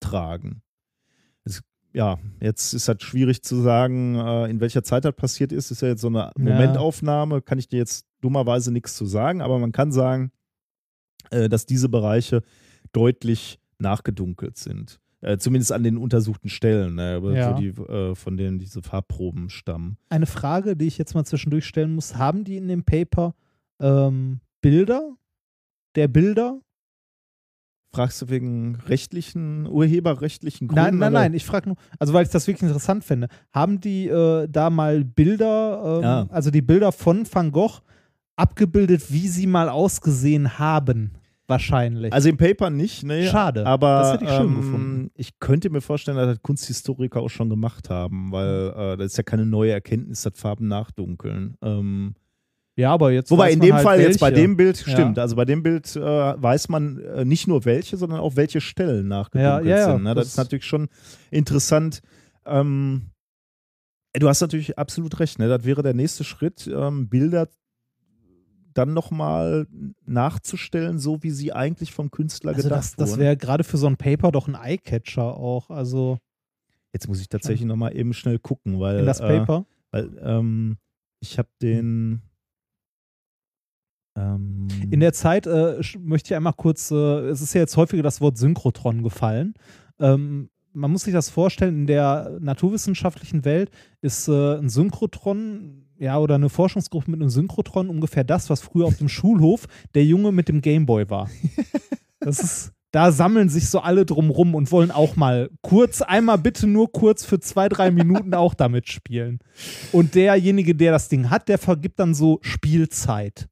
[0.00, 0.62] tragen.
[1.44, 1.62] Es,
[1.92, 5.70] ja, jetzt ist halt schwierig zu sagen, äh, in welcher Zeit das passiert ist.
[5.70, 9.58] Ist ja jetzt so eine Momentaufnahme, kann ich dir jetzt dummerweise nichts zu sagen, aber
[9.58, 10.30] man kann sagen,
[11.30, 12.42] äh, dass diese Bereiche
[12.92, 15.00] deutlich nachgedunkelt sind.
[15.22, 17.52] Äh, zumindest an den untersuchten Stellen, ne, Ja.
[17.54, 19.96] die, äh, von denen diese Farbproben stammen.
[20.08, 23.34] Eine Frage, die ich jetzt mal zwischendurch stellen muss: Haben die in dem Paper
[23.80, 25.16] ähm, Bilder
[25.94, 26.60] der Bilder?
[27.94, 30.98] Fragst du wegen rechtlichen, urheberrechtlichen Nein, Gründen?
[30.98, 31.20] nein, oder?
[31.20, 31.34] nein.
[31.34, 33.28] Ich frage nur, also weil ich das wirklich interessant finde.
[33.52, 36.26] Haben die äh, da mal Bilder, ähm, Ja.
[36.28, 37.80] also die Bilder von Van Gogh
[38.36, 41.12] abgebildet, wie sie mal ausgesehen haben?
[41.48, 42.12] Wahrscheinlich.
[42.12, 43.24] Also im Paper nicht, ne?
[43.28, 43.64] Schade.
[43.66, 45.10] Aber Das hätte ich schön ähm, gefunden.
[45.14, 49.16] ich könnte mir vorstellen, dass das Kunsthistoriker auch schon gemacht haben, weil äh, das ist
[49.16, 51.56] ja keine neue Erkenntnis, dass Farben nachdunkeln.
[51.62, 52.14] Ähm,
[52.78, 53.30] ja, aber jetzt.
[53.30, 54.42] wobei in dem halt Fall jetzt bei welche.
[54.42, 54.92] dem Bild Ja.
[54.92, 55.18] stimmt.
[55.20, 59.06] Also bei dem Bild äh, weiß man äh, nicht nur welche, sondern auch welche Stellen
[59.06, 60.02] nachgedunkelt Ja, ja, ja, sind.
[60.02, 60.14] Ne?
[60.16, 60.88] Das, das- ist natürlich schon
[61.30, 62.02] interessant.
[62.44, 63.02] Ähm,
[64.14, 65.38] du hast natürlich absolut recht.
[65.38, 65.48] Ne?
[65.48, 67.48] Das wäre der nächste Schritt, ähm, Bilder
[68.76, 69.66] dann nochmal
[70.04, 73.20] nachzustellen, so wie sie eigentlich vom Künstler Also gedacht das, das wurden.
[73.20, 75.70] wäre gerade für so ein Paper doch ein Eyecatcher auch.
[75.70, 76.18] Also
[76.92, 79.66] Jetzt muss ich tatsächlich nochmal eben schnell gucken, weil, in das Paper.
[79.92, 80.76] Äh, weil ähm,
[81.20, 82.22] ich habe den.
[84.16, 88.02] Ähm, In der Zeit äh, möchte ich einmal kurz, äh, es ist ja jetzt häufiger
[88.02, 89.52] das Wort Synchrotron gefallen.
[89.98, 93.70] Ähm, man muss sich das vorstellen, in der naturwissenschaftlichen Welt
[94.00, 98.86] ist äh, ein Synchrotron, ja, oder eine Forschungsgruppe mit einem Synchrotron ungefähr das, was früher
[98.86, 101.30] auf dem Schulhof der Junge mit dem Gameboy war.
[102.20, 106.66] Das ist, da sammeln sich so alle drumrum und wollen auch mal kurz, einmal bitte
[106.66, 109.38] nur kurz für zwei, drei Minuten auch damit spielen.
[109.92, 113.48] Und derjenige, der das Ding hat, der vergibt dann so Spielzeit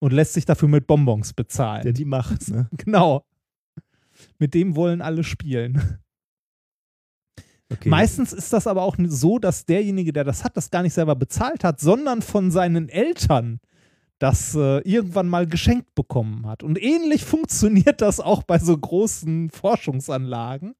[0.00, 1.82] und lässt sich dafür mit Bonbons bezahlen.
[1.82, 2.68] der die macht, ne?
[2.76, 3.24] Genau.
[4.38, 5.98] Mit dem wollen alle spielen.
[7.72, 7.88] Okay.
[7.88, 11.16] Meistens ist das aber auch so, dass derjenige, der das hat, das gar nicht selber
[11.16, 13.60] bezahlt hat, sondern von seinen Eltern
[14.18, 16.62] das äh, irgendwann mal geschenkt bekommen hat.
[16.62, 20.74] Und ähnlich funktioniert das auch bei so großen Forschungsanlagen,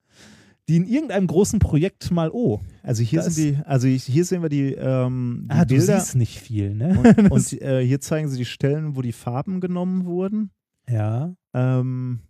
[0.69, 4.49] die in irgendeinem großen Projekt mal, oh, Also hier sind die, also hier sehen wir
[4.49, 6.99] die, ähm, die ah, du Bilder siehst nicht viel, ne?
[7.19, 10.51] und, und äh, hier zeigen sie die Stellen, wo die Farben genommen wurden.
[10.89, 12.21] ja, Ähm,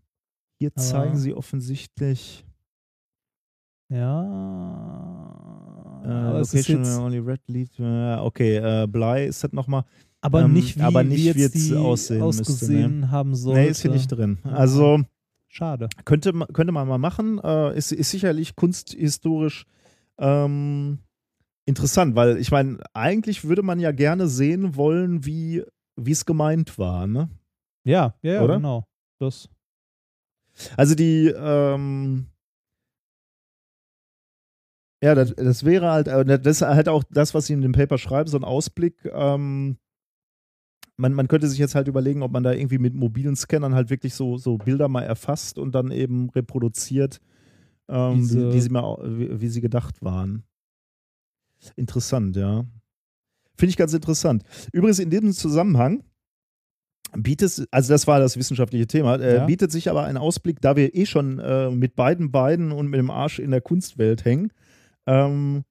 [0.58, 2.44] hier Aber- zeigen sie offensichtlich
[3.94, 4.22] ja.
[6.04, 7.70] äh, aber es Location jetzt, only red lead.
[7.78, 9.84] Äh, okay, äh, Blei ist das nochmal.
[10.20, 13.60] aber ähm, nicht wie, aber nicht, wie jetzt es die aussehen müsste, ausgesehen haben sollte.
[13.60, 14.38] Nee, ist hier nicht drin.
[14.44, 15.00] Also
[15.48, 15.88] Schade.
[16.04, 17.40] könnte, könnte man mal machen.
[17.42, 19.66] Äh, ist, ist sicherlich kunsthistorisch
[20.18, 20.98] ähm,
[21.66, 25.62] interessant, weil ich meine, eigentlich würde man ja gerne sehen wollen, wie
[25.96, 27.06] wie es gemeint war.
[27.06, 27.28] Ne?
[27.84, 28.56] Ja, ja, ja Oder?
[28.56, 28.86] genau.
[29.18, 29.48] Das,
[30.76, 32.26] Also die, ähm,
[35.04, 37.72] ja, das, das wäre halt, äh, das ist halt auch das, was sie in dem
[37.72, 39.04] Paper schreiben, so ein Ausblick.
[39.12, 39.76] Ähm,
[40.96, 43.90] man, man könnte sich jetzt halt überlegen, ob man da irgendwie mit mobilen Scannern halt
[43.90, 47.20] wirklich so, so Bilder mal erfasst und dann eben reproduziert,
[47.88, 50.44] ähm, Diese- wie, wie, sie mal, wie, wie sie gedacht waren.
[51.76, 52.64] Interessant, ja.
[53.56, 54.42] Finde ich ganz interessant.
[54.72, 56.02] Übrigens in diesem Zusammenhang
[57.16, 59.46] bietet, also das war das wissenschaftliche Thema, äh, Ja.
[59.46, 62.98] bietet sich aber ein Ausblick, da wir eh schon äh, mit beiden Beinen und mit
[62.98, 64.52] dem Arsch in der Kunstwelt hängen,
[65.06, 65.64] ähm,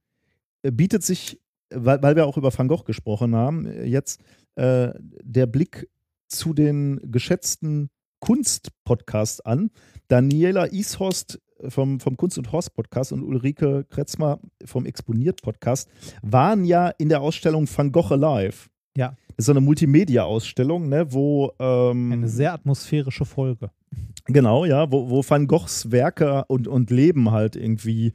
[0.61, 1.39] äh, bietet sich,
[1.69, 4.21] weil, weil wir auch über Van Gogh gesprochen haben, jetzt
[4.55, 5.89] äh, der Blick
[6.27, 7.89] zu den geschätzten
[8.19, 9.69] Kunstpodcasts an.
[10.07, 11.39] Daniela Ishorst
[11.69, 15.89] vom, vom Kunst und Horst Podcast und Ulrike Kretzmer vom Exponiert Podcast
[16.21, 18.69] waren ja in der Ausstellung Van Gogh Alive.
[18.95, 19.15] Ja.
[19.29, 23.71] Das ist so eine Multimedia-Ausstellung, ne, wo ähm, Eine sehr atmosphärische Folge.
[24.25, 28.13] Genau, ja, wo, wo Van Goghs Werke und, und Leben halt irgendwie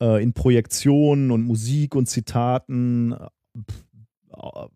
[0.00, 4.70] äh, in Projektionen und Musik und Zitaten äh,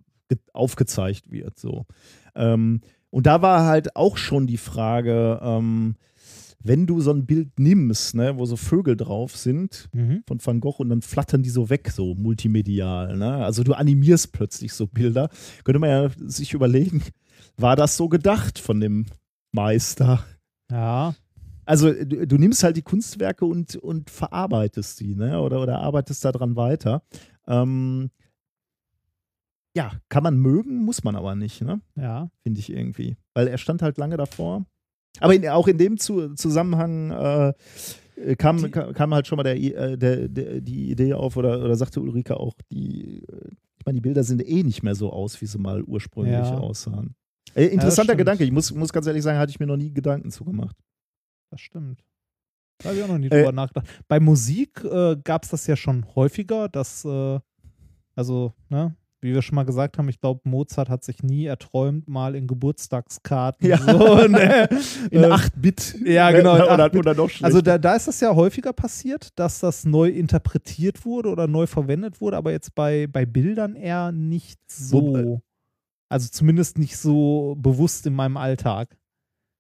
[0.53, 1.59] aufgezeigt wird.
[1.59, 1.87] So.
[2.35, 5.97] Ähm, und da war halt auch schon die Frage, ähm,
[6.65, 10.23] wenn du so ein Bild nimmst, ne, wo so Vögel drauf sind Mhm.
[10.27, 13.17] von Van Gogh und dann flattern die so weg, so multimedial.
[13.17, 13.45] Ne?
[13.45, 15.29] Also du animierst plötzlich so Bilder.
[15.65, 17.03] Könnte man ja sich überlegen,
[17.57, 19.07] war das so gedacht von dem
[19.51, 20.25] Meister?
[20.71, 21.15] Ja.
[21.65, 25.41] Also du, du nimmst halt die Kunstwerke und, und verarbeitest sie, ne?
[25.41, 27.03] Oder, oder arbeitest daran weiter.
[27.47, 28.11] Ähm,
[29.75, 31.81] ja, kann man mögen, muss man aber nicht, ne?
[31.97, 32.31] Ja.
[32.43, 33.17] Finde ich irgendwie.
[33.35, 34.67] Weil er stand halt lange davor.
[35.21, 39.57] Aber in, auch in dem Zu Zusammenhang äh, kam, Die- kam, halt schon mal der,
[39.57, 43.97] äh, der, der, die Idee auf, oder, oder sagte Ulrike auch, die, äh, ich meine,
[43.97, 46.59] die Bilder sehen eh nicht mehr so aus, wie sie mal ursprünglich Ja.
[46.59, 47.15] aussahen.
[47.55, 48.19] Äh, interessanter stimmt.
[48.19, 48.45] Gedanke.
[48.45, 50.77] Ich muss, muss ganz ehrlich sagen, hatte ich mir noch nie Gedanken zugemacht.
[51.53, 52.03] Das stimmt.
[52.79, 53.87] Da habe ich auch noch nie Äh, drüber nachgedacht.
[54.09, 57.39] Bei Musik äh, gab es das ja schon häufiger, dass, äh,
[58.17, 62.09] also, ne, wie wir schon mal gesagt haben, ich glaube, Mozart hat sich nie erträumt,
[62.09, 63.77] mal in Geburtstagskarten Ja.
[63.77, 64.67] so, ne,
[65.11, 65.99] In äh, 8-Bit.
[66.07, 66.99] Ja, genau, in Oder, 8-Bit.
[67.01, 67.45] oder noch schlechter.
[67.45, 71.67] Also da, da ist das ja häufiger passiert, dass das neu interpretiert wurde oder neu
[71.67, 75.43] verwendet wurde, aber jetzt bei, bei Bildern eher nicht so.
[76.09, 78.97] Also zumindest nicht so bewusst in meinem Alltag.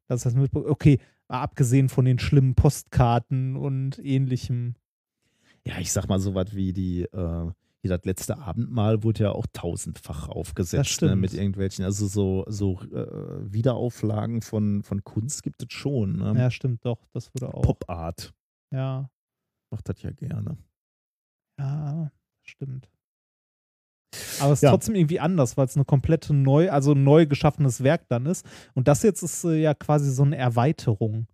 [0.08, 0.98] Das heißt, mit, okay,
[1.28, 4.74] abgesehen von den schlimmen Postkarten und ähnlichem.
[5.66, 7.50] ja, ich sag mal so was wie die, äh,
[7.82, 12.80] wie das letzte Abendmahl wurde ja auch tausendfach aufgesetzt ne, mit irgendwelchen, also so, so
[12.80, 16.16] äh, Wiederauflagen von, von Kunst gibt es schon.
[16.18, 16.34] Ne?
[16.38, 17.62] Ja, stimmt doch, das würde auch.
[17.62, 18.32] Pop Art
[18.70, 19.10] Ja,
[19.70, 20.56] macht das ja gerne.
[21.58, 22.10] ja,
[22.42, 22.88] stimmt.
[24.40, 24.70] Aber es ist Ja.
[24.70, 28.46] trotzdem irgendwie anders, weil es eine komplette neu, also ein neu geschaffenes Werk dann ist.
[28.74, 31.26] Und das jetzt ist äh, ja quasi so eine Erweiterung.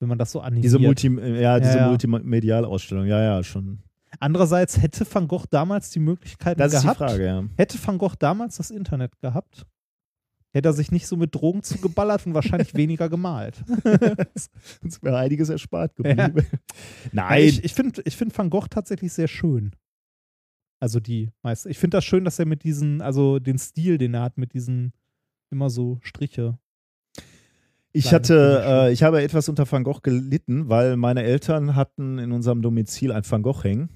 [0.00, 0.64] Wenn man das so animiert.
[0.64, 1.88] Diese, Multi, äh, ja, diese Ja, ja.
[1.88, 3.80] Multimedialausstellung, ja, ja, schon.
[4.18, 6.98] Andererseits hätte Van Gogh damals die Möglichkeit Das ist die gehabt.
[6.98, 7.44] Frage, ja.
[7.56, 9.66] Hätte Van Gogh damals das Internet gehabt,
[10.52, 13.62] hätte er sich nicht so mit Drogen zugeballert und wahrscheinlich weniger gemalt.
[14.82, 16.16] Uns wäre einiges erspart geblieben.
[16.34, 16.46] Nein.
[17.12, 19.72] Nein, Ich, ich finde ich find Van Gogh tatsächlich sehr schön.
[20.80, 21.68] Also die meiste.
[21.68, 24.54] Ich finde das schön, dass er mit diesen, also den Stil, den er hat, mit
[24.54, 24.92] diesen
[25.50, 26.58] immer so Striche.
[27.92, 32.32] Ich hatte, äh, ich habe etwas unter Van Gogh gelitten, weil meine Eltern hatten in
[32.32, 33.90] unserem Domizil ein Van Gogh hängen.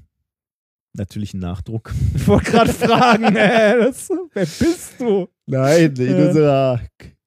[0.93, 1.93] Natürlich ein Nachdruck.
[2.15, 5.29] Ich wollte gerade fragen, äh, das, wer bist du?
[5.47, 6.27] Nein, in Äh.
[6.29, 6.81] unserer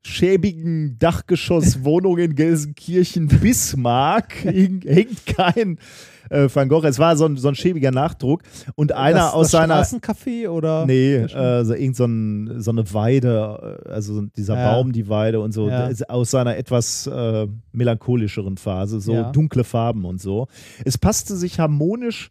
[0.06, 5.80] schäbigen Dachgeschosswohnung in Gelsenkirchen Bismarck hängt kein
[6.30, 6.86] äh, Van Gogh.
[6.88, 8.42] Es war so ein, so ein schäbiger Nachdruck
[8.76, 10.86] und einer das, aus das seiner Straßencafé oder?
[10.86, 14.72] Nee, äh, so, irgend so, ein, so eine Weide, äh, also dieser Ja.
[14.74, 15.90] Baum, die Weide und so, Ja.
[16.08, 19.32] aus seiner etwas äh, melancholischeren Phase, so Ja.
[19.32, 20.48] dunkle Farben und so.
[20.86, 22.30] Es passte sich harmonisch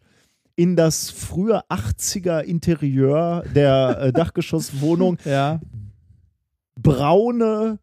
[0.55, 5.17] in das frühe 80er Interieur der äh, Dachgeschosswohnung.
[5.23, 5.59] Ja.
[6.75, 7.79] Braune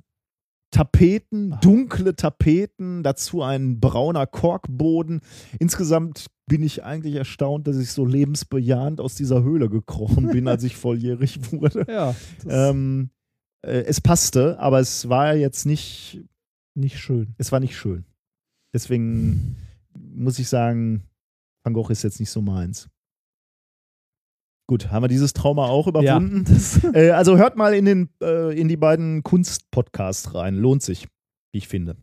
[0.75, 5.21] Tapeten, dunkle Tapeten, dazu ein brauner Korkboden.
[5.61, 10.65] Insgesamt bin ich eigentlich erstaunt, dass ich so lebensbejahend aus dieser Höhle gekrochen bin, als
[10.65, 11.87] ich volljährig wurde.
[11.89, 12.17] Ja.
[12.49, 13.11] Ähm,
[13.65, 16.25] äh, es passte, aber es war jetzt nicht,
[16.75, 17.37] nicht schön.
[17.39, 18.05] es war nicht schön.
[18.73, 19.55] Deswegen
[19.95, 21.05] muss ich sagen,
[21.63, 22.89] Van Gogh ist jetzt nicht so meins.
[24.67, 26.45] Gut, haben wir dieses Trauma auch überwunden?
[26.47, 26.91] Ja.
[26.95, 30.57] Äh, also hört mal in, den, äh, in die beiden Kunst-Podcasts rein.
[30.57, 31.07] Lohnt sich,
[31.53, 31.97] wie ich finde.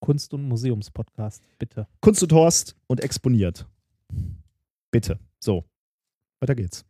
[0.00, 1.86] Kunst- und Museumspodcast, bitte.
[2.00, 3.68] Kunst und Horst und exponiert.
[4.90, 5.18] Bitte.
[5.38, 5.64] So.
[6.40, 6.84] Weiter geht's.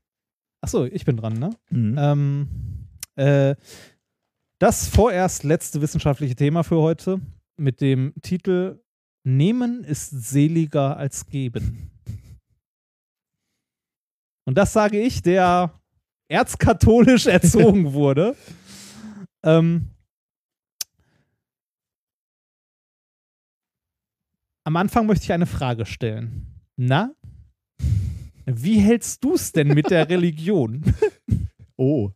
[0.63, 1.51] Achso, ich bin dran, ne?
[1.71, 1.97] Mhm.
[1.99, 2.49] Ähm,
[3.17, 3.55] äh,
[4.59, 7.21] das vorerst letzte wissenschaftliche Thema für heute
[7.57, 8.81] mit dem Titel
[9.25, 11.91] Nehmen ist seliger als geben.
[14.45, 15.73] Und das sage ich, der
[16.29, 18.37] erzkatholisch erzogen wurde.
[19.45, 19.89] Ähm,
[24.65, 26.47] am Anfang möchte ich eine Frage stellen.
[26.77, 27.13] Na?
[28.47, 30.83] Wie hältst du es denn mit der Religion?
[31.79, 32.11] Oh,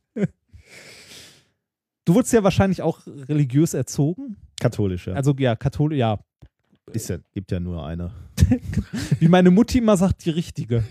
[2.05, 4.37] Du wurdest ja wahrscheinlich auch religiös erzogen.
[4.61, 5.15] katholisch, ja.
[5.15, 6.21] Also ja, katholisch, ja.
[6.93, 8.13] Ist ja, gibt ja nur eine.
[9.19, 10.85] Wie meine Mutti immer sagt, die richtige.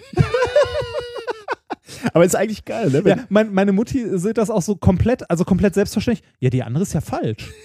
[2.14, 3.03] Aber ist eigentlich geil, ne?
[3.06, 6.27] Ja, mein, meine Mutti sieht das auch so komplett, also komplett selbstverständlich.
[6.40, 7.51] Ja, die andere ist ja falsch.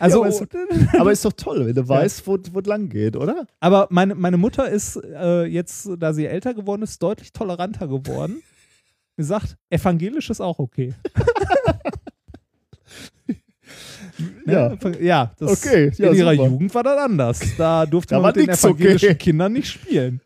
[0.00, 0.42] Also, aber, ist,
[0.98, 3.46] aber ist doch toll, wenn du weißt, wo es lang geht, oder?
[3.60, 8.42] aber meine, meine Mutter ist äh, jetzt, da sie älter geworden ist, deutlich toleranter geworden.
[9.16, 10.92] Sie sagt, evangelisch ist auch okay.
[14.46, 14.68] Ja.
[14.70, 14.78] Ne?
[15.00, 16.46] Ja, das, Okay, ja, in ihrer super.
[16.48, 17.40] Jugend war das anders.
[17.56, 19.18] Da durfte Da man mit den evangelischen okay.
[19.18, 20.20] Kindern nicht spielen.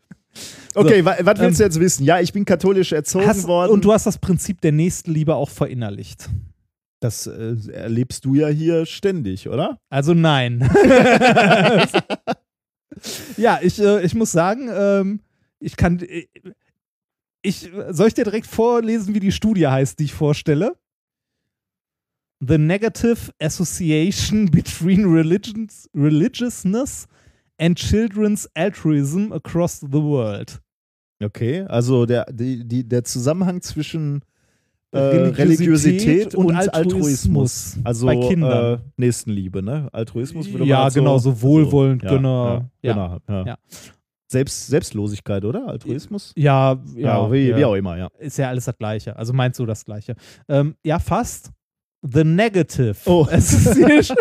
[0.75, 2.05] Okay, wa was willst du jetzt wissen?
[2.05, 3.73] Ja, ich bin katholisch erzogen Hast, worden.
[3.73, 6.29] und du hast das Prinzip der Nächstenliebe auch verinnerlicht.
[7.01, 9.79] das äh, erlebst du ja hier ständig, oder?
[9.89, 10.61] Also nein.
[13.37, 15.21] ja, ich, äh, ich muss sagen, ähm,
[15.61, 16.01] ich kann.
[16.01, 16.27] äh,
[17.43, 20.75] Ich, soll ich dir direkt vorlesen, wie die Studie heißt, die ich vorstelle?
[22.41, 27.07] The Negative Association Between Religions, Religiousness
[27.59, 30.61] and Children's Altruism Across the World.
[31.23, 34.23] Okay, also der, die, die, der Zusammenhang zwischen
[34.93, 37.75] äh, Religiosität Religiosität und, und Altruismus.
[37.75, 38.75] Altruismus Also bei Kindern.
[38.75, 39.89] Äh, Nächstenliebe, ne?
[39.93, 42.71] Altruismus würde man Ja, halt genau, so wohlwollend, ja, Gönner.
[42.83, 43.59] Ja, genau, ja.
[44.31, 45.69] Selbst, Selbstlosigkeit, oder?
[45.69, 46.33] Altruismus?
[46.37, 48.09] Ja, ja, wie, wie auch immer, ja.
[48.19, 49.17] ist ja alles das Gleiche.
[49.17, 50.15] Also meinst du das Gleiche?
[50.49, 51.51] Ähm, ja, fast.
[52.03, 52.97] The Negative.
[53.07, 53.27] Oh.
[53.31, 54.17] Association.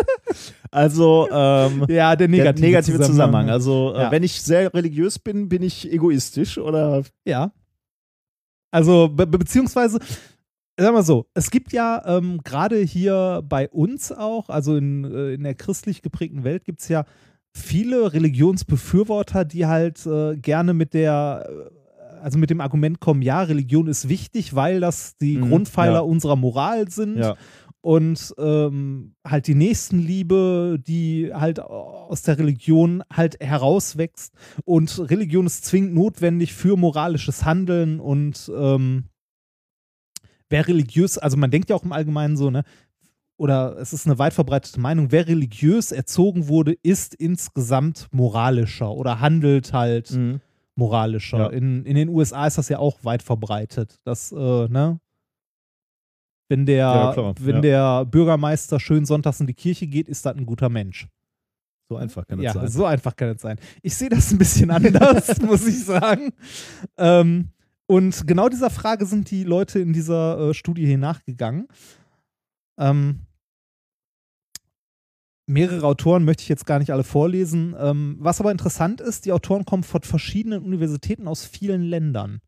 [0.70, 3.50] Also, ähm, ja, der der negative, negative Zusammenhang.
[3.50, 4.10] Also, äh, Ja.
[4.10, 7.52] wenn ich sehr religiös bin, bin ich egoistisch oder Ja.
[8.70, 9.98] Also, be be beziehungsweise,
[10.76, 15.34] sag mal so, es gibt ja ähm, gerade hier bei uns auch, also in, äh,
[15.34, 17.04] in der christlich geprägten Welt, gibt es ja
[17.54, 23.40] viele Religionsbefürworter, die halt äh, gerne mit der, äh, also mit dem Argument kommen, ja,
[23.42, 26.00] Religion ist wichtig, weil das die Mhm, Grundpfeiler ja.
[26.00, 27.16] unserer Moral sind.
[27.18, 27.36] ja.
[27.88, 34.34] Und ähm, halt die Nächstenliebe, die halt aus der Religion halt herauswächst
[34.66, 39.04] und Religion ist zwingend notwendig für moralisches Handeln und ähm,
[40.50, 42.62] wer religiös, also man denkt ja auch im Allgemeinen so, ne,
[43.38, 49.20] oder es ist eine weit verbreitete Meinung, wer religiös erzogen wurde, ist insgesamt moralischer oder
[49.20, 50.42] handelt halt Mhm.
[50.74, 51.38] moralischer.
[51.38, 51.46] Ja.
[51.46, 53.96] In, in den USA ist das ja auch weit verbreitet.
[54.04, 54.36] Das, äh,
[54.68, 55.00] ne?
[56.48, 57.60] Wenn der, Ja, klar, wenn ja.
[57.60, 61.06] der Bürgermeister schön sonntags in die Kirche geht, ist das ein guter Mensch.
[61.90, 62.68] So einfach kann das Ja, sein.
[62.68, 63.58] so einfach kann es sein.
[63.82, 66.32] Ich sehe das ein bisschen anders, muss ich sagen.
[66.96, 67.50] Ähm,
[67.86, 71.68] und genau dieser Frage sind die Leute in dieser äh, Studie hier nachgegangen.
[72.78, 73.20] Ähm,
[75.46, 77.74] mehrere Autoren möchte ich jetzt gar nicht alle vorlesen.
[77.78, 82.40] Ähm, was aber interessant ist, die Autoren kommen von verschiedenen Universitäten aus vielen Ländern.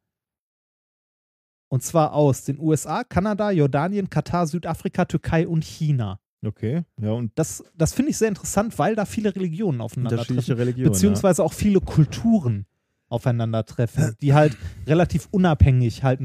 [1.71, 6.19] Und zwar aus den USA, Kanada, Jordanien, Katar, Südafrika, Türkei und China.
[6.45, 10.55] Okay, ja, und Das, das finde ich sehr interessant, weil da viele Religionen aufeinandertreffen.
[10.57, 10.91] Religionen.
[10.91, 12.67] Beziehungsweise auch viele Kulturen
[13.09, 16.21] aufeinandertreffen, die halt relativ unabhängig halt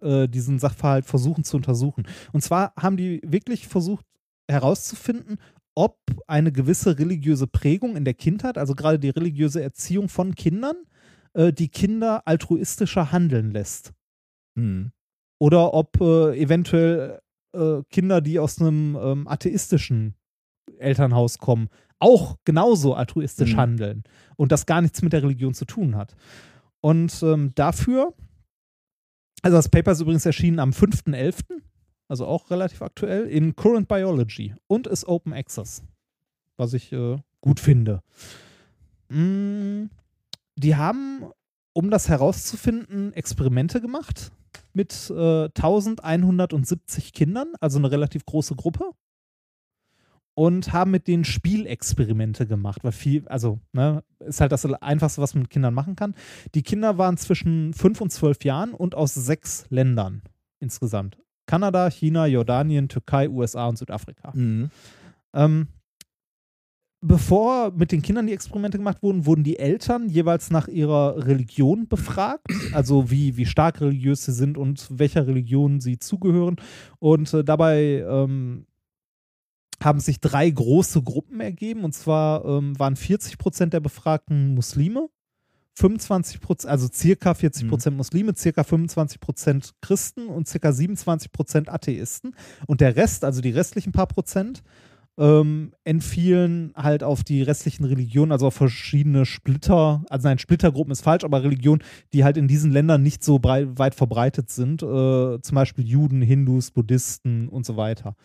[0.00, 2.06] äh, diesen Sachverhalt versuchen zu untersuchen.
[2.32, 4.04] Und zwar haben die wirklich versucht
[4.46, 5.38] herauszufinden,
[5.74, 10.76] ob eine gewisse religiöse Prägung in der Kindheit, also gerade die religiöse Erziehung von Kindern,
[11.32, 13.92] äh, die Kinder altruistischer handeln lässt.
[14.54, 14.92] Mhm.
[15.38, 17.20] Oder ob äh, eventuell
[17.52, 20.14] äh, Kinder, die aus einem ähm, atheistischen
[20.78, 23.58] Elternhaus kommen, auch genauso altruistisch Mhm.
[23.58, 24.02] handeln
[24.36, 26.16] und das gar nichts mit der Religion zu tun hat.
[26.80, 28.12] Und ähm, dafür,
[29.42, 31.44] also das Paper ist übrigens erschienen am 5.11.,
[32.08, 35.82] also auch relativ aktuell, in Current Biology und ist Open Access,
[36.56, 38.02] was ich äh, gut finde.
[39.08, 39.86] Mm,
[40.56, 41.24] die haben,
[41.72, 44.32] um das herauszufinden, Experimente gemacht
[44.72, 48.90] mit äh, 1170 Kindern, also eine relativ große Gruppe.
[50.34, 55.34] Und haben mit denen Spielexperimente gemacht, weil viel, also, ne, ist halt das Einfachste, was
[55.34, 56.14] man mit Kindern machen kann.
[56.54, 60.22] Die Kinder waren zwischen 5 und 12 Jahren und aus sechs Ländern
[60.58, 61.18] insgesamt.
[61.44, 64.32] Kanada, China, Jordanien, Türkei, USA und Südafrika.
[64.34, 64.70] Mhm.
[65.34, 65.68] Ähm,
[67.02, 71.88] bevor mit den Kindern die Experimente gemacht wurden, wurden die Eltern jeweils nach ihrer Religion
[71.88, 76.56] befragt, also wie, wie stark religiös sie sind und welcher Religion sie zugehören.
[77.00, 78.66] Und äh, dabei ähm,
[79.82, 81.84] haben sich drei große Gruppen ergeben.
[81.84, 85.08] Und zwar ähm, waren 40 Prozent der Befragten Muslime,
[85.74, 91.68] 25 Prozent, also circa 40 Prozent Muslime, circa 25 Prozent Christen und circa 27 Prozent
[91.68, 92.36] Atheisten.
[92.66, 94.62] Und der Rest, also die restlichen paar Prozent,
[95.18, 101.02] ähm, entfielen halt auf die restlichen Religionen, also auf verschiedene Splitter, also nein, Splittergruppen ist
[101.02, 101.82] falsch, aber Religionen,
[102.12, 106.22] die halt in diesen Ländern nicht so brei weit verbreitet sind, äh, zum Beispiel Juden,
[106.22, 108.16] Hindus, Buddhisten und so weiter.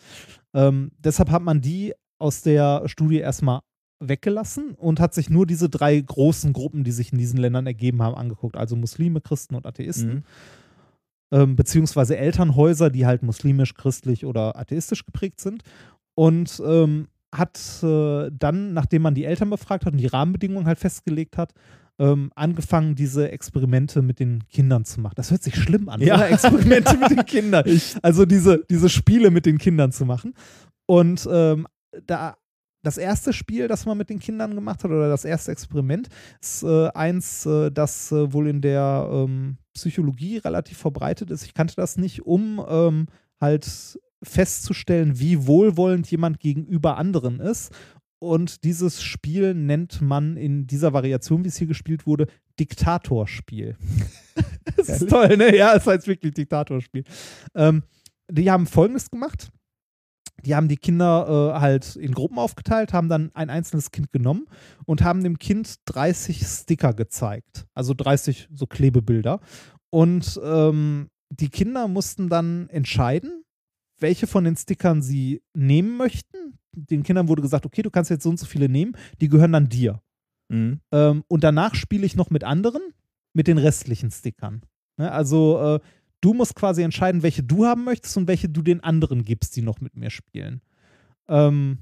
[0.53, 3.59] Ähm, deshalb hat man die aus der Studie erstmal
[3.99, 8.01] weggelassen und hat sich nur diese drei großen Gruppen, die sich in diesen Ländern ergeben
[8.01, 10.23] haben, angeguckt, also Muslime, Christen und Atheisten Mhm.
[11.31, 15.63] ähm, beziehungsweise Elternhäuser, die halt muslimisch, christlich oder atheistisch geprägt sind.
[16.17, 20.79] Und ähm, hat äh, dann, nachdem man die Eltern befragt hat und die Rahmenbedingungen halt
[20.79, 21.53] festgelegt hat,
[21.99, 25.13] ähm, angefangen, diese Experimente mit den Kindern zu machen.
[25.15, 26.15] Das hört sich schlimm an, Ja.
[26.15, 26.29] oder?
[26.31, 27.65] Experimente mit den Kindern.
[28.01, 30.33] Also diese, diese Spiele mit den Kindern zu machen.
[30.87, 31.67] Und ähm,
[32.07, 32.35] da
[32.81, 36.07] das erste Spiel, das man mit den Kindern gemacht hat, oder das erste Experiment,
[36.41, 41.43] ist äh, eins, äh, das äh, wohl in der ähm, Psychologie relativ verbreitet ist.
[41.43, 43.05] Ich kannte das nicht, um ähm,
[43.39, 47.71] halt festzustellen, wie wohlwollend jemand gegenüber anderen ist.
[48.19, 52.27] Und dieses Spiel nennt man in dieser Variation, wie es hier gespielt wurde,
[52.59, 53.77] Diktatorspiel.
[54.75, 55.55] das ist toll, ne?
[55.55, 57.03] Ja, es heißt wirklich Diktatorspiel.
[57.53, 57.83] Ähm,
[58.29, 59.51] die haben Folgendes gemacht.
[60.45, 64.45] Die haben die Kinder äh, halt in Gruppen aufgeteilt, haben dann ein einzelnes Kind genommen
[64.85, 67.65] und haben dem Kind 30 Sticker gezeigt.
[67.73, 69.39] Also 30 so Klebebilder.
[69.89, 73.43] Und ähm, die Kinder mussten dann entscheiden,
[73.99, 76.59] welche von den Stickern sie nehmen möchten.
[76.71, 79.51] Den Kindern wurde gesagt, okay, du kannst jetzt so und so viele nehmen, die gehören
[79.51, 80.01] dann dir.
[80.49, 80.79] Mhm.
[80.91, 82.81] Ähm, und danach spiele ich noch mit anderen,
[83.33, 84.61] mit den restlichen Stickern.
[84.97, 85.11] Ne?
[85.11, 85.79] Also äh,
[86.21, 89.61] du musst quasi entscheiden, welche du haben möchtest und welche du den anderen gibst, die
[89.61, 90.61] noch mit mir spielen.
[91.27, 91.79] Ähm,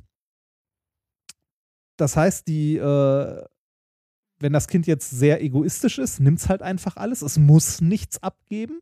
[1.98, 3.46] das heißt, die, äh,
[4.40, 7.22] wenn das Kind jetzt sehr egoistisch ist, nimmt es halt einfach alles.
[7.22, 8.80] Es muss nichts abgeben.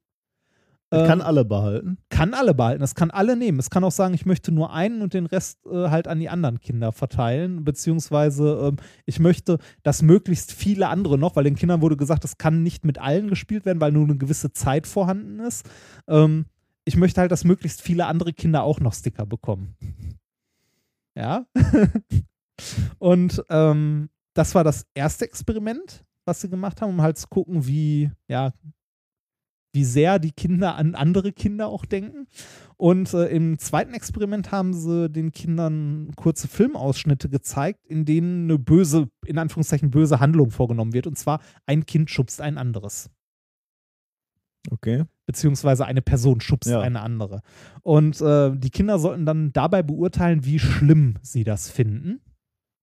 [0.93, 1.97] Das kann Ähm, alle behalten.
[2.09, 3.59] kann alle behalten, es kann alle nehmen.
[3.59, 6.29] Es kann auch sagen, ich möchte nur einen und den Rest äh, halt an die
[6.29, 11.81] anderen Kinder verteilen, beziehungsweise ähm, ich möchte, dass möglichst viele andere noch, weil den Kindern
[11.81, 15.39] wurde gesagt, es kann nicht mit allen gespielt werden, weil nur eine gewisse Zeit vorhanden
[15.39, 15.67] ist.
[16.07, 16.45] Ähm,
[16.85, 19.75] ich möchte halt, dass möglichst viele andere Kinder auch noch Sticker bekommen.
[21.15, 21.45] Ja.
[22.97, 27.67] und ähm, das war das erste Experiment, was sie gemacht haben, um halt zu gucken,
[27.67, 28.51] wie, ja,
[29.73, 32.27] wie sehr die Kinder an andere Kinder auch denken.
[32.77, 38.59] Und äh, im zweiten Experiment haben sie den Kindern kurze Filmausschnitte gezeigt, in denen eine
[38.59, 41.07] böse, in Anführungszeichen böse Handlung vorgenommen wird.
[41.07, 43.09] Und zwar ein Kind schubst ein anderes.
[44.69, 45.03] Okay.
[45.25, 46.81] Beziehungsweise eine Person schubst Ja.
[46.81, 47.41] eine andere.
[47.81, 52.21] Und äh, die Kinder sollten dann dabei beurteilen, wie schlimm sie das finden,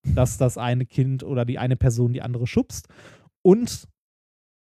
[0.03, 2.87] dass das eine Kind oder die eine Person die andere schubst.
[3.43, 3.87] Und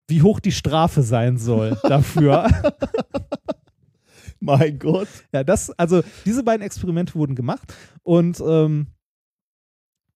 [0.08, 2.48] wie hoch die Strafe sein soll dafür.
[4.40, 5.08] Mein Gott.
[5.34, 8.88] Ja, das, also diese beiden Experimente wurden gemacht und ähm,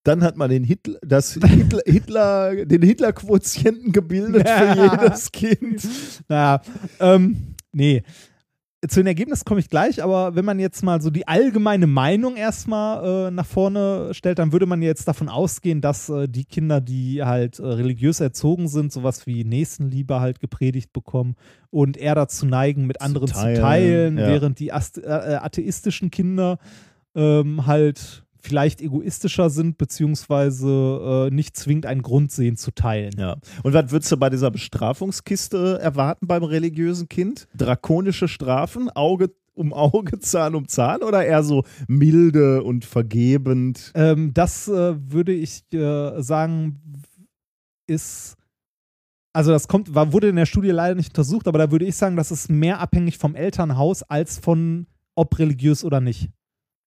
[0.04, 4.58] Dann hat man den Hitler, das Hitler, Hitler, den Hitler-Quotienten gebildet Ja.
[4.76, 5.88] für jedes Kind.
[6.28, 6.62] naja,
[7.00, 8.04] ähm, nee.
[8.88, 12.38] Zu den Ergebnissen komme ich gleich, aber wenn man jetzt mal so die allgemeine Meinung
[12.38, 16.80] erstmal äh, nach vorne stellt, dann würde man jetzt davon ausgehen, dass äh, die Kinder,
[16.80, 21.36] die halt äh, religiös erzogen sind, sowas wie Nächstenliebe halt gepredigt bekommen
[21.72, 24.28] und eher dazu neigen, mit anderen zu teilen, teilen, ja.
[24.30, 25.08] während die ast- äh,
[25.42, 26.58] atheistischen Kinder
[27.16, 33.14] ähm, halt vielleicht egoistischer sind, beziehungsweise äh, nicht zwingend einen Grund sehen zu teilen.
[33.18, 33.38] Ja.
[33.64, 37.48] Und was würdest du bei dieser Bestrafungskiste erwarten beim religiösen Kind?
[37.56, 43.92] Drakonische Strafen, Auge um Auge, Zahn um Zahn oder eher so milde und vergebend?
[43.94, 46.82] Ähm, das äh, würde ich äh, sagen,
[47.88, 48.36] ist.
[49.32, 51.96] Also das kommt, war, wurde in der Studie leider nicht untersucht, aber da würde ich
[51.96, 56.30] sagen, das ist mehr abhängig vom Elternhaus als von ob religiös oder nicht.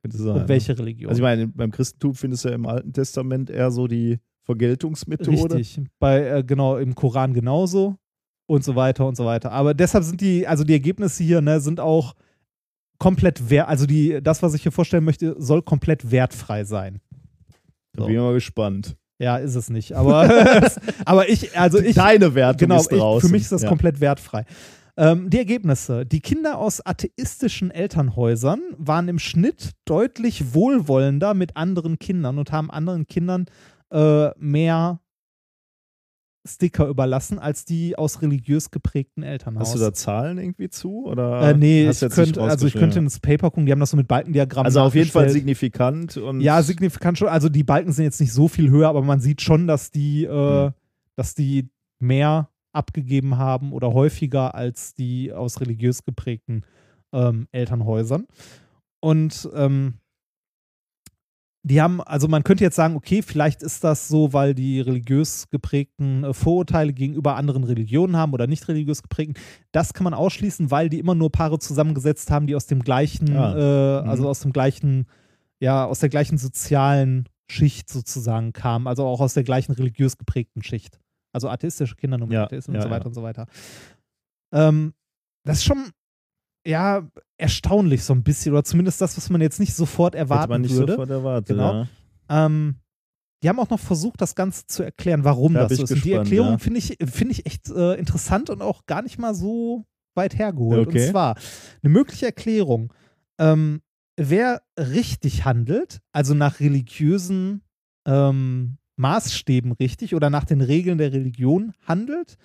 [0.02, 1.08] Könnte sein, Und welche Religion.
[1.08, 5.54] Also ich meine, beim Christentum findest du ja im Alten Testament eher so die Vergeltungsmethode.
[5.54, 5.86] Richtig.
[6.00, 7.96] Bei, äh, genau, im Koran genauso
[8.46, 9.52] und so weiter und so weiter.
[9.52, 12.14] Aber deshalb sind die, also die Ergebnisse hier, ne, sind auch
[12.98, 17.00] komplett wert, also die, das, was ich hier vorstellen möchte, soll komplett wertfrei sein.
[17.92, 18.96] Da bin ich mal gespannt.
[19.18, 19.92] Ja, ist es nicht.
[19.92, 20.70] Aber,
[21.04, 21.94] aber ich, also ich.
[21.94, 23.28] Deine Wertung genau, ist ich, draußen.
[23.28, 23.68] für mich ist das ja.
[23.68, 24.44] komplett wertfrei.
[24.96, 26.04] Ähm, die Ergebnisse.
[26.04, 32.70] Die Kinder aus atheistischen Elternhäusern waren im Schnitt deutlich wohlwollender mit anderen Kindern und haben
[32.70, 33.46] anderen Kindern
[33.90, 35.00] äh, mehr
[36.46, 39.62] Sticker überlassen als die aus religiös geprägten Elternhäusern.
[39.64, 41.06] Hast du da Zahlen irgendwie zu?
[41.06, 43.96] Oder Äh, nee, ich könnte, also ich könnte ins Paper gucken, die haben das so
[43.96, 46.16] mit Balkendiagrammen Also auf jeden Fall signifikant.
[46.16, 47.28] Und Ja, signifikant schon.
[47.28, 50.24] Also die Balken sind jetzt nicht so viel höher, aber man sieht schon, dass die,
[50.24, 50.72] äh, Hm.
[51.16, 56.62] dass die mehr abgegeben haben oder häufiger als die aus religiös geprägten
[57.12, 58.26] ähm, Elternhäusern.
[59.00, 59.94] Und ähm,
[61.64, 65.48] die haben, also man könnte jetzt sagen, okay, vielleicht ist das so, weil die religiös
[65.48, 69.34] geprägten äh, Vorurteile gegenüber anderen Religionen haben oder nicht religiös geprägten.
[69.70, 73.36] Das kann man ausschließen, weil die immer nur Paare zusammengesetzt haben, die aus dem gleichen,
[73.36, 73.98] Ah.
[73.98, 74.08] äh, Mhm.
[74.08, 75.06] also aus dem gleichen,
[75.60, 80.62] ja, aus der gleichen sozialen Schicht sozusagen kamen, also auch aus der gleichen religiös geprägten
[80.64, 80.98] Schicht.
[81.32, 83.08] Also atheistische Kinder nur mit Ja, Atheisten ja, und so weiter ja.
[83.08, 83.46] und so weiter.
[84.52, 84.94] Ähm,
[85.44, 85.90] das ist schon
[86.66, 90.50] ja, erstaunlich so ein bisschen, oder zumindest das, was man jetzt nicht sofort Hätte erwarten
[90.50, 90.92] man nicht würde.
[90.92, 91.48] sofort erwartet.
[91.48, 91.86] Genau.
[92.28, 92.76] Ähm,
[93.42, 95.90] die haben auch noch versucht, das Ganze zu erklären, warum Da das so ist.
[95.90, 99.18] Und die gespannt, Erklärung finde ich, finde ich echt äh, interessant und auch gar nicht
[99.18, 100.86] mal so weit hergeholt.
[100.86, 101.06] Okay.
[101.06, 101.36] Und zwar
[101.82, 102.92] eine mögliche Erklärung.
[103.38, 103.82] Ähm,
[104.16, 107.62] wer richtig handelt, also nach religiösen
[108.06, 112.36] ähm, Maßstäben richtig oder nach den Regeln der Religion handelt,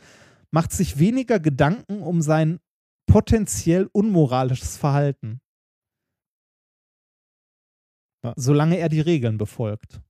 [0.52, 2.60] macht sich weniger Gedanken um sein
[3.06, 5.40] potenziell unmoralisches Verhalten.
[8.24, 8.34] Ja.
[8.36, 10.02] Solange er die Regeln befolgt.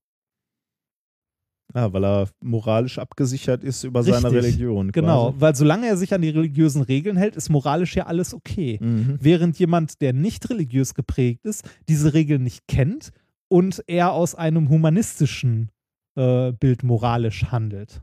[1.74, 4.43] Ah, weil er moralisch abgesichert ist über seine Richtig.
[4.43, 4.91] Religion.
[4.91, 5.41] Genau, quasi.
[5.41, 8.80] weil solange er sich an die religiösen Regeln hält, ist moralisch ja alles okay.
[8.82, 9.17] Mhm.
[9.22, 13.11] Während jemand, der nicht religiös geprägt ist, diese Regeln nicht kennt
[13.49, 15.69] und er aus einem humanistischen
[16.17, 18.01] äh, Bild moralisch handelt.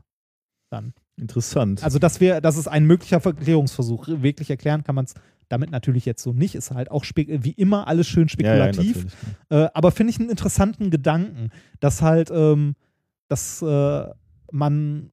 [0.69, 0.93] Dann.
[1.17, 1.83] Interessant.
[1.83, 4.07] Also das wäre, das ist ein möglicher Verklärungsversuch.
[4.07, 5.13] Wirklich erklären kann man es
[5.47, 6.55] damit natürlich jetzt so nicht.
[6.55, 8.95] Ist halt auch wie immer alles schön spekulativ.
[8.95, 9.13] natürlich.
[9.49, 12.75] Äh, aber finde ich einen interessanten Gedanken, dass halt, ähm,
[13.27, 14.05] dass äh,
[14.51, 15.11] man,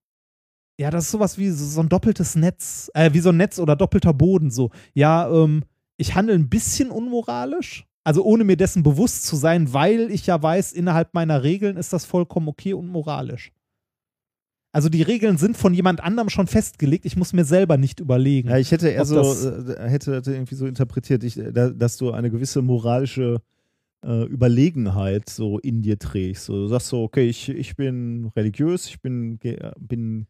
[0.78, 3.58] ja, das ist sowas wie so, so ein doppeltes Netz, äh, wie so ein Netz
[3.58, 4.70] oder doppelter Boden, so.
[4.94, 5.64] Ja, ähm,
[5.96, 10.42] ich handle ein bisschen unmoralisch, also ohne mir dessen bewusst zu sein, weil ich ja
[10.42, 13.52] weiß, innerhalb meiner Regeln ist das vollkommen okay und moralisch.
[14.74, 18.48] Also die Regeln sind von jemand anderem schon festgelegt, ich muss mir selber nicht überlegen.
[18.48, 21.98] Ja, ich hätte eher so, das- äh, hätte das irgendwie so interpretiert, ich, da, dass
[21.98, 23.42] du eine gewisse moralische
[24.04, 26.46] äh, Überlegenheit so in dir trägst.
[26.46, 30.26] So, du sagst so, okay, ich, ich bin religiös, ich bin, äh, bin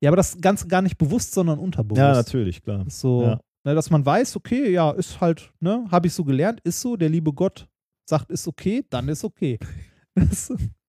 [0.00, 1.98] ja, aber das Ganze gar nicht bewusst, sondern unterbewusst.
[1.98, 2.84] ja, natürlich, klar.
[2.88, 3.40] So, Ja.
[3.64, 6.96] Ne, dass man weiß, okay, ja, ist halt, ne, habe ich so gelernt, ist so,
[6.96, 7.68] der liebe Gott
[8.08, 9.58] sagt, ist okay, dann ist okay.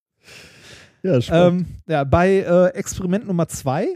[1.04, 1.68] Ja, spannend.
[1.68, 3.94] ähm, ja, bei äh, Experiment Nummer zwei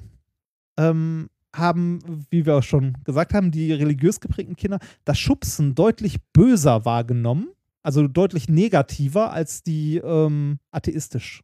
[0.77, 6.17] ähm, haben, wie wir auch schon gesagt haben, die religiös geprägten Kinder das Schubsen deutlich
[6.33, 7.49] böser wahrgenommen,
[7.83, 11.43] also deutlich negativer als die ähm, atheistisch.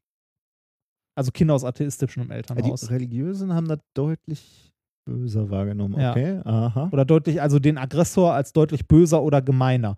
[1.13, 2.81] Also Kinder aus atheistischem Ja, Elternhaus.
[2.81, 4.70] die Religiösen haben das deutlich
[5.05, 5.99] böser wahrgenommen.
[5.99, 6.11] Ja.
[6.11, 6.89] Okay, aha.
[6.91, 9.97] Oder deutlich, also den Aggressor als deutlich böser oder gemeiner.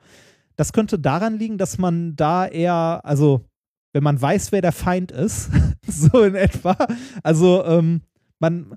[0.55, 3.45] Das könnte daran liegen, dass man da eher, also
[3.93, 5.51] wenn man weiß, wer der Feind ist,
[5.87, 6.75] so in etwa,
[7.23, 8.01] also ähm,
[8.39, 8.75] man,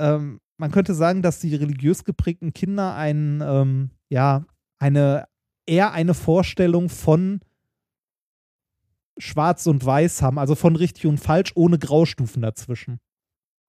[0.00, 4.44] ähm, man könnte sagen, dass die religiös geprägten Kinder ein, ähm, ja,
[4.78, 5.26] eine,
[5.66, 7.40] eher eine Vorstellung von
[9.18, 12.98] Schwarz und Weiß haben, also von richtig und falsch, ohne Graustufen dazwischen.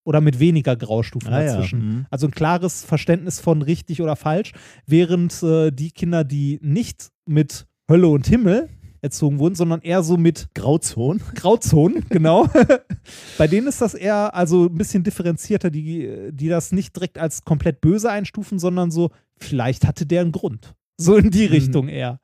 [0.04, 1.54] Oder mit weniger Graustufen Ah, ja.
[1.54, 1.80] dazwischen.
[1.80, 2.06] mhm.
[2.10, 4.52] Also ein klares Verständnis von richtig oder falsch,
[4.88, 8.70] während äh, die Kinder, die nicht mit Hölle und Himmel
[9.04, 11.22] erzogen wurden, sondern eher so mit Grauzonen.
[11.36, 12.48] Grauzonen, genau.
[13.38, 17.44] Bei denen ist das eher also ein bisschen differenzierter, die, die das nicht direkt als
[17.44, 20.74] komplett böse einstufen, sondern so, vielleicht hatte der einen Grund.
[20.98, 21.52] So in die Mhm.
[21.54, 22.20] Richtung eher.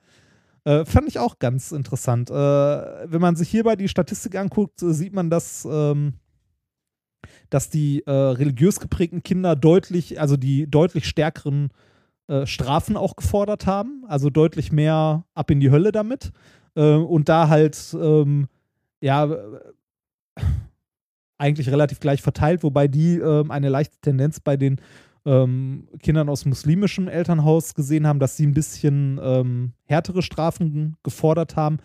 [0.66, 2.30] Äh, fand ich auch ganz interessant.
[2.30, 6.14] Äh, wenn man sich hierbei die Statistik anguckt, äh, sieht man, dass, ähm,
[7.50, 11.69] dass die äh, religiös geprägten Kinder deutlich, also die deutlich stärkeren
[12.27, 16.32] äh, Strafen auch gefordert haben, also deutlich mehr ab in die Hölle damit.
[16.76, 18.48] Äh, und da halt, ähm,
[19.01, 19.59] ja, äh,
[21.38, 24.82] eigentlich relativ gleich verteilt, wobei die ähm, eine leichte Tendenz bei den
[25.26, 31.56] ähm, Kindern aus muslimischem Elternhaus gesehen haben, dass sie ein bisschen ähm, härtere Strafen gefordert
[31.56, 31.77] haben.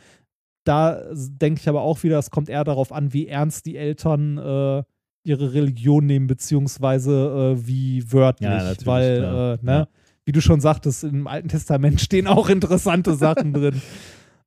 [0.64, 3.76] Da s- denke ich aber auch wieder, es kommt eher darauf an, wie ernst die
[3.76, 4.82] Eltern äh,
[5.24, 9.88] ihre Religion nehmen, beziehungsweise äh, wie wörtlich, Ja, weil, äh, ne, Ja.
[10.24, 13.80] wie du schon sagtest, im Alten Testament stehen auch interessante Sachen drin.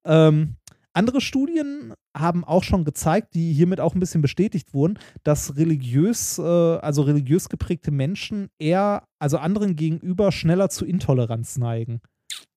[0.08, 0.58] Ähm,
[0.94, 6.38] andere Studien haben auch schon gezeigt, die hiermit auch ein bisschen bestätigt wurden, dass religiös,
[6.38, 12.02] äh, also religiös geprägte Menschen eher, also anderen gegenüber schneller zu Intoleranz neigen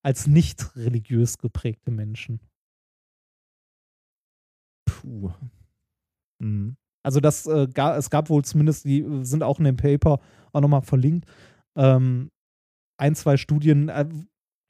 [0.02, 2.40] als nicht religiös geprägte Menschen.
[4.84, 5.32] Puh.
[6.40, 6.76] Mhm.
[7.08, 10.20] Also das, äh, ga, es gab wohl zumindest, die äh, sind auch in dem Paper
[10.52, 11.26] auch nochmal verlinkt,
[11.74, 12.30] ähm,
[12.98, 14.04] ein, zwei Studien, äh,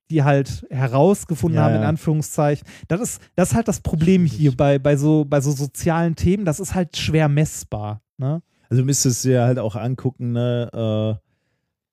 [0.08, 1.83] die halt herausgefunden Ja, haben, in.
[1.83, 2.65] Anführungszeichen.
[2.86, 6.44] Das ist, das ist halt das Problem hier bei, bei, so, bei so sozialen Themen,
[6.44, 8.02] das ist halt schwer messbar.
[8.18, 8.41] Ne?
[8.70, 11.18] Also du müsstest dir halt auch angucken, ne,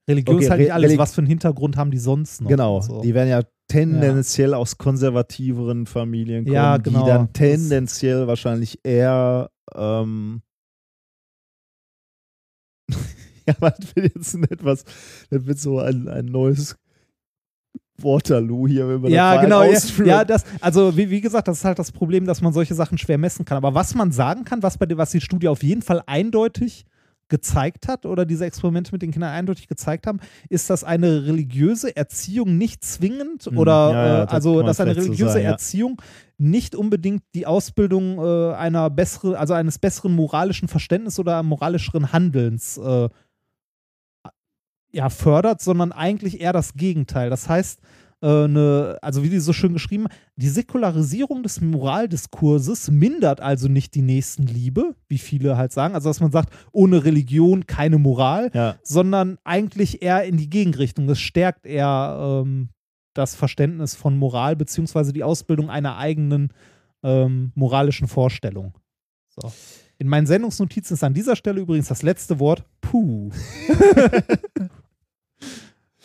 [0.08, 2.44] Religion Okay, ist halt nicht alles, Relig- was für einen Hintergrund haben die sonst äh,
[2.44, 2.50] noch.
[2.52, 3.02] genau, so.
[3.02, 7.04] die werden ja tendenziell aus konservativeren Familien kommen, Ja, genau.
[7.04, 10.42] die dann Das- tendenziell wahrscheinlich eher ähm,
[13.48, 14.84] ja, man will jetzt nicht was,
[15.30, 16.76] das wird so ein, ein neues
[17.98, 19.64] Waterloo hier, wenn wir ja, das genau.
[19.64, 20.08] Ja, ausführen.
[20.10, 22.98] ja, das, also wie, wie gesagt, das ist halt das Problem, dass man solche Sachen
[22.98, 23.58] schwer messen kann.
[23.58, 26.86] Aber was man sagen kann, was bei der, was die Studie auf jeden Fall eindeutig
[27.28, 31.96] gezeigt hat oder diese Experimente mit den Kindern eindeutig gezeigt haben, ist, dass eine religiöse
[31.96, 35.44] Erziehung nicht zwingend Hm, oder ja, ja, äh, das also dass eine so religiöse sagen,
[35.46, 35.52] ja.
[35.52, 36.02] Erziehung
[36.38, 42.78] nicht unbedingt die Ausbildung äh, einer besseren, also eines besseren moralischen Verständnisses oder moralischeren Handelns
[42.78, 43.10] äh,
[44.92, 47.30] ja, fördert, sondern eigentlich eher das Gegenteil.
[47.30, 47.80] Das heißt,
[48.30, 54.02] eine, also wie die so schön geschrieben, die Säkularisierung des Moraldiskurses mindert also nicht die
[54.02, 55.94] Nächstenliebe, wie viele halt sagen.
[55.96, 58.76] Also dass man sagt, ohne Religion keine Moral, Ja.
[58.84, 61.08] sondern eigentlich eher in die Gegenrichtung.
[61.10, 62.70] Es stärkt eher ähm,
[63.14, 66.52] das Verständnis von Moral beziehungsweise die Ausbildung einer eigenen
[67.04, 68.74] ähm, moralischen Vorstellung.
[69.30, 69.52] So.
[69.98, 73.30] In meinen Sendungsnotizen ist an dieser Stelle übrigens das letzte Wort Puh.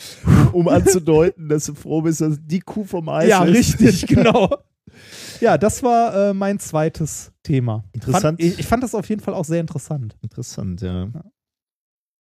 [0.52, 3.78] Um anzudeuten, dass du froh bist, dass die Kuh vom Eis Ja, ist.
[3.80, 4.50] richtig, genau.
[5.40, 7.84] Ja, das war äh, mein zweites Thema.
[7.92, 8.22] Interessant.
[8.22, 11.08] Fand, ich, ich fand das auf jeden Fall auch sehr interessant, Interessant, ja.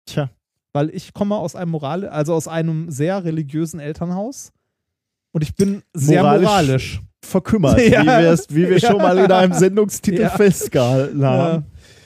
[0.05, 0.29] Tja.
[0.73, 4.51] weil ich komme aus einem Moral, also aus einem sehr religiösen Elternhaus
[5.33, 7.01] und ich bin sehr Moralisch- moralisch.
[7.25, 8.03] Verkümmert, Ja.
[8.49, 8.89] wie, wie wir Ja.
[8.91, 10.29] schon mal in einem Sendungstitel Ja.
[10.29, 11.29] festgehalten Ja.
[11.31, 11.65] haben.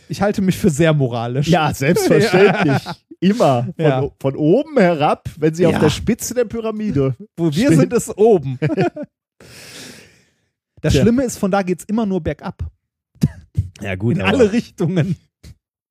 [0.10, 1.48] Ich halte mich für sehr moralisch.
[1.48, 2.82] Ja, selbstverständlich.
[3.20, 3.64] Immer.
[3.64, 4.10] Von, Ja.
[4.22, 5.70] von oben herab, wenn sie Ja.
[5.70, 7.16] auf der Spitze der Pyramide.
[7.36, 7.78] Wo wir Steht.
[7.80, 8.60] sind, ist oben.
[10.82, 11.02] Das Tja.
[11.02, 12.70] Schlimme ist, von da geht es immer nur bergab.
[13.82, 14.16] Ja, gut.
[14.16, 15.16] In alle Richtungen.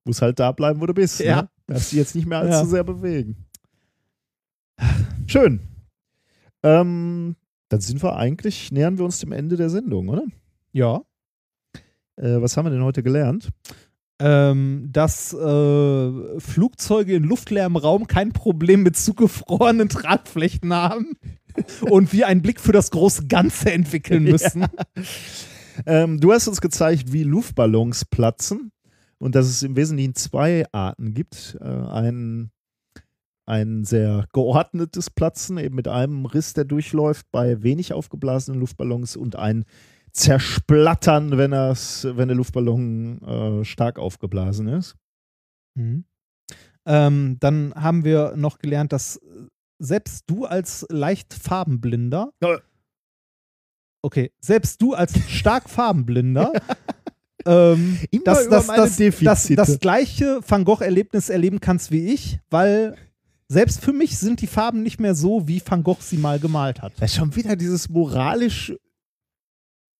[0.05, 1.19] Muss halt da bleiben, wo du bist.
[1.19, 1.41] Ja.
[1.43, 1.49] Ne?
[1.67, 2.65] Darfst dich jetzt nicht mehr allzu Ja.
[2.65, 3.35] sehr bewegen.
[5.25, 5.59] Schön.
[6.63, 7.35] Ähm,
[7.69, 10.23] dann sind wir eigentlich, nähern wir uns dem Ende der Sendung, oder?
[10.71, 11.01] Ja.
[12.15, 13.49] Äh, was haben wir denn heute gelernt?
[14.19, 21.17] Ähm, dass äh, Flugzeuge in luftleerem Raum kein Problem mit zugefrorenen Tragflächen haben
[21.81, 24.65] und wir einen Blick für das große Ganze entwickeln müssen.
[25.85, 28.71] Ähm, du hast uns gezeigt, wie Luftballons platzen
[29.19, 31.57] und dass es im Wesentlichen zwei Arten gibt.
[31.61, 32.51] Äh, ein,
[33.45, 39.35] ein sehr geordnetes Platzen, eben mit einem Riss, der durchläuft bei wenig aufgeblasenen Luftballons und
[39.35, 39.65] ein
[40.17, 44.95] Zersplattern, wenn, das, wenn der Luftballon äh, stark aufgeblasen ist.
[45.75, 46.05] Mhm.
[46.85, 49.21] Ähm, dann haben wir noch gelernt, dass
[49.79, 52.31] selbst du als leicht farbenblinder,
[54.01, 56.51] okay, selbst du als stark farbenblinder,
[57.45, 62.95] ähm, dass, dass, dass, dass das gleiche Van Gogh-Erlebnis erleben kannst wie ich, weil
[63.49, 66.81] selbst für mich sind die Farben nicht mehr so, wie Van Gogh sie mal gemalt
[66.81, 66.93] hat.
[66.99, 68.73] Das ist schon wieder dieses moralisch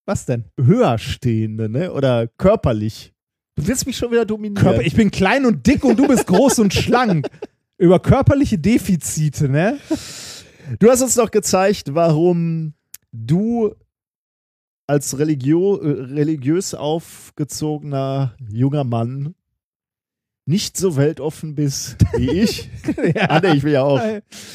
[0.08, 0.46] Was denn?
[0.58, 1.92] höherstehende, ne?
[1.92, 3.14] Oder körperlich.
[3.56, 4.56] Du willst mich schon wieder dominieren.
[4.64, 7.28] Körper, ich bin klein und dick und du bist groß und schlank.
[7.78, 9.78] Über körperliche Defizite, ne?
[10.80, 12.74] Du hast uns doch gezeigt, warum
[13.12, 13.76] du
[14.88, 19.36] als religio religiös aufgezogener junger Mann
[20.46, 22.70] nicht so weltoffen bist wie ich.
[23.28, 24.00] Ah, nee, ich will ja auch.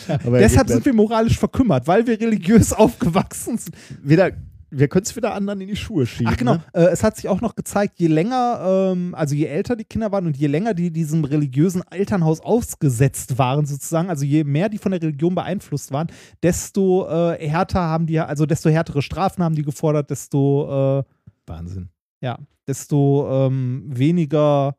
[0.09, 3.77] Aber Deshalb ja, sind wir moralisch verkümmert, weil wir religiös aufgewachsen sind.
[4.03, 4.31] wieder,
[4.75, 6.33] wir können es wieder anderen in die Schuhe schieben.
[6.33, 6.65] Ach genau, Ne?
[6.73, 10.11] äh, es hat sich auch noch gezeigt, je länger, ähm, also je älter die Kinder
[10.13, 14.79] waren und je länger die diesem religiösen Elternhaus ausgesetzt waren, sozusagen, also je mehr die
[14.79, 16.09] von der Religion beeinflusst waren,
[16.43, 21.05] desto äh, härter haben die, also desto härtere Strafen haben die gefordert, desto, äh,
[21.47, 21.91] Wahnsinn.
[22.21, 24.77] ja, desto ähm, weniger,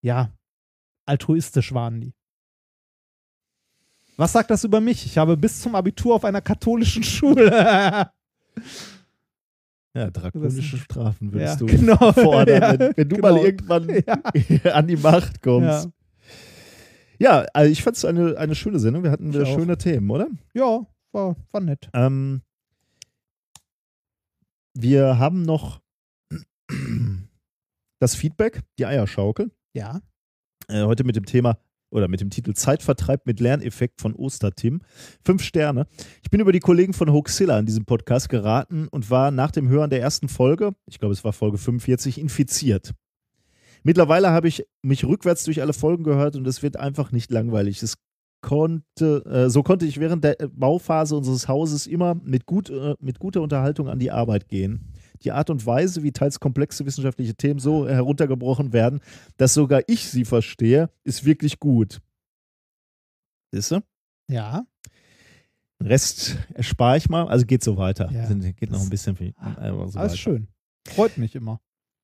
[0.00, 0.30] ja,
[1.06, 2.12] altruistisch waren die.
[4.16, 5.04] Was sagt das über mich?
[5.06, 8.10] Ich habe bis zum Abitur auf einer katholischen Schule.
[9.96, 12.12] Ja, drakonische Strafen würdest Ja, du genau.
[12.12, 13.32] fordern, Ja, wenn, wenn du genau.
[13.32, 13.88] mal irgendwann
[14.64, 14.72] ja.
[14.72, 15.88] an die Macht kommst.
[17.20, 17.46] Ja.
[17.54, 19.04] Also ich fand es eine, eine schöne Sendung.
[19.04, 20.28] Wir hatten wieder schöne Themen, oder?
[20.52, 21.88] ja, war, war nett.
[21.92, 22.42] Ähm,
[24.76, 25.80] wir haben noch
[28.00, 29.52] das Feedback, die Eierschaukel.
[29.74, 30.00] Ja.
[30.66, 31.58] Äh, heute mit dem Thema
[31.94, 34.80] oder mit dem Titel Zeitvertreib mit Lerneffekt von Ostertim.
[35.24, 35.86] Fünf Sterne.
[36.22, 39.68] Ich bin über die Kollegen von Hoaxilla in diesem Podcast geraten und war nach dem
[39.68, 42.92] Hören der ersten Folge, ich glaube es war Folge 45, infiziert.
[43.84, 47.82] Mittlerweile habe ich mich rückwärts durch alle Folgen gehört und es wird einfach nicht langweilig.
[47.82, 47.96] Es
[48.40, 53.18] konnte, äh, so konnte ich während der Bauphase unseres Hauses immer mit, gut, äh, mit
[53.18, 54.92] guter Unterhaltung an die Arbeit gehen.
[55.24, 59.00] Die Art und Weise, wie teils komplexe wissenschaftliche Themen so heruntergebrochen werden,
[59.36, 62.00] dass sogar ich sie verstehe, ist wirklich gut.
[63.52, 63.80] Siehst du?
[64.28, 64.66] Ja.
[65.80, 67.26] Den Rest erspare ich mal.
[67.28, 68.10] Also geht so weiter.
[68.12, 68.28] Ja.
[68.28, 69.34] Geht noch ein bisschen viel.
[69.58, 70.16] äh, so Alles weiter.
[70.16, 70.48] schön.
[70.86, 71.60] Freut mich immer.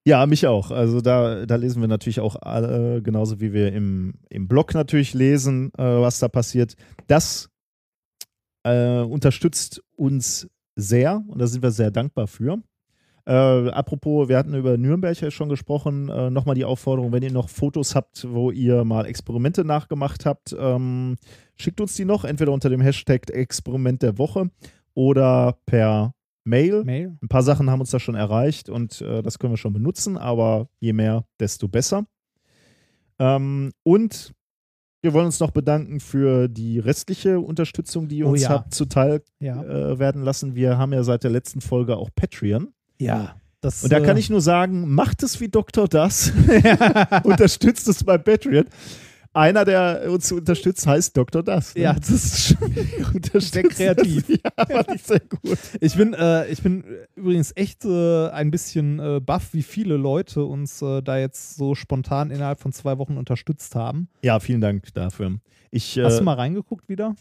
[0.07, 0.71] Ja, mich auch.
[0.71, 5.13] Also da, da lesen wir natürlich auch alle, genauso wie wir im, im Blog natürlich
[5.13, 6.75] lesen, äh, was da passiert.
[7.07, 7.51] Das
[8.63, 12.63] äh, unterstützt uns sehr und da sind wir sehr dankbar für.
[13.27, 13.33] Äh,
[13.71, 16.09] apropos, wir hatten über Nürnberg ja schon gesprochen.
[16.09, 20.55] Äh, Nochmal die Aufforderung, wenn ihr noch Fotos habt, wo ihr mal Experimente nachgemacht habt,
[20.59, 21.17] ähm,
[21.57, 24.51] schickt uns die noch, entweder unter dem Hashtag Experiment der Woche
[24.95, 26.85] oder per Mail.
[26.85, 27.17] Mail.
[27.23, 30.17] Ein paar Sachen haben uns da schon erreicht und äh, das können wir schon benutzen,
[30.17, 32.07] aber je mehr, desto besser.
[33.19, 34.33] Ähm, und
[35.03, 38.51] wir wollen uns noch bedanken für die restliche Unterstützung, die ihr Oh uns ja.
[38.51, 39.63] habt zuteil Ja.
[39.63, 40.55] äh, werden lassen.
[40.55, 42.73] Wir haben ja seit der letzten Folge auch Patreon.
[43.01, 43.37] Ja.
[43.61, 45.87] Das, Und da kann äh, ich nur sagen, macht es wie Dr.
[45.87, 46.33] Das.
[47.25, 48.65] Unterstützt es bei Patreon.
[49.33, 51.43] Einer, der uns unterstützt, heißt Dr.
[51.43, 51.75] Das.
[51.75, 51.83] ne?
[51.83, 52.57] Ja, das ist
[53.53, 54.27] sehr kreativ.
[54.27, 54.39] Das.
[54.45, 55.59] Ja, fand ich sehr gut.
[55.81, 60.45] Ich bin, äh, ich bin übrigens echt äh, ein bisschen äh, baff, wie viele Leute
[60.45, 64.09] uns äh, da jetzt so spontan innerhalb von zwei Wochen unterstützt haben.
[64.23, 65.39] Ja, vielen Dank dafür.
[65.71, 67.15] Ich, Hast äh, du mal reingeguckt wieder?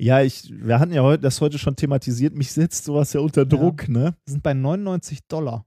[0.00, 2.34] Ja, ich, wir hatten ja heute, das heute schon thematisiert.
[2.34, 4.14] Mich setzt sowas ja unter Druck, ne?
[4.26, 5.66] Wir sind bei 99 Dollar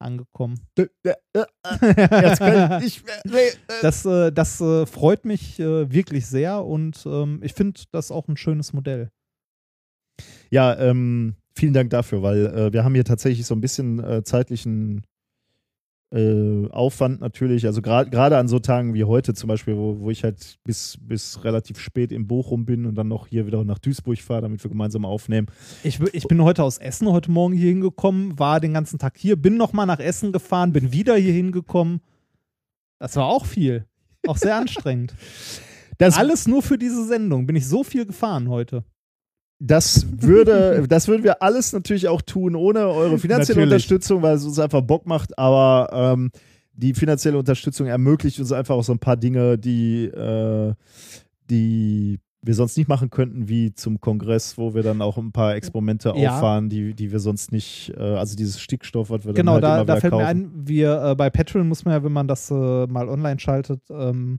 [0.00, 0.60] angekommen.
[0.76, 6.64] Jetzt kann ich, ich, nee, äh, Das, äh, das äh, freut mich äh, wirklich sehr
[6.64, 9.10] und ähm, ich finde das auch ein schönes Modell.
[10.50, 14.22] Ja, ähm, vielen Dank dafür, weil äh, wir haben hier tatsächlich so ein bisschen äh,
[14.22, 15.04] zeitlichen
[16.10, 17.66] äh, Aufwand natürlich.
[17.66, 21.44] Also gerade an so Tagen wie heute zum Beispiel, wo, wo ich halt bis, bis
[21.44, 24.70] relativ spät in Bochum bin und dann noch hier wieder nach Duisburg fahre, damit wir
[24.70, 25.48] gemeinsam aufnehmen.
[25.82, 29.36] Ich, ich bin heute aus Essen heute Morgen hier hingekommen, war den ganzen Tag hier,
[29.36, 32.00] bin nochmal nach Essen gefahren, bin wieder hier hingekommen.
[32.98, 33.84] Das war auch viel.
[34.26, 35.14] Auch sehr anstrengend.
[35.98, 37.46] Das, Alles nur für diese Sendung.
[37.46, 38.84] Bin ich so viel gefahren heute.
[39.58, 43.84] Das, würde, das würden wir alles natürlich auch tun, ohne eure finanzielle Natürlich.
[43.84, 46.30] Unterstützung, weil es uns einfach Bock macht, aber ähm,
[46.72, 50.74] die finanzielle Unterstützung ermöglicht uns einfach auch so ein paar Dinge, die, äh,
[51.50, 55.56] die wir sonst nicht machen könnten, wie zum Kongress, wo wir dann auch ein paar
[55.56, 56.36] Experimente Ja.
[56.36, 59.88] auffahren, die, die wir sonst nicht, äh, also dieses Stickstoff, was wir Genau, dann halt
[59.88, 60.52] da, immer da fällt mir kaufen.
[60.54, 62.54] ein, wir äh, bei Patreon muss man ja, wenn man das äh,
[62.86, 64.38] mal online schaltet, ähm,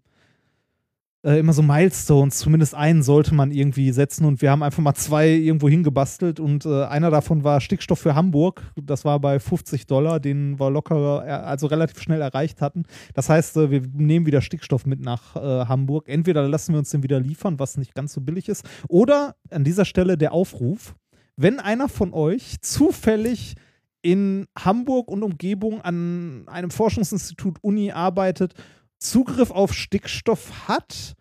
[1.23, 4.95] äh, immer so Milestones, zumindest einen sollte man irgendwie setzen und wir haben einfach mal
[4.95, 8.63] zwei irgendwo hingebastelt und äh, einer davon war Stickstoff für Hamburg.
[8.81, 12.83] Das war bei 50 Dollar, den wir locker, äh, also relativ schnell erreicht hatten.
[13.13, 16.07] Das heißt, äh, wir nehmen wieder Stickstoff mit nach äh, Hamburg.
[16.07, 19.63] Entweder lassen wir uns den wieder liefern, was nicht ganz so billig ist, oder an
[19.63, 20.95] dieser Stelle der Aufruf,
[21.35, 23.55] wenn einer von euch zufällig
[24.01, 28.53] in Hamburg und Umgebung an einem Forschungsinstitut Uni arbeitet,
[28.99, 31.15] Zugriff auf Stickstoff hat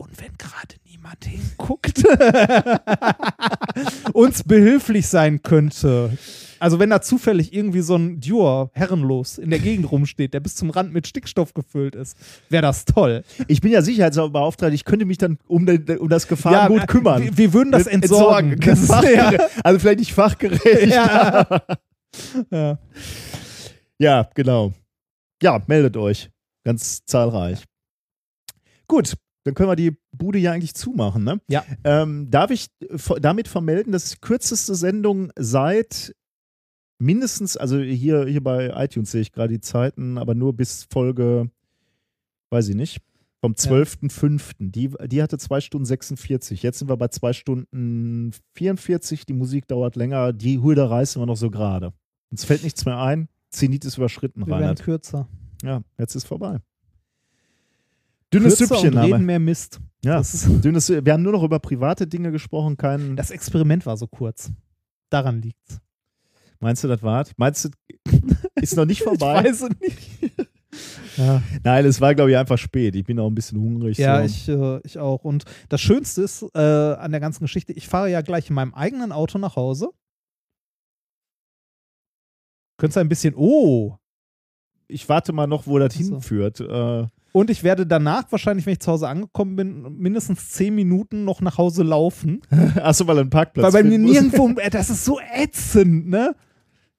[0.00, 2.04] und wenn gerade niemand hinguckt,
[4.12, 6.16] uns behilflich sein könnte.
[6.60, 10.54] Also wenn da zufällig irgendwie so ein Dior herrenlos in der Gegend rumsteht, der bis
[10.54, 12.16] zum Rand mit Stickstoff gefüllt ist,
[12.48, 13.24] wäre das toll.
[13.48, 17.22] Ich bin ja Sicherheitsbeauftragter, ich könnte mich dann um, den, um das Gefahrengut äh, kümmern.
[17.22, 18.60] Wir, wir würden das Mit- entsorgen.
[18.64, 19.32] Das ja.
[19.64, 20.86] Also vielleicht nicht fachgerecht.
[20.86, 21.46] ja.
[22.50, 22.78] ja.
[24.00, 24.72] Ja, genau.
[25.42, 26.30] Ja, meldet euch.
[26.64, 27.64] Ganz zahlreich.
[28.86, 31.40] Gut, dann können wir die Bude ja eigentlich zumachen, ne?
[31.48, 31.64] Ja.
[31.84, 32.66] Ähm, darf ich
[33.20, 36.14] damit vermelden, dass die kürzeste Sendung seit
[36.98, 41.50] mindestens, also hier, hier bei iTunes sehe ich gerade die Zeiten, aber nur bis Folge,
[42.50, 43.00] weiß ich nicht,
[43.40, 44.54] vom 12.05.
[44.58, 46.62] Die, die hatte 2 Stunden 46.
[46.62, 49.26] Jetzt sind wir bei 2 Stunden 44.
[49.26, 50.32] Die Musik dauert länger.
[50.32, 51.92] Die Hulda reißen wir noch so gerade.
[52.30, 53.28] Uns fällt nichts mehr ein.
[53.50, 54.82] Zenit ist überschritten, Wir Reinhard.
[54.82, 55.28] kürzer.
[55.62, 56.58] Ja, jetzt ist vorbei.
[58.32, 59.26] Dünnes Kürzer Süppchen und reden wir.
[59.26, 59.80] mehr Mist.
[60.04, 60.22] Ja,
[60.62, 62.76] dünnes, wir haben nur noch über private Dinge gesprochen.
[62.76, 64.52] Kein, das Experiment war so kurz.
[65.10, 65.80] Daran liegt's.
[66.60, 67.32] meinst du, das war's?
[67.38, 67.70] Meinst du,
[68.56, 69.40] ist noch nicht vorbei?
[69.40, 70.32] Ich weiß es nicht.
[71.16, 72.94] ja, Nein, es war, glaube ich, einfach spät.
[72.94, 73.96] Ich bin auch ein bisschen hungrig.
[73.96, 74.24] ja so.
[74.26, 75.24] ich, äh, ich auch.
[75.24, 78.74] Und das Schönste ist äh, an der ganzen Geschichte, ich fahre ja gleich in meinem
[78.74, 79.88] eigenen Auto nach Hause.
[82.78, 83.96] Könntest du ein bisschen, oh.
[84.86, 86.14] ich warte mal noch, wo das Ach so.
[86.14, 86.60] hinführt.
[86.60, 91.24] Äh, Und ich werde danach wahrscheinlich, wenn ich zu Hause angekommen bin, mindestens zehn Minuten
[91.24, 92.40] noch nach Hause laufen.
[92.76, 96.34] achso, weil einen Parkplatz weil bei mir nirgendwo, äh, das ist so ätzend, ne?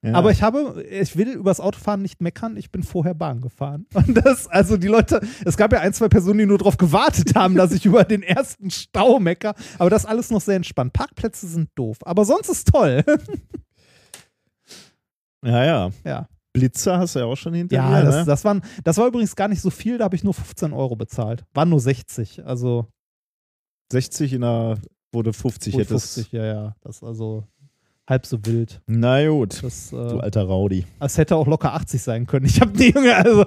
[0.02, 0.14] Ja.
[0.14, 3.86] Aber ich habe, ich will übers Autofahren nicht meckern, ich bin vorher Bahn gefahren.
[3.94, 7.34] Und das, also die Leute, es gab ja ein, zwei Personen, die nur darauf gewartet
[7.34, 9.54] haben, dass ich über den ersten Stau mecker.
[9.78, 10.92] Aber das alles noch sehr entspannt.
[10.92, 11.98] Parkplätze sind doof.
[12.02, 13.04] Aber sonst ist toll.
[15.44, 15.90] Ja, ja.
[16.04, 16.28] ja.
[16.52, 18.24] Blitzer hast du ja auch schon hinter Ja, mir, das, ne?
[18.24, 20.96] das, waren, das war übrigens gar nicht so viel, da habe ich nur 15 Euro
[20.96, 21.44] bezahlt.
[21.54, 22.86] War nur 60, also
[23.92, 24.78] 60 in der,
[25.12, 26.14] wo du 50 wohl hättest.
[26.14, 26.76] 50, ja, ja.
[26.80, 27.44] Das ist also
[28.08, 28.80] halb so wild.
[28.86, 30.86] Na gut, Das, du äh, alter Raudi.
[30.98, 32.46] es hätte auch locker 80 sein können.
[32.46, 33.44] Ich habe die Junge, also.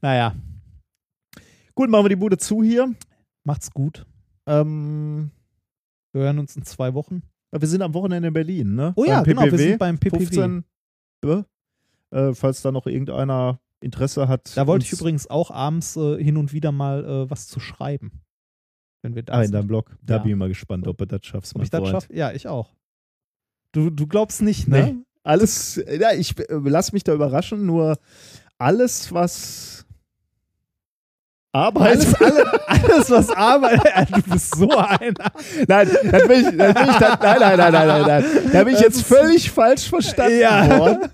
[0.00, 0.34] Naja,
[1.76, 2.92] Gut, machen wir die Bude zu hier.
[3.44, 4.04] macht's gut.
[4.46, 5.30] Ähm,
[6.12, 7.22] Wir hören uns in zwei Wochen.
[7.52, 8.92] Wir sind am Wochenende in Berlin, ne?
[8.96, 10.18] Oh ja, Beim genau, wir sind beim PPW.
[10.26, 10.64] 15,
[11.24, 11.42] äh,
[12.10, 14.56] äh, falls da noch irgendeiner Interesse hat.
[14.56, 18.12] Da wollte ich übrigens auch abends äh, hin und wieder mal äh, was zu schreiben.
[19.02, 19.96] Wenn wir da Ah, in deinem Blog.
[20.02, 20.22] Da Ja.
[20.22, 21.54] bin ich mal gespannt, ob du das schaffst.
[21.54, 22.14] Ob mein ich das schaffe?
[22.14, 22.74] Ja, ich auch.
[23.72, 24.82] Du, du glaubst nicht, ne?
[24.82, 24.96] Nee.
[25.22, 27.98] Alles, ja, ich äh, lass mich da überraschen, nur
[28.58, 29.86] alles, was
[31.52, 31.98] Arbeit.
[31.98, 33.80] Alles, alle, alles, was Arbeit.
[34.14, 35.12] du bist so einer.
[35.66, 38.24] nein, dann bin ich, dann bin ich dann, nein, nein, nein, nein, nein, nein.
[38.52, 40.78] Da bin ich jetzt völlig falsch verstanden Ja.
[40.78, 41.10] worden.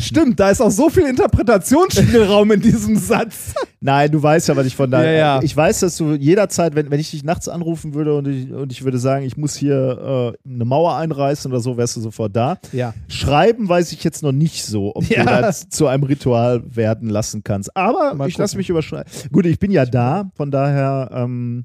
[0.00, 3.54] Stimmt, da ist auch so viel Interpretationsspielraum in diesem Satz.
[3.80, 5.04] Nein, du weißt ja, was ich von da.
[5.04, 5.40] Ja, ja.
[5.42, 8.72] Ich weiß, dass du jederzeit, wenn, wenn ich dich nachts anrufen würde und ich, und
[8.72, 12.34] ich würde sagen, ich muss hier äh, eine Mauer einreißen oder so, wärst du sofort
[12.34, 12.58] da.
[12.72, 12.94] Ja.
[13.08, 15.24] Schreiben weiß ich jetzt noch nicht so, ob Ja.
[15.24, 17.76] du das zu einem Ritual werden lassen kannst.
[17.76, 19.10] Aber Mal ich lasse mich überschreiben.
[19.32, 21.64] Gut, ich bin ja da, von daher ähm,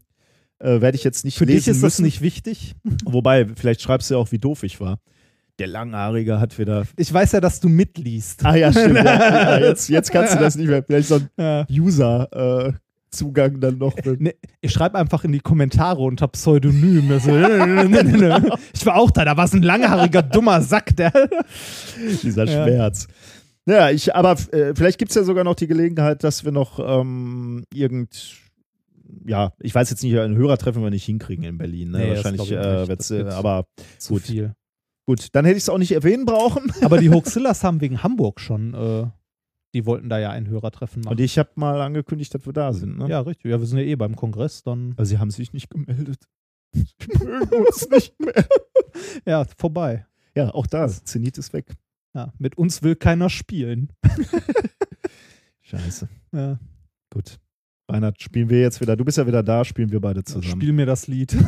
[0.59, 2.03] äh, werde ich jetzt nicht Für lesen dich ist das müssen.
[2.03, 2.75] nicht wichtig.
[3.05, 4.99] Wobei, vielleicht schreibst du ja auch, wie doof ich war.
[5.61, 6.87] Der Langhaarige hat wieder.
[6.97, 8.43] Ich weiß ja, dass du mitliest.
[8.43, 8.95] Ah ja, stimmt.
[8.95, 10.81] ja, jetzt, jetzt kannst du das nicht mehr.
[10.81, 11.67] Vielleicht so ein Ja.
[11.69, 13.95] User-Zugang dann noch.
[14.17, 17.11] Nee, ich schreibe einfach in die Kommentare unter Pseudonym.
[17.11, 17.29] Also,
[18.73, 21.11] ich war auch da, da war es ein langhaariger, dummer Sack, der.
[22.23, 22.63] Dieser Ja.
[22.65, 23.07] Schmerz.
[23.67, 26.79] Ja, ich, aber äh, vielleicht gibt es ja sogar noch die Gelegenheit, dass wir noch
[26.79, 28.37] ähm, irgend.
[29.27, 31.91] Ja, ich weiß jetzt nicht, ein Hörertreffen wir nicht hinkriegen in Berlin.
[31.91, 31.99] Ne?
[31.99, 33.67] Nee, Wahrscheinlich, äh, äh, wird aber
[33.99, 34.23] Zu Gut.
[34.23, 34.55] viel.
[35.05, 36.71] Gut, dann hätte ich es auch nicht erwähnen brauchen.
[36.81, 39.07] Aber die Hoaxillas haben wegen Hamburg schon, äh,
[39.73, 41.13] die wollten da ja ein Hörertreffen machen.
[41.13, 42.97] Und ich habe mal angekündigt, dass wir da sind.
[42.97, 43.07] Ne?
[43.07, 43.51] ja, richtig.
[43.51, 46.27] Ja, wir sind ja eh beim Kongress, dann Aber sie haben sich nicht gemeldet.
[46.73, 46.85] Sie
[47.25, 48.45] mögen uns nicht mehr.
[49.25, 50.05] ja, vorbei.
[50.35, 50.87] Ja, auch da.
[50.87, 51.75] Zenit ist weg.
[52.13, 53.91] Ja, mit uns will keiner spielen.
[55.61, 56.09] Scheiße.
[56.33, 56.59] Ja,
[57.11, 57.40] Gut.
[57.91, 58.95] Reinhard, spielen wir jetzt wieder.
[58.95, 60.43] Du bist ja wieder da, spielen wir beide zusammen.
[60.43, 61.35] spiel mir das Lied.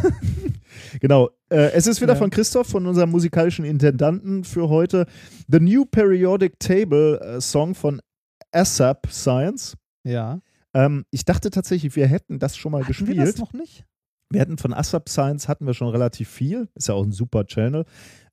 [1.01, 1.29] Genau.
[1.49, 2.19] Äh, es ist wieder Ja.
[2.19, 5.05] von Christoph, von unserem musikalischen Intendanten für heute.
[5.47, 8.01] The New Periodic Table äh, Song von
[8.51, 9.75] ASAP Science.
[10.03, 10.39] ja.
[10.75, 13.17] Ähm, ich dachte tatsächlich, wir hätten das schon mal Hatten gespielt.
[13.17, 13.85] wir das noch nicht?
[14.31, 16.67] Wir hatten von ASAP Science hatten wir schon relativ viel.
[16.73, 17.85] Ist ja auch ein super Channel.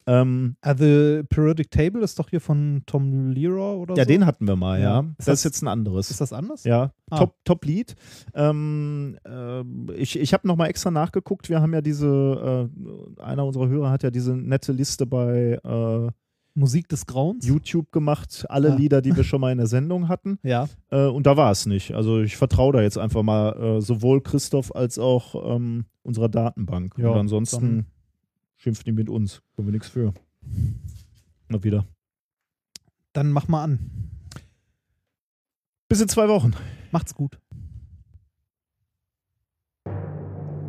[0.06, 4.08] Ähm, Ah, The Periodic Table ist doch hier von Tom Lehrer oder ja, so.
[4.08, 5.00] den hatten wir mal, ja.
[5.00, 5.02] Ja.
[5.02, 6.10] Das, Ist das- ist jetzt ein anderes.
[6.10, 6.64] Ist das anders?
[6.64, 7.18] Ja, Ah.
[7.18, 7.94] top, top Lied.
[8.34, 9.62] Ähm, äh,
[9.94, 11.48] ich ich habe nochmal extra nachgeguckt.
[11.48, 12.68] Wir haben ja diese,
[13.18, 16.10] äh, einer unserer Hörer hat ja diese nette Liste bei äh,
[16.54, 17.46] Musik des Grauens?
[17.46, 18.76] YouTube gemacht, alle Ah.
[18.76, 20.38] Lieder, die wir schon mal in der Sendung hatten.
[20.42, 20.68] Ja.
[20.90, 21.94] Äh, und da war es nicht.
[21.94, 26.94] Also ich vertraue da jetzt einfach mal äh, sowohl Christoph als auch ähm, unserer Datenbank.
[26.98, 27.86] Ja, und ansonsten
[28.60, 29.42] schimpft die mit uns.
[29.56, 30.14] Können wir nichts für.
[31.48, 31.86] Mal wieder.
[33.12, 34.10] Dann mach mal an.
[35.88, 36.54] Bis in zwei Wochen.
[36.92, 37.38] Macht's gut.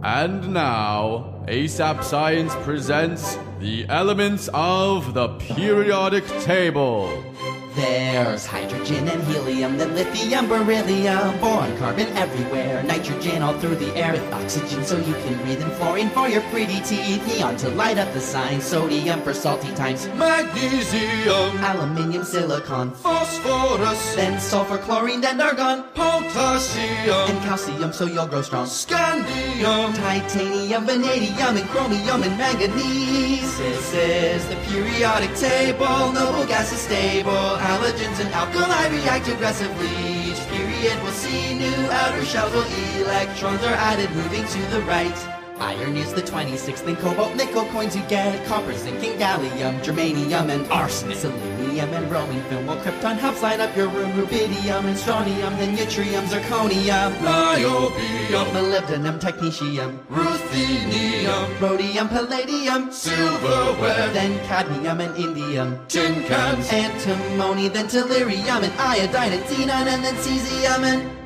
[0.03, 7.31] And now, ASAP Science presents the elements of the periodic table.
[7.75, 14.11] There's hydrogen and helium, then lithium, beryllium, boron, carbon everywhere, nitrogen all through the air,
[14.11, 17.98] with oxygen so you can breathe, and fluorine for your pretty teeth, neon to light
[17.98, 25.40] up the signs, sodium for salty times, Magnesium, aluminium, silicon, phosphorus, then sulfur, chlorine, then
[25.40, 28.66] argon, potassium, and calcium so you'll grow strong.
[28.66, 33.58] scandium, Titanium, vanadium, and chromium, and manganese.
[33.58, 36.11] This is the periodic table.
[36.11, 37.60] Noble gas is stable.
[37.61, 39.88] Halogens and alkali react aggressively.
[40.30, 42.65] Each period we'll see new outer shells while
[43.01, 45.41] electrons are added, moving to the right.
[45.61, 48.43] Iron is the 26th, then cobalt, nickel coins you get.
[48.48, 51.17] Copper, zinc, and gallium, germanium, and arsenic.
[51.17, 54.11] Selenium and bromine film, while krypton helps light up your room.
[54.14, 57.14] Rubidium and strontium, then yttrium, zirconium.
[57.22, 67.85] niobium, Molybdenum, technetium, ruthenium, rhodium, palladium, silverware, then cadmium and indium, tin cans, antimony, then
[67.85, 71.20] tellurium, and iodine, and xenon, and then cesium, and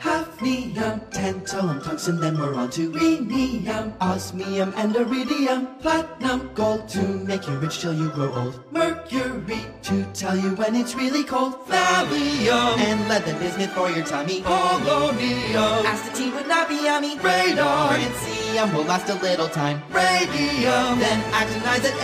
[0.00, 7.46] Hafnium, tantalum, tungsten, then we're on to rhenium, osmium, and iridium, platinum, gold to make
[7.46, 12.78] you rich till you grow old, mercury to tell you when it's really cold, thallium,
[12.78, 17.16] and lead, then bismuth for your tummy, polonium, Astatine would not be yummy.
[17.16, 17.88] Radon.
[17.90, 19.82] Francium will last a little time.
[19.92, 21.94] radium, Then actinize at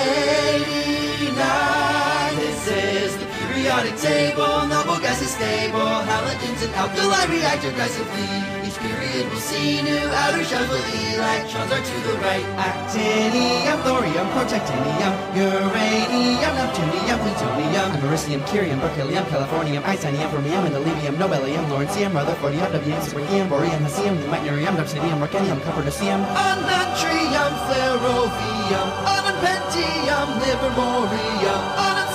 [0.60, 1.16] 89.
[1.18, 2.34] tonight.
[2.36, 3.25] This is the
[3.56, 4.68] periodic table.
[4.68, 6.04] Noble gases stable.
[6.04, 8.28] Halogens and alkali react aggressively.
[8.66, 10.84] Each period will see new outer shells with
[11.16, 12.44] electrons are to the right.
[12.60, 22.12] Actinium, thorium, protactinium, uranium, neptunium, plutonium, americium, curium, berkelium, californium, isonium, fermium, indolium, nobelium, lawrencium,
[22.12, 32.05] rutherfordium, wm, supergium, boreum, hesium, meitnerium, obsidium, mercenium, copernicium, anatrium, flerovium, anapentium, livermorium, ananseptium,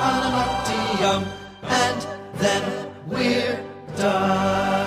[0.00, 1.22] Alamantium,
[1.62, 2.06] and
[2.40, 2.62] then
[3.06, 3.60] we're
[3.96, 4.79] done.